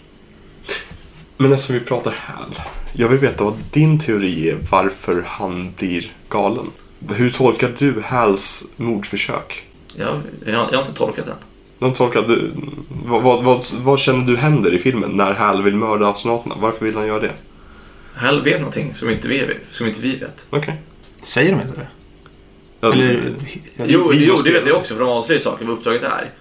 Men 1.42 1.54
eftersom 1.54 1.76
vi 1.76 1.82
pratar 1.82 2.12
HAL, 2.12 2.60
jag 2.94 3.08
vill 3.08 3.20
veta 3.20 3.44
vad 3.44 3.54
din 3.72 4.00
teori 4.00 4.50
är 4.50 4.58
varför 4.70 5.24
han 5.28 5.74
blir 5.78 6.12
galen. 6.30 6.66
Hur 7.10 7.30
tolkar 7.30 7.72
du 7.78 8.02
HALs 8.02 8.66
mordförsök? 8.76 9.68
Jag, 9.96 10.22
jag, 10.46 10.54
jag 10.54 10.78
har 10.78 10.82
inte 10.82 10.94
tolkat 10.94 11.26
den. 11.26 11.36
Vad, 11.80 11.96
tolkar 11.96 12.22
du, 12.22 12.52
vad, 13.06 13.22
vad, 13.22 13.44
vad, 13.44 13.62
vad 13.80 14.00
känner 14.00 14.26
du 14.26 14.38
händer 14.38 14.74
i 14.74 14.80
filmen 14.80 15.12
när 15.12 15.34
HAL 15.34 15.64
vill 15.64 15.76
mörda 15.76 16.08
astronauterna? 16.08 16.56
Varför 16.60 16.86
vill 16.86 16.96
han 16.96 17.08
göra 17.08 17.20
det? 17.20 17.32
Hal 18.16 18.42
vet 18.42 18.60
någonting 18.60 18.96
som 18.96 19.10
inte 19.10 19.28
vi 19.28 19.40
vet. 19.40 19.58
Som 19.70 19.88
inte 19.88 20.02
vi 20.02 20.16
vet. 20.16 20.46
Okej. 20.50 20.82
Säger 21.20 21.52
de 21.52 21.62
inte 21.62 21.80
det? 21.80 21.88
Ja, 22.80 22.94
Eller, 22.94 23.34
Jo, 23.78 24.10
vi 24.10 24.26
jo 24.26 24.32
måste 24.32 24.50
det 24.50 24.60
vet 24.60 24.68
jag 24.68 24.78
också 24.78 24.94
för 24.94 25.02
de 25.02 25.10
avslöjar 25.10 25.42
saker 25.42 25.66
vad 25.66 25.78
uppdraget 25.78 26.04
är. 26.04 26.32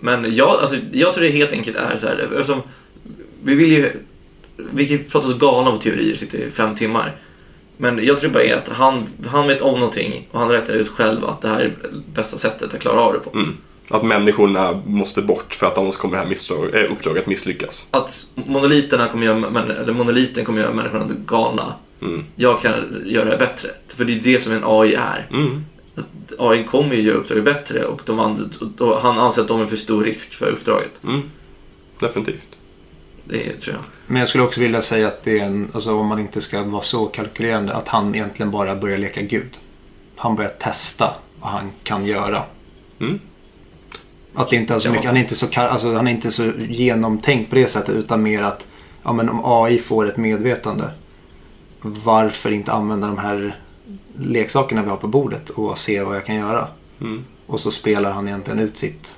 Men 0.00 0.34
jag, 0.34 0.48
alltså, 0.48 0.76
jag 0.92 1.14
tror 1.14 1.24
det 1.24 1.30
helt 1.30 1.52
enkelt 1.52 1.76
är 1.76 1.98
så 1.98 2.06
här, 2.06 2.18
eftersom 2.18 2.62
vi 3.42 3.54
vill 3.54 3.72
ju, 3.72 3.92
vi 4.72 4.88
kan 4.88 5.04
prata 5.10 5.28
oss 5.28 5.38
galna 5.38 5.70
på 5.70 5.76
teorier, 5.76 6.16
sitter 6.16 6.38
i 6.38 6.50
fem 6.50 6.74
timmar. 6.74 7.16
Men 7.76 8.04
jag 8.04 8.18
tror 8.18 8.30
bara 8.30 8.42
är 8.42 8.56
att 8.56 8.68
han, 8.68 9.06
han 9.26 9.46
vet 9.46 9.60
om 9.60 9.80
någonting 9.80 10.28
och 10.30 10.40
han 10.40 10.48
räknar 10.48 10.74
ut 10.74 10.88
själv 10.88 11.24
att 11.24 11.40
det 11.40 11.48
här 11.48 11.60
är 11.60 11.76
bästa 12.14 12.38
sättet 12.38 12.74
att 12.74 12.80
klara 12.80 13.00
av 13.00 13.12
det 13.12 13.18
på. 13.18 13.30
Mm. 13.38 13.56
Att 13.90 14.02
människorna 14.02 14.82
måste 14.86 15.22
bort 15.22 15.54
för 15.54 15.66
att 15.66 15.78
annars 15.78 15.96
kommer 15.96 16.16
det 16.16 16.22
här 16.22 16.28
misstag, 16.28 16.74
äh, 16.74 16.92
uppdraget 16.92 17.26
misslyckas. 17.26 17.88
Att 17.90 18.26
monoliterna 18.34 19.08
kommer 19.08 19.26
göra, 19.26 19.74
eller 19.74 19.92
monoliten 19.92 20.44
kommer 20.44 20.60
göra 20.60 20.72
människorna 20.72 21.06
galna. 21.26 21.74
Mm. 22.02 22.24
Jag 22.36 22.60
kan 22.60 23.02
göra 23.06 23.30
det 23.30 23.36
bättre. 23.36 23.68
För 23.88 24.04
det 24.04 24.12
är 24.12 24.20
det 24.20 24.40
som 24.40 24.52
en 24.52 24.62
AI 24.64 24.94
är. 24.94 25.26
Mm. 25.30 25.64
Att 25.94 26.04
AI 26.38 26.64
kommer 26.64 26.94
ju 26.94 27.02
göra 27.02 27.16
uppdraget 27.16 27.44
bättre 27.44 27.84
och, 27.84 28.02
de 28.04 28.20
och 28.78 29.00
han 29.00 29.18
anser 29.18 29.42
att 29.42 29.48
de 29.48 29.60
är 29.60 29.66
för 29.66 29.76
stor 29.76 30.04
risk 30.04 30.34
för 30.34 30.50
uppdraget. 30.50 31.04
Mm. 31.04 31.22
Definitivt. 32.00 32.57
Det 33.28 33.60
tror 33.60 33.76
jag. 33.76 33.84
Men 34.06 34.20
jag 34.20 34.28
skulle 34.28 34.44
också 34.44 34.60
vilja 34.60 34.82
säga 34.82 35.08
att 35.08 35.24
det 35.24 35.38
är 35.38 35.44
en, 35.44 35.70
alltså 35.74 35.94
om 35.94 36.06
man 36.06 36.18
inte 36.18 36.40
ska 36.40 36.62
vara 36.62 36.82
så 36.82 37.06
kalkylerande, 37.06 37.74
att 37.74 37.88
han 37.88 38.14
egentligen 38.14 38.50
bara 38.50 38.76
börjar 38.76 38.98
leka 38.98 39.22
gud. 39.22 39.58
Han 40.16 40.36
börjar 40.36 40.50
testa 40.50 41.14
vad 41.40 41.50
han 41.50 41.70
kan 41.82 42.06
göra. 42.06 42.42
Mm. 43.00 43.20
Att 44.34 44.48
det 44.48 44.56
inte 44.56 44.74
är 44.74 44.78
så 44.78 44.90
mycket, 44.90 45.06
han, 45.06 45.16
är 45.16 45.20
inte 45.20 45.34
så, 45.34 45.46
alltså, 45.60 45.94
han 45.94 46.06
är 46.06 46.10
inte 46.10 46.30
så 46.30 46.52
genomtänkt 46.68 47.50
på 47.50 47.56
det 47.56 47.66
sättet 47.66 47.94
utan 47.94 48.22
mer 48.22 48.42
att 48.42 48.66
ja, 49.02 49.12
men 49.12 49.28
om 49.28 49.40
AI 49.44 49.78
får 49.78 50.08
ett 50.08 50.16
medvetande 50.16 50.90
varför 51.80 52.52
inte 52.52 52.72
använda 52.72 53.06
de 53.06 53.18
här 53.18 53.56
leksakerna 54.18 54.82
vi 54.82 54.90
har 54.90 54.96
på 54.96 55.06
bordet 55.06 55.50
och 55.50 55.78
se 55.78 56.02
vad 56.02 56.16
jag 56.16 56.26
kan 56.26 56.36
göra. 56.36 56.68
Mm. 57.00 57.24
Och 57.46 57.60
så 57.60 57.70
spelar 57.70 58.10
han 58.10 58.28
egentligen 58.28 58.60
ut 58.60 58.76
sitt 58.76 59.14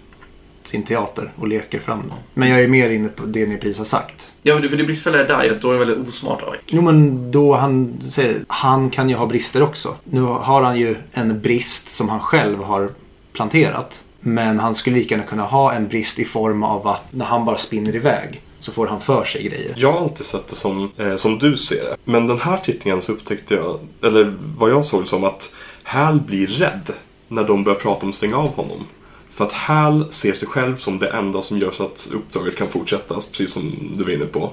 sin 0.62 0.82
teater 0.82 1.32
och 1.36 1.48
leker 1.48 1.78
fram 1.80 1.98
dem. 1.98 2.18
Men 2.34 2.48
jag 2.48 2.60
är 2.60 2.68
mer 2.68 2.90
inne 2.90 3.08
på 3.08 3.26
det 3.26 3.46
ni 3.46 3.56
precis 3.56 3.78
har 3.78 3.84
sagt. 3.84 4.32
Ja, 4.42 4.56
för 4.60 4.76
det- 4.76 4.84
bristfälliga 4.84 5.22
är 5.24 5.28
där, 5.28 5.50
att 5.52 5.62
då 5.62 5.68
är 5.72 5.78
det 5.78 5.84
väldigt 5.84 6.08
osmart 6.08 6.42
av. 6.42 6.54
Jo 6.66 6.82
men 6.82 7.30
då 7.30 7.54
han 7.54 8.00
säger, 8.10 8.36
han 8.48 8.90
kan 8.90 9.08
ju 9.08 9.14
ha 9.16 9.26
brister 9.26 9.62
också. 9.62 9.94
Nu 10.04 10.20
har 10.20 10.62
han 10.62 10.78
ju 10.78 10.96
en 11.12 11.40
brist 11.40 11.88
som 11.88 12.08
han 12.08 12.20
själv 12.20 12.62
har 12.62 12.88
planterat. 13.32 14.04
Men 14.20 14.58
han 14.58 14.74
skulle 14.74 14.96
lika 14.96 15.14
gärna 15.14 15.26
kunna 15.26 15.42
ha 15.44 15.72
en 15.72 15.88
brist 15.88 16.18
i 16.18 16.24
form 16.24 16.62
av 16.62 16.86
att 16.88 17.04
när 17.10 17.24
han 17.24 17.44
bara 17.44 17.56
spinner 17.58 17.96
iväg 17.96 18.40
så 18.58 18.72
får 18.72 18.86
han 18.86 19.00
för 19.00 19.24
sig 19.24 19.42
grejer. 19.42 19.74
Jag 19.76 19.92
har 19.92 20.00
alltid 20.00 20.26
sett 20.26 20.48
det 20.48 20.54
som, 20.54 20.90
eh, 20.96 21.16
som 21.16 21.38
du 21.38 21.56
ser 21.56 21.76
det. 21.84 21.96
Men 22.04 22.26
den 22.26 22.38
här 22.40 22.56
tittningen 22.56 23.02
så 23.02 23.12
upptäckte 23.12 23.54
jag, 23.54 23.78
eller 24.02 24.34
vad 24.58 24.70
jag 24.70 24.84
såg 24.84 25.08
som 25.08 25.24
att 25.24 25.54
Hal 25.82 26.20
blir 26.20 26.46
rädd 26.46 26.90
när 27.28 27.44
de 27.44 27.64
börjar 27.64 27.78
prata 27.78 28.02
om 28.02 28.08
att 28.08 28.14
stänga 28.14 28.36
av 28.36 28.54
honom. 28.56 28.86
För 29.32 29.44
att 29.44 29.52
Hal 29.52 30.04
ser 30.10 30.32
sig 30.32 30.48
själv 30.48 30.76
som 30.76 30.98
det 30.98 31.08
enda 31.08 31.42
som 31.42 31.58
gör 31.58 31.70
så 31.70 31.84
att 31.84 32.08
uppdraget 32.12 32.56
kan 32.56 32.68
fortsätta, 32.68 33.14
precis 33.14 33.52
som 33.52 33.92
du 33.96 34.04
var 34.04 34.10
inne 34.10 34.26
på. 34.26 34.52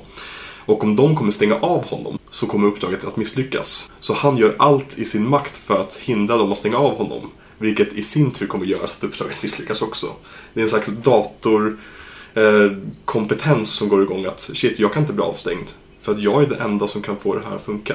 Och 0.66 0.84
om 0.84 0.96
de 0.96 1.16
kommer 1.16 1.32
stänga 1.32 1.56
av 1.56 1.86
honom 1.86 2.20
så 2.30 2.48
kommer 2.48 2.68
uppdraget 2.68 3.06
att 3.06 3.18
misslyckas. 3.18 3.92
Så 4.00 4.14
han 4.14 4.38
gör 4.38 4.56
allt 4.60 5.00
i 5.00 5.06
sin 5.06 5.30
makt 5.30 5.58
för 5.58 5.82
att 5.82 5.96
hindra 5.96 6.38
dem 6.38 6.52
att 6.52 6.58
stänga 6.58 6.78
av 6.78 6.98
honom. 6.98 7.32
Vilket 7.58 7.94
i 7.94 8.02
sin 8.02 8.32
tur 8.32 8.48
kommer 8.48 8.66
göra 8.66 8.88
så 8.88 8.98
att 8.98 9.04
uppdraget 9.04 9.44
misslyckas 9.44 9.82
också. 9.82 10.08
Det 10.54 10.60
är 10.60 10.64
en 10.64 10.70
slags 10.70 10.88
datorkompetens 10.88 13.60
eh, 13.60 13.64
som 13.64 13.90
går 13.90 14.04
igång 14.04 14.26
att 14.26 14.40
shit, 14.40 14.80
jag 14.80 14.94
kan 14.94 15.04
inte 15.04 15.14
bli 15.14 15.24
avstängd. 15.24 15.68
För 16.02 16.12
att 16.12 16.22
jag 16.22 16.44
är 16.44 16.48
det 16.48 16.56
enda 16.56 16.88
som 16.88 17.02
kan 17.02 17.18
få 17.18 17.36
det 17.36 17.42
här 17.50 17.56
att 17.56 17.66
funka. 17.66 17.94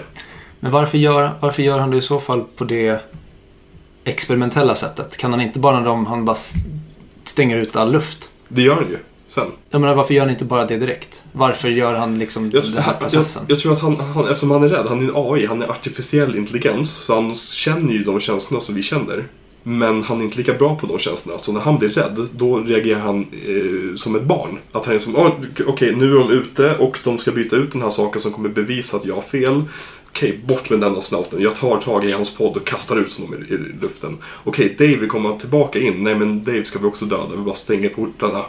Men 0.61 0.73
varför 0.73 0.99
gör, 0.99 1.31
varför 1.41 1.63
gör 1.63 1.79
han 1.79 1.91
det 1.91 1.97
i 1.97 2.01
så 2.01 2.21
fall 2.21 2.45
på 2.57 2.65
det 2.65 3.01
experimentella 4.05 4.75
sättet? 4.75 5.17
Kan 5.17 5.31
han 5.33 5.41
inte 5.41 5.59
bara 5.59 5.79
när 5.81 5.87
de, 5.87 6.07
han 6.07 6.25
bara 6.25 6.37
stänger 7.25 7.57
ut 7.57 7.77
all 7.77 7.93
luft? 7.93 8.31
Det 8.49 8.63
gör 8.63 8.75
han 8.75 8.89
ju 8.91 8.99
sen. 9.29 9.47
Jag 9.71 9.81
menar, 9.81 9.95
varför 9.95 10.15
gör 10.15 10.23
han 10.23 10.31
inte 10.31 10.45
bara 10.45 10.65
det 10.67 10.77
direkt? 10.77 11.23
Varför 11.33 11.69
gör 11.69 11.95
han 11.95 12.19
liksom 12.19 12.51
Jag, 12.55 12.63
den 12.65 12.73
här 12.83 12.93
jag, 12.93 13.01
processen? 13.01 13.43
jag 13.49 13.59
tror 13.59 13.73
att 13.73 13.81
han, 13.81 13.97
han, 13.97 14.25
eftersom 14.25 14.51
han 14.51 14.63
är 14.63 14.69
rädd, 14.69 14.87
han 14.89 14.99
är 14.99 15.03
en 15.05 15.13
AI, 15.15 15.47
han 15.47 15.63
är 15.63 15.71
artificiell 15.71 16.37
intelligens. 16.37 16.91
Så 16.91 17.15
han 17.15 17.35
känner 17.35 17.93
ju 17.93 18.05
de 18.05 18.21
känslorna 18.21 18.61
som 18.61 18.75
vi 18.75 18.83
känner. 18.83 19.25
Men 19.65 20.03
han 20.03 20.21
är 20.21 20.25
inte 20.25 20.37
lika 20.39 20.55
bra 20.55 20.75
på 20.77 20.87
de 20.87 20.99
känslorna. 20.99 21.39
Så 21.39 21.53
när 21.53 21.61
han 21.61 21.79
blir 21.79 21.89
rädd, 21.89 22.29
då 22.33 22.59
reagerar 22.59 23.01
han 23.01 23.21
eh, 23.21 23.97
som 23.97 24.17
ett 24.17 24.23
barn. 24.23 24.59
Att 24.73 24.87
han 24.87 24.95
är 24.95 24.99
som, 24.99 25.17
"Åh, 25.17 25.31
okej 25.67 25.95
nu 25.97 26.11
är 26.15 26.19
de 26.19 26.31
ute 26.31 26.75
och 26.77 26.99
de 27.05 27.19
ska 27.19 27.33
byta 27.33 27.57
ut 27.57 27.73
den 27.73 27.83
här 27.83 27.91
saken 27.91 28.21
som 28.21 28.33
kommer 28.33 28.49
bevisa 28.49 28.97
att 28.97 29.05
jag 29.05 29.15
har 29.15 29.23
fel. 29.23 29.63
Okej, 30.15 30.41
bort 30.45 30.71
med 30.71 30.81
den 30.81 30.97
astronauten. 30.97 31.43
Jag 31.43 31.57
tar 31.57 31.81
tag 31.81 32.05
i 32.05 32.13
hans 32.13 32.37
podd 32.37 32.57
och 32.57 32.67
kastar 32.67 32.97
ut 32.97 33.19
honom 33.19 33.35
i, 33.35 33.55
i 33.55 33.57
luften. 33.83 34.19
Okej, 34.45 34.75
Dave 34.79 34.97
vill 34.97 35.09
komma 35.09 35.39
tillbaka 35.39 35.79
in. 35.79 36.05
Nej, 36.05 36.15
men 36.15 36.45
Dave 36.45 36.65
ska 36.65 36.79
vi 36.79 36.85
också 36.85 37.05
döda. 37.05 37.29
Vi 37.37 37.43
bara 37.43 37.55
stänger 37.55 37.89
portarna. 37.89 38.45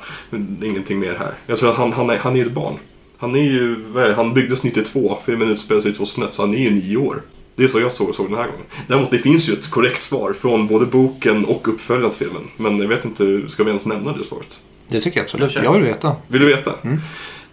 Ingenting 0.64 1.00
mer 1.00 1.14
här. 1.14 1.34
Jag 1.48 1.58
tror 1.58 1.70
att 1.70 1.78
han, 1.78 1.94
han, 1.94 2.10
är, 2.10 2.18
han 2.18 2.36
är 2.36 2.46
ett 2.46 2.52
barn. 2.52 2.78
Han 3.18 3.36
är 3.36 3.40
ju, 3.40 3.76
han 4.16 4.34
byggdes 4.34 4.64
92, 4.64 5.18
filmen 5.26 5.50
utspelar 5.50 5.82
sig 5.82 5.92
i 5.92 5.94
2001, 5.94 6.34
så 6.34 6.42
han 6.42 6.54
är 6.54 6.58
ju 6.58 6.72
nio 6.72 6.98
år. 6.98 7.22
Det 7.56 7.64
är 7.64 7.68
så 7.68 7.80
jag 7.80 7.92
såg, 7.92 8.16
såg 8.16 8.28
den 8.28 8.38
här 8.38 8.48
gången. 8.48 8.66
Däremot, 8.88 9.12
det 9.12 9.18
finns 9.18 9.50
ju 9.50 9.54
ett 9.54 9.70
korrekt 9.70 10.02
svar 10.02 10.34
från 10.34 10.68
både 10.68 10.86
boken 10.86 11.46
och 11.46 11.68
uppföljaren 11.68 12.12
till 12.12 12.28
filmen. 12.28 12.44
Men 12.58 12.80
jag 12.80 12.88
vet 12.88 13.06
inte, 13.06 13.44
ska 13.48 13.64
vi 13.64 13.70
ens 13.70 13.86
nämna 13.86 14.18
det 14.18 14.24
svaret? 14.24 14.60
Det 14.88 15.00
tycker 15.00 15.18
jag 15.18 15.24
absolut. 15.24 15.56
Jag 15.56 15.74
vill 15.74 15.84
veta. 15.84 16.16
Vill 16.28 16.42
du 16.42 16.48
veta? 16.48 16.74
Eh, 16.84 16.98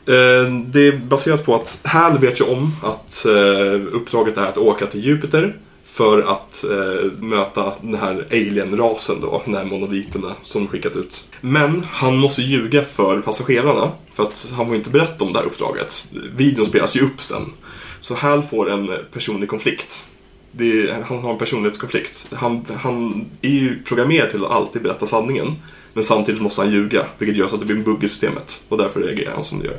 Eh, 0.06 0.52
det 0.66 0.88
är 0.88 0.98
baserat 0.98 1.46
på 1.46 1.54
att 1.54 1.80
Hal 1.84 2.18
vet 2.18 2.40
ju 2.40 2.44
om 2.44 2.72
att 2.82 3.26
eh, 3.26 3.94
uppdraget 3.96 4.36
är 4.36 4.46
att 4.46 4.58
åka 4.58 4.86
till 4.86 5.04
Jupiter 5.04 5.56
för 5.84 6.22
att 6.22 6.64
eh, 6.64 7.12
möta 7.18 7.72
den 7.80 7.94
här 7.94 8.26
alien-rasen 8.30 9.20
då, 9.20 9.42
den 9.44 9.54
här 9.54 9.64
monoliterna 9.64 10.34
som 10.42 10.66
skickat 10.68 10.96
ut. 10.96 11.24
Men 11.40 11.84
han 11.90 12.16
måste 12.16 12.42
ljuga 12.42 12.84
för 12.84 13.20
passagerarna 13.20 13.92
för 14.14 14.22
att 14.22 14.52
han 14.56 14.66
får 14.66 14.76
inte 14.76 14.90
berätta 14.90 15.24
om 15.24 15.32
det 15.32 15.38
här 15.38 15.46
uppdraget. 15.46 16.08
Videon 16.36 16.66
spelas 16.66 16.96
ju 16.96 17.00
upp 17.00 17.22
sen. 17.22 17.52
Så 18.00 18.14
Hal 18.14 18.42
får 18.42 18.70
en 18.70 18.90
personlig 19.12 19.48
konflikt. 19.48 20.06
Det 20.52 20.88
är, 20.88 21.02
han 21.02 21.18
har 21.18 21.32
en 21.32 21.38
personlighetskonflikt. 21.38 22.26
Han, 22.32 22.66
han 22.76 23.26
är 23.42 23.50
ju 23.50 23.82
programmerad 23.82 24.30
till 24.30 24.44
att 24.44 24.50
alltid 24.50 24.82
berätta 24.82 25.06
sanningen. 25.06 25.56
Men 25.92 26.04
samtidigt 26.04 26.40
måste 26.42 26.60
han 26.60 26.70
ljuga, 26.70 27.06
vilket 27.18 27.36
gör 27.36 27.48
så 27.48 27.54
att 27.54 27.60
det 27.60 27.66
blir 27.66 27.76
en 27.76 27.82
bugg 27.82 28.04
i 28.04 28.08
systemet. 28.08 28.64
Och 28.68 28.78
därför 28.78 29.00
reagerar 29.00 29.34
han 29.34 29.44
som 29.44 29.58
det 29.60 29.66
gör. 29.66 29.76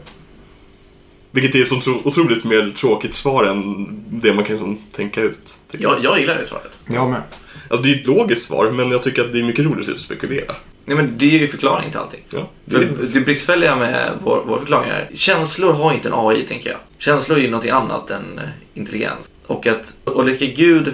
Vilket 1.31 1.55
är 1.55 1.65
så 1.65 1.79
tro- 1.81 2.01
otroligt 2.03 2.43
mer 2.43 2.69
tråkigt 2.77 3.13
svar 3.13 3.43
än 3.43 3.87
det 4.09 4.33
man 4.33 4.45
kan 4.45 4.55
liksom 4.55 4.77
tänka 4.91 5.21
ut. 5.21 5.53
tycker 5.71 5.83
jag. 6.03 6.19
Gillar 6.19 6.35
det 6.37 6.45
svaret. 6.45 6.71
Jag 6.87 7.09
med. 7.09 7.21
Alltså, 7.69 7.83
det 7.83 7.91
är 7.93 7.95
ett 7.95 8.07
logiskt 8.07 8.47
svar, 8.47 8.71
men 8.71 8.91
jag 8.91 9.03
tycker 9.03 9.21
att 9.25 9.33
det 9.33 9.39
är 9.39 9.43
mycket 9.43 9.65
roligt 9.65 9.89
att 9.89 9.99
spekulera. 9.99 10.55
Nej, 10.85 10.97
men 10.97 11.17
det 11.17 11.25
är 11.35 11.39
ju 11.39 11.47
förklaring 11.47 11.89
till 11.91 11.99
allting. 11.99 12.19
Ja. 12.29 12.49
För 12.67 12.89
det 13.13 13.21
bristfälliga 13.21 13.75
med 13.75 14.11
vår, 14.23 14.43
vår 14.47 14.59
förklaring 14.59 14.89
är, 14.89 15.09
känslor 15.13 15.73
har 15.73 15.93
inte 15.93 16.07
en 16.09 16.13
AI, 16.17 16.41
tänker 16.47 16.69
jag. 16.69 16.79
Känslor 16.97 17.37
är 17.37 17.41
ju 17.41 17.49
någonting 17.49 17.71
annat 17.71 18.09
än 18.11 18.37
eh, 18.39 18.43
intelligens. 18.73 19.31
Och 19.47 19.67
att, 19.67 19.97
och 20.03 20.25
leka 20.25 20.45
Gud, 20.45 20.93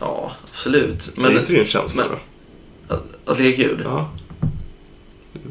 ja, 0.00 0.32
absolut. 0.50 1.10
Men 1.14 1.22
Men 1.22 1.36
är 1.36 1.40
inte 1.40 1.52
det 1.52 1.58
en 1.60 1.66
känsla 1.66 2.02
men- 2.02 2.12
då? 2.12 2.18
Att, 2.88 3.04
att 3.24 3.38
leka 3.38 3.62
Gud, 3.62 3.80
Ja. 3.84 4.10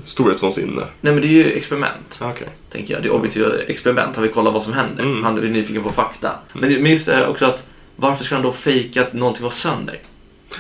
Storhetsvansinne. 0.06 0.82
nej 1.02 1.14
men 1.14 1.22
det 1.22 1.28
är 1.28 1.32
ju 1.32 1.52
experiment. 1.52 2.20
Okej. 2.22 2.48
tänker 2.72 2.94
jag. 2.94 3.04
Det 3.04 3.10
är 3.10 3.14
objektiva 3.14 3.48
experiment. 3.68 4.16
Han 4.16 4.24
vill 4.24 4.34
kolla 4.34 4.52
vad 4.52 4.64
som 4.64 4.74
händer. 4.74 5.04
Mm. 5.04 5.24
Han 5.24 5.38
är 5.38 5.42
nyfiken 5.42 5.84
på 5.84 5.92
fakta. 5.92 6.32
Men, 6.54 6.70
det- 6.74 6.80
men 6.80 6.92
just 6.92 7.06
det 7.06 7.14
här 7.16 7.28
också 7.28 7.46
att 7.46 7.66
varför 7.96 8.24
ska 8.24 8.36
han 8.36 8.44
då 8.44 8.52
fejka 8.52 9.02
att 9.02 9.14
någonting 9.14 9.44
var 9.44 9.50
sönder? 9.50 10.00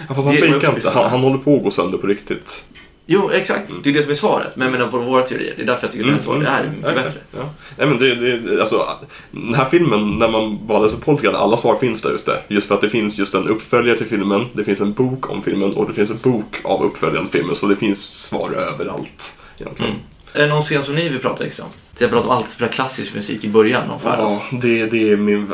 Ja, 0.07 0.15
fast 0.15 0.27
han 0.27 0.35
fejkar 0.35 0.75
inte. 0.75 0.89
Han, 0.89 1.09
han 1.09 1.19
håller 1.21 1.37
på 1.37 1.57
att 1.57 1.63
gå 1.63 1.71
sönder 1.71 1.97
på 1.97 2.07
riktigt. 2.07 2.65
Jo, 3.07 3.29
exakt. 3.33 3.71
Det 3.83 3.89
är 3.89 3.93
det 3.93 4.03
som 4.03 4.11
är 4.11 4.15
svaret. 4.15 4.55
Men 4.55 4.65
jag 4.65 4.71
menar 4.79 4.91
på 4.91 4.97
våra 4.97 5.21
teorier. 5.21 5.53
Det 5.57 5.61
är 5.63 5.67
därför 5.67 5.83
jag 5.83 5.91
tycker 5.91 6.07
mm. 6.07 6.19
svaret 6.19 6.47
är 6.47 6.69
mycket 6.69 6.89
Ja, 6.89 6.95
bättre. 6.95 7.19
Ja. 7.31 7.49
Nej, 7.77 7.87
men 7.87 7.99
det, 7.99 8.15
det, 8.15 8.59
alltså, 8.59 8.87
den 9.31 9.53
här 9.53 9.65
filmen, 9.65 10.17
när 10.17 10.29
man 10.29 10.67
bara 10.67 10.79
läser 10.79 11.21
grann, 11.21 11.35
alla 11.35 11.57
svar 11.57 11.75
finns 11.75 12.01
där 12.01 12.11
ute. 12.11 12.39
Just 12.47 12.67
för 12.67 12.75
att 12.75 12.81
det 12.81 12.89
finns 12.89 13.19
just 13.19 13.33
en 13.33 13.47
uppföljare 13.47 13.97
till 13.97 14.07
filmen, 14.07 14.45
det 14.53 14.63
finns 14.63 14.81
en 14.81 14.93
bok 14.93 15.29
om 15.29 15.41
filmen 15.41 15.73
och 15.73 15.87
det 15.87 15.93
finns 15.93 16.11
en 16.11 16.19
bok 16.23 16.61
av 16.63 16.83
uppföljaren 16.83 17.27
till 17.27 17.39
filmen. 17.39 17.55
Så 17.55 17.67
det 17.67 17.75
finns 17.75 18.23
svar 18.23 18.51
överallt. 18.51 19.35
Egentligen. 19.59 19.91
Mm. 19.91 20.03
Är 20.33 20.41
det 20.41 20.47
någon 20.47 20.61
scen 20.61 20.83
som 20.83 20.95
ni 20.95 21.09
vill 21.09 21.19
prata 21.19 21.45
extra 21.45 21.65
om? 21.65 21.71
Jag 21.99 22.09
pratar 22.09 22.29
om 22.29 22.35
alltid 22.35 22.51
spela 22.51 22.71
klassisk 22.71 23.15
musik 23.15 23.43
i 23.43 23.49
början 23.49 23.89
av 23.89 23.99
färdas. 23.99 24.41
Ja, 24.51 24.57
det, 24.61 24.85
det 24.85 25.11
är 25.11 25.17
min... 25.17 25.53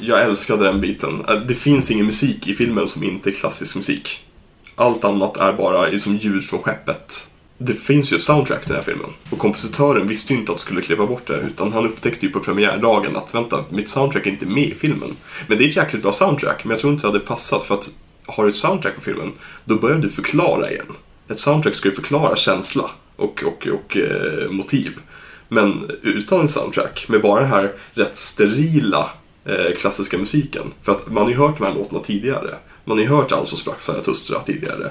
Jag 0.00 0.22
älskade 0.22 0.64
den 0.64 0.80
biten. 0.80 1.24
Det 1.46 1.54
finns 1.54 1.90
ingen 1.90 2.06
musik 2.06 2.48
i 2.48 2.54
filmen 2.54 2.88
som 2.88 3.04
inte 3.04 3.30
är 3.30 3.32
klassisk 3.32 3.76
musik. 3.76 4.24
Allt 4.76 5.04
annat 5.04 5.36
är 5.36 5.52
bara 5.52 5.86
liksom 5.86 6.16
ljud 6.16 6.44
från 6.44 6.62
skeppet. 6.62 7.28
Det 7.58 7.74
finns 7.74 8.12
ju 8.12 8.16
ett 8.16 8.22
soundtrack 8.22 8.60
till 8.60 8.68
den 8.68 8.76
här 8.76 8.84
filmen. 8.84 9.10
Och 9.30 9.38
kompositören 9.38 10.08
visste 10.08 10.32
ju 10.32 10.38
inte 10.38 10.52
att 10.52 10.58
de 10.58 10.62
skulle 10.62 10.82
klippa 10.82 11.06
bort 11.06 11.26
det. 11.26 11.40
Utan 11.40 11.72
han 11.72 11.86
upptäckte 11.86 12.26
ju 12.26 12.32
på 12.32 12.40
premiärdagen 12.40 13.16
att 13.16 13.34
vänta, 13.34 13.64
mitt 13.70 13.88
soundtrack 13.88 14.26
är 14.26 14.30
inte 14.30 14.46
med 14.46 14.68
i 14.68 14.74
filmen. 14.74 15.16
Men 15.46 15.58
det 15.58 15.64
är 15.64 15.68
ett 15.68 15.76
jäkligt 15.76 16.02
bra 16.02 16.12
soundtrack. 16.12 16.64
Men 16.64 16.70
jag 16.70 16.80
tror 16.80 16.92
inte 16.92 17.06
det 17.06 17.12
hade 17.12 17.20
passat 17.20 17.64
för 17.64 17.74
att 17.74 17.90
har 18.26 18.44
du 18.44 18.50
ett 18.50 18.56
soundtrack 18.56 18.94
på 18.94 19.00
filmen, 19.00 19.32
då 19.64 19.76
börjar 19.76 19.98
du 19.98 20.10
förklara 20.10 20.70
igen. 20.70 20.86
Ett 21.28 21.38
soundtrack 21.38 21.74
ska 21.74 21.88
ju 21.88 21.94
förklara 21.94 22.36
känsla 22.36 22.90
och, 23.16 23.44
och, 23.46 23.66
och 23.66 23.96
eh, 23.96 24.50
motiv. 24.50 24.98
Men 25.48 25.90
utan 26.02 26.40
en 26.40 26.48
soundtrack, 26.48 27.04
med 27.08 27.22
bara 27.22 27.40
den 27.40 27.50
här 27.50 27.72
rätt 27.94 28.16
sterila 28.16 29.10
eh, 29.44 29.76
klassiska 29.78 30.18
musiken. 30.18 30.72
För 30.82 30.92
att 30.92 31.06
man 31.12 31.22
har 31.22 31.30
ju 31.30 31.36
hört 31.36 31.58
de 31.58 31.64
här 31.64 31.74
låtarna 31.74 32.00
tidigare. 32.00 32.54
Man 32.84 32.96
har 32.96 33.04
ju 33.04 33.10
hört 33.10 33.32
Alltså 33.32 33.56
sprack 33.56 33.80
Zarathustra 33.80 34.40
tidigare. 34.40 34.90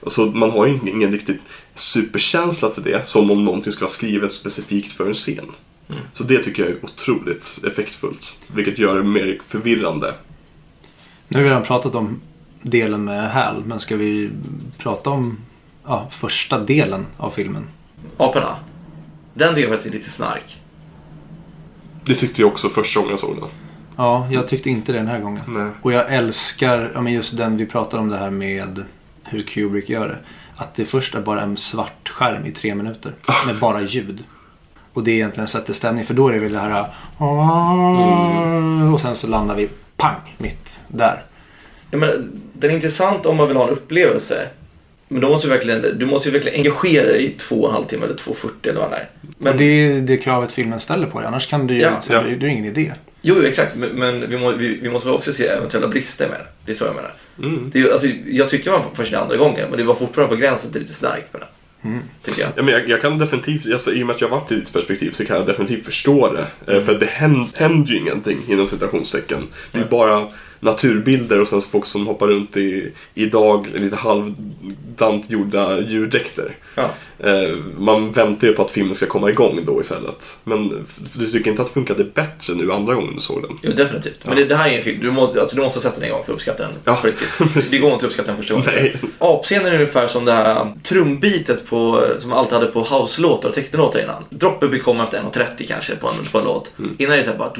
Och 0.00 0.12
så 0.12 0.26
man 0.26 0.50
har 0.50 0.66
ju 0.66 0.72
ingen, 0.72 0.88
ingen 0.88 1.12
riktigt 1.12 1.40
superkänsla 1.74 2.68
till 2.68 2.82
det, 2.82 3.08
som 3.08 3.30
om 3.30 3.44
någonting 3.44 3.72
skulle 3.72 3.84
vara 3.84 3.92
skrivet 3.92 4.32
specifikt 4.32 4.92
för 4.92 5.06
en 5.06 5.14
scen. 5.14 5.50
Så 6.12 6.24
det 6.24 6.44
tycker 6.44 6.62
jag 6.62 6.72
är 6.72 6.84
otroligt 6.84 7.60
effektfullt, 7.66 8.38
vilket 8.54 8.78
gör 8.78 8.96
det 8.96 9.02
mer 9.02 9.40
förvirrande. 9.46 10.14
Nu 11.28 11.38
har 11.38 11.44
vi 11.44 11.50
redan 11.50 11.62
pratat 11.62 11.94
om 11.94 12.20
delen 12.62 13.04
med 13.04 13.30
Hal, 13.30 13.62
men 13.66 13.80
ska 13.80 13.96
vi 13.96 14.30
prata 14.78 15.10
om 15.10 15.38
ja, 15.84 16.08
första 16.10 16.58
delen 16.58 17.06
av 17.16 17.30
filmen? 17.30 17.68
Aporna. 18.16 18.56
Den 19.34 19.48
tycker 19.54 19.60
jag 19.60 19.70
faktiskt 19.70 19.94
är 19.94 19.98
lite 19.98 20.10
snark. 20.10 20.56
Det 22.04 22.14
tyckte 22.14 22.40
jag 22.40 22.50
också 22.50 22.68
första 22.68 23.00
gången 23.00 23.10
jag 23.10 23.20
såg 23.20 23.36
den. 23.36 23.48
Ja, 23.98 24.28
jag 24.30 24.48
tyckte 24.48 24.70
inte 24.70 24.92
det 24.92 24.98
den 24.98 25.06
här 25.06 25.20
gången. 25.20 25.42
Nej. 25.46 25.70
Och 25.82 25.92
jag 25.92 26.12
älskar 26.14 26.90
ja, 26.94 27.00
men 27.00 27.12
just 27.12 27.36
den 27.36 27.56
vi 27.56 27.66
pratar 27.66 27.98
om 27.98 28.08
det 28.08 28.16
här 28.16 28.30
med 28.30 28.84
hur 29.24 29.42
Kubrick 29.42 29.88
gör 29.88 30.08
det. 30.08 30.16
Att 30.56 30.74
det 30.74 30.84
först 30.84 31.14
är 31.14 31.20
bara 31.20 31.42
en 31.42 31.56
svart 31.56 32.08
skärm 32.08 32.46
i 32.46 32.50
tre 32.50 32.74
minuter 32.74 33.12
med 33.46 33.58
bara 33.58 33.80
ljud. 33.82 34.24
Och 34.92 35.04
det 35.04 35.10
egentligen 35.10 35.48
sätter 35.48 35.72
stämning 35.72 36.04
för 36.04 36.14
då 36.14 36.28
är 36.28 36.32
det 36.32 36.38
väl 36.38 36.52
det 36.52 36.58
här 36.58 36.86
och 38.92 39.00
sen 39.00 39.16
så 39.16 39.26
landar 39.26 39.54
vi 39.54 39.68
pang 39.96 40.34
mitt 40.38 40.82
där. 40.88 41.22
Ja, 41.90 41.98
men, 41.98 42.40
den 42.52 42.70
är 42.70 42.74
intressant 42.74 43.26
om 43.26 43.36
man 43.36 43.48
vill 43.48 43.56
ha 43.56 43.64
en 43.64 43.70
upplevelse. 43.70 44.48
Men 45.08 45.20
då 45.20 45.28
måste 45.28 45.46
du 45.46 45.50
verkligen, 45.50 45.98
du 45.98 46.06
måste 46.06 46.28
ju 46.28 46.32
verkligen 46.32 46.58
engagera 46.58 47.06
dig 47.06 47.24
i 47.24 47.30
två 47.30 47.62
och 47.62 47.68
en 47.68 47.74
halv 47.74 47.84
timme 47.84 48.04
eller 48.04 48.14
2.40 48.14 48.48
eller 48.62 48.80
vad 48.80 48.90
det 48.90 48.96
är. 48.96 49.08
Men, 49.38 49.52
Och 49.52 49.58
det 49.58 49.64
är 49.64 50.00
det 50.00 50.16
kravet 50.16 50.52
filmen 50.52 50.80
ställer 50.80 51.06
på 51.06 51.18
dig. 51.20 51.28
Annars 51.28 51.46
kan 51.46 51.66
du 51.66 51.74
ju, 51.74 51.80
Ja, 51.80 52.02
så 52.02 52.12
ja. 52.12 52.22
Det 52.22 52.30
är 52.30 52.36
det 52.36 52.48
ingen 52.48 52.64
idé. 52.64 52.92
Jo, 53.22 53.42
exakt. 53.42 53.76
Men, 53.76 53.90
men 53.90 54.30
vi, 54.30 54.38
må, 54.38 54.52
vi, 54.52 54.78
vi 54.82 54.90
måste 54.90 55.10
också 55.10 55.32
se 55.32 55.46
eventuella 55.46 55.88
brister 55.88 56.28
med 56.28 56.38
den. 56.38 56.46
Det 56.64 56.72
är 56.72 56.76
så 56.76 56.84
jag 56.84 56.94
menar. 56.94 57.14
Mm. 57.42 57.70
Det 57.72 57.92
alltså, 57.92 58.06
jag 58.26 58.48
tyckte 58.48 58.70
man 58.70 58.82
fascinerad 58.94 59.22
andra 59.22 59.36
gången, 59.36 59.66
men 59.70 59.78
det 59.78 59.84
var 59.84 59.94
fortfarande 59.94 60.36
på 60.36 60.40
gränsen 60.40 60.72
till 60.72 60.80
lite 60.80 60.94
snark 60.94 61.32
på 61.32 61.38
den. 61.38 61.48
Tycker 62.22 62.40
jag. 62.40 62.50
Ja, 62.56 62.62
men 62.62 62.74
jag, 62.74 62.88
jag 62.88 63.00
kan 63.00 63.18
definitivt, 63.18 63.72
alltså, 63.72 63.92
i 63.92 64.02
och 64.02 64.06
med 64.06 64.14
att 64.14 64.20
jag 64.20 64.28
varit 64.28 64.52
i 64.52 64.54
ditt 64.54 64.72
perspektiv 64.72 65.10
så 65.10 65.24
kan 65.24 65.36
jag 65.36 65.46
definitivt 65.46 65.84
förstå 65.84 66.32
det. 66.32 66.72
Mm. 66.72 66.84
För 66.84 66.94
det 66.94 67.06
händer, 67.06 67.48
händer 67.54 67.92
ju 67.92 67.98
ingenting 67.98 68.38
inom 68.48 68.66
citationstecken. 68.66 69.48
Det 69.72 69.78
är 69.78 69.84
bara 69.84 70.28
naturbilder 70.60 71.40
och 71.40 71.48
sen 71.48 71.60
så 71.60 71.70
folk 71.70 71.86
som 71.86 72.06
hoppar 72.06 72.26
runt 72.26 72.56
i, 72.56 72.92
idag 73.14 73.66
lite 73.74 73.96
halvdant 73.96 75.30
gjorda 75.30 75.80
djurdräkter. 75.80 76.56
Ja. 76.74 76.90
Eh, 77.18 77.56
man 77.78 78.12
väntar 78.12 78.46
ju 78.46 78.52
på 78.52 78.62
att 78.62 78.70
filmen 78.70 78.94
ska 78.94 79.06
komma 79.06 79.30
igång 79.30 79.60
då 79.66 79.80
istället. 79.80 80.38
Men 80.44 80.86
du 81.14 81.26
tycker 81.26 81.50
inte 81.50 81.62
att 81.62 81.68
det 81.68 81.74
funkade 81.74 82.04
bättre 82.04 82.54
nu 82.54 82.72
andra 82.72 82.94
gången 82.94 83.14
du 83.14 83.20
såg 83.20 83.42
den? 83.42 83.58
Jo, 83.62 83.72
definitivt. 83.72 84.26
Men 84.26 84.36
det, 84.36 84.44
det 84.44 84.56
här 84.56 84.68
är 84.68 84.76
en 84.76 84.82
film, 84.82 85.02
du 85.02 85.10
måste, 85.10 85.40
alltså, 85.40 85.56
du 85.56 85.62
måste 85.62 85.80
sätta 85.80 85.94
den 85.94 86.04
en 86.04 86.10
gång 86.10 86.24
för 86.24 86.32
att 86.32 86.36
uppskatta 86.36 86.62
den. 86.62 86.72
Ja, 86.84 86.98
riktigt. 87.04 87.28
Det 87.70 87.78
går 87.78 87.92
inte 87.92 87.96
att 87.96 88.02
uppskatta 88.02 88.26
den 88.26 88.36
första 88.36 88.54
gången. 88.54 88.92
Apscenen 89.18 89.66
är 89.66 89.74
ungefär 89.74 90.08
som 90.08 90.24
det 90.24 90.32
här 90.32 90.72
trumbitet 90.82 91.66
på, 91.66 92.06
som 92.18 92.30
man 92.30 92.38
alltid 92.38 92.54
hade 92.54 92.66
på 92.66 92.80
house-låtar 92.80 93.48
och 93.48 93.54
technolåtar 93.54 94.00
innan. 94.00 94.24
Droppet 94.30 94.82
kommer 94.82 95.04
efter 95.04 95.22
1.30 95.22 95.66
kanske 95.68 95.96
på 95.96 96.08
en, 96.08 96.14
på 96.32 96.38
en 96.38 96.44
låt. 96.44 96.72
Mm. 96.78 96.96
Innan 96.98 97.12
är 97.12 97.18
det 97.18 97.24
så 97.24 97.30
här 97.30 97.38
bara... 97.38 97.52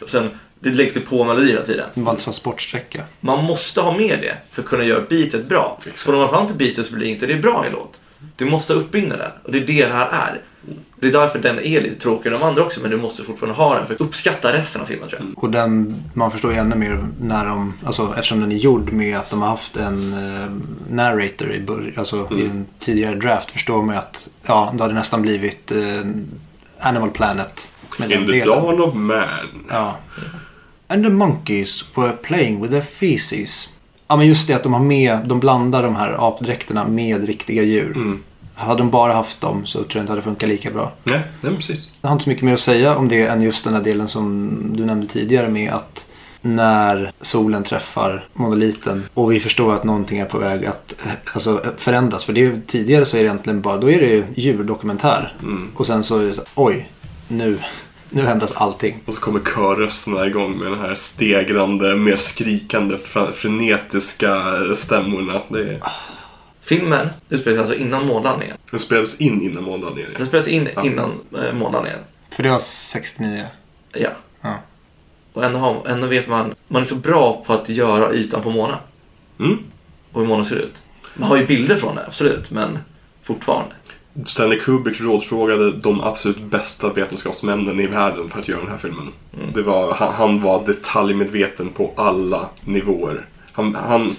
Och 0.00 0.10
sen 0.10 0.30
det 0.60 0.70
läggs 0.70 0.94
det 0.94 1.00
på 1.00 1.24
melodi 1.24 1.48
hela 1.48 1.62
tiden. 1.62 1.86
Det 1.94 2.00
var 2.00 2.12
en 2.12 2.18
transportsträcka. 2.18 3.02
Man 3.20 3.44
måste 3.44 3.80
ha 3.80 3.92
med 3.92 4.18
det 4.20 4.34
för 4.50 4.62
att 4.62 4.68
kunna 4.68 4.84
göra 4.84 5.04
beatet 5.08 5.48
bra. 5.48 5.78
Får 5.94 6.12
man 6.12 6.28
fram 6.28 6.46
till 6.46 6.56
beatet 6.56 6.86
så 6.86 6.94
blir 6.94 7.06
inte 7.06 7.26
det 7.26 7.34
bra 7.36 7.64
i 7.68 7.72
låt. 7.72 8.00
Du 8.36 8.44
måste 8.44 8.72
ha 8.72 8.80
uppbyggnaden 8.80 9.30
och 9.44 9.52
det 9.52 9.58
är 9.58 9.66
det 9.66 9.86
det 9.86 9.92
här 9.92 10.06
är. 10.06 10.40
Det 11.00 11.08
är 11.08 11.12
därför 11.12 11.38
den 11.38 11.58
är 11.58 11.80
lite 11.80 12.00
tråkigare 12.00 12.34
än 12.34 12.40
de 12.40 12.46
andra 12.46 12.62
också 12.62 12.80
men 12.80 12.90
du 12.90 12.96
måste 12.96 13.22
fortfarande 13.22 13.56
ha 13.56 13.74
den 13.78 13.86
för 13.86 13.94
att 13.94 14.00
uppskatta 14.00 14.52
resten 14.52 14.82
av 14.82 14.86
filmen 14.86 15.08
tror 15.08 15.22
jag. 15.22 15.44
Och 15.44 15.50
den, 15.50 16.02
man 16.14 16.30
förstår 16.30 16.52
ju 16.52 16.58
ännu 16.58 16.76
mer 16.76 17.08
när 17.20 17.46
de, 17.46 17.72
alltså 17.86 18.08
eftersom 18.16 18.40
den 18.40 18.52
är 18.52 18.56
gjord 18.56 18.92
med 18.92 19.18
att 19.18 19.30
de 19.30 19.42
har 19.42 19.48
haft 19.48 19.76
en 19.76 20.12
eh, 20.12 20.50
narrator 20.94 21.52
i 21.52 21.60
början, 21.60 21.92
alltså 21.96 22.28
i 22.32 22.42
en 22.46 22.66
tidigare 22.78 23.14
draft 23.14 23.50
förstår 23.50 23.82
man 23.82 23.94
ju 23.94 23.98
att, 23.98 24.28
ja, 24.46 24.72
det 24.76 24.82
hade 24.82 24.94
nästan 24.94 25.22
blivit 25.22 25.72
eh, 25.72 26.00
Animal 26.80 27.10
Planet. 27.10 27.72
Med 27.98 28.08
den 28.08 28.20
In 28.20 28.26
the 28.26 28.32
delen. 28.32 28.48
dawn 28.48 28.80
of 28.80 28.94
man. 28.94 29.64
Ja. 29.70 29.96
And 30.88 31.04
the 31.04 31.10
monkeys 31.10 31.84
were 31.94 32.12
playing 32.12 32.62
with 32.62 32.70
their 32.72 32.82
feces. 32.82 33.68
Ja 34.08 34.16
men 34.16 34.26
just 34.26 34.48
det 34.48 34.54
att 34.54 34.62
de 34.62 34.72
har 34.72 34.80
med, 34.80 35.18
de 35.24 35.40
blandar 35.40 35.82
de 35.82 35.96
här 35.96 36.28
apdräkterna 36.28 36.88
med 36.88 37.26
riktiga 37.26 37.62
djur. 37.62 37.96
Mm. 37.96 38.22
Hade 38.54 38.78
de 38.78 38.90
bara 38.90 39.12
haft 39.12 39.40
dem 39.40 39.66
så 39.66 39.78
tror 39.78 39.88
jag 39.94 40.02
inte 40.02 40.12
det 40.12 40.12
hade 40.12 40.22
funkat 40.22 40.48
lika 40.48 40.70
bra. 40.70 40.92
Nej, 41.04 41.20
nej 41.40 41.56
precis. 41.56 41.94
Jag 42.00 42.08
har 42.08 42.12
inte 42.12 42.24
så 42.24 42.30
mycket 42.30 42.44
mer 42.44 42.54
att 42.54 42.60
säga 42.60 42.96
om 42.96 43.08
det 43.08 43.26
än 43.26 43.42
just 43.42 43.64
den 43.64 43.74
här 43.74 43.82
delen 43.82 44.08
som 44.08 44.52
du 44.76 44.84
nämnde 44.84 45.06
tidigare 45.06 45.48
med 45.48 45.72
att 45.72 46.06
när 46.40 47.12
solen 47.20 47.62
träffar 47.62 48.24
monoliten 48.32 49.04
och 49.14 49.32
vi 49.32 49.40
förstår 49.40 49.74
att 49.74 49.84
någonting 49.84 50.18
är 50.18 50.24
på 50.24 50.38
väg 50.38 50.66
att 50.66 50.94
alltså, 51.32 51.62
förändras. 51.76 52.24
För 52.24 52.32
det 52.32 52.46
är, 52.46 52.60
tidigare 52.66 53.04
så 53.04 53.16
är 53.16 53.20
det 53.20 53.26
egentligen 53.26 53.60
bara, 53.60 53.76
då 53.76 53.90
är 53.90 54.00
det 54.00 54.06
ju 54.06 54.24
djurdokumentär. 54.34 55.34
Mm. 55.42 55.70
Och 55.74 55.86
sen 55.86 56.02
så 56.02 56.18
är 56.18 56.24
det 56.24 56.34
så, 56.34 56.42
oj, 56.54 56.90
nu, 57.28 57.58
nu 58.10 58.26
ändras 58.26 58.52
allting. 58.52 59.00
Och 59.06 59.14
så 59.14 59.20
kommer 59.20 59.40
körrösterna 59.40 60.26
igång 60.26 60.58
med 60.58 60.70
den 60.72 60.80
här 60.80 60.94
stegrande, 60.94 61.94
mer 61.96 62.16
skrikande, 62.16 62.98
frenetiska 63.34 64.42
stämmorna. 64.76 65.42
Det, 65.48 65.80
Filmen 66.60 67.08
utspelar 67.28 67.54
sig 67.56 67.60
alltså 67.60 67.74
innan 67.74 68.06
månlandningen. 68.06 68.56
det 68.70 68.78
spelades 68.78 69.20
in 69.20 69.42
innan 69.42 69.64
månlandningen. 69.64 70.10
Den 70.16 70.26
spelas 70.26 70.48
in 70.48 70.68
Ja. 70.74 70.84
innan 70.84 71.12
eh, 71.38 71.52
månlandningen. 71.52 71.98
För 72.30 72.42
det 72.42 72.48
var 72.50 72.58
69. 72.58 73.44
Ja. 73.92 74.10
Ja. 74.40 74.54
Och 75.32 75.44
ändå, 75.44 75.58
har, 75.58 75.86
ändå 75.88 76.06
vet 76.06 76.28
man, 76.28 76.54
man 76.68 76.82
är 76.82 76.86
så 76.86 76.94
bra 76.94 77.42
på 77.46 77.52
att 77.52 77.68
göra 77.68 78.12
ytan 78.12 78.42
på 78.42 78.50
månen. 78.50 78.78
Mm. 79.40 79.58
Och 80.12 80.20
hur 80.20 80.28
månen 80.28 80.44
ser 80.44 80.56
ut. 80.56 80.82
Man 81.14 81.28
har 81.28 81.36
ju 81.36 81.46
bilder 81.46 81.76
från 81.76 81.94
det, 81.96 82.04
absolut, 82.06 82.50
men 82.50 82.78
fortfarande. 83.24 83.74
Stanley 84.24 84.60
Kubrick 84.60 85.00
rådfrågade 85.00 85.72
de 85.72 86.00
absolut 86.00 86.42
bästa 86.42 86.92
vetenskapsmännen 86.92 87.80
i 87.80 87.86
världen 87.86 88.28
för 88.28 88.38
att 88.38 88.48
göra 88.48 88.60
den 88.60 88.70
här 88.70 88.78
filmen. 88.78 89.12
Det 89.54 89.62
var, 89.62 89.94
han, 89.94 90.14
han 90.14 90.42
var 90.42 90.66
detaljmedveten 90.66 91.68
på 91.68 91.92
alla 91.96 92.48
nivåer. 92.64 93.26
Han, 93.52 93.74
han, 93.74 94.16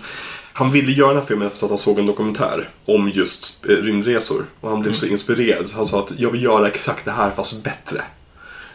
han 0.53 0.71
ville 0.71 0.91
göra 0.91 1.07
den 1.07 1.17
här 1.17 1.25
filmen 1.25 1.47
efter 1.47 1.65
att 1.65 1.71
han 1.71 1.77
såg 1.77 1.99
en 1.99 2.05
dokumentär 2.05 2.69
om 2.85 3.09
just 3.09 3.65
eh, 3.65 3.69
rymdresor. 3.69 4.45
Och 4.61 4.69
han 4.69 4.81
blev 4.81 4.93
så 4.93 5.05
inspirerad. 5.05 5.71
Han 5.73 5.87
sa 5.87 5.99
att 5.99 6.13
jag 6.17 6.31
vill 6.31 6.43
göra 6.43 6.67
exakt 6.67 7.05
det 7.05 7.11
här 7.11 7.31
fast 7.31 7.63
bättre. 7.63 8.01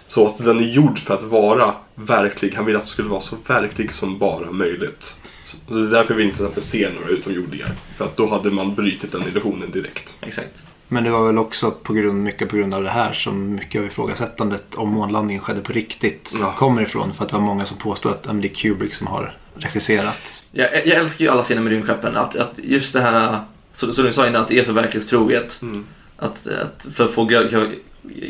Så 0.06 0.26
att 0.26 0.44
den 0.44 0.58
är 0.58 0.64
gjord 0.64 0.98
för 0.98 1.14
att 1.14 1.22
vara 1.22 1.74
verklig. 1.94 2.54
Han 2.54 2.64
ville 2.64 2.78
att 2.78 2.84
det 2.84 2.90
skulle 2.90 3.08
vara 3.08 3.20
så 3.20 3.36
verklig 3.46 3.92
som 3.92 4.18
bara 4.18 4.50
möjligt. 4.50 5.16
Så 5.44 5.56
det 5.74 5.80
är 5.80 5.90
därför 5.90 6.14
vi 6.14 6.24
inte 6.24 6.62
ser 6.62 6.92
några 6.92 7.08
utomjordingar. 7.08 7.70
För 7.96 8.04
att 8.04 8.16
då 8.16 8.26
hade 8.26 8.50
man 8.50 8.74
brutit 8.74 9.12
den 9.12 9.28
illusionen 9.28 9.70
direkt. 9.70 10.16
Exakt. 10.20 10.50
Men 10.92 11.04
det 11.04 11.10
var 11.10 11.26
väl 11.26 11.38
också 11.38 11.70
på 11.70 11.92
grund, 11.92 12.22
mycket 12.22 12.48
på 12.48 12.56
grund 12.56 12.74
av 12.74 12.82
det 12.82 12.90
här 12.90 13.12
som 13.12 13.54
mycket 13.54 13.80
av 13.80 13.86
ifrågasättandet 13.86 14.74
om 14.74 14.88
månlandningen 14.90 15.42
skedde 15.42 15.60
på 15.60 15.72
riktigt 15.72 16.34
Ja. 16.40 16.54
kommer 16.58 16.82
ifrån. 16.82 17.12
För 17.14 17.24
att 17.24 17.30
det 17.30 17.36
var 17.36 17.42
många 17.42 17.66
som 17.66 17.76
påstår 17.76 18.10
att 18.10 18.22
det 18.22 18.30
är 18.30 18.54
Kubrick 18.54 18.94
som 18.94 19.06
har 19.06 19.36
regisserat. 19.54 20.44
Jag, 20.52 20.86
jag 20.86 20.96
älskar 20.98 21.24
ju 21.24 21.30
alla 21.30 21.42
scener 21.42 21.62
med 21.62 21.70
rymdskeppen. 21.72 22.16
Att, 22.16 22.36
att 22.36 22.52
just 22.62 22.92
det 22.92 23.00
här, 23.00 23.38
så- 23.72 23.92
som 23.92 24.04
du 24.04 24.12
sa 24.12 24.26
innan, 24.26 24.42
att 24.42 24.48
det 24.48 24.58
är 24.58 24.64
så 24.64 24.72
verklighetstroget. 24.72 25.58
Mm. 25.62 25.84
Att, 26.16 26.46
att 26.46 26.86
för 26.94 27.04
att 27.04 27.10
få 27.10 27.24
gra- 27.24 27.48
gra- 27.50 27.74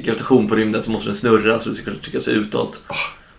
gravitation 0.03 0.49
på 0.49 0.55
rymden 0.57 0.83
så 0.83 0.91
måste 0.91 1.09
den 1.09 1.17
snurra 1.17 1.59
så 1.59 1.69
det 1.69 1.75
ska 1.75 1.85
kunna 1.85 1.99
trycka 1.99 2.21
sig 2.21 2.35
utåt. 2.35 2.83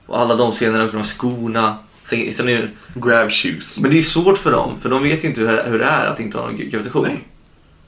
Och 0.05 0.19
alla 0.19 0.36
de 0.36 0.51
scenerna 0.51 0.78
med 0.84 0.88
de 0.93 0.97
här 0.97 1.03
skorna. 1.03 1.78
Sen, 2.05 2.34
sen 2.34 2.49
är, 2.49 2.61
det- 2.61 2.99
Grav 2.99 3.30
shoes. 3.30 3.80
men 3.82 3.91
det 3.91 3.97
är 3.97 4.01
svårt 4.01 4.38
för 4.38 4.51
dem, 4.51 4.80
för 4.82 4.89
de 4.89 5.03
vet 5.03 5.24
ju 5.24 5.28
inte 5.28 5.41
hur, 5.41 5.63
hur 5.63 5.80
det 5.80 5.86
är 5.86 6.05
att 6.07 6.19
inte 6.19 6.38
ha 6.38 6.45
någon 6.45 6.57
gravitation. 6.69 7.03
Nej. 7.07 7.28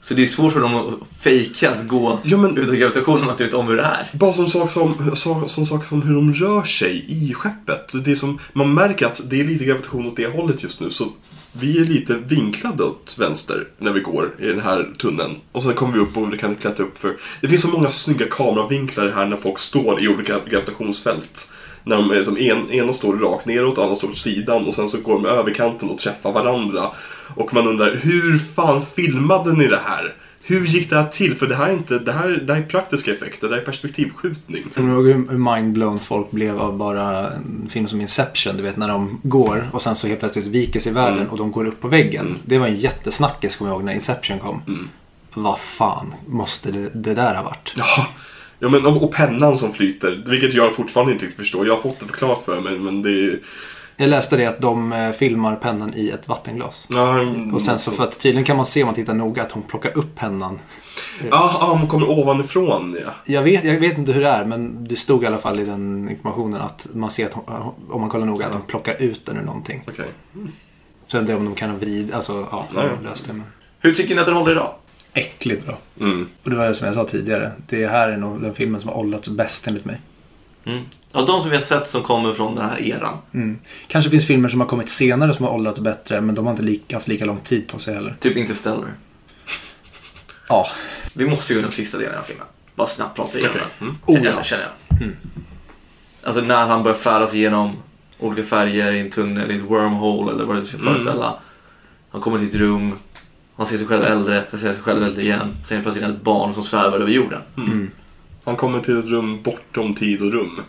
Så 0.05 0.13
det 0.13 0.21
är 0.21 0.25
svårt 0.25 0.53
för 0.53 0.61
dem 0.61 0.75
att 0.75 0.93
fejka 1.23 1.71
att 1.71 1.87
gå 1.87 2.19
Ja, 2.23 2.37
men- 2.37 2.57
utan 2.57 2.79
gravitation 2.79 3.21
om 3.21 3.29
att 3.29 3.41
vet 3.41 3.53
om 3.53 3.67
hur 3.67 3.75
det 3.75 3.81
är. 3.83 4.09
Bara 4.17 4.33
som 4.33 4.47
sak 4.47 4.71
som, 4.71 5.11
så- 5.15 5.47
som 5.47 5.65
sak 5.65 5.85
som 5.85 6.01
hur 6.01 6.15
de 6.15 6.33
rör 6.33 6.63
sig 6.63 7.05
i 7.07 7.33
skeppet. 7.33 8.05
Det 8.05 8.11
är 8.11 8.15
som, 8.15 8.39
man 8.53 8.73
märker 8.73 9.05
att 9.05 9.21
det 9.29 9.39
är 9.39 9.43
lite 9.43 9.65
gravitation 9.65 10.07
åt 10.07 10.15
det 10.15 10.27
hållet 10.27 10.63
just 10.63 10.81
nu. 10.81 10.89
Så 10.89 11.07
vi 11.51 11.79
är 11.79 11.85
lite 11.85 12.13
vinklade 12.27 12.83
åt 12.83 13.15
vänster 13.19 13.67
när 13.77 13.91
vi 13.91 13.99
går 13.99 14.31
i 14.39 14.45
den 14.45 14.59
här 14.59 14.93
tunneln. 14.97 15.35
Och 15.51 15.63
sen 15.63 15.73
kommer 15.73 15.93
vi 15.93 15.99
upp 15.99 16.17
och 16.17 16.39
kan 16.39 16.55
klättra 16.55 16.85
upp 16.85 16.97
för... 16.97 17.13
Det 17.41 17.47
finns 17.47 17.61
så 17.61 17.67
många 17.67 17.89
snygga 17.91 18.25
kameravinklar 18.31 19.11
här 19.15 19.25
när 19.25 19.37
folk 19.37 19.59
står 19.59 20.01
i 20.03 20.07
olika 20.07 20.39
gravitationsfält. 20.49 21.51
När 21.83 21.95
de 21.95 22.11
är 22.11 22.23
som 22.23 22.37
en, 22.37 22.71
ena 22.71 22.93
står 22.93 23.13
rakt 23.17 23.45
neråt, 23.45 23.77
andra 23.77 23.95
står 23.95 24.07
åt 24.09 24.17
sidan 24.17 24.65
och 24.65 24.73
sen 24.73 24.89
så 24.89 24.97
går 25.01 25.13
de 25.13 25.25
över 25.25 25.53
kanten 25.53 25.89
och 25.89 25.97
träffar 25.97 26.31
varandra. 26.31 26.91
Och 27.27 27.53
man 27.53 27.67
undrar, 27.67 27.95
hur 27.95 28.39
fan 28.39 28.85
filmade 28.95 29.53
ni 29.53 29.67
det 29.67 29.79
här? 29.85 30.13
Hur 30.47 30.65
gick 30.65 30.89
det 30.89 30.95
här 30.95 31.07
till? 31.07 31.35
För 31.35 31.47
det 31.47 31.55
här 31.55 31.69
är 31.69 31.73
inte, 31.73 31.99
det 31.99 32.11
här, 32.11 32.29
det 32.29 32.53
här 32.53 32.61
är 32.61 32.65
praktiska 32.65 33.13
effekter, 33.13 33.47
det 33.47 33.53
här 33.55 33.61
är 33.61 33.65
perspektivskjutning. 33.65 34.63
Kommer 34.75 34.89
du 34.89 34.95
ihåg 34.95 35.29
hur 35.29 35.37
mindblown 35.55 35.99
folk 35.99 36.31
blev 36.31 36.59
av 36.59 36.77
bara 36.77 37.29
en 37.31 37.67
film 37.69 37.87
som 37.87 38.01
Inception? 38.01 38.57
Du 38.57 38.63
vet 38.63 38.77
när 38.77 38.87
de 38.87 39.19
går 39.23 39.69
och 39.71 39.81
sen 39.81 39.95
så 39.95 40.07
helt 40.07 40.19
plötsligt 40.19 40.47
viker 40.47 40.79
sig 40.79 40.91
världen 40.91 41.17
Mm. 41.19 41.29
och 41.29 41.37
de 41.37 41.51
går 41.51 41.67
upp 41.67 41.81
på 41.81 41.87
väggen. 41.87 42.25
Mm. 42.25 42.37
Det 42.45 42.57
var 42.57 42.67
en 42.67 42.75
jättesnackis 42.75 43.55
kommer 43.55 43.71
jag 43.71 43.75
ihåg 43.75 43.83
när 43.85 43.93
Inception 43.93 44.39
kom. 44.39 44.61
Mm. 44.67 44.89
Vad 45.33 45.59
fan 45.59 46.13
måste 46.27 46.71
det, 46.71 46.89
det 46.93 47.13
där 47.13 47.35
ha 47.35 47.43
varit? 47.43 47.73
Ja, 47.75 48.07
ja 48.59 48.69
men, 48.69 48.85
och 48.85 49.03
och 49.03 49.11
pennan 49.13 49.57
som 49.57 49.73
flyter, 49.73 50.23
vilket 50.27 50.53
jag 50.53 50.75
fortfarande 50.75 51.13
inte 51.13 51.25
riktigt 51.25 51.39
förstår. 51.39 51.67
Jag 51.67 51.73
har 51.73 51.81
fått 51.81 51.99
det 51.99 52.05
förklarat 52.05 52.45
för 52.45 52.61
mig, 52.61 52.79
men 52.79 53.01
det 53.01 53.09
är... 53.09 53.39
Jag 53.97 54.09
läste 54.09 54.37
det 54.37 54.45
att 54.45 54.61
de 54.61 54.93
eh, 54.93 55.11
filmar 55.11 55.55
pennan 55.55 55.93
i 55.95 56.09
ett 56.09 56.27
vattenglas. 56.27 56.87
Ja, 56.89 57.19
Och 57.53 57.61
sen 57.61 57.79
så 57.79 57.91
för 57.91 58.03
att 58.03 58.19
tydligen 58.19 58.45
kan 58.45 58.57
man 58.57 58.65
se 58.65 58.83
om 58.83 58.87
man 58.87 58.95
tittar 58.95 59.13
noga 59.13 59.43
att 59.43 59.51
hon 59.51 59.63
plockar 59.63 59.97
upp 59.97 60.15
pennan. 60.15 60.59
Ja, 61.19 61.57
ja, 61.59 61.77
hon 61.79 61.87
kommer 61.87 62.09
ovanifrån 62.09 62.97
ja. 63.05 63.11
Jag 63.25 63.41
vet, 63.41 63.63
jag 63.63 63.79
vet 63.79 63.97
inte 63.97 64.11
hur 64.11 64.21
det 64.21 64.29
är 64.29 64.45
men 64.45 64.87
det 64.87 64.95
stod 64.95 65.23
i 65.23 65.27
alla 65.27 65.37
fall 65.37 65.59
i 65.59 65.65
den 65.65 66.09
informationen 66.09 66.61
att 66.61 66.87
man 66.93 67.09
ser 67.09 67.25
att 67.25 67.33
hon, 67.33 67.73
om 67.89 68.01
man 68.01 68.09
kollar 68.09 68.25
noga 68.25 68.45
att 68.45 68.51
de 68.51 68.61
plockar 68.61 69.01
ut 69.01 69.25
den 69.25 69.37
ur 69.37 69.41
någonting. 69.41 69.81
Okej. 69.87 70.09
Så 71.07 71.19
det 71.19 71.33
är 71.33 71.37
om 71.37 71.45
de 71.45 71.55
kan 71.55 71.79
vrida, 71.79 72.15
alltså 72.15 72.47
ja, 72.51 72.67
Nej. 72.73 72.87
de 72.97 73.09
löst 73.09 73.27
det. 73.27 73.33
Men... 73.33 73.43
Hur 73.79 73.93
tycker 73.93 74.15
ni 74.15 74.21
att 74.21 74.27
den 74.27 74.35
håller 74.35 74.51
idag? 74.51 74.73
Äckligt 75.13 75.65
bra. 75.65 75.77
Mm. 75.99 76.29
Och 76.43 76.49
det 76.49 76.55
var 76.55 76.73
som 76.73 76.85
jag 76.85 76.95
sa 76.95 77.03
tidigare. 77.03 77.51
Det 77.67 77.87
här 77.87 78.07
är 78.09 78.17
nog 78.17 78.41
den 78.41 78.53
filmen 78.53 78.81
som 78.81 78.89
har 78.89 78.97
åldrats 78.97 79.29
bäst 79.29 79.67
enligt 79.67 79.85
mig. 79.85 80.01
Mm. 80.65 80.83
Av 81.15 81.25
de 81.25 81.41
som 81.41 81.49
vi 81.49 81.55
har 81.55 81.63
sett 81.63 81.89
som 81.89 82.03
kommer 82.03 82.33
från 82.33 82.55
den 82.55 82.69
här 82.69 82.81
eran. 82.81 83.17
Mm. 83.33 83.59
Kanske 83.87 84.11
finns 84.11 84.27
filmer 84.27 84.49
som 84.49 84.59
har 84.61 84.67
kommit 84.67 84.89
senare 84.89 85.33
som 85.33 85.45
har 85.45 85.51
åldrats 85.53 85.79
bättre 85.79 86.21
men 86.21 86.35
de 86.35 86.45
har 86.45 86.51
inte 86.53 86.63
lika, 86.63 86.95
haft 86.95 87.07
lika 87.07 87.25
lång 87.25 87.37
tid 87.39 87.67
på 87.67 87.79
sig 87.79 87.93
heller. 87.93 88.15
Typ 88.19 88.37
Interstellar. 88.37 88.89
Ja. 90.49 90.67
Vi 91.13 91.25
måste 91.27 91.53
ju 91.53 91.61
den 91.61 91.71
sista 91.71 91.97
delen 91.97 92.19
av 92.19 92.23
filmen. 92.23 92.45
Bara 92.75 92.87
snabbt 92.87 93.15
prata 93.15 93.37
igenom 93.37 93.55
Okej. 93.55 93.67
den. 93.79 93.87
Mm. 93.87 93.99
Oh, 94.05 94.15
Känner, 94.15 94.29
ja. 94.29 94.35
jag, 94.35 94.45
känner 94.45 94.63
jag. 94.89 95.01
Mm. 95.01 95.15
Alltså 96.23 96.41
när 96.41 96.65
han 96.67 96.83
börjar 96.83 96.97
färdas 96.97 97.33
igenom 97.33 97.75
olika 98.19 98.43
färger 98.43 98.91
i 98.93 98.99
en 98.99 99.09
tunnel, 99.09 99.51
i 99.51 99.55
ett 99.55 99.61
wormhole 99.63 100.31
eller 100.31 100.45
vad 100.45 100.55
det 100.55 100.65
ska 100.65 100.77
Mm. 100.77 100.93
föreställa. 100.93 101.33
Han 102.11 102.21
kommer 102.21 102.39
till 102.39 102.47
ett 102.47 102.55
rum, 102.55 102.95
han 103.55 103.65
ser 103.65 103.77
sig 103.77 103.87
själv 103.87 104.03
äldre, 104.03 104.43
sen 104.49 104.59
ser 104.59 104.73
sig 104.73 104.81
själv 104.81 105.03
äldre 105.03 105.21
igen. 105.21 105.55
Sen 105.63 105.75
är 105.77 105.79
det 105.79 105.83
plötsligt 105.83 106.09
ett 106.09 106.21
barn 106.21 106.53
som 106.53 106.63
svävar 106.63 106.99
över 106.99 107.11
jorden. 107.11 107.41
Mm. 107.57 107.91
Han 108.43 108.55
kommer 108.55 108.79
till 108.79 108.99
ett 108.99 109.05
rum 109.05 109.41
bortom 109.43 109.93
tid 109.95 110.21
och 110.21 110.31
rum. 110.31 110.61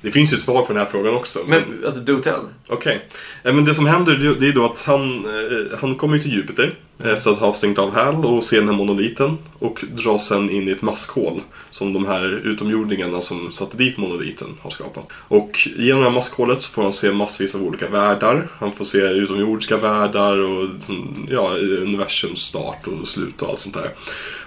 Det 0.00 0.10
finns 0.10 0.32
ju 0.32 0.36
ett 0.36 0.42
svar 0.42 0.62
på 0.62 0.72
den 0.72 0.82
här 0.82 0.88
frågan 0.90 1.14
också. 1.14 1.38
Men 1.46 1.62
alltså 1.86 2.00
do 2.00 2.18
tell. 2.20 2.40
Okej. 2.68 3.08
Eh, 3.42 3.54
Men 3.54 3.64
det 3.64 3.74
som 3.74 3.86
händer 3.86 4.36
det 4.40 4.48
är 4.48 4.52
då 4.52 4.64
att 4.66 4.82
han, 4.86 5.24
eh, 5.24 5.78
han 5.80 5.94
kommer 5.94 6.16
ju 6.16 6.22
till 6.22 6.32
Jupiter 6.32 6.70
efter 7.04 7.30
att 7.30 7.38
ha 7.38 7.54
stängt 7.54 7.78
av 7.78 7.94
Hal 7.94 8.24
och 8.24 8.44
se 8.44 8.56
den 8.58 8.68
här 8.68 8.76
monoliten 8.76 9.38
och 9.58 9.84
dras 9.92 10.26
sen 10.26 10.50
in 10.50 10.68
i 10.68 10.70
ett 10.70 10.82
maskhål 10.82 11.40
som 11.70 11.92
de 11.92 12.06
här 12.06 12.24
utomjordingarna 12.44 13.20
som 13.20 13.52
satte 13.52 13.76
dit 13.76 13.96
monoliten 13.96 14.48
har 14.60 14.70
skapat. 14.70 15.06
Och 15.12 15.68
genom 15.76 16.00
det 16.00 16.08
här 16.08 16.14
maskhålet 16.14 16.62
så 16.62 16.70
får 16.70 16.82
han 16.82 16.92
se 16.92 17.12
massvis 17.12 17.54
av 17.54 17.62
olika 17.62 17.88
världar. 17.88 18.48
Han 18.58 18.72
får 18.72 18.84
se 18.84 18.98
utomjordiska 18.98 19.76
världar 19.76 20.38
och 20.38 20.68
liksom, 20.68 21.26
ja, 21.30 21.50
universums 21.58 22.38
start 22.38 22.86
och 22.86 23.08
slut 23.08 23.42
och 23.42 23.48
allt 23.48 23.58
sånt 23.58 23.74
där. 23.74 23.90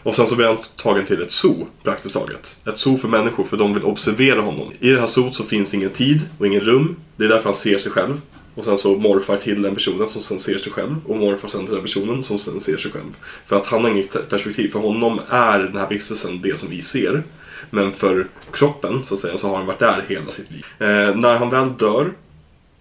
Och 0.04 0.16
sen 0.16 0.28
så 0.28 0.36
blir 0.36 0.48
han 0.48 0.58
tagen 0.78 1.06
till 1.06 1.22
ett 1.22 1.32
zoo 1.32 1.68
praktiskt 1.84 2.16
taget. 2.16 2.58
Ett 2.66 2.78
zoo 2.78 2.98
för 2.98 3.08
människor 3.08 3.44
för 3.44 3.58
de 3.58 3.74
vill 3.74 3.84
observera 3.84 4.42
honom. 4.42 4.72
I 4.80 4.90
det 4.90 5.00
här 5.00 5.08
zoot 5.08 5.36
så 5.36 5.44
finns 5.44 5.74
ingen 5.74 5.90
tid 5.90 6.22
och 6.40 6.48
ingen 6.48 6.62
rum. 6.62 6.96
Det 7.16 7.24
är 7.24 7.30
därför 7.30 7.44
han 7.44 7.56
ser 7.56 7.78
sig 7.78 7.92
själv. 7.92 8.22
Och 8.56 8.66
sen 8.66 8.78
så 8.78 8.96
morfar 8.96 9.38
till 9.38 9.62
den 9.62 9.76
personen 9.76 10.10
som 10.10 10.22
sen 10.22 10.40
ser 10.40 10.60
sig 10.60 10.72
själv 10.72 10.96
och 11.06 11.18
morfar 11.18 11.48
sen 11.48 11.66
till 11.66 11.74
den 11.74 11.84
personen 11.84 12.24
som 12.24 12.40
sen 12.40 12.62
ser 12.62 12.78
sig 12.78 12.92
själv. 12.92 13.16
För 13.46 13.56
att 13.56 13.66
han 13.66 13.84
har 13.84 13.92
inget 13.92 14.30
perspektiv. 14.30 14.70
För 14.70 14.80
honom 14.80 15.20
är 15.30 15.60
den 15.60 15.78
här 15.78 15.90
vistelsen 15.90 16.42
det 16.42 16.60
som 16.60 16.70
vi 16.70 16.82
ser. 16.82 17.24
Men 17.70 17.92
för 17.92 18.28
kroppen 18.52 19.04
så 19.04 19.14
att 19.14 19.20
säga 19.20 19.38
så 19.38 19.48
har 19.48 19.58
han 19.58 19.66
varit 19.66 19.80
där 19.80 20.06
hela 20.08 20.32
sitt 20.32 20.52
liv. 20.52 20.66
Eh, 20.80 21.16
när 21.16 21.38
han 21.38 21.50
väl 21.50 21.78
dör 21.78 22.12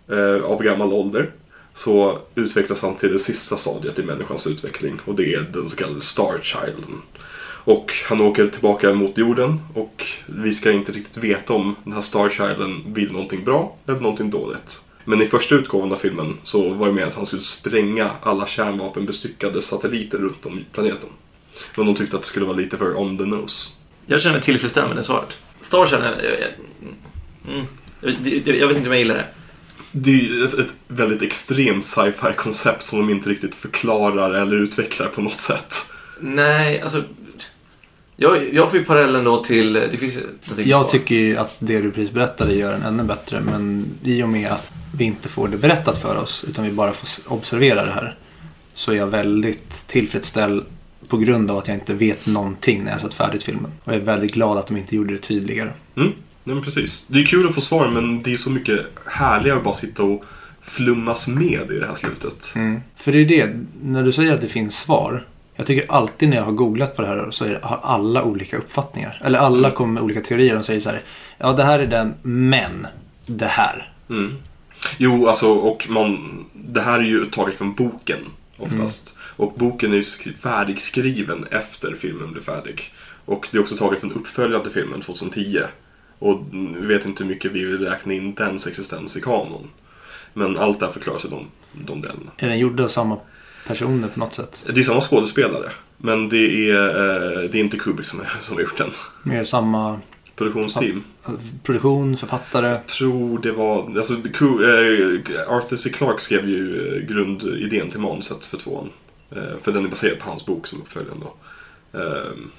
eh, 0.09 0.45
av 0.45 0.63
gammal 0.63 0.93
ålder 0.93 1.31
så 1.75 2.19
utvecklas 2.35 2.83
han 2.83 2.95
till 2.97 3.13
det 3.13 3.19
sista 3.19 3.57
stadiet 3.57 3.99
i 3.99 4.03
människans 4.03 4.47
utveckling 4.47 4.99
och 5.05 5.15
det 5.15 5.35
är 5.35 5.41
den 5.53 5.69
så 5.69 5.77
kallade 5.77 6.01
Star 6.01 6.39
Childen. 6.43 7.03
Och 7.67 7.95
han 8.05 8.21
åker 8.21 8.47
tillbaka 8.47 8.93
mot 8.93 9.19
jorden 9.19 9.61
och 9.75 10.07
vi 10.27 10.53
ska 10.53 10.73
inte 10.73 10.93
riktigt 10.93 11.25
veta 11.25 11.53
om 11.53 11.77
den 11.85 11.93
här 11.93 12.01
Star 12.01 12.29
Childen 12.29 12.83
vill 12.87 13.13
någonting 13.13 13.45
bra 13.45 13.77
eller 13.87 14.01
någonting 14.01 14.31
dåligt. 14.31 14.84
Men 15.05 15.23
i 15.23 15.27
första 15.27 15.55
utgåvan 15.55 15.93
av 15.93 15.97
filmen 15.97 16.37
så 16.43 16.69
var 16.69 16.87
det 16.87 16.93
med 16.93 17.05
att 17.05 17.15
han 17.15 17.27
skulle 17.27 17.43
spränga 17.43 18.11
alla 18.23 18.47
kärnvapenbestyckade 18.47 19.63
satelliter 19.63 20.19
runt 20.19 20.47
om 20.47 20.65
planeten. 20.73 21.09
Men 21.77 21.87
de 21.87 21.95
tyckte 21.95 22.17
att 22.17 22.23
det 22.23 22.29
skulle 22.29 22.47
vara 22.47 22.57
lite 22.57 22.77
för 22.77 22.97
on 22.97 23.19
the 23.19 23.25
nose. 23.25 23.71
Jag 24.07 24.23
känner 24.23 24.35
mig 24.35 24.43
tillfredsställd 24.43 24.89
med 24.89 24.97
det 24.97 25.05
svaret. 25.05 25.29
Star 25.61 25.87
känner 25.87 26.07
jag... 26.07 26.25
Jag, 26.25 27.55
mm, 27.55 27.67
jag, 28.45 28.57
jag 28.57 28.69
vet 28.69 28.77
inte 28.77 28.89
om 28.89 28.93
jag 28.93 28.99
gillar 28.99 29.15
det. 29.15 29.27
Det 29.93 30.11
är 30.11 30.15
ju 30.15 30.45
ett, 30.45 30.55
ett 30.55 30.73
väldigt 30.89 31.23
extremt 31.23 31.85
sci-fi 31.85 32.33
koncept 32.37 32.87
som 32.87 32.99
de 32.99 33.11
inte 33.11 33.31
riktigt 33.31 33.55
förklarar 33.55 34.35
eller 34.35 34.57
utvecklar 34.57 35.07
på 35.07 35.21
något 35.21 35.41
sätt. 35.41 35.77
Nej, 36.21 36.81
alltså... 36.81 37.03
Jag, 38.17 38.55
jag 38.55 38.71
får 38.71 38.79
ju 38.79 38.85
parallellen 38.85 39.25
då 39.25 39.45
till... 39.45 39.73
Det 39.73 39.97
finns 39.97 40.19
Jag 40.57 40.89
tycker 40.89 41.15
ju 41.15 41.37
att 41.37 41.57
det 41.59 41.81
du 41.81 41.91
precis 41.91 42.11
berättade 42.11 42.55
gör 42.55 42.73
den 42.73 42.83
ännu 42.83 43.03
bättre. 43.03 43.41
Men 43.41 43.87
i 44.03 44.23
och 44.23 44.29
med 44.29 44.51
att 44.51 44.73
vi 44.97 45.05
inte 45.05 45.29
får 45.29 45.49
det 45.49 45.57
berättat 45.57 45.99
för 45.99 46.17
oss 46.17 46.45
utan 46.49 46.65
vi 46.65 46.71
bara 46.71 46.93
får 46.93 47.33
observera 47.33 47.85
det 47.85 47.93
här. 47.93 48.15
Så 48.75 48.93
är 48.93 48.97
jag 48.97 49.07
väldigt 49.07 49.87
tillfredsställd 49.87 50.65
på 51.09 51.17
grund 51.17 51.51
av 51.51 51.59
att 51.59 51.69
jag 51.69 51.77
inte 51.77 51.95
vet 51.95 52.27
någonting 52.27 52.85
när 52.85 52.93
jag 52.93 53.01
sett 53.01 53.15
färdigt 53.15 53.43
filmen. 53.43 53.71
Och 53.85 53.93
jag 53.93 54.01
är 54.01 54.05
väldigt 54.05 54.35
glad 54.35 54.59
att 54.59 54.67
de 54.67 54.77
inte 54.77 54.97
gjorde 54.97 55.13
det 55.13 55.19
tydligare. 55.19 55.71
Mm, 55.97 56.13
nej 56.45 56.55
men 56.55 56.65
precis. 56.65 57.07
Det 57.09 57.21
är 57.21 57.25
kul 57.25 57.49
att 57.49 57.55
få 57.55 57.61
svar 57.61 57.89
men 57.89 58.23
det 58.23 58.33
är 58.33 58.37
så 58.37 58.51
mycket 58.51 58.81
härligare 59.07 59.59
att 59.59 59.65
bara 59.65 59.75
sitta 59.75 60.03
och 60.03 60.25
flummas 60.63 61.29
med 61.29 61.71
i 61.71 61.79
det 61.79 61.87
här 61.87 61.95
slutet. 61.95 62.55
För 62.97 63.13
det 63.13 63.19
är 63.19 63.25
det, 63.25 63.61
när 63.83 64.03
du 64.03 64.13
säger 64.13 64.35
att 64.35 64.41
det 64.41 64.49
finns 64.49 64.79
svar. 64.79 65.27
Jag 65.57 65.67
tycker 65.67 65.93
alltid 65.93 66.29
när 66.29 66.37
jag 66.37 66.45
har 66.45 66.53
googlat 66.53 66.97
på 66.97 67.03
det 67.03 67.09
här 67.09 67.31
så 67.31 67.45
är, 67.45 67.61
har 67.63 67.81
alla 67.83 68.25
olika 68.25 68.57
uppfattningar. 68.57 69.23
Eller 69.25 69.39
alla 69.39 69.71
kommer 69.71 69.93
med 69.93 70.03
olika 70.03 70.21
teorier 70.21 70.59
och 70.59 70.65
säger 70.65 70.81
så 70.81 70.89
här. 70.89 71.03
Ja, 71.39 71.53
det 71.53 71.65
här 71.65 71.79
är 71.79 71.87
den, 71.87 72.15
men 72.23 72.87
det 73.27 73.47
här. 73.47 73.93
Mm. 74.11 74.37
Jo, 74.99 75.29
alltså 75.29 75.49
och 75.53 75.87
man, 75.91 76.45
det 76.53 76.81
här 76.81 76.99
är 76.99 77.05
ju 77.05 77.27
taget 77.27 77.55
från 77.55 77.75
boken 77.75 78.19
oftast. 78.59 79.17
Och 79.37 79.53
boken 79.57 79.91
är 79.93 79.97
ju 79.97 80.01
sk- 80.03 80.37
färdigskriven 80.37 81.47
efter 81.51 81.95
filmen 81.95 82.33
blev 82.33 82.43
färdig. 82.43 82.93
Och 83.25 83.49
det 83.51 83.57
är 83.59 83.61
också 83.63 83.77
taget 83.77 84.01
från 84.01 84.13
uppföljaren 84.13 84.63
till 84.63 84.73
filmen 84.73 85.01
2010. 85.01 85.61
Och 86.19 86.41
vi 86.81 86.87
vet 86.87 87.05
inte 87.07 87.23
hur 87.25 87.31
mycket 87.31 87.53
vi 87.53 87.65
vill 87.65 87.79
räkna 87.79 88.13
in 88.13 88.35
dens 88.35 88.67
existens 88.67 89.17
i 89.17 89.21
kanon. 89.21 89.69
Men 90.33 90.59
allt 90.59 90.81
det 90.81 90.87
här 90.87 90.93
förklaras 90.93 91.25
i 91.25 91.29
de, 91.29 91.47
de 91.87 92.01
delarna. 92.01 92.31
Är 92.37 92.49
den 92.49 92.59
gjord 92.59 92.81
av 92.81 92.89
samma 92.89 93.19
personer 93.67 94.09
på 94.09 94.19
något 94.21 94.35
sätt? 94.35 94.63
Det 94.75 94.81
är 94.81 94.85
samma 94.85 95.01
skådespelare. 95.01 95.71
Men 95.97 96.29
det 96.29 96.71
är, 96.71 96.81
eh, 96.89 97.51
det 97.51 97.59
är 97.59 97.61
inte 97.61 97.77
Kubrick 97.77 98.07
som, 98.07 98.21
är, 98.21 98.29
som 98.41 98.57
har 98.57 98.63
gjort 98.63 98.77
den. 98.79 98.91
Mer 99.23 99.45
samma 99.45 100.01
Produktionsteam. 100.37 101.05
Produktion, 101.63 102.17
författare. 102.17 102.69
Jag 102.69 102.87
tror 102.87 103.39
det 103.39 103.53
var, 103.53 103.97
alltså 103.97 104.15
eh, 104.15 105.53
Arthur 105.53 105.77
C. 105.77 105.91
Clarke 105.91 106.21
skrev 106.21 106.49
ju 106.49 106.95
eh, 106.97 107.03
grundidén 107.03 107.91
till 107.91 108.01
manuset 108.01 108.45
för 108.45 108.59
tvåan. 108.59 108.91
Eh, 109.31 109.59
för 109.61 109.73
den 109.73 109.85
är 109.85 109.89
baserad 109.89 110.19
på 110.19 110.31
hans 110.31 110.47
bok 110.47 110.67
som 110.67 110.81
uppföljaren 110.81 111.21
då. 111.21 111.35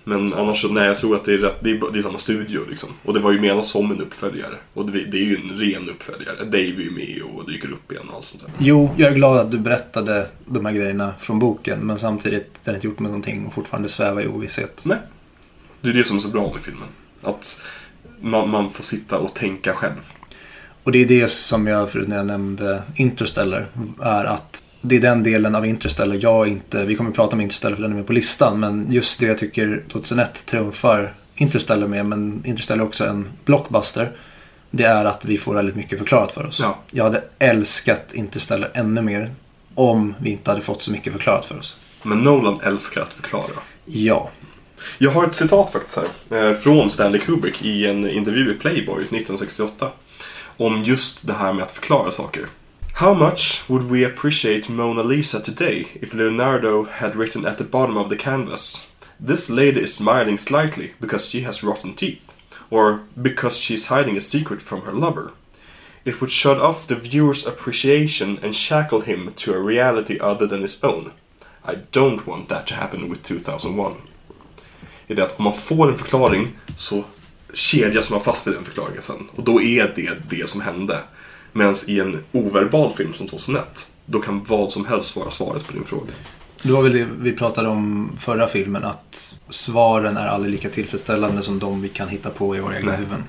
Men 0.04 0.34
annars 0.34 0.62
så, 0.62 0.68
nej 0.68 0.86
jag 0.86 0.98
tror 0.98 1.16
att 1.16 1.26
det 1.26 1.34
är, 1.34 1.38
rätt, 1.38 1.58
det 1.60 1.72
är, 1.72 1.82
det 1.94 2.00
är 2.00 2.04
samma 2.04 2.18
studio 2.18 2.62
liksom. 2.70 2.90
Och 3.04 3.14
det 3.14 3.20
var 3.20 3.32
ju 3.32 3.42
menat 3.42 3.66
som 3.66 3.92
en 3.92 4.02
uppföljare. 4.02 4.56
Och 4.74 4.92
det, 4.92 5.06
det 5.06 5.18
är 5.18 5.24
ju 5.24 5.36
en 5.36 5.60
ren 5.60 5.90
uppföljare. 5.90 6.46
Dave 6.46 6.58
är 6.58 6.82
ju 6.82 6.92
med 6.92 7.22
och 7.22 7.52
dyker 7.52 7.72
upp 7.72 7.92
igen 7.92 8.10
och 8.10 8.16
allt 8.16 8.26
sånt 8.26 8.44
där. 8.44 8.52
Jo, 8.60 8.90
jag 8.98 9.12
är 9.12 9.16
glad 9.16 9.38
att 9.38 9.52
du 9.52 9.58
berättade 9.58 10.28
de 10.46 10.66
här 10.66 10.74
grejerna 10.74 11.14
från 11.20 11.40
boken. 11.40 11.80
Men 11.80 12.00
samtidigt, 12.00 12.60
den 12.64 12.72
har 12.72 12.76
inte 12.76 12.88
gjort 12.88 13.00
med 13.00 13.12
någonting 13.12 13.46
och 13.46 13.54
fortfarande 13.54 13.90
svävar 13.90 14.22
i 14.22 14.28
ovisshet. 14.28 14.82
Nej. 14.84 14.98
Det 15.82 15.90
är 15.90 15.94
det 15.94 16.04
som 16.04 16.18
är 16.18 16.22
så 16.22 16.30
bra 16.30 16.52
med 16.54 16.62
filmen. 16.62 16.88
Att 17.22 17.64
man, 18.26 18.50
man 18.50 18.72
får 18.72 18.84
sitta 18.84 19.18
och 19.18 19.34
tänka 19.34 19.74
själv. 19.74 20.12
Och 20.84 20.92
det 20.92 21.02
är 21.02 21.06
det 21.06 21.28
som 21.28 21.68
jag 21.68 21.90
förut 21.90 22.08
när 22.08 22.18
jag 22.18 22.26
nämnde 22.26 22.82
Interstellar. 22.96 23.68
Är 24.02 24.24
att 24.26 24.64
det 24.82 24.96
är 24.96 25.00
den 25.00 25.24
delen 25.24 25.56
av 25.56 25.66
Interstellar 25.66 26.18
jag 26.22 26.48
inte... 26.48 26.86
Vi 26.86 26.96
kommer 26.96 27.10
att 27.10 27.16
prata 27.16 27.36
om 27.36 27.42
Interstellar 27.42 27.76
för 27.76 27.84
den 27.84 27.92
är 27.92 27.96
med 27.96 28.08
på 28.08 28.14
listan. 28.14 28.60
Men 28.60 28.92
just 28.92 29.20
det 29.20 29.26
jag 29.26 29.38
tycker 29.38 29.84
2001 29.92 30.46
trumfar 30.46 31.14
Interstellar 31.36 31.88
med. 31.88 32.06
Men 32.06 32.42
Interstellar 32.46 32.84
är 32.84 32.88
också 32.88 33.06
en 33.06 33.30
blockbuster. 33.46 34.12
Det 34.72 34.84
är 34.84 35.06
att 35.06 35.26
vi 35.26 35.38
får 35.38 35.56
väldigt 35.56 35.76
mycket 35.76 36.00
förklarat 36.00 36.32
för 36.32 36.46
oss. 36.46 36.60
Ja. 36.60 36.78
Jag 36.92 37.04
hade 37.04 37.24
älskat 37.40 38.14
Interstellar 38.14 38.72
ännu 38.74 39.02
mer. 39.02 39.32
Om 39.76 40.16
vi 40.20 40.30
inte 40.30 40.52
hade 40.52 40.62
fått 40.62 40.82
så 40.82 40.92
mycket 40.92 41.14
förklarat 41.14 41.46
för 41.46 41.58
oss. 41.58 41.78
Men 42.04 42.20
Nolan 42.20 42.60
älskar 42.64 43.02
att 43.02 43.14
förklara. 43.14 43.52
Ja. 43.86 44.30
Jag 44.98 45.12
har 45.12 45.28
ett 45.28 45.36
citat 45.36 45.72
faktiskt 45.72 46.00
här. 46.30 46.50
Eh, 46.50 46.58
från 46.58 46.90
Stanley 46.90 47.22
Kubrick 47.22 47.62
i 47.62 47.86
en 47.86 48.10
intervju 48.10 48.52
i 48.52 48.56
Playboy 48.56 49.00
1968. 49.00 49.92
Om 50.58 50.84
just 50.84 51.28
det 51.28 51.34
här 51.34 51.54
med 51.54 51.64
att 51.64 51.72
förklara 51.72 52.12
saker. 52.12 52.48
How 52.94 53.14
much 53.14 53.64
would 53.68 53.84
we 53.92 54.06
appreciate 54.06 54.72
Mona 54.72 55.04
Lisa 55.04 55.40
today 55.40 55.88
if 56.02 56.14
Leonardo 56.14 56.88
had 56.92 57.16
written 57.16 57.46
at 57.46 57.58
the 57.58 57.64
bottom 57.64 57.98
of 57.98 58.10
the 58.10 58.16
canvas 58.16 58.88
This 59.28 59.50
lady 59.50 59.82
is 59.82 59.96
smiling 59.96 60.38
slightly 60.38 60.94
because 61.00 61.30
she 61.30 61.42
has 61.42 61.64
rotten 61.64 61.94
teeth. 61.94 62.34
Or 62.70 63.02
because 63.22 63.58
she's 63.58 63.88
hiding 63.88 64.18
a 64.18 64.20
secret 64.20 64.62
from 64.62 64.82
her 64.82 64.94
lover. 64.94 65.32
It 66.04 66.20
would 66.20 66.32
shut 66.32 66.60
off 66.60 66.88
the 66.88 66.96
viewer's 66.96 67.48
appreciation 67.48 68.40
and 68.42 68.56
shackle 68.56 69.02
him 69.02 69.34
to 69.38 69.54
a 69.54 69.60
reality 69.60 70.20
other 70.20 70.48
than 70.48 70.62
his 70.62 70.84
own. 70.84 71.12
I 71.64 71.76
don't 71.92 72.28
want 72.28 72.50
that 72.50 72.68
to 72.68 72.76
happen 72.76 73.10
with 73.10 73.24
2001 73.24 74.15
är 75.08 75.16
det 75.16 75.24
att 75.24 75.38
om 75.38 75.44
man 75.44 75.54
får 75.54 75.92
en 75.92 75.98
förklaring 75.98 76.48
så 76.78 77.04
kedjas 77.54 78.12
man 78.12 78.22
fast 78.22 78.48
vid 78.48 78.54
den 78.54 78.64
förklaringen 78.66 79.02
sen. 79.02 79.28
Och 79.36 79.44
då 79.44 79.62
är 79.62 79.94
det 79.96 80.12
det 80.30 80.50
som 80.50 80.62
hände. 80.62 81.00
Medan 81.52 81.76
i 81.88 82.00
en 82.00 82.24
overbal 82.32 82.94
film 82.94 83.14
som 83.14 83.28
2001, 83.28 83.92
då 84.06 84.20
kan 84.20 84.44
vad 84.44 84.72
som 84.72 84.86
helst 84.86 85.16
vara 85.16 85.32
svaret 85.32 85.68
på 85.68 85.74
din 85.74 85.84
fråga. 85.84 86.12
Det 86.64 86.72
var 86.72 86.82
väl 86.84 86.94
det 86.94 87.08
vi 87.20 87.32
pratade 87.32 87.70
om 87.70 88.12
förra 88.20 88.48
filmen. 88.48 88.84
Att 88.84 89.36
svaren 89.50 90.18
är 90.18 90.28
aldrig 90.28 90.52
lika 90.52 90.70
tillfredsställande 90.70 91.42
som 91.42 91.60
de 91.60 91.82
vi 91.82 91.90
kan 91.90 92.08
hitta 92.08 92.30
på 92.30 92.56
i 92.56 92.60
våra 92.60 92.78
egna 92.78 92.92
Nej. 92.92 93.00
huvuden. 93.00 93.24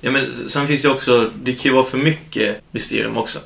Ja, 0.00 0.10
men 0.10 0.48
sen 0.48 0.66
finns 0.66 0.82
det 0.82 0.88
ju 0.88 0.94
också... 0.94 1.30
Det 1.42 1.52
kan 1.52 1.70
ju 1.70 1.74
vara 1.74 1.84
för 1.86 1.98
mycket 1.98 2.60
mysterium 2.70 3.16
också. 3.16 3.38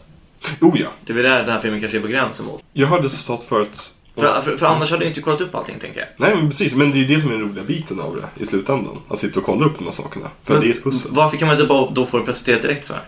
Oh 0.61 0.81
ja, 0.81 0.89
Det 1.07 1.13
är 1.13 1.15
väl 1.15 1.25
där 1.25 1.39
den 1.43 1.51
här 1.53 1.61
filmen 1.61 1.81
kanske 1.81 1.99
är 1.99 2.03
på 2.03 2.07
gränsen 2.09 2.47
mot. 2.47 2.63
jag 2.73 2.87
hörde 2.87 3.11
citat 3.11 3.43
förut. 3.43 3.95
För, 4.17 4.41
för, 4.41 4.57
för 4.57 4.67
annars 4.67 4.91
hade 4.91 5.05
jag 5.05 5.11
inte 5.11 5.21
kollat 5.21 5.41
upp 5.41 5.55
allting, 5.55 5.79
tänker 5.79 6.01
jag. 6.01 6.09
Nej 6.17 6.37
men 6.37 6.49
precis, 6.49 6.75
men 6.75 6.91
det 6.91 6.99
är 6.99 7.01
ju 7.01 7.15
det 7.15 7.21
som 7.21 7.31
är 7.31 7.35
den 7.35 7.49
roliga 7.49 7.65
biten 7.65 8.01
av 8.01 8.17
det 8.17 8.43
i 8.43 8.47
slutändan. 8.47 8.99
Att 9.09 9.19
sitta 9.19 9.41
och 9.41 9.47
kolla 9.47 9.67
upp 9.67 9.79
de 9.79 9.85
här 9.85 9.93
sakerna. 9.93 10.27
För 10.43 10.53
Men 10.53 10.63
det 10.63 10.69
är 10.69 10.73
ett 10.73 10.85
pussel. 10.85 11.11
Varför 11.15 11.37
kan 11.37 11.49
man 11.49 11.57
inte 11.57 11.69
bara 11.69 11.91
då 11.91 12.07
få 12.07 12.19
det 12.19 12.25
presenterat 12.25 12.63
direkt 12.63 12.87
för? 12.87 12.99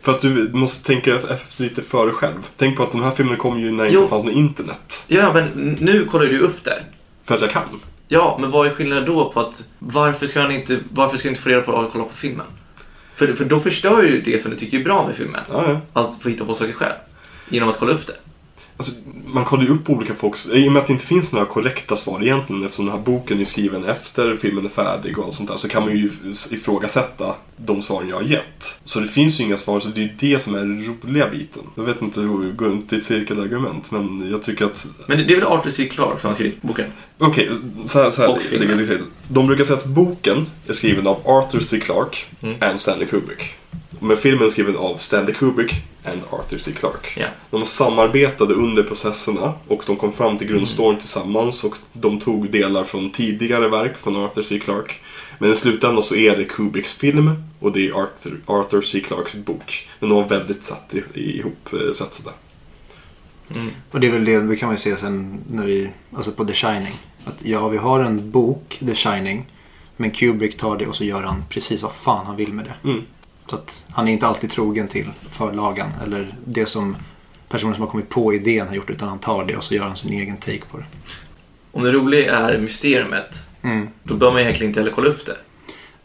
För 0.00 0.12
att 0.12 0.20
du 0.20 0.50
måste 0.52 0.86
tänka 0.86 1.14
efter 1.16 1.62
lite 1.62 1.82
före 1.82 2.10
själv. 2.10 2.48
Tänk 2.56 2.76
på 2.76 2.82
att 2.82 2.92
de 2.92 3.02
här 3.02 3.10
filmerna 3.10 3.36
kom 3.36 3.60
ju 3.60 3.72
när 3.72 3.84
det 3.84 3.90
inte 3.92 4.08
fanns 4.08 4.24
något 4.24 4.34
internet. 4.34 5.04
Ja, 5.06 5.32
men 5.32 5.76
nu 5.80 6.04
kollar 6.04 6.26
du 6.26 6.38
upp 6.38 6.64
det. 6.64 6.82
För 7.24 7.34
att 7.34 7.40
jag 7.40 7.50
kan. 7.50 7.80
Ja, 8.08 8.38
men 8.40 8.50
vad 8.50 8.66
är 8.66 8.70
skillnaden 8.70 9.06
då 9.06 9.32
på 9.32 9.40
att 9.40 9.68
varför 9.78 10.26
ska 10.26 10.40
han 10.40 10.50
inte, 10.50 10.78
varför 10.90 11.16
ska 11.16 11.28
han 11.28 11.32
inte 11.32 11.42
få 11.42 11.48
reda 11.48 11.62
på 11.62 11.76
att 11.76 11.92
kolla 11.92 12.04
på 12.04 12.16
filmen? 12.16 12.46
För, 13.14 13.32
för 13.32 13.44
då 13.44 13.60
förstör 13.60 14.02
ju 14.02 14.20
det 14.20 14.42
som 14.42 14.50
du 14.50 14.56
tycker 14.56 14.80
är 14.80 14.84
bra 14.84 15.06
med 15.06 15.14
filmen. 15.14 15.40
Ja, 15.50 15.64
ja. 15.68 16.02
Att 16.02 16.22
få 16.22 16.28
hitta 16.28 16.44
på 16.44 16.54
saker 16.54 16.72
själv. 16.72 16.92
Genom 17.48 17.68
att 17.68 17.78
kolla 17.78 17.92
upp 17.92 18.06
det. 18.06 18.16
Alltså, 18.76 18.92
man 19.26 19.44
kollar 19.44 19.64
ju 19.64 19.70
upp 19.70 19.90
olika 19.90 20.14
folks... 20.14 20.48
I 20.52 20.68
och 20.68 20.72
med 20.72 20.80
att 20.80 20.86
det 20.86 20.92
inte 20.92 21.06
finns 21.06 21.32
några 21.32 21.46
korrekta 21.46 21.96
svar 21.96 22.22
egentligen 22.22 22.64
eftersom 22.64 22.86
den 22.86 22.94
här 22.94 23.02
boken 23.02 23.40
är 23.40 23.44
skriven 23.44 23.84
efter 23.84 24.36
filmen 24.36 24.64
är 24.64 24.68
färdig 24.68 25.18
och 25.18 25.24
allt 25.24 25.34
sånt 25.34 25.48
där 25.50 25.56
så 25.56 25.68
kan 25.68 25.82
man 25.84 25.92
ju 25.96 26.10
ifrågasätta 26.50 27.34
de 27.56 27.82
svaren 27.82 28.08
jag 28.08 28.16
har 28.16 28.22
gett. 28.22 28.80
Så 28.84 29.00
det 29.00 29.08
finns 29.08 29.40
ju 29.40 29.44
inga 29.44 29.56
svar, 29.56 29.80
så 29.80 29.88
det 29.88 30.02
är 30.02 30.14
det 30.18 30.38
som 30.38 30.54
är 30.54 30.58
den 30.58 30.96
roliga 31.04 31.28
biten. 31.30 31.62
Jag 31.74 31.84
vet 31.84 32.02
inte 32.02 32.20
hur 32.20 32.44
det 32.44 32.52
går 32.52 32.66
runt 32.66 32.92
i 32.92 32.96
ett 32.96 33.04
cirkelargument, 33.04 33.90
men 33.90 34.30
jag 34.30 34.42
tycker 34.42 34.64
att... 34.64 34.86
Men 35.06 35.18
det, 35.18 35.24
det 35.24 35.34
är 35.34 35.38
väl 35.40 35.48
Arthur 35.48 35.70
C. 35.70 35.84
Clarke 35.88 36.20
som 36.20 36.28
har 36.28 36.34
skrivit 36.34 36.62
boken? 36.62 36.86
Okej, 37.18 37.50
så 37.86 38.02
här, 38.02 38.10
så 38.10 38.22
här 38.22 38.28
Och 38.30 38.38
lägger 38.52 38.78
jag 38.78 38.88
till. 38.88 39.02
De 39.28 39.46
brukar 39.46 39.64
säga 39.64 39.78
att 39.78 39.84
boken 39.84 40.46
är 40.68 40.72
skriven 40.72 41.06
av 41.06 41.20
Arthur 41.24 41.60
C. 41.60 41.80
Clarke 41.80 42.18
Mm. 42.42 42.56
and 42.60 42.80
Stanley 42.80 43.06
Kubrick. 43.06 43.54
Men 44.04 44.16
filmen 44.16 44.44
är 44.44 44.48
skriven 44.50 44.76
av 44.76 44.96
Stanley 44.96 45.34
Kubrick 45.34 45.74
and 46.04 46.20
Arthur 46.30 46.58
C. 46.58 46.72
Clarke. 46.78 47.20
Ja. 47.20 47.26
De 47.50 47.66
samarbetade 47.66 48.54
under 48.54 48.82
processerna 48.82 49.52
och 49.68 49.82
de 49.86 49.96
kom 49.96 50.12
fram 50.12 50.38
till 50.38 50.46
grundstoryn 50.46 50.98
tillsammans 50.98 51.64
och 51.64 51.76
de 51.92 52.20
tog 52.20 52.50
delar 52.50 52.84
från 52.84 53.10
tidigare 53.10 53.68
verk 53.68 53.98
från 53.98 54.16
Arthur 54.24 54.42
C. 54.42 54.58
Clarke. 54.58 54.92
Men 55.38 55.52
i 55.52 55.56
slutändan 55.56 56.02
så 56.02 56.14
är 56.16 56.36
det 56.36 56.44
Kubricks 56.44 56.94
film 56.98 57.30
och 57.60 57.72
det 57.72 57.88
är 57.88 57.92
Arthur, 58.02 58.40
Arthur 58.46 58.82
C. 58.82 59.00
Clarkes 59.00 59.34
bok. 59.34 59.88
Men 60.00 60.08
de 60.08 60.22
var 60.22 60.28
väldigt 60.28 60.62
satt 60.62 60.94
i- 61.14 61.38
ihop 61.38 61.72
eh, 61.72 61.78
svetsade. 61.92 62.30
Mm. 63.54 63.68
Och 63.90 64.00
det 64.00 64.06
är 64.06 64.10
väl 64.12 64.24
det 64.24 64.38
vi 64.38 64.56
kan 64.56 64.66
man 64.66 64.74
ju 64.76 64.80
se 64.80 64.96
sen 64.96 65.40
när 65.50 65.64
vi, 65.64 65.90
alltså 66.16 66.32
på 66.32 66.44
The 66.44 66.54
Shining. 66.54 66.94
Att 67.24 67.44
ja, 67.44 67.68
vi 67.68 67.76
har 67.78 68.00
en 68.00 68.30
bok, 68.30 68.78
The 68.86 68.94
Shining. 68.94 69.46
Men 69.96 70.10
Kubrick 70.10 70.56
tar 70.56 70.76
det 70.78 70.86
och 70.86 70.96
så 70.96 71.04
gör 71.04 71.22
han 71.22 71.44
precis 71.48 71.82
vad 71.82 71.92
fan 71.92 72.26
han 72.26 72.36
vill 72.36 72.52
med 72.52 72.64
det. 72.64 72.88
Mm. 72.88 73.02
Så 73.46 73.56
att 73.56 73.86
han 73.90 74.08
är 74.08 74.12
inte 74.12 74.26
alltid 74.26 74.50
trogen 74.50 74.88
till 74.88 75.10
förlagan 75.30 75.90
eller 76.04 76.34
det 76.44 76.66
som 76.66 76.96
personen 77.48 77.74
som 77.74 77.82
har 77.82 77.90
kommit 77.90 78.08
på 78.08 78.34
idén 78.34 78.68
har 78.68 78.74
gjort 78.74 78.90
utan 78.90 79.08
han 79.08 79.18
tar 79.18 79.44
det 79.44 79.56
och 79.56 79.64
så 79.64 79.74
gör 79.74 79.82
han 79.84 79.96
sin 79.96 80.12
egen 80.12 80.36
take 80.36 80.60
på 80.70 80.76
det. 80.78 80.84
Om 81.72 81.82
det 81.82 81.92
roliga 81.92 82.36
är 82.36 82.58
mysteriet, 82.58 83.40
Mm. 83.62 83.88
då 84.02 84.14
bör 84.14 84.32
man 84.32 84.40
egentligen 84.40 84.70
inte 84.70 84.80
heller 84.80 84.92
kolla 84.92 85.08
upp 85.08 85.26
det. 85.26 85.36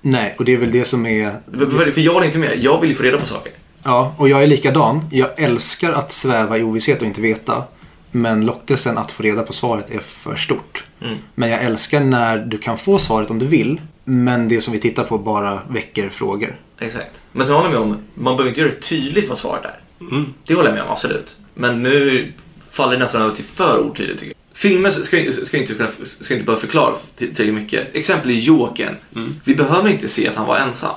Nej, 0.01 0.35
och 0.39 0.45
det 0.45 0.53
är 0.53 0.57
väl 0.57 0.71
det 0.71 0.85
som 0.85 1.05
är... 1.05 1.31
För, 1.57 1.65
för, 1.65 1.91
för 1.91 2.01
jag 2.01 2.13
håller 2.13 2.25
inte 2.27 2.39
med. 2.39 2.57
Jag 2.63 2.81
vill 2.81 2.89
ju 2.89 2.95
få 2.95 3.03
reda 3.03 3.17
på 3.17 3.25
saker. 3.25 3.51
Ja, 3.83 4.13
och 4.17 4.29
jag 4.29 4.43
är 4.43 4.47
likadan. 4.47 5.05
Jag 5.11 5.39
älskar 5.39 5.93
att 5.93 6.11
sväva 6.11 6.57
i 6.57 6.63
ovisshet 6.63 7.01
och 7.01 7.07
inte 7.07 7.21
veta. 7.21 7.63
Men 8.11 8.45
lockelsen 8.45 8.97
att 8.97 9.11
få 9.11 9.23
reda 9.23 9.43
på 9.43 9.53
svaret 9.53 9.91
är 9.91 9.99
för 9.99 10.35
stort. 10.35 10.85
Mm. 11.01 11.17
Men 11.35 11.49
jag 11.49 11.63
älskar 11.63 11.99
när 11.99 12.37
du 12.37 12.57
kan 12.57 12.77
få 12.77 12.99
svaret 12.99 13.29
om 13.29 13.39
du 13.39 13.45
vill. 13.45 13.81
Men 14.09 14.47
det 14.47 14.61
som 14.61 14.73
vi 14.73 14.79
tittar 14.79 15.03
på 15.03 15.17
bara 15.17 15.61
väcker 15.69 16.09
frågor. 16.09 16.55
Exakt. 16.79 17.21
Men 17.31 17.45
sen 17.45 17.55
håller 17.55 17.69
jag 17.69 17.87
med 17.87 17.95
om, 17.95 17.97
man 18.13 18.35
behöver 18.35 18.49
inte 18.49 18.61
göra 18.61 18.71
det 18.71 18.81
tydligt 18.81 19.29
vad 19.29 19.37
svaret 19.37 19.65
är. 19.65 19.79
Mm. 20.11 20.33
Det 20.45 20.53
håller 20.53 20.69
jag 20.69 20.75
med 20.75 20.83
om, 20.83 20.89
absolut. 20.91 21.37
Men 21.53 21.83
nu 21.83 22.31
faller 22.69 22.93
det 22.93 22.99
nästan 22.99 23.21
över 23.21 23.35
till 23.35 23.45
för 23.45 23.79
otydligt 23.79 24.19
tycker 24.19 24.33
jag. 24.51 24.57
Filmer 24.57 24.91
ska, 24.91 25.31
ska, 25.45 25.57
inte, 25.57 25.73
kunna, 25.73 25.89
ska 26.03 26.33
inte 26.33 26.45
behöva 26.45 26.61
förklara 26.61 26.93
till- 27.15 27.35
tillräckligt 27.35 27.53
mycket. 27.63 27.95
Exempel 27.95 28.31
i 28.31 28.39
Jokern. 28.39 28.95
Mm. 29.15 29.29
Vi 29.43 29.55
behöver 29.55 29.89
inte 29.89 30.07
se 30.07 30.27
att 30.27 30.35
han 30.35 30.47
var 30.47 30.57
ensam. 30.57 30.95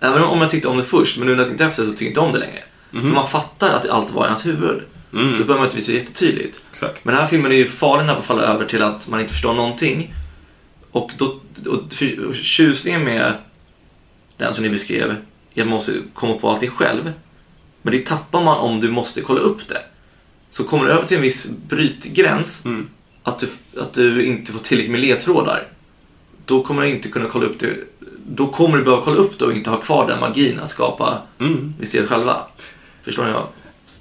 Även 0.00 0.22
om 0.22 0.40
jag 0.40 0.50
tyckte 0.50 0.68
om 0.68 0.76
det 0.76 0.84
först, 0.84 1.18
men 1.18 1.26
nu 1.26 1.32
när 1.32 1.38
jag 1.38 1.48
tänkte 1.48 1.64
efter 1.64 1.84
så 1.84 1.90
tycker 1.90 2.04
jag 2.04 2.10
inte 2.10 2.20
om 2.20 2.32
det 2.32 2.38
längre. 2.38 2.64
För 2.90 2.98
man 2.98 3.28
fattar 3.28 3.72
att 3.72 3.88
allt 3.88 4.10
var 4.12 4.26
i 4.26 4.28
hans 4.28 4.46
huvud. 4.46 4.82
Mm. 5.12 5.30
Då 5.32 5.38
behöver 5.38 5.54
man 5.54 5.64
inte 5.64 5.76
visa 5.76 5.92
jättetydligt. 5.92 6.60
Exakt. 6.72 7.04
Men 7.04 7.14
den 7.14 7.22
här 7.22 7.28
filmen 7.30 7.52
är 7.52 7.56
ju 7.56 7.66
farlig 7.66 8.06
när 8.06 8.14
man 8.14 8.22
faller 8.22 8.42
över 8.42 8.64
till 8.66 8.82
att 8.82 9.08
man 9.08 9.20
inte 9.20 9.32
förstår 9.32 9.54
någonting. 9.54 10.14
Och, 10.94 11.10
då, 11.18 11.24
och 11.70 11.92
för- 11.92 12.24
och 12.26 12.34
tjusningen 12.34 13.04
med 13.04 13.32
den 14.36 14.54
som 14.54 14.64
ni 14.64 14.70
beskrev 14.70 15.10
är 15.54 15.62
att 15.62 15.68
man 15.68 15.74
måste 15.76 15.92
komma 16.14 16.34
på 16.34 16.50
allting 16.50 16.70
själv. 16.70 17.12
Men 17.82 17.92
det 17.92 18.06
tappar 18.06 18.42
man 18.44 18.58
om 18.58 18.80
du 18.80 18.90
måste 18.90 19.20
kolla 19.20 19.40
upp 19.40 19.68
det. 19.68 19.82
Så 20.50 20.64
kommer 20.64 20.84
du 20.84 20.90
över 20.92 21.06
till 21.06 21.16
en 21.16 21.22
viss 21.22 21.50
brytgräns, 21.68 22.64
Mm. 22.64 22.88
att 23.22 23.38
du, 23.38 23.48
att 23.80 23.92
du 23.94 24.24
inte 24.24 24.52
får 24.52 24.58
tillräckligt 24.58 24.90
med 24.92 25.00
ledtrådar. 25.00 25.66
Då 26.44 26.62
kommer 26.62 26.82
du 26.82 26.88
inte 26.88 27.08
kunna 27.08 27.28
kolla 27.28 27.46
upp 27.46 27.60
det. 27.60 27.76
Då 28.26 28.46
kommer 28.46 28.78
du 28.78 28.84
behöva 28.84 29.04
kolla 29.04 29.16
upp 29.16 29.38
det 29.38 29.44
och 29.44 29.52
inte 29.52 29.70
ha 29.70 29.76
kvar 29.76 30.06
den 30.08 30.20
magin 30.20 30.60
att 30.60 30.70
skapa 30.70 31.22
Mm. 31.40 31.74
mysteriet 31.80 32.08
själva. 32.08 32.36
Förstår 33.02 33.24
ni? 33.24 33.32
vad? 33.32 33.46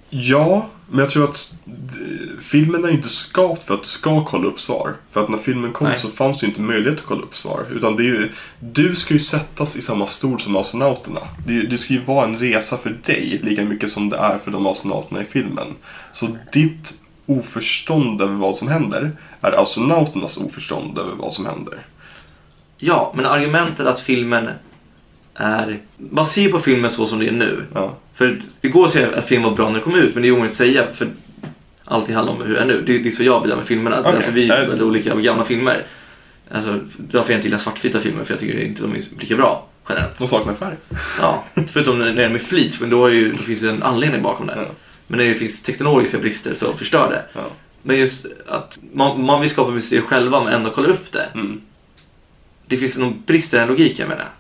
Ja, 0.10 0.70
men 0.94 1.00
jag 1.00 1.10
tror 1.10 1.30
att 1.30 1.54
d- 1.66 1.98
filmen 2.42 2.86
är 2.86 2.90
inte 2.90 3.10
skapt 3.10 3.64
för 3.64 3.74
att 3.74 3.82
du 3.84 3.88
ska 3.90 4.26
kolla 4.26 4.48
upp 4.48 4.60
svar. 4.60 4.96
För 5.12 5.24
att 5.24 5.30
när 5.30 5.38
filmen 5.38 5.74
kom 5.74 5.88
Nej. 5.88 6.00
så 6.00 6.10
fanns 6.10 6.40
det 6.40 6.46
ju 6.46 6.50
inte 6.50 6.62
möjlighet 6.62 7.00
att 7.00 7.06
kolla 7.06 7.22
upp 7.22 7.36
svar. 7.36 7.66
Utan 7.72 7.96
det 7.96 8.04
är 8.04 8.06
ju, 8.06 8.32
du 8.60 8.96
ska 8.96 9.14
ju 9.14 9.20
sättas 9.20 9.76
i 9.78 9.82
samma 9.82 10.08
stol 10.08 10.42
som 10.42 10.56
astronauterna. 10.56 11.20
Det, 11.48 11.62
det 11.62 11.78
ska 11.78 11.94
ju 11.94 12.02
vara 12.02 12.26
en 12.28 12.38
resa 12.40 12.78
för 12.78 12.90
dig, 13.06 13.40
lika 13.44 13.64
mycket 13.64 13.90
som 13.92 14.10
det 14.10 14.18
är 14.18 14.38
för 14.38 14.52
de 14.52 14.68
astronauterna 14.68 15.22
i 15.22 15.26
filmen. 15.26 15.68
Så 16.12 16.38
ditt 16.54 16.94
oförstånd 17.26 18.22
över 18.22 18.36
vad 18.36 18.56
som 18.56 18.68
händer 18.68 19.12
är 19.42 19.52
astronauternas 19.62 20.38
oförstånd 20.38 20.98
över 21.00 21.16
vad 21.16 21.34
som 21.34 21.46
händer. 21.46 21.86
Ja, 22.78 23.14
men 23.16 23.26
argumentet 23.26 23.88
att 23.88 24.00
filmen 24.00 24.50
är... 25.36 25.80
Man 25.98 26.26
ser 26.26 26.50
på 26.50 26.60
filmen 26.60 26.92
så 26.92 27.06
som 27.06 27.20
det 27.20 27.28
är 27.28 27.32
nu. 27.32 27.64
Ja. 27.74 27.98
För 28.14 28.42
det 28.62 28.68
går 28.68 28.86
att 28.86 28.92
säga 28.92 29.18
att 29.18 29.26
film 29.26 29.44
var 29.44 29.52
bra 29.52 29.68
när 29.70 29.76
det 29.76 29.84
kom 29.84 29.96
ut, 29.96 30.14
men 30.14 30.24
det 30.24 30.30
är 30.30 30.32
omöjligt 30.32 30.52
att 30.52 30.58
säga 30.58 30.88
för 30.94 31.08
allting 31.86 32.16
handlar 32.16 32.34
om 32.34 32.42
hur 32.42 32.54
det 32.54 32.60
är 32.60 32.66
nu. 32.66 32.84
Det 32.86 33.08
är, 33.08 33.12
så 33.12 33.24
jag 33.24 33.44
blir 33.44 33.56
med 33.56 33.66
filmerna. 33.66 34.00
Okej. 34.00 34.12
därför 34.12 34.32
vi 34.32 34.50
är 34.50 34.62
väldigt 34.62 34.82
olika 34.82 35.16
med 35.16 35.24
gamla 35.24 35.46
filmer. 35.46 35.86
Alltså, 36.52 36.80
därför 36.98 37.32
jag 37.32 37.38
inte 37.38 37.48
gillar 37.48 37.58
svartvita 37.58 38.00
filmer, 38.00 38.24
för 38.24 38.34
jag 38.34 38.40
tycker 38.40 38.60
inte 38.60 38.82
de 38.82 38.92
är 38.92 39.02
lika 39.20 39.36
bra 39.36 39.68
generellt. 39.90 40.18
De 40.18 40.28
saknar 40.28 40.54
färg. 40.54 40.76
Ja, 41.20 41.44
förutom 41.72 42.00
när 42.00 42.14
det 42.14 42.26
är 42.26 42.30
med 42.30 42.42
flit, 42.42 42.80
men 42.80 42.90
då, 42.90 43.06
är 43.06 43.12
ju, 43.12 43.32
då 43.32 43.38
finns 43.38 43.62
det 43.62 43.70
en 43.70 43.84
anledning 43.84 44.22
bakom 44.22 44.48
det. 44.48 44.54
Ja. 44.56 44.66
Men 45.08 45.20
när 45.20 45.26
det 45.26 45.36
finns 45.36 45.64
teknologiska 45.64 46.18
brister 46.18 46.54
så 46.54 46.74
förstör 46.74 47.10
det. 47.10 47.40
Ja. 47.40 47.48
Men 47.82 48.00
just 48.00 48.26
att 48.48 48.80
man, 48.94 49.26
man 49.26 49.42
vill 49.42 49.50
skapa 49.50 49.72
mysterier 49.72 50.04
själva 50.04 50.44
men 50.44 50.54
ändå 50.54 50.70
kolla 50.70 50.88
upp 50.88 51.12
det. 51.12 51.28
Mm. 51.34 51.62
Det 52.66 52.78
finns 52.78 52.98
någon 52.98 53.24
brist 53.26 53.54
i 53.54 53.58
den 53.58 53.68
logiken 53.68 54.08
menar 54.08 54.22
jag. 54.22 54.32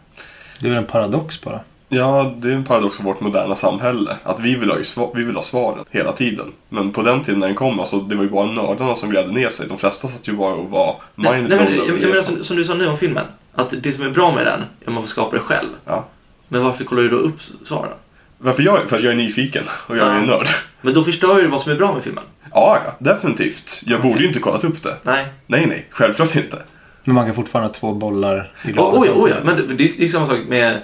Det 0.60 0.66
är 0.68 0.70
väl 0.70 0.78
en 0.80 0.86
paradox 0.86 1.42
bara. 1.42 1.60
Ja, 1.90 2.34
det 2.38 2.48
är 2.48 2.52
en 2.54 2.64
paradox 2.64 3.00
av 3.00 3.06
vårt 3.06 3.20
moderna 3.20 3.56
samhälle. 3.56 4.18
Att 4.24 4.40
vi 4.40 4.56
vill, 4.56 4.70
ha 4.70 4.78
ju 4.78 4.84
sva- 4.84 5.12
vi 5.16 5.24
vill 5.24 5.36
ha 5.36 5.42
svaren 5.44 5.86
hela 5.90 6.12
tiden. 6.12 6.52
Men 6.70 6.92
på 6.92 7.02
den 7.04 7.22
tiden 7.24 7.40
när 7.40 7.48
den 7.48 7.56
kom, 7.56 7.80
alltså, 7.80 8.00
det 8.00 8.16
var 8.16 8.24
ju 8.24 8.30
bara 8.30 8.46
nördarna 8.46 8.96
som 8.96 9.10
grävde 9.10 9.32
ner 9.34 9.50
sig. 9.50 9.68
De 9.68 9.78
flesta 9.78 10.08
satt 10.08 10.28
ju 10.28 10.34
bara 10.34 10.54
och 10.54 10.70
var 10.70 10.96
Nej, 11.16 11.32
nej, 11.32 11.42
mindblown 11.42 11.64
men, 11.64 12.02
jag, 12.02 12.16
jag 12.16 12.26
som, 12.26 12.44
som 12.44 12.58
du 12.58 12.64
sa 12.64 12.74
nu 12.74 12.88
om 12.88 12.98
filmen. 12.98 13.26
Att 13.56 13.74
det 13.84 13.94
som 13.94 14.04
är 14.04 14.10
bra 14.10 14.36
med 14.36 14.46
den 14.46 14.60
är 14.60 14.88
att 14.88 14.94
man 14.94 15.04
får 15.04 15.08
skapa 15.08 15.36
det 15.36 15.42
själv. 15.42 15.70
Ja. 15.86 16.06
Men 16.48 16.64
varför 16.64 16.84
kollar 16.84 17.02
du 17.04 17.10
då 17.10 17.16
upp 17.18 17.42
svaren? 17.64 17.92
Varför 18.38 18.64
jag? 18.64 18.80
För 18.90 18.98
att 18.98 19.04
jag 19.04 19.12
är 19.14 19.18
nyfiken 19.18 19.64
och 19.88 19.98
jag 19.98 20.08
är 20.08 20.12
Ja. 20.12 20.18
en 20.20 20.26
nörd. 20.26 20.48
Men 20.82 20.94
då 20.94 21.04
förstör 21.04 21.40
ju 21.42 21.48
vad 21.48 21.62
som 21.62 21.72
är 21.72 21.76
bra 21.76 21.94
med 21.94 22.04
filmen. 22.04 22.24
Ja, 22.52 22.78
ja, 22.86 22.92
definitivt. 23.00 23.82
Jag 23.86 24.02
borde 24.02 24.20
ju 24.22 24.28
inte 24.28 24.40
kollat 24.40 24.64
upp 24.64 24.84
det. 24.84 24.96
Nej. 25.04 25.26
Nej, 25.48 25.66
nej, 25.66 25.88
självklart 25.90 26.36
inte. 26.36 26.58
Men 27.04 27.16
man 27.16 27.26
kan 27.26 27.36
fortfarande 27.36 27.68
ha 27.68 27.74
två 27.74 27.94
bollar 27.94 28.52
i 28.64 28.68
luften 28.68 28.84
Oh, 28.84 29.02
oh, 29.02 29.08
ja, 29.08 29.14
oh, 29.14 29.30
ja. 29.30 29.36
Men 29.44 29.56
det, 29.56 29.74
det, 29.74 29.84
är, 29.84 29.98
det 29.98 30.04
är 30.06 30.08
samma 30.08 30.28
sak 30.28 30.40
med 30.48 30.82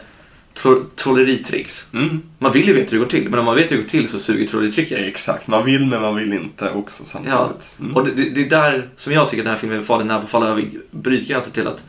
tro, 0.53 0.86
trolleritricks. 0.95 1.88
Mm. 1.93 2.22
Man 2.38 2.51
vill 2.51 2.67
ju 2.67 2.74
veta 2.74 2.91
hur 2.91 2.97
det 2.97 3.05
går 3.05 3.11
till, 3.11 3.30
men 3.30 3.39
om 3.39 3.45
man 3.45 3.55
vet 3.55 3.72
hur 3.72 3.76
det 3.76 3.82
går 3.82 3.89
till 3.89 4.07
så 4.07 4.20
suger 4.20 4.47
trolleritricket. 4.47 4.99
Exakt, 4.99 5.47
man 5.47 5.65
vill 5.65 5.86
men 5.86 6.01
man 6.01 6.15
vill 6.15 6.34
inte 6.34 6.70
också 6.70 7.03
Ja, 7.03 7.09
samtidigt. 7.09 7.74
Mm. 7.80 7.95
och 7.95 8.05
det, 8.05 8.11
det, 8.11 8.30
det 8.30 8.45
är 8.45 8.49
där 8.49 8.89
som 8.97 9.13
jag 9.13 9.30
tycker 9.30 9.41
att 9.41 9.45
den 9.45 9.53
här 9.53 9.59
filmen 9.59 9.80
är 9.80 9.84
farlig, 9.84 10.05
när 10.05 10.17
man 10.17 10.28
faller 10.28 10.47
över 10.47 10.70
brytgränsen 10.91 11.53
till 11.53 11.67
att 11.67 11.84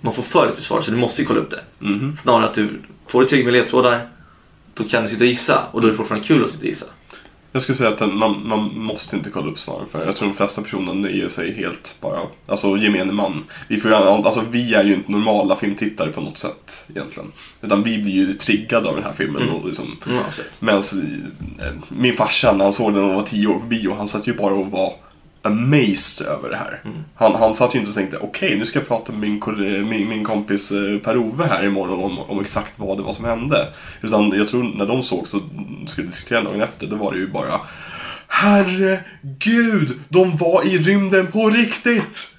man 0.00 0.12
får 0.12 0.22
för 0.22 0.48
lite 0.48 0.62
svar, 0.62 0.80
så 0.80 0.90
du 0.90 0.96
måste 0.96 1.22
ju 1.22 1.28
kolla 1.28 1.40
upp 1.40 1.50
det. 1.50 1.60
Mhm. 1.78 2.16
Snarare 2.22 2.44
att 2.44 2.54
du 2.54 2.68
får 3.06 3.20
du 3.20 3.28
tillräckligt 3.28 3.52
med 3.52 3.60
ledtrådar, 3.60 4.08
då 4.74 4.84
kan 4.84 5.02
du 5.02 5.08
sitta 5.08 5.24
och 5.24 5.30
gissa 5.30 5.62
och 5.72 5.80
då 5.80 5.86
är 5.86 5.90
det 5.90 5.96
fortfarande 5.96 6.26
kul 6.26 6.44
att 6.44 6.50
sitta 6.50 6.62
och 6.62 6.68
gissa. 6.68 6.86
Jag 7.52 7.62
skulle 7.62 7.76
säga 7.76 7.90
att 7.90 7.98
den- 7.98 8.18
man, 8.18 8.48
man 8.48 8.70
måste 8.74 9.16
inte 9.16 9.30
kolla 9.30 9.50
upp 9.50 9.58
svaren 9.58 9.86
för 9.86 10.06
jag 10.06 10.16
tror 10.16 10.28
de 10.28 10.34
flesta 10.34 10.62
personer 10.62 10.94
nöjer 10.94 11.28
sig 11.28 11.54
helt 11.54 11.96
bara, 12.00 12.20
alltså 12.46 12.76
gemene 12.76 13.12
man. 13.12 13.44
Vi, 13.68 13.80
får, 13.80 13.92
alltså, 13.92 14.42
vi 14.50 14.74
är 14.74 14.84
ju 14.84 14.94
inte 14.94 15.12
normala 15.12 15.56
filmtittare 15.56 16.12
på 16.12 16.20
något 16.20 16.38
sätt 16.38 16.86
egentligen. 16.90 17.32
Utan 17.62 17.82
vi 17.82 17.98
blir 17.98 18.12
ju 18.14 18.34
triggade 18.34 18.88
av 18.88 18.94
den 18.94 19.04
här 19.04 19.12
filmen. 19.12 19.42
Mm. 19.42 19.54
Och 19.54 19.66
liksom, 19.66 19.96
Mm. 20.06 20.22
Medan 20.60 20.82
eh, 21.58 21.72
min 21.88 22.14
farsa 22.16 22.52
när 22.52 22.64
han 22.64 22.72
såg 22.72 22.94
den 22.94 23.04
han 23.04 23.14
var 23.14 23.22
tio 23.22 23.46
år 23.46 23.58
på 23.58 23.66
bio, 23.66 23.94
han 23.98 24.08
satt 24.08 24.26
ju 24.26 24.34
bara 24.34 24.54
och 24.54 24.70
var 24.70 24.92
amazed 25.48 26.26
över 26.26 26.50
det 26.50 26.56
här. 26.56 26.80
Mm. 26.84 26.96
Han, 27.14 27.34
han 27.34 27.54
satt 27.54 27.74
ju 27.74 27.78
inte 27.78 27.90
och 27.90 27.94
tänkte 27.94 28.18
okej 28.20 28.56
nu 28.58 28.66
ska 28.66 28.78
jag 28.78 28.88
prata 28.88 29.12
med 29.12 29.20
min, 29.20 29.42
min, 29.88 30.08
min 30.08 30.24
kompis 30.24 30.72
eh, 30.72 30.98
Per-Ove 30.98 31.44
här 31.44 31.64
imorgon 31.64 32.04
om, 32.04 32.18
om 32.18 32.40
exakt 32.40 32.78
vad 32.78 32.96
det 32.96 33.02
var 33.02 33.12
som 33.12 33.24
hände. 33.24 33.68
Utan 34.00 34.32
jag 34.32 34.48
tror 34.48 34.62
när 34.62 34.86
de 34.86 35.02
såg 35.02 35.28
så 35.28 35.40
skulle 35.86 36.06
diskutera 36.06 36.42
dagen 36.42 36.60
efter, 36.60 36.86
då 36.86 36.96
var 36.96 37.12
det 37.12 37.18
ju 37.18 37.28
bara 37.28 37.60
Herregud, 38.28 39.98
de 40.08 40.36
var 40.36 40.66
i 40.66 40.78
rymden 40.78 41.26
på 41.26 41.50
riktigt! 41.50 42.37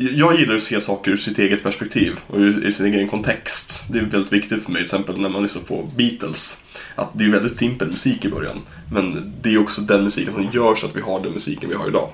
Jag 0.00 0.40
gillar 0.40 0.54
att 0.54 0.62
se 0.62 0.80
saker 0.80 1.10
ur 1.10 1.16
sitt 1.16 1.38
eget 1.38 1.62
perspektiv 1.62 2.18
och 2.26 2.38
ur, 2.38 2.66
ur 2.66 2.70
sin 2.70 2.86
egen 2.86 3.08
kontext. 3.08 3.84
Det 3.92 3.98
är 3.98 4.02
väldigt 4.02 4.32
viktigt 4.32 4.62
för 4.62 4.70
mig, 4.70 4.78
till 4.78 4.84
exempel 4.84 5.20
när 5.20 5.28
man 5.28 5.42
lyssnar 5.42 5.62
på 5.62 5.90
Beatles. 5.96 6.62
Att 6.94 7.10
det 7.12 7.24
är 7.24 7.28
väldigt 7.28 7.56
simpel 7.56 7.88
musik 7.88 8.24
i 8.24 8.28
början, 8.28 8.60
men 8.92 9.32
det 9.42 9.54
är 9.54 9.58
också 9.58 9.80
den 9.80 10.04
musiken 10.04 10.32
som 10.32 10.50
gör 10.52 10.74
så 10.74 10.86
att 10.86 10.96
vi 10.96 11.00
har 11.00 11.20
den 11.20 11.32
musiken 11.32 11.68
vi 11.68 11.74
har 11.74 11.88
idag. 11.88 12.08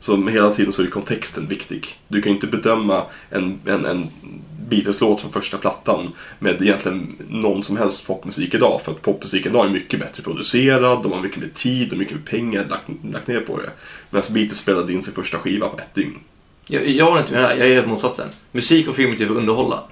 Så 0.00 0.28
hela 0.28 0.50
tiden 0.54 0.72
så 0.72 0.82
är 0.82 0.86
kontexten 0.86 1.46
viktig. 1.46 1.86
Du 2.08 2.22
kan 2.22 2.32
ju 2.32 2.34
inte 2.34 2.46
bedöma 2.46 3.02
en, 3.30 3.60
en, 3.66 3.84
en 3.84 4.06
Beatles-låt 4.68 5.20
från 5.20 5.32
första 5.32 5.58
plattan 5.58 6.12
med 6.38 6.62
egentligen 6.62 7.16
någon 7.28 7.62
som 7.62 7.76
helst 7.76 8.06
popmusik 8.06 8.54
idag. 8.54 8.80
För 8.84 8.92
att 8.92 9.02
popmusik 9.02 9.46
idag 9.46 9.66
är 9.66 9.70
mycket 9.70 10.00
bättre 10.00 10.22
producerad, 10.22 11.02
de 11.02 11.12
har 11.12 11.20
mycket 11.20 11.38
mer 11.38 11.50
tid 11.54 11.92
och 11.92 11.98
mycket 11.98 12.14
mer 12.14 12.22
pengar 12.22 12.66
lagt, 12.70 12.88
lagt 13.12 13.26
ner 13.26 13.40
på 13.40 13.56
det. 13.56 13.70
Medan 14.10 14.34
Beatles 14.34 14.58
spelade 14.58 14.92
in 14.92 15.02
sin 15.02 15.14
första 15.14 15.38
skiva 15.38 15.68
på 15.68 15.78
ett 15.78 15.94
dygn. 15.94 16.18
Jag, 16.72 16.88
jag 16.88 17.04
håller 17.04 17.20
inte 17.20 17.32
med 17.32 17.42
dig, 17.42 17.58
jag 17.58 17.68
är 17.68 17.74
helt 17.74 17.86
motsatsen. 17.86 18.28
Musik 18.52 18.88
och 18.88 18.96
film 18.96 19.12
är 19.12 19.16
till 19.16 19.26
för 19.26 19.34
att 19.34 19.40
underhålla. 19.40 19.82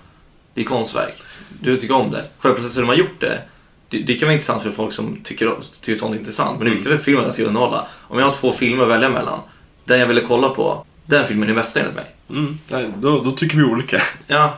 Det 0.54 0.60
är 0.60 0.64
konstverk. 0.64 1.14
Du 1.60 1.76
tycker 1.76 1.94
om 1.94 2.10
det. 2.10 2.24
Själva 2.38 2.56
processen 2.56 2.82
de 2.82 2.88
har 2.88 2.96
gjort 2.96 3.20
det, 3.20 3.42
det, 3.88 3.98
det 3.98 4.14
kan 4.14 4.26
vara 4.26 4.32
intressant 4.32 4.62
för 4.62 4.70
folk 4.70 4.92
som 4.92 5.18
tycker, 5.24 5.52
tycker 5.80 5.98
sånt 5.98 6.14
är 6.14 6.18
intressant. 6.18 6.58
Men 6.58 6.68
det 6.68 6.74
viktiga 6.74 6.96
för 6.96 7.04
filmen 7.04 7.24
är 7.24 7.28
att 7.28 7.34
ska 7.34 7.44
underhålla. 7.44 7.86
Om 8.00 8.18
jag 8.18 8.26
har 8.26 8.34
två 8.34 8.52
filmer 8.52 8.82
att 8.82 8.88
välja 8.88 9.08
mellan, 9.08 9.40
den 9.84 10.00
jag 10.00 10.06
ville 10.06 10.20
kolla 10.20 10.48
på, 10.48 10.84
den 11.06 11.26
filmen 11.26 11.50
är 11.50 11.54
bästa 11.54 11.80
enligt 11.80 11.94
mig. 11.94 12.06
Mm. 12.30 12.58
Nej, 12.68 12.90
då, 12.96 13.20
då 13.20 13.30
tycker 13.32 13.56
vi 13.56 13.64
olika. 13.64 14.02
Ja, 14.26 14.54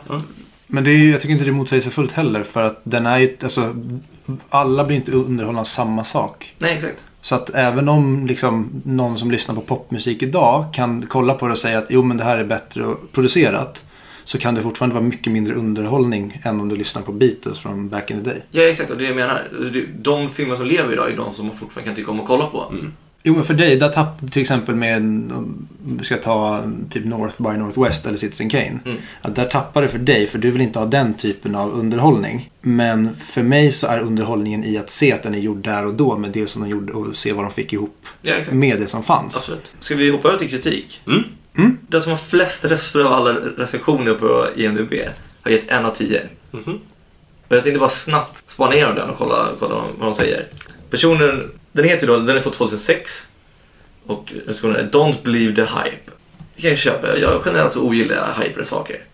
Men 0.67 0.85
det 0.85 0.91
är, 0.91 1.11
jag 1.11 1.21
tycker 1.21 1.33
inte 1.33 1.45
det 1.45 1.51
är 1.51 1.53
motsägelsefullt 1.53 2.13
heller 2.13 2.43
för 2.43 2.63
att 2.63 2.81
den 2.85 3.07
är 3.07 3.19
ju, 3.19 3.37
alltså, 3.43 3.77
alla 4.49 4.85
blir 4.85 4.97
inte 4.97 5.13
underhållna 5.13 5.61
av 5.61 5.65
samma 5.65 6.05
sak. 6.05 6.55
nej 6.59 6.75
exakt. 6.77 7.05
Så 7.25 7.35
att 7.35 7.51
även 7.55 7.89
om 7.89 8.27
liksom, 8.27 8.83
någon 8.85 9.19
som 9.19 9.31
lyssnar 9.31 9.55
på 9.55 9.61
popmusik 9.61 10.23
idag 10.23 10.65
kan 10.75 11.07
kolla 11.09 11.35
på 11.35 11.47
det 11.47 11.53
och 11.53 11.59
säga 11.59 11.79
att 11.79 11.87
jo 11.91 12.03
men 12.03 12.17
det 12.17 12.25
här 12.25 12.39
är 12.39 12.45
bättre 12.45 12.85
producerat. 13.13 13.85
Så 14.25 14.39
kan 14.39 14.55
det 14.55 14.63
fortfarande 14.63 14.95
vara 14.95 15.05
mycket 15.05 15.33
mindre 15.33 15.55
underhållning 15.55 16.41
än 16.45 16.61
om 16.61 16.69
du 16.69 16.77
lyssnar 16.77 17.03
på 17.03 17.13
Beatles 17.13 17.59
från 17.59 17.89
back 17.89 18.11
in 18.11 18.25
the 18.25 18.31
day. 18.31 18.43
Ja 18.51 18.63
exakt, 18.63 18.91
och 18.91 18.97
det 18.97 19.03
är 19.07 19.15
det 19.15 19.21
jag 19.21 19.29
menar. 19.29 19.71
Det- 19.73 19.87
De 20.03 20.29
filmer 20.31 20.57
som 20.57 20.67
lever 20.67 20.93
idag 20.93 21.13
är 21.13 21.17
de 21.17 21.33
som 21.33 21.47
man 21.47 21.57
fortfarande 21.57 21.89
kan 21.89 21.97
tycka 21.97 22.11
om 22.11 22.21
att 22.21 22.27
kolla 22.27 22.47
på. 22.47 22.75
Jo 23.23 23.35
men 23.35 23.45
för 23.45 23.55
dig, 23.55 23.77
där 23.77 23.89
tapp 23.89 24.33
till 24.33 24.43
exempel 24.43 24.75
med, 24.75 24.97
om 24.97 25.69
vi 25.85 26.05
ska 26.05 26.17
ta 26.17 26.65
typ 26.91 27.05
North 27.05 27.43
by 27.43 27.59
Northwest 27.59 28.07
eller 28.07 28.17
Citizen 28.17 28.51
Kane. 28.51 28.81
Mm. 28.85 28.97
Att 29.23 29.37
där 29.37 29.45
tappar 29.45 29.83
det 29.83 29.89
för 29.89 29.99
dig, 29.99 30.27
för 30.27 30.39
du 30.39 30.51
vill 30.51 30.63
inte 30.63 30.79
ha 30.79 30.87
den 30.87 31.15
typen 31.15 31.55
av 31.55 31.73
underhållning. 31.73 32.51
Men 32.61 33.17
för 33.17 33.43
mig 33.43 33.71
så 33.71 33.87
är 33.87 34.01
underhållningen 34.01 34.65
i 34.65 34.79
att 34.79 34.91
se 34.91 35.13
att 35.13 35.23
den 35.23 35.35
är 35.35 35.39
gjord 35.39 35.65
där 35.65 35.87
och 35.87 35.95
då 35.95 36.19
med 36.19 36.31
det 36.31 36.47
som 36.47 36.63
de 36.63 36.71
gjorde 36.71 36.93
och 36.93 37.17
se 37.17 37.33
vad 37.33 37.45
de 37.45 37.51
fick 37.51 37.73
ihop 37.73 38.07
Ja 38.23 38.35
med 38.51 38.81
det 38.81 38.87
som 38.87 39.03
fanns. 39.03 39.37
Absolut. 39.37 39.73
Ska 39.81 39.97
vi 39.97 40.11
hoppa 40.11 40.29
över 40.29 40.39
till 40.39 40.51
kritik? 40.51 41.01
Mm. 41.07 41.23
Mm. 41.57 41.79
Den 41.89 42.03
som 42.03 42.11
har 42.11 42.19
flest 42.19 42.65
röster 42.65 43.01
av 43.01 43.13
alla 43.13 43.33
recensioner 43.33 44.15
på 44.15 44.47
IMDB 44.57 44.93
har 45.43 45.51
gett 45.51 45.71
en 45.71 45.85
av 45.85 45.95
tio. 45.95 46.23
Mhm. 46.51 46.79
Och 47.49 47.57
jag 47.57 47.63
tänkte 47.63 47.79
bara 47.79 47.89
snabbt 47.89 48.51
spana 48.51 48.75
igenom 48.75 48.95
den 48.95 49.11
och 49.11 49.19
kolla, 49.19 49.49
kolla 49.59 49.75
vad 49.99 50.09
de 50.09 50.15
säger. 50.15 50.49
Personen, 50.91 51.51
den 51.73 51.85
heter 51.85 52.07
då, 52.07 52.17
den 52.17 52.37
är 52.37 52.41
från 52.41 52.53
2006. 52.53 53.29
Och 54.07 54.33
recensionen 54.47 54.77
är 54.77 54.91
Don't 54.91 55.23
believe 55.23 55.55
the 55.55 55.63
hype. 55.63 56.11
Det 56.55 56.63
kan 56.63 56.71
jag 56.71 56.79
köpa. 56.79 57.19
Jag 57.19 57.43
generellt 57.47 57.73
så 57.73 57.83
ogillar 57.83 58.15
jag 58.17 58.45
hypade 58.45 58.65
saker. 58.65 59.05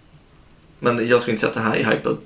Men 0.79 1.09
jag 1.09 1.21
skulle 1.21 1.33
inte 1.33 1.41
säga 1.41 1.49
att 1.49 1.55
den 1.55 1.65
här 1.65 1.77
är 1.77 1.97
hypad 1.97 2.17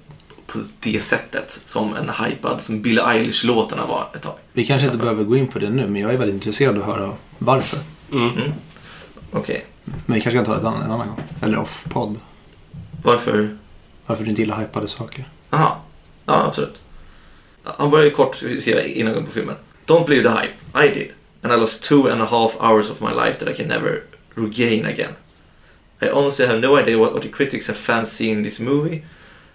på 0.47 0.59
det 0.81 1.01
sättet 1.05 1.63
som 1.65 1.97
en 1.97 2.11
hypad, 2.27 2.59
som 2.63 2.83
Billie 2.83 3.01
Eilish-låtarna 3.01 3.87
var 3.87 4.07
ett 4.15 4.23
tag. 4.23 4.35
Vi 4.53 4.67
kanske 4.67 4.87
inte 4.87 4.99
behöver 4.99 5.25
gå 5.25 5.37
in 5.37 5.49
på 5.49 5.59
det 5.59 5.71
nu, 5.71 5.89
men 5.89 6.03
jag 6.03 6.15
är 6.15 6.19
väldigt 6.19 6.35
intresserad 6.35 6.77
av 6.77 6.81
att 6.81 6.97
höra 6.97 7.13
varför. 7.39 7.79
Mm. 8.13 8.53
Okej, 9.31 9.65
Men 9.85 10.15
vi 10.15 10.21
kanske 10.21 10.39
kan 10.39 10.45
ta 10.45 10.55
det 10.55 10.61
en 10.61 10.67
annan, 10.67 10.83
en 10.83 10.91
annan 10.91 11.09
gång. 11.09 11.21
Eller 11.43 11.59
off-podd. 11.59 12.17
varför? 13.03 13.57
Varför 14.07 14.25
du 14.25 14.31
inte 14.31 14.43
gillar 14.43 14.61
hypade 14.61 14.89
saker. 14.89 15.29
Aha. 15.51 15.81
Ja, 16.27 16.45
absolut. 16.47 16.81
Han 17.63 17.91
börjar 17.91 18.05
ju 18.05 18.11
kort 18.11 18.37
skriva 18.37 18.83
innan 18.83 19.13
jag 19.13 19.23
går 19.23 19.27
på 19.27 19.33
filmen. 19.33 19.57
Don't 19.87 20.07
believe 20.07 20.23
the 20.23 20.31
hype. 20.31 20.55
I 20.75 20.89
did. 20.89 21.15
And 21.43 21.53
I 21.53 21.57
lost 21.57 21.85
two 21.85 22.07
and 22.07 22.21
a 22.21 22.27
half 22.27 22.57
hours 22.61 22.89
of 22.89 23.01
my 23.01 23.13
life 23.13 23.39
that 23.39 23.49
I 23.49 23.53
can 23.53 23.69
never 23.69 24.07
regain 24.35 24.87
again. 24.87 25.17
I 26.01 26.09
honestly 26.09 26.47
have 26.47 26.61
no 26.61 26.77
idea 26.77 26.99
what, 26.99 27.13
what 27.13 27.23
the 27.23 27.29
critics 27.29 27.67
have 27.67 27.77
fancied 27.77 28.31
in 28.31 28.43
this 28.43 28.61
movie. 28.61 29.05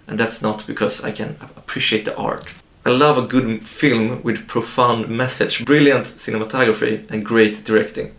And 0.06 0.18
that's 0.18 0.40
not 0.40 0.66
because 0.66 1.04
I 1.04 1.12
can 1.12 1.36
appreciate 1.56 2.04
the 2.04 2.16
art. 2.16 2.44
I 2.86 2.90
love 2.90 3.18
a 3.18 3.26
good 3.26 3.66
film 3.66 4.22
with 4.22 4.46
profound 4.46 5.10
message, 5.10 5.64
brilliant 5.66 6.06
cinematography 6.06 7.10
and 7.10 7.24
great 7.24 7.64
directing. 7.64 8.14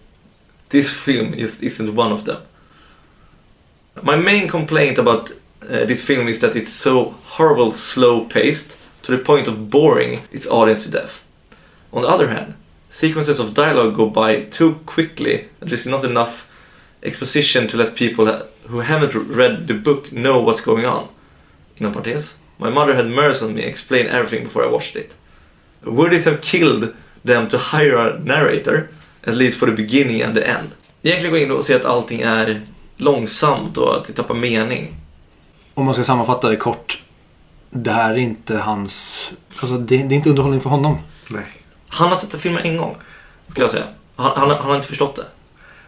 This 0.70 0.93
film 0.93 1.34
just 1.34 1.64
isn't 1.64 1.95
one 1.95 2.12
of 2.12 2.26
them. 2.26 2.43
My 4.03 4.16
main 4.16 4.47
complaint 4.47 4.99
about 4.99 5.32
uh, 5.64 5.86
this 5.86 6.03
film 6.03 6.28
is 6.28 6.39
that 6.41 6.55
it's 6.55 6.72
so 6.72 7.16
horrible 7.26 7.72
slow 7.72 8.26
paced 8.26 8.78
to 9.01 9.12
the 9.12 9.18
point 9.18 9.47
of 9.47 9.70
boring 9.70 10.22
its 10.32 10.47
audience 10.47 10.84
to 10.84 10.91
death. 10.91 11.24
On 11.92 12.02
the 12.02 12.08
other 12.08 12.30
hand, 12.30 12.54
sequences 12.90 13.40
of 13.40 13.54
dialogue 13.54 13.96
go 13.96 14.10
by 14.10 14.44
too 14.44 14.80
quickly 14.86 15.48
and 15.62 15.70
there's 15.70 15.88
not 15.88 16.04
enough 16.04 16.48
exposition 17.04 17.68
to 17.68 17.78
let 17.78 17.96
people 17.96 18.26
who 18.66 18.80
haven't 18.80 19.14
read 19.14 19.68
the 19.68 19.74
book 19.74 20.12
know 20.12 20.42
what's 20.42 20.62
going 20.62 20.86
on. 20.86 21.08
Inom 21.78 21.94
parentes, 21.94 22.36
my 22.58 22.70
mother 22.70 22.96
had 22.96 23.08
mercy 23.08 23.46
on 23.46 23.54
me 23.54 23.62
and 23.62 23.70
explained 23.70 24.10
everything 24.10 24.44
before 24.44 24.66
I 24.66 24.72
watched 24.72 24.96
it. 24.96 25.14
Would 25.84 26.14
it 26.14 26.26
have 26.26 26.42
killed 26.42 26.94
them 27.24 27.48
to 27.48 27.58
hire 27.58 27.96
a 27.96 28.20
narrator? 28.20 28.90
At 29.24 29.36
least 29.36 29.58
for 29.58 29.66
the 29.66 29.76
beginning 29.76 30.22
and 30.22 30.36
the 30.36 30.48
end. 30.48 30.72
Egentligen 31.02 31.32
gå 31.32 31.38
in 31.38 31.52
och 31.52 31.66
se 31.66 31.74
att 31.74 31.86
allting 31.86 32.22
är 32.22 32.62
långsamt 32.98 33.78
och 33.78 33.98
att 33.98 34.06
det 34.06 34.14
tappar 34.14 34.36
mening. 34.36 34.96
Om 35.74 35.86
man 35.86 35.94
ska 35.94 36.04
sammanfatta 36.04 36.50
det 36.50 36.56
kort. 36.56 37.04
Det 37.70 37.92
här 37.92 38.14
är 38.14 38.18
inte 38.18 38.58
hans... 38.58 39.32
Alltså 39.60 39.78
det, 39.78 39.98
det 39.98 40.14
är 40.14 40.18
inte 40.18 40.30
underhållning 40.30 40.62
för 40.62 40.70
honom. 40.70 40.98
Nej. 41.30 41.59
Han 41.90 42.10
har 42.10 42.18
sett 42.18 42.32
den 42.32 42.40
filmen 42.40 42.64
en 42.66 42.78
gång, 42.78 42.96
skulle 43.48 43.64
jag 43.64 43.72
säga. 43.72 43.84
Han, 44.16 44.32
han, 44.36 44.50
han 44.50 44.66
har 44.70 44.76
inte 44.76 44.88
förstått 44.88 45.16
det. 45.16 45.26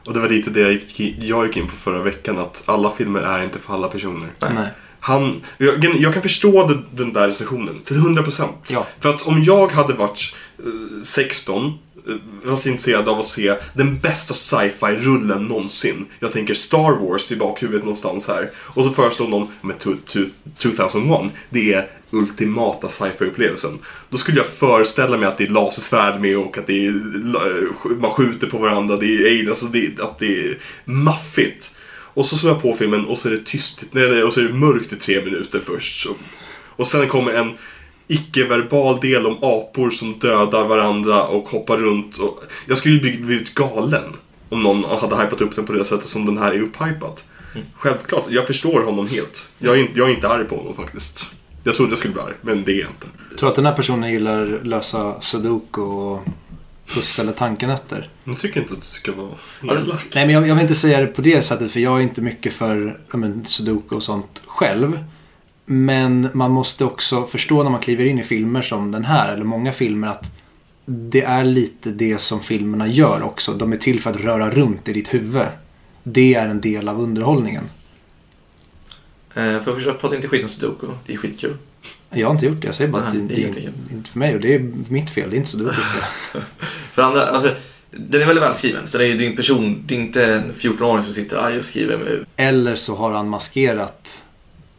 Och 0.05 0.13
det 0.13 0.19
var 0.19 0.29
lite 0.29 0.49
det 0.49 0.59
jag 0.59 0.71
gick, 0.71 0.99
jag 1.19 1.47
gick 1.47 1.57
in 1.57 1.67
på 1.67 1.75
förra 1.75 2.01
veckan, 2.01 2.39
att 2.39 2.63
alla 2.65 2.91
filmer 2.91 3.19
är 3.19 3.43
inte 3.43 3.59
för 3.59 3.73
alla 3.73 3.87
personer. 3.87 4.29
Nej. 4.39 4.67
Han, 4.99 5.41
jag, 5.57 5.95
jag 5.95 6.13
kan 6.13 6.21
förstå 6.21 6.67
den, 6.67 6.85
den 6.91 7.13
där 7.13 7.27
recensionen 7.27 7.79
till 7.85 7.97
100%. 7.97 8.47
Ja. 8.69 8.85
För 8.99 9.09
att 9.09 9.21
om 9.27 9.43
jag 9.43 9.71
hade 9.71 9.93
varit 9.93 10.35
eh, 10.59 11.03
16, 11.03 11.65
eh, 11.65 11.71
varit 12.51 12.65
intresserad 12.65 13.09
av 13.09 13.19
att 13.19 13.25
se 13.25 13.55
den 13.73 13.99
bästa 13.99 14.33
sci-fi-rullen 14.33 15.45
någonsin. 15.45 16.05
Jag 16.19 16.31
tänker 16.31 16.53
Star 16.53 16.91
Wars 17.07 17.31
i 17.31 17.35
bakhuvudet 17.37 17.83
någonstans 17.83 18.27
här. 18.27 18.49
Och 18.57 18.83
så 18.83 18.89
föreslår 18.89 19.27
någon 19.27 19.47
tu- 19.79 20.29
2001, 20.57 21.31
det 21.49 21.73
är 21.73 21.87
ultimata 22.11 22.89
sci-fi-upplevelsen. 22.89 23.79
Då 24.09 24.17
skulle 24.17 24.37
jag 24.37 24.47
föreställa 24.47 25.17
mig 25.17 25.27
att 25.27 25.37
det 25.37 25.43
är 25.43 25.49
lasersvärd 25.49 26.21
med 26.21 26.37
och 26.37 26.57
att 26.57 26.67
det 26.67 26.85
är, 26.87 26.93
man 28.01 28.11
skjuter 28.11 28.47
på 28.47 28.57
varandra, 28.57 28.97
det 28.97 29.05
är 29.05 29.25
aliens, 29.25 29.49
alltså 29.49 29.65
det, 29.65 29.99
att 29.99 30.19
det 30.19 30.39
är 30.45 30.57
maffigt. 30.85 31.75
Och 32.13 32.25
så 32.25 32.37
slår 32.37 32.53
jag 32.53 32.61
på 32.61 32.75
filmen 32.75 33.05
och 33.05 33.17
så 33.17 33.27
är 33.27 33.31
det 33.31 33.45
tyst, 33.45 33.83
nej, 33.91 34.23
och 34.23 34.33
så 34.33 34.39
är 34.39 34.43
det 34.45 34.53
mörkt 34.53 34.93
i 34.93 34.95
tre 34.95 35.25
minuter 35.25 35.61
först. 35.65 36.01
Så, 36.03 36.09
och 36.75 36.87
sen 36.87 37.07
kommer 37.07 37.33
en 37.33 37.51
icke-verbal 38.07 38.99
del 38.99 39.25
om 39.27 39.37
apor 39.41 39.89
som 39.89 40.19
dödar 40.19 40.67
varandra 40.67 41.23
och 41.23 41.49
hoppar 41.49 41.77
runt. 41.77 42.17
Och 42.17 42.43
jag 42.67 42.77
skulle 42.77 42.93
ju 42.95 43.01
bli- 43.01 43.17
blivit 43.17 43.55
galen 43.55 44.03
om 44.49 44.63
någon 44.63 44.83
hade 44.83 45.23
hypat 45.23 45.41
upp 45.41 45.55
den 45.55 45.65
på 45.65 45.73
det 45.73 45.83
sättet 45.83 46.07
som 46.07 46.25
den 46.25 46.37
här 46.37 46.51
är 46.53 46.61
upphypat. 46.61 47.27
Självklart, 47.75 48.25
jag 48.29 48.47
förstår 48.47 48.81
honom 48.81 49.07
helt. 49.07 49.51
Jag 49.59 49.75
är, 49.75 49.79
inte, 49.81 49.99
jag 49.99 50.09
är 50.09 50.13
inte 50.13 50.27
arg 50.27 50.45
på 50.45 50.55
honom 50.57 50.75
faktiskt. 50.75 51.33
Jag 51.63 51.75
trodde 51.75 51.91
jag 51.91 51.97
skulle 51.97 52.13
bli 52.13 52.23
arg, 52.23 52.33
men 52.41 52.63
det 52.63 52.71
är 52.71 52.79
jag 52.79 52.89
inte. 52.89 53.07
Jag 53.29 53.39
tror 53.39 53.49
att 53.49 53.55
den 53.55 53.65
här 53.65 53.73
personen 53.73 54.11
gillar 54.11 54.63
lösa 54.63 55.21
sudoku 55.21 55.81
och 55.81 56.19
pussel 56.85 57.25
eller 57.25 57.37
tankenötter. 57.37 58.09
Jag 58.23 58.37
tycker 58.37 58.61
inte 58.61 58.73
att 58.73 58.81
du 58.81 58.85
ska 58.85 59.11
vara 59.11 59.77
elak. 59.77 60.07
Nej, 60.15 60.25
men 60.25 60.35
jag, 60.35 60.47
jag 60.47 60.55
vill 60.55 60.61
inte 60.61 60.75
säga 60.75 60.99
det 60.99 61.07
på 61.07 61.21
det 61.21 61.41
sättet 61.41 61.71
för 61.71 61.79
jag 61.79 61.97
är 61.97 62.01
inte 62.01 62.21
mycket 62.21 62.53
för 62.53 62.99
men, 63.13 63.45
sudoku 63.45 63.95
och 63.95 64.03
sånt 64.03 64.43
själv. 64.47 65.03
Men 65.65 66.29
man 66.33 66.51
måste 66.51 66.85
också 66.85 67.25
förstå 67.25 67.63
när 67.63 67.69
man 67.69 67.79
kliver 67.79 68.05
in 68.05 68.19
i 68.19 68.23
filmer 68.23 68.61
som 68.61 68.91
den 68.91 69.05
här, 69.05 69.33
eller 69.33 69.43
många 69.43 69.73
filmer, 69.73 70.07
att 70.07 70.31
det 70.85 71.21
är 71.21 71.43
lite 71.43 71.91
det 71.91 72.21
som 72.21 72.39
filmerna 72.41 72.87
gör 72.87 73.23
också. 73.23 73.53
De 73.53 73.73
är 73.73 73.77
till 73.77 73.99
för 73.99 74.09
att 74.09 74.19
röra 74.19 74.49
runt 74.49 74.89
i 74.89 74.93
ditt 74.93 75.13
huvud. 75.13 75.45
Det 76.03 76.33
är 76.33 76.47
en 76.47 76.61
del 76.61 76.89
av 76.89 77.01
underhållningen. 77.01 77.63
Eh, 79.33 79.61
för 79.61 79.75
första, 79.75 79.93
prata 79.93 80.15
inte 80.15 80.27
skit 80.27 80.43
om 80.43 80.49
Sudoku. 80.49 80.87
Det 81.05 81.13
är 81.13 81.17
skitkul. 81.17 81.57
Jag 82.09 82.27
har 82.27 82.33
inte 82.33 82.45
gjort 82.45 82.61
det, 82.61 82.67
jag 82.67 82.75
säger 82.75 82.91
bara 82.91 83.03
att 83.03 83.13
Nej, 83.13 83.23
det, 83.23 83.35
det 83.35 83.43
är 83.43 83.47
inte 83.47 83.93
inte 83.93 84.09
för 84.09 84.19
mig 84.19 84.35
och 84.35 84.41
det 84.41 84.55
är 84.55 84.71
mitt 84.89 85.09
fel, 85.09 85.29
det 85.29 85.35
är 85.35 85.37
inte 85.37 85.49
sudokus 85.49 85.75
fel. 85.75 86.41
För 86.93 87.01
andra, 87.01 87.25
alltså, 87.25 87.55
den 87.91 88.21
är 88.21 88.25
väldigt 88.25 88.43
välskriven. 88.43 88.87
Så 88.87 88.97
det 88.97 89.05
är, 89.07 89.21
en 89.21 89.35
person, 89.35 89.83
det 89.85 89.95
är 89.95 89.99
inte 89.99 90.25
en 90.25 90.53
14-åring 90.53 91.03
som 91.03 91.13
sitter 91.13 91.37
arg 91.37 91.59
och 91.59 91.65
skriver 91.65 91.97
med... 91.97 92.25
Eller 92.35 92.75
så 92.75 92.95
har 92.95 93.11
han 93.11 93.29
maskerat 93.29 94.23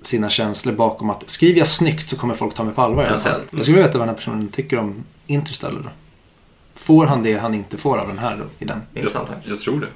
sina 0.00 0.28
känslor 0.28 0.72
bakom 0.72 1.10
att 1.10 1.30
skriver 1.30 1.58
jag 1.58 1.68
snyggt 1.68 2.10
så 2.10 2.16
kommer 2.16 2.34
folk 2.34 2.54
ta 2.54 2.64
mig 2.64 2.74
på 2.74 2.82
allvar 2.82 3.04
i 3.04 3.06
alla 3.06 3.20
fall. 3.20 3.40
Jag 3.50 3.60
skulle 3.60 3.76
vilja 3.76 3.86
veta 3.86 3.98
vad 3.98 4.08
den 4.08 4.14
här 4.14 4.16
personen 4.16 4.48
tycker 4.48 4.78
om 4.78 5.04
Interstellar 5.26 5.80
då. 5.82 5.90
Får 6.74 7.06
han 7.06 7.22
det 7.22 7.34
han 7.34 7.54
inte 7.54 7.76
får 7.76 7.98
av 7.98 8.08
den 8.08 8.18
här 8.18 8.36
då, 8.36 8.44
i 8.58 8.64
den? 8.64 8.82
Intressant 8.94 9.28
tanke. 9.28 9.50
Jag 9.50 9.58
tror 9.58 9.80
det. 9.80 9.86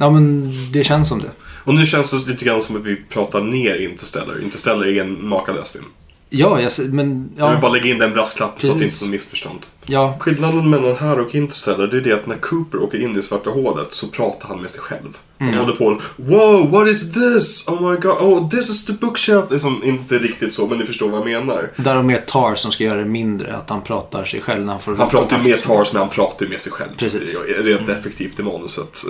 Ja 0.00 0.10
men 0.10 0.52
det 0.72 0.84
känns 0.84 1.08
som 1.08 1.18
det. 1.18 1.30
Och 1.64 1.74
nu 1.74 1.86
känns 1.86 2.10
det 2.10 2.30
lite 2.30 2.44
grann 2.44 2.62
som 2.62 2.76
att 2.76 2.84
vi 2.84 2.96
pratar 2.96 3.40
ner 3.40 3.76
Interstellar. 3.76 4.42
Interstellar 4.42 4.86
är 4.86 5.00
en 5.00 5.28
makalös 5.28 5.70
film. 5.70 5.84
Ja, 6.30 6.60
jag, 6.60 6.92
men 6.92 7.30
Jag 7.36 7.46
vill 7.46 7.54
ja, 7.54 7.60
bara 7.60 7.72
lägga 7.72 7.90
in 7.90 7.98
den 7.98 8.12
brasklapp 8.12 8.60
så 8.60 8.72
att 8.72 8.78
det 8.78 8.84
inte 8.84 9.04
är 9.04 9.08
missförstånd. 9.08 9.66
Ja, 9.90 10.16
Skillnaden 10.20 10.70
mellan 10.70 10.96
här 10.96 11.20
och 11.20 11.34
Interstellar 11.34 11.86
det 11.86 11.96
är 11.96 12.00
det 12.00 12.12
att 12.12 12.26
när 12.26 12.36
Cooper 12.36 12.82
åker 12.82 12.98
in 12.98 13.18
i 13.18 13.22
svarta 13.22 13.50
hålet 13.50 13.94
så 13.94 14.06
pratar 14.06 14.48
han 14.48 14.60
med 14.60 14.70
sig 14.70 14.80
själv. 14.80 15.18
Han 15.38 15.54
håller 15.54 15.72
på 15.72 16.00
Wow, 16.16 16.70
what 16.70 16.88
is 16.88 17.12
this? 17.12 17.68
Oh 17.68 17.90
my 17.90 17.96
god, 17.96 18.16
oh 18.20 18.48
this 18.50 18.70
is 18.70 18.84
the 18.84 18.92
bookshelf. 18.92 19.44
Det 19.48 19.54
är 19.54 19.58
som 19.58 19.84
inte 19.84 20.18
riktigt 20.18 20.54
så, 20.54 20.66
men 20.66 20.78
ni 20.78 20.86
förstår 20.86 21.08
vad 21.08 21.20
jag 21.20 21.26
menar. 21.26 21.70
där 21.76 21.94
har 21.94 22.02
med 22.02 22.26
Tar 22.26 22.54
som 22.54 22.72
ska 22.72 22.84
göra 22.84 22.98
det 22.98 23.04
mindre. 23.04 23.56
Att 23.56 23.70
han 23.70 23.82
pratar 23.82 24.24
sig 24.24 24.40
själv 24.40 24.64
när 24.64 24.72
han 24.72 24.82
får 24.82 24.96
Han 24.96 25.08
pratar 25.08 25.38
ju 25.38 25.50
med 25.50 25.62
Tars, 25.62 25.92
men 25.92 26.00
han 26.00 26.10
pratar 26.10 26.46
med 26.46 26.60
sig 26.60 26.72
själv. 26.72 26.90
Precis. 26.96 27.38
Rent 27.58 27.88
effektivt 27.88 28.38
i 28.38 28.42
manuset. 28.42 29.04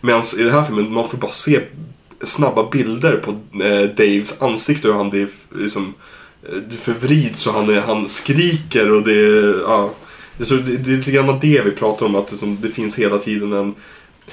Medan 0.00 0.22
i 0.38 0.42
den 0.42 0.52
här 0.52 0.64
filmen, 0.64 0.92
man 0.92 1.08
får 1.08 1.18
bara 1.18 1.30
se 1.30 1.60
snabba 2.24 2.70
bilder 2.70 3.16
på 3.16 3.30
eh, 3.64 3.82
Daves 3.82 4.42
ansikte 4.42 4.88
och 4.88 4.94
han 4.94 5.10
det 5.10 5.20
är 5.20 5.28
liksom, 5.54 5.94
eh, 6.42 6.76
förvrids 6.78 7.46
och 7.46 7.54
han, 7.54 7.78
han 7.78 8.08
skriker 8.08 8.92
och 8.92 9.02
det 9.02 9.12
är, 9.12 9.60
ja. 9.60 9.90
Jag 10.38 10.64
det, 10.64 10.76
det 10.76 10.92
är 10.92 10.96
lite 10.96 11.10
grann 11.10 11.38
det 11.40 11.64
vi 11.64 11.70
pratar 11.70 12.06
om, 12.06 12.14
att 12.14 12.34
det, 12.62 12.68
finns 12.68 12.98
hela 12.98 13.18
tiden 13.18 13.52
en 13.52 13.74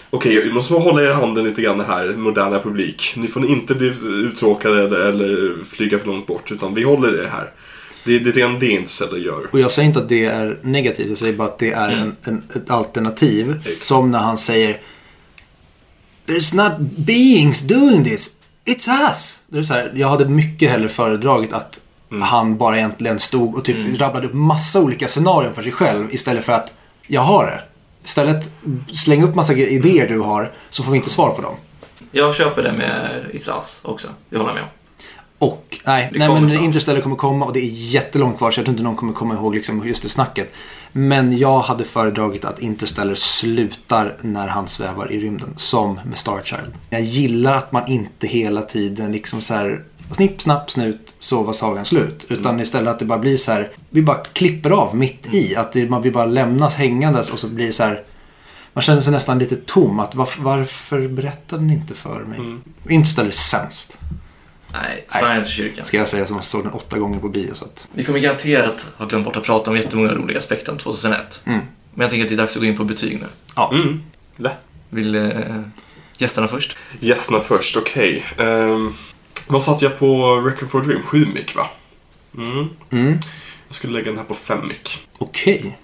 Okej, 0.10 0.44
vi 0.44 0.54
måste 0.54 0.74
hålla 0.74 1.02
er 1.02 1.10
i 1.10 1.14
handen 1.14 1.46
lite 1.46 1.62
grann 1.62 1.80
här, 1.80 2.14
moderna 2.14 2.60
publik. 2.60 3.14
Ni 3.18 3.28
får 3.28 3.46
inte 3.46 3.76
bli 3.76 3.88
uttråkade 4.04 4.84
eller, 4.84 5.00
eller 5.00 5.64
flyga 5.64 6.00
för 6.00 6.08
långt 6.08 6.28
bort, 6.28 6.52
utan 6.52 6.74
vi 6.74 6.84
håller 6.84 7.24
er 7.24 7.28
här. 7.28 7.52
Det, 8.06 8.16
är 8.16 8.20
lite 8.20 8.40
grann 8.40 8.60
det 8.60 8.68
Interstellar 8.68 9.18
gör. 9.18 9.48
Och 9.52 9.60
jag 9.60 9.72
säger 9.72 9.88
inte 9.88 10.00
att 10.00 10.10
det 10.10 10.26
är 10.26 10.58
negativt. 10.62 11.10
Jag 11.10 11.18
säger 11.18 11.34
bara 11.34 11.48
att 11.48 11.60
det 11.60 11.72
är 11.72 11.90
en, 11.90 12.16
en, 12.24 12.44
ett 12.56 12.70
alternativ. 12.70 13.56
Exakt. 13.58 13.82
Som 13.82 14.12
när 14.12 14.20
han 14.20 14.38
säger 14.38 14.82
There's 16.26 16.56
not 16.56 16.90
beings 16.98 17.62
doing 17.62 18.04
this. 18.04 18.36
It's 18.66 19.10
us. 19.10 19.42
Det 19.48 19.58
är 19.58 19.64
så 19.64 19.74
här, 19.74 19.92
jag 19.96 20.10
hade 20.10 20.26
mycket 20.26 20.72
hellre 20.72 20.90
föredragit 20.90 21.54
att 21.54 21.82
han 22.22 22.58
bara 22.58 22.78
egentligen 22.78 23.20
stod 23.20 23.56
och 23.56 23.66
typ 23.66 24.00
rabblade 24.00 24.28
upp 24.28 24.34
massa 24.34 24.82
olika 24.82 25.08
scenarion 25.08 25.54
för 25.54 25.62
sig 25.62 25.72
själv 25.72 26.14
istället 26.14 26.46
för 26.46 26.54
att 26.54 26.74
jag 27.08 27.22
har 27.22 27.46
det. 27.46 27.62
Istället 28.04 28.54
släng 28.94 29.24
upp 29.24 29.36
massa 29.36 29.54
idéer 29.54 30.08
du 30.08 30.20
har 30.20 30.52
så 30.70 30.84
får 30.84 30.92
vi 30.92 30.98
inte 30.98 31.10
svar 31.10 31.30
på 31.30 31.42
dem. 31.42 31.56
Jag 32.12 32.36
köper 32.36 32.64
det 32.64 32.74
med 32.74 33.26
It's 33.34 33.56
Us 33.56 33.82
också. 33.84 34.08
Det 34.30 34.38
håller 34.38 34.50
jag 34.50 34.56
med 34.56 34.64
om. 34.64 34.70
Och 35.48 35.78
nej, 35.86 36.10
Det 36.14 36.20
nej 36.20 36.30
men 36.30 36.50
snart. 36.50 36.62
Interstellar 36.62 37.02
kommer 37.02 37.16
komma 37.16 37.46
och 37.46 37.54
det 37.54 37.60
är 37.60 37.70
jättelångt 37.70 38.38
kvar 38.38 38.52
så 38.52 38.60
jag 38.60 38.66
tror 38.66 38.74
inte 38.74 38.84
någon 38.84 38.96
kommer 38.96 39.14
komma 39.14 39.34
ihåg 39.34 39.56
liksom 39.56 39.88
just 39.88 40.04
det 40.04 40.10
snacket. 40.10 40.54
Men 40.92 41.38
jag 41.38 41.60
hade 41.60 41.86
föredragit 41.86 42.46
att 42.46 42.60
Interstellar 42.60 43.16
slutar 43.16 44.18
när 44.22 44.48
han 44.48 44.68
svävar 44.68 45.12
i 45.12 45.20
rymden. 45.20 45.54
Som 45.58 46.00
med 46.06 46.18
Star 46.18 46.42
Child. 46.44 46.74
Jag 46.90 47.02
gillar 47.02 47.58
att 47.58 47.72
man 47.72 47.88
inte 47.88 48.28
hela 48.28 48.62
tiden 48.62 49.12
liksom 49.12 49.42
så 49.42 49.54
här 49.54 49.84
snipp, 50.12 50.42
snapp, 50.42 50.72
snut, 50.72 51.14
så 51.20 51.44
var 51.44 51.54
sagan 51.54 51.86
slut. 51.86 52.26
Utan 52.30 52.60
istället 52.60 52.90
att 52.90 53.00
det 53.00 53.06
bara 53.06 53.20
blir 53.20 53.38
så 53.38 53.52
här, 53.52 53.72
vi 53.90 54.02
bara 54.02 54.18
klipper 54.18 54.70
av 54.70 54.96
mitt 54.96 55.34
i. 55.34 55.56
Att 55.56 55.72
det, 55.72 55.90
man 55.90 56.02
vill 56.02 56.14
bara 56.14 56.26
lämnas 56.26 56.76
hängandes 56.76 57.30
och 57.30 57.40
så 57.40 57.48
blir 57.48 57.68
det 57.68 57.74
så 57.74 57.84
här 57.84 58.04
man 58.74 58.82
känner 58.82 59.02
sig 59.02 59.14
nästan 59.14 59.40
lite 59.40 59.56
tom. 59.56 60.00
Att 60.00 60.16
varför, 60.16 60.42
varför 60.42 61.08
berättade 61.08 61.64
ni 61.64 61.74
inte 61.74 61.94
för 61.94 62.20
mig? 62.20 62.40
Interstellar 62.90 63.28
är 63.28 63.32
sämst. 63.32 63.98
Nej, 64.74 65.06
Sverige 65.08 65.44
till 65.44 65.54
kyrkan. 65.54 65.86
Ska 65.86 65.98
jag 65.98 66.08
säga 66.08 66.26
som 66.26 66.42
såg 66.42 66.64
den 66.64 66.72
åtta 66.72 67.00
gånger 67.00 67.20
på 67.20 67.30
bio. 67.30 67.54
Så 67.54 67.66
att... 67.66 67.88
Vi 67.94 68.04
kommer 68.04 68.20
garanterat 68.20 68.88
ha 68.98 69.06
glömt 69.06 69.26
bort 69.26 69.36
att 69.36 69.44
prata 69.44 69.72
om 69.72 69.78
jättemånga 69.78 70.14
roliga 70.14 70.40
aspekter 70.40 70.72
om 70.72 70.78
2001. 70.78 71.44
Mm. 71.46 71.60
Men 71.94 72.02
jag 72.02 72.10
tänker 72.10 72.26
att 72.26 72.30
det 72.30 72.36
är 72.36 72.38
dags 72.38 72.56
att 72.56 72.62
gå 72.62 72.66
in 72.66 72.78
på 72.78 72.84
betyg 72.84 73.20
nu. 73.20 73.28
Ja. 73.56 73.72
Mm. 73.74 74.02
Lätt. 74.38 74.58
Vill 74.90 75.16
eh, 75.16 75.32
gästerna 76.18 76.48
först? 76.48 76.78
Gästerna 77.00 77.40
först, 77.40 77.78
okej. 77.78 78.26
Ehm, 78.38 78.94
vad 79.52 79.64
satte 79.64 79.86
jag 79.86 80.00
på 80.00 80.36
Record 80.42 80.70
for 80.70 80.80
a 80.82 80.84
Dream? 80.84 81.04
7 81.04 81.26
mick 81.34 81.56
va? 81.56 81.68
Mm. 82.38 82.70
Mm. 82.90 83.18
Jag 83.68 83.76
skulle 83.76 83.94
lägga 83.94 84.06
den 84.06 84.18
här 84.18 84.26
på 84.26 84.34
5 84.34 84.68
mick. 84.68 85.08
Okej. 85.18 85.78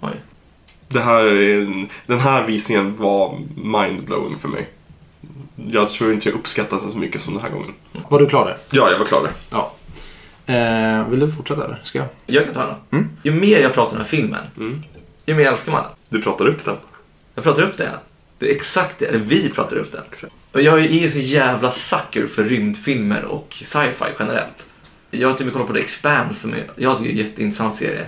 Oj. 0.00 0.10
Det 0.88 1.00
här 1.00 1.24
är, 1.24 1.86
den 2.06 2.18
här 2.20 2.46
visningen 2.46 2.96
var 2.96 3.38
mindblowing 3.56 4.36
för 4.38 4.48
mig. 4.48 4.68
Jag 5.70 5.90
tror 5.90 6.12
inte 6.12 6.28
jag 6.28 6.36
uppskattade 6.38 6.82
den 6.82 6.90
så 6.92 6.98
mycket 6.98 7.20
som 7.20 7.34
den 7.34 7.42
här 7.42 7.50
gången. 7.50 7.72
Var 8.08 8.18
du 8.18 8.26
klar 8.26 8.44
där? 8.44 8.56
Ja, 8.70 8.90
jag 8.90 8.98
var 8.98 9.06
klar 9.06 9.22
där. 9.22 9.32
Ja. 9.50 9.72
Eh, 10.46 11.08
vill 11.08 11.20
du 11.20 11.32
fortsätta 11.32 11.64
eller 11.64 11.80
ska 11.82 11.98
jag? 11.98 12.08
Jag 12.26 12.44
kan 12.44 12.54
ta 12.54 12.66
den. 12.66 12.76
Mm. 13.00 13.10
Ju 13.22 13.32
mer 13.32 13.58
jag 13.60 13.74
pratar 13.74 13.90
om 13.92 13.96
den 13.98 14.06
här 14.06 14.10
filmen, 14.10 14.44
Mm. 14.56 14.82
ju 15.26 15.34
mer 15.34 15.46
älskar 15.46 15.72
man 15.72 15.82
den. 15.82 15.92
Du 16.08 16.22
pratar 16.22 16.46
upp 16.46 16.64
den. 16.64 16.76
Jag 17.34 17.44
pratar 17.44 17.62
upp 17.62 17.76
den. 17.76 17.88
Det 18.38 18.50
är 18.50 18.54
exakt 18.54 18.98
det, 18.98 19.06
eller 19.06 19.18
vi 19.18 19.48
pratar 19.50 19.76
upp 19.76 19.92
den. 19.92 20.02
Exakt. 20.10 20.32
Jag 20.52 20.78
är 20.78 20.88
ju 20.88 21.10
så 21.10 21.18
jävla 21.18 21.70
sucker 21.70 22.26
för 22.26 22.44
rymdfilmer 22.44 23.24
och 23.24 23.48
sci-fi 23.50 24.04
generellt. 24.18 24.66
Jag 25.10 25.28
har 25.28 25.34
till 25.34 25.42
och 25.42 25.46
med 25.46 25.52
kollat 25.52 25.68
på 25.68 25.74
The 25.74 25.80
Expanse 25.80 26.40
som 26.40 26.52
är, 26.52 26.64
jag 26.76 26.98
tycker 26.98 27.10
är 27.10 27.12
en 27.12 27.18
jätteintressant 27.18 27.74
serie. 27.74 28.06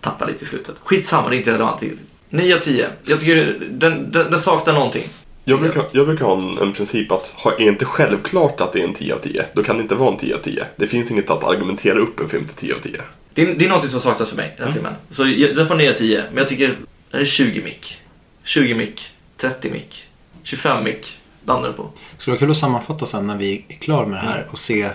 Tappar 0.00 0.26
lite 0.26 0.44
i 0.44 0.46
slutet. 0.46 0.74
Skitsamma, 0.84 1.28
det 1.28 1.36
är 1.36 1.38
inte 1.38 1.52
relevant. 1.52 1.82
9 2.30 2.54
av 2.56 2.60
10. 2.60 2.86
Jag 3.04 3.20
tycker 3.20 3.56
den, 3.70 4.10
den, 4.12 4.30
den 4.30 4.40
saknar 4.40 4.74
någonting. 4.74 5.08
Jag 5.44 5.60
brukar, 5.60 5.84
jag 5.92 6.06
brukar 6.06 6.24
ha 6.24 6.36
en, 6.38 6.58
en 6.58 6.72
princip 6.72 7.12
att 7.12 7.26
ha, 7.26 7.52
är 7.52 7.60
inte 7.60 7.84
självklart 7.84 8.60
att 8.60 8.72
det 8.72 8.80
är 8.80 8.84
en 8.84 8.94
10 8.94 9.14
av 9.14 9.18
10, 9.18 9.44
då 9.54 9.62
kan 9.64 9.76
det 9.76 9.82
inte 9.82 9.94
vara 9.94 10.12
en 10.12 10.18
10 10.18 10.34
av 10.34 10.38
10. 10.38 10.64
Det 10.76 10.86
finns 10.86 11.10
inget 11.10 11.30
att 11.30 11.44
argumentera 11.44 11.98
upp 11.98 12.20
en 12.20 12.28
film 12.28 12.44
till 12.46 12.56
10 12.56 12.74
av 12.74 12.78
10. 12.78 13.00
Det 13.34 13.42
är, 13.42 13.54
det 13.54 13.64
är 13.64 13.68
någonting 13.68 13.90
som 13.90 14.00
saknas 14.00 14.28
för 14.28 14.36
mig 14.36 14.46
i 14.46 14.58
den 14.58 14.66
här 14.66 14.74
filmen. 14.74 14.92
Så 15.10 15.26
jag- 15.26 15.56
den 15.56 15.68
får 15.68 15.74
9 15.74 15.90
av 15.90 15.94
10, 15.94 16.22
men 16.28 16.36
jag 16.38 16.48
tycker 16.48 16.76
det 17.10 17.18
är 17.18 17.24
20 17.24 17.62
mick. 17.62 18.00
20 18.44 18.74
mick, 18.74 19.10
30 19.36 19.70
mick, 19.70 20.08
25 20.42 20.84
mick 20.84 21.15
landar 21.46 21.68
det 21.68 21.74
på. 21.74 21.82
Det 22.16 22.22
skulle 22.22 22.32
vara 22.32 22.38
kul 22.38 22.50
att 22.50 22.56
sammanfatta 22.56 23.06
sen 23.06 23.26
när 23.26 23.36
vi 23.36 23.64
är 23.68 23.74
klara 23.74 24.06
med 24.06 24.18
det 24.18 24.26
här 24.26 24.46
och 24.50 24.58
se 24.58 24.90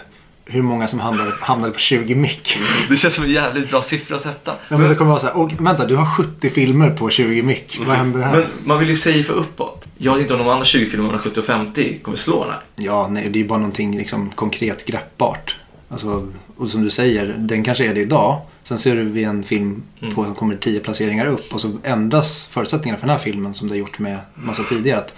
hur 0.46 0.62
många 0.62 0.88
som 0.88 1.00
hamnade, 1.00 1.32
hamnade 1.42 1.74
på 1.74 1.80
20 1.80 2.16
mick. 2.16 2.58
Det 2.90 2.98
känns 2.98 3.16
som 3.16 3.24
en 3.24 3.32
jävligt 3.32 3.70
bra 3.70 3.84
siffra 3.84 4.16
att 4.16 4.22
sätta. 4.22 4.56
Ja, 4.70 4.78
men 4.78 4.90
det 4.90 4.96
kommer 4.96 5.12
vara 5.12 5.20
så 5.20 5.28
här, 5.28 5.38
och, 5.38 5.52
vänta 5.60 5.86
du 5.86 5.96
har 5.96 6.06
70 6.06 6.50
filmer 6.50 6.90
på 6.90 7.10
20 7.10 7.42
mick. 7.42 7.80
Vad 7.88 7.98
händer 7.98 8.22
här? 8.22 8.32
Men 8.32 8.46
man 8.64 8.80
vill 8.80 8.90
ju 8.90 8.96
safea 8.96 9.36
uppåt. 9.36 9.88
Jag 9.98 10.14
vet 10.14 10.22
inte 10.22 10.34
om 10.34 10.40
de 10.40 10.50
andra 10.50 10.66
20 10.66 10.86
filmerna 10.86 11.20
70 11.20 11.40
och 11.40 11.46
50 11.46 11.98
kommer 11.98 12.18
slå 12.18 12.44
den 12.44 12.54
här. 12.54 12.62
Ja, 12.76 13.08
nej, 13.08 13.30
det 13.30 13.40
är 13.40 13.42
ju 13.42 13.48
bara 13.48 13.60
någonting 13.60 13.98
liksom, 13.98 14.30
konkret 14.30 14.86
greppbart. 14.86 15.56
Alltså, 15.90 16.32
och 16.58 16.70
som 16.70 16.84
du 16.84 16.90
säger, 16.90 17.36
den 17.40 17.64
kanske 17.64 17.90
är 17.90 17.94
det 17.94 18.02
idag. 18.02 18.42
Sen 18.64 18.78
ser 18.78 18.96
vi 18.96 19.24
en 19.24 19.44
film 19.44 19.84
på 20.16 20.24
som 20.24 20.36
kommer 20.36 20.56
10 20.56 20.80
placeringar 20.80 21.26
upp 21.26 21.54
och 21.54 21.62
så 21.62 21.72
ändras 21.84 22.48
förutsättningarna 22.52 23.00
för 23.00 23.08
den 23.08 23.18
här 23.18 23.24
filmen 23.24 23.54
som 23.54 23.68
det 23.68 23.74
har 23.74 23.80
gjort 23.80 24.00
med 24.00 24.18
massa 24.36 24.64
tidigare. 24.64 25.00
Att, 25.00 25.14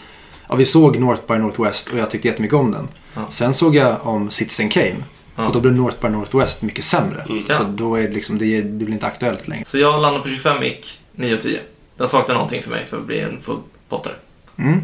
ja, 0.54 0.58
vi 0.58 0.66
såg 0.66 0.99
North 0.99 1.22
by 1.28 1.34
Northwest 1.38 1.89
och 1.89 1.97
jag 1.97 2.10
tyckte 2.12 2.28
jättemycket 2.28 2.56
om 2.56 2.72
den. 2.72 2.88
Ja. 3.14 3.22
Sen 3.30 3.54
såg 3.54 3.76
jag 3.76 4.08
om 4.08 4.32
Citizen 4.32 4.70
Kane 4.70 4.95
Ja. 5.36 5.47
och 5.47 5.54
då 5.54 5.60
blev 5.60 5.74
North 5.76 5.97
by 6.01 6.10
Northwest 6.10 6.62
mycket 6.62 6.84
sämre. 6.84 7.26
Ja. 7.49 7.56
Så 7.58 7.64
då 7.64 7.95
är 7.95 8.01
det, 8.01 8.14
liksom, 8.14 8.38
det, 8.38 8.62
det 8.62 8.86
blir 8.86 8.93
inte 8.93 9.06
aktuellt 9.06 9.47
längre. 9.47 9.66
Så 9.66 9.78
jag 9.78 10.01
landar 10.01 10.20
på 10.22 10.30
25 10.30 10.60
mick, 10.60 10.99
9 11.16 11.36
av 11.36 11.39
10. 11.39 11.60
Den 11.97 12.08
saknar 12.08 12.36
någonting 12.36 12.64
för 12.64 12.70
mig 12.70 12.86
för 12.86 12.97
att 12.97 13.06
bli 13.06 13.20
en 13.20 13.41
full 13.41 13.58
pottare. 13.89 14.14
Mm. 14.58 14.82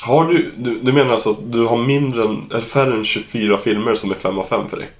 Har 0.00 0.28
du, 0.28 0.52
du, 0.56 0.80
du 0.80 0.92
menar 0.92 1.12
alltså 1.12 1.30
att 1.30 1.52
du 1.52 1.64
har 1.64 1.76
mindre 1.76 2.24
än, 2.24 2.46
eller 2.50 2.60
färre 2.60 2.94
än 2.96 3.04
24 3.04 3.58
filmer 3.58 3.94
som 3.94 4.10
är 4.10 4.14
5 4.14 4.38
av 4.38 4.44
5 4.44 4.68
för 4.68 4.76
dig? 4.76 4.90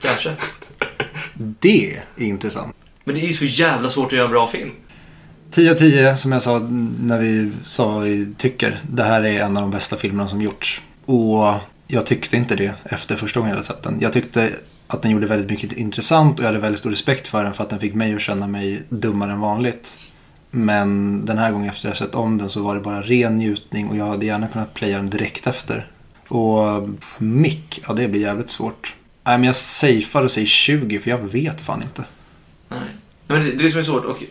Kanske. 0.00 0.34
Det 1.34 1.96
är 2.16 2.24
intressant. 2.24 2.76
Men 3.04 3.14
det 3.14 3.20
är 3.20 3.26
ju 3.26 3.34
så 3.34 3.44
jävla 3.44 3.90
svårt 3.90 4.06
att 4.06 4.12
göra 4.12 4.24
en 4.24 4.30
bra 4.30 4.46
film. 4.46 4.70
10 5.50 5.70
av 5.70 5.74
10 5.74 6.16
som 6.16 6.32
jag 6.32 6.42
sa 6.42 6.58
när 7.00 7.18
vi 7.18 7.52
sa 7.64 7.88
vad 7.94 8.02
vi 8.02 8.34
tycker. 8.36 8.80
Det 8.90 9.02
här 9.02 9.24
är 9.24 9.40
en 9.40 9.56
av 9.56 9.62
de 9.62 9.70
bästa 9.70 9.96
filmerna 9.96 10.28
som 10.28 10.42
gjorts. 10.42 10.82
Och 11.04 11.54
jag 11.86 12.06
tyckte 12.06 12.36
inte 12.36 12.56
det 12.56 12.74
efter 12.84 13.16
första 13.16 13.40
gången 13.40 13.50
jag 13.50 13.56
hade 13.56 13.66
sett 13.66 13.82
den. 13.82 13.98
Jag 14.00 14.12
tyckte 14.12 14.50
att 14.86 15.02
den 15.02 15.10
gjorde 15.10 15.26
väldigt 15.26 15.50
mycket 15.50 15.72
intressant 15.72 16.38
och 16.38 16.44
jag 16.44 16.48
hade 16.48 16.58
väldigt 16.58 16.78
stor 16.78 16.90
respekt 16.90 17.28
för 17.28 17.44
den 17.44 17.54
för 17.54 17.64
att 17.64 17.70
den 17.70 17.80
fick 17.80 17.94
mig 17.94 18.14
att 18.14 18.20
känna 18.20 18.46
mig 18.46 18.82
dummare 18.88 19.32
än 19.32 19.40
vanligt. 19.40 19.92
Men 20.50 21.20
den 21.24 21.38
här 21.38 21.52
gången 21.52 21.70
efter 21.70 21.88
jag 21.88 21.96
sett 21.96 22.14
om 22.14 22.38
den 22.38 22.48
så 22.48 22.62
var 22.62 22.74
det 22.74 22.80
bara 22.80 23.02
ren 23.02 23.36
njutning 23.36 23.88
och 23.88 23.96
jag 23.96 24.06
hade 24.06 24.26
gärna 24.26 24.48
kunnat 24.48 24.74
playa 24.74 24.96
den 24.96 25.10
direkt 25.10 25.46
efter. 25.46 25.86
Och 26.28 26.88
mick, 27.18 27.82
ja 27.88 27.94
det 27.94 28.08
blir 28.08 28.20
jävligt 28.20 28.50
svårt. 28.50 28.96
Nej 29.24 29.38
men 29.38 29.44
jag 29.44 29.56
safear 29.56 30.24
och 30.24 30.30
säger 30.30 30.46
20 30.46 30.98
för 30.98 31.10
jag 31.10 31.18
vet 31.18 31.60
fan 31.60 31.82
inte. 31.82 32.04
Nej. 32.68 32.80
Nej, 32.80 33.38
Men 33.38 33.44
det, 33.44 33.52
det 33.52 33.62
är 33.62 33.64
det 33.64 33.70
som 33.70 33.80
är 33.80 33.84
svårt. 33.84 34.04
Och 34.04 34.22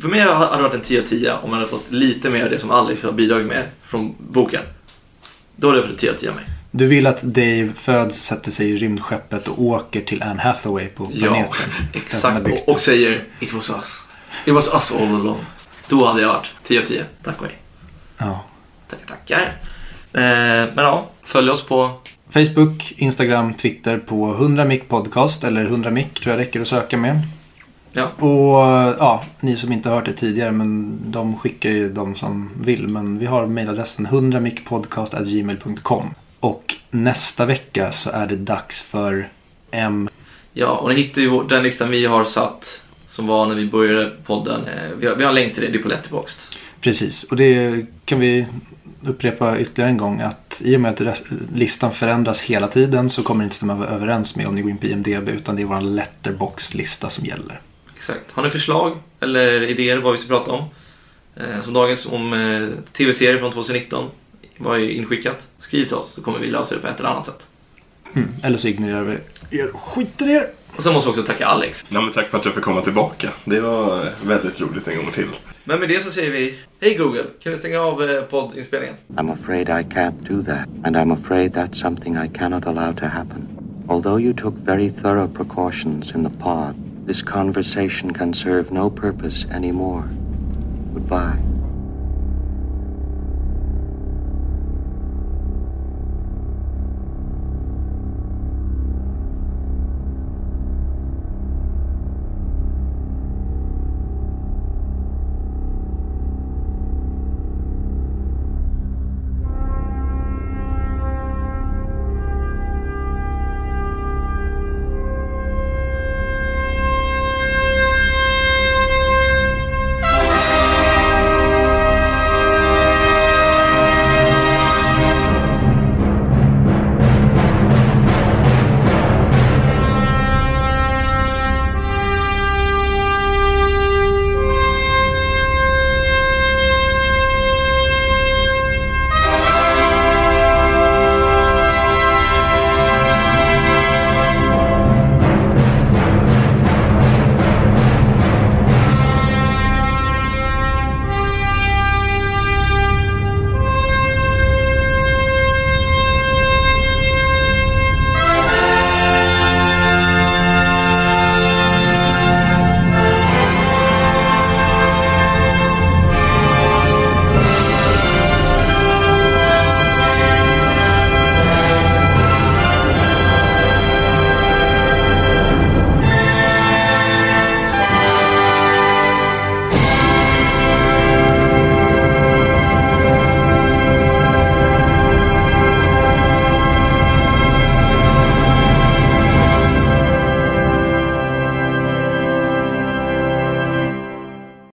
för 0.00 0.08
mig 0.08 0.20
hade 0.20 0.56
det 0.56 0.62
varit 0.62 0.74
en 0.74 0.80
10 0.80 1.00
av 1.00 1.04
10 1.04 1.32
om 1.32 1.50
man 1.50 1.58
hade 1.58 1.70
fått 1.70 1.90
lite 1.92 2.30
mer 2.30 2.44
av 2.44 2.50
det 2.50 2.58
som 2.58 2.70
Alex 2.70 3.02
har 3.04 3.12
bidragit 3.12 3.46
med 3.46 3.64
från 3.82 4.14
boken. 4.18 4.62
Då 5.56 5.68
hade 5.68 5.80
jag 5.80 5.88
fått 5.88 5.98
10 5.98 6.10
av 6.10 6.14
10 6.14 6.28
av 6.28 6.34
mig. 6.34 6.44
Du 6.70 6.86
vill 6.86 7.06
att 7.06 7.22
Dave 7.22 7.72
föds, 7.74 8.16
sätter 8.16 8.50
sig 8.50 8.70
i 8.70 8.76
rymdskeppet 8.76 9.48
och 9.48 9.62
åker 9.62 10.00
till 10.00 10.22
Anne 10.22 10.42
Hathaway 10.42 10.86
på 10.86 11.06
planeten. 11.06 11.52
Som 12.08 12.36
exakt. 12.36 12.46
Och, 12.46 12.74
och 12.74 12.80
säger 12.80 13.24
It 13.40 13.52
was 13.52 13.70
us. 13.70 14.02
It 14.44 14.54
was 14.54 14.74
us 14.74 14.92
all 14.92 15.14
along. 15.14 15.38
Då 15.88 16.06
hade 16.06 16.22
jag 16.22 16.28
varit 16.28 16.50
10 16.66 16.80
av 16.80 16.84
10. 16.84 17.04
Tack 17.22 17.40
och 17.40 17.46
hej. 17.46 17.56
Ja. 18.18 18.44
Tackar, 18.90 19.06
tackar. 19.06 19.40
Eh, 20.12 20.74
men 20.74 20.84
ja, 20.84 21.10
följ 21.24 21.50
oss 21.50 21.66
på... 21.66 21.90
Facebook, 22.30 22.92
Instagram, 22.96 23.54
Twitter 23.54 23.98
på 23.98 24.32
100 24.32 24.64
mic 24.64 24.82
podcast 24.88 25.44
eller 25.44 25.64
100 25.64 25.90
mic 25.90 26.06
tror 26.14 26.34
jag 26.34 26.40
räcker 26.40 26.60
att 26.60 26.68
söka 26.68 26.96
med. 26.96 27.20
Ja. 27.94 28.26
Och 28.26 28.56
ja, 28.98 29.24
ni 29.40 29.56
som 29.56 29.72
inte 29.72 29.90
hört 29.90 30.04
det 30.04 30.12
tidigare 30.12 30.52
men 30.52 30.98
de 31.10 31.38
skickar 31.38 31.70
ju 31.70 31.92
de 31.92 32.14
som 32.14 32.50
vill. 32.60 32.88
Men 32.88 33.18
vi 33.18 33.26
har 33.26 33.46
mejladressen 33.46 34.06
100micpodcast.gmail.com 34.06 36.14
Och 36.40 36.74
nästa 36.90 37.46
vecka 37.46 37.92
så 37.92 38.10
är 38.10 38.26
det 38.26 38.36
dags 38.36 38.82
för 38.82 39.28
M. 39.70 40.08
Ja, 40.52 40.68
och 40.68 40.88
ni 40.88 40.94
hittar 40.94 41.22
ju 41.22 41.42
den 41.48 41.62
listan 41.62 41.90
vi 41.90 42.06
har 42.06 42.24
satt 42.24 42.84
som 43.08 43.26
var 43.26 43.46
när 43.46 43.54
vi 43.54 43.66
började 43.66 44.10
podden. 44.24 44.60
Eh, 44.64 44.90
vi, 44.98 45.06
har, 45.06 45.14
vi 45.14 45.24
har 45.24 45.28
en 45.28 45.34
länk 45.34 45.54
till 45.54 45.62
det, 45.62 45.68
det 45.68 45.78
är 45.78 45.82
på 45.82 45.88
Letterboxd. 45.88 46.40
Precis, 46.80 47.24
och 47.24 47.36
det 47.36 47.86
kan 48.04 48.20
vi 48.20 48.46
upprepa 49.06 49.58
ytterligare 49.58 49.90
en 49.90 49.96
gång 49.96 50.20
att 50.20 50.62
i 50.64 50.76
och 50.76 50.80
med 50.80 51.00
att 51.00 51.22
listan 51.54 51.92
förändras 51.92 52.40
hela 52.40 52.68
tiden 52.68 53.10
så 53.10 53.22
kommer 53.22 53.44
det 53.44 53.46
inte 53.46 53.56
stämma 53.56 53.86
överens 53.86 54.36
med 54.36 54.46
om 54.46 54.54
ni 54.54 54.62
går 54.62 54.70
in 54.70 54.78
på 54.78 54.86
IMDB 54.86 55.28
utan 55.28 55.56
det 55.56 55.62
är 55.62 55.66
vår 55.66 55.80
letterbox-lista 55.80 57.08
som 57.08 57.26
gäller. 57.26 57.60
Exakt. 58.02 58.32
Har 58.32 58.42
ni 58.42 58.50
förslag 58.50 58.98
eller 59.20 59.62
idéer 59.62 59.98
vad 59.98 60.12
vi 60.12 60.18
ska 60.18 60.28
prata 60.28 60.52
om? 60.52 60.64
Eh, 61.36 61.60
som 61.62 61.72
dagens 61.72 62.06
om 62.06 62.32
eh, 62.32 62.92
tv-serier 62.92 63.38
från 63.38 63.52
2019 63.52 64.10
var 64.56 64.76
ju 64.76 64.92
inskickat. 64.92 65.46
Skriv 65.58 65.84
till 65.84 65.94
oss 65.94 66.12
så 66.12 66.22
kommer 66.22 66.38
vi 66.38 66.50
lösa 66.50 66.74
det 66.74 66.80
på 66.80 66.86
ett 66.86 66.98
eller 66.98 67.08
annat 67.08 67.26
sätt. 67.26 67.46
Mm. 68.14 68.28
Eller 68.42 68.58
så 68.58 68.68
ignorerar 68.68 69.02
vi 69.02 69.58
er 69.58 69.74
och 69.74 69.80
skiter 69.80 70.26
i 70.26 70.32
er. 70.32 70.48
Och 70.76 70.82
sen 70.82 70.92
måste 70.92 71.08
vi 71.08 71.10
också 71.10 71.22
tacka 71.22 71.46
Alex. 71.46 71.86
Ja, 71.88 72.00
men 72.00 72.12
tack 72.12 72.28
för 72.28 72.38
att 72.38 72.44
jag 72.44 72.54
fick 72.54 72.64
komma 72.64 72.82
tillbaka. 72.82 73.30
Det 73.44 73.60
var 73.60 74.08
väldigt 74.24 74.60
roligt 74.60 74.88
en 74.88 74.96
gång 74.96 75.10
till. 75.12 75.28
Men 75.64 75.80
med 75.80 75.88
det 75.88 76.04
så 76.04 76.10
säger 76.10 76.30
vi 76.30 76.58
Hej 76.80 76.94
Google, 76.94 77.24
kan 77.42 77.52
du 77.52 77.58
stänga 77.58 77.80
av 77.80 78.02
eh, 78.02 78.22
poddinspelningen? 78.22 78.96
I'm 79.16 79.32
afraid 79.32 79.68
I 79.68 79.94
can't 79.94 80.28
do 80.28 80.44
that, 80.44 80.68
and 80.84 80.96
I'm 80.96 81.12
afraid 81.12 81.52
that's 81.52 81.74
something 81.80 82.16
I 82.16 82.38
cannot 82.38 82.66
allow 82.66 82.92
to 82.92 83.06
happen. 83.06 83.48
Although 83.88 84.20
you 84.20 84.34
took 84.34 84.54
very 84.54 84.90
thorough 84.90 85.34
precautions 85.34 86.14
in 86.14 86.24
the 86.24 86.42
pod, 86.42 86.91
this 87.12 87.20
conversation 87.20 88.14
can 88.14 88.32
serve 88.32 88.72
no 88.72 88.88
purpose 88.88 89.44
anymore. 89.50 90.08
Goodbye. 90.94 91.51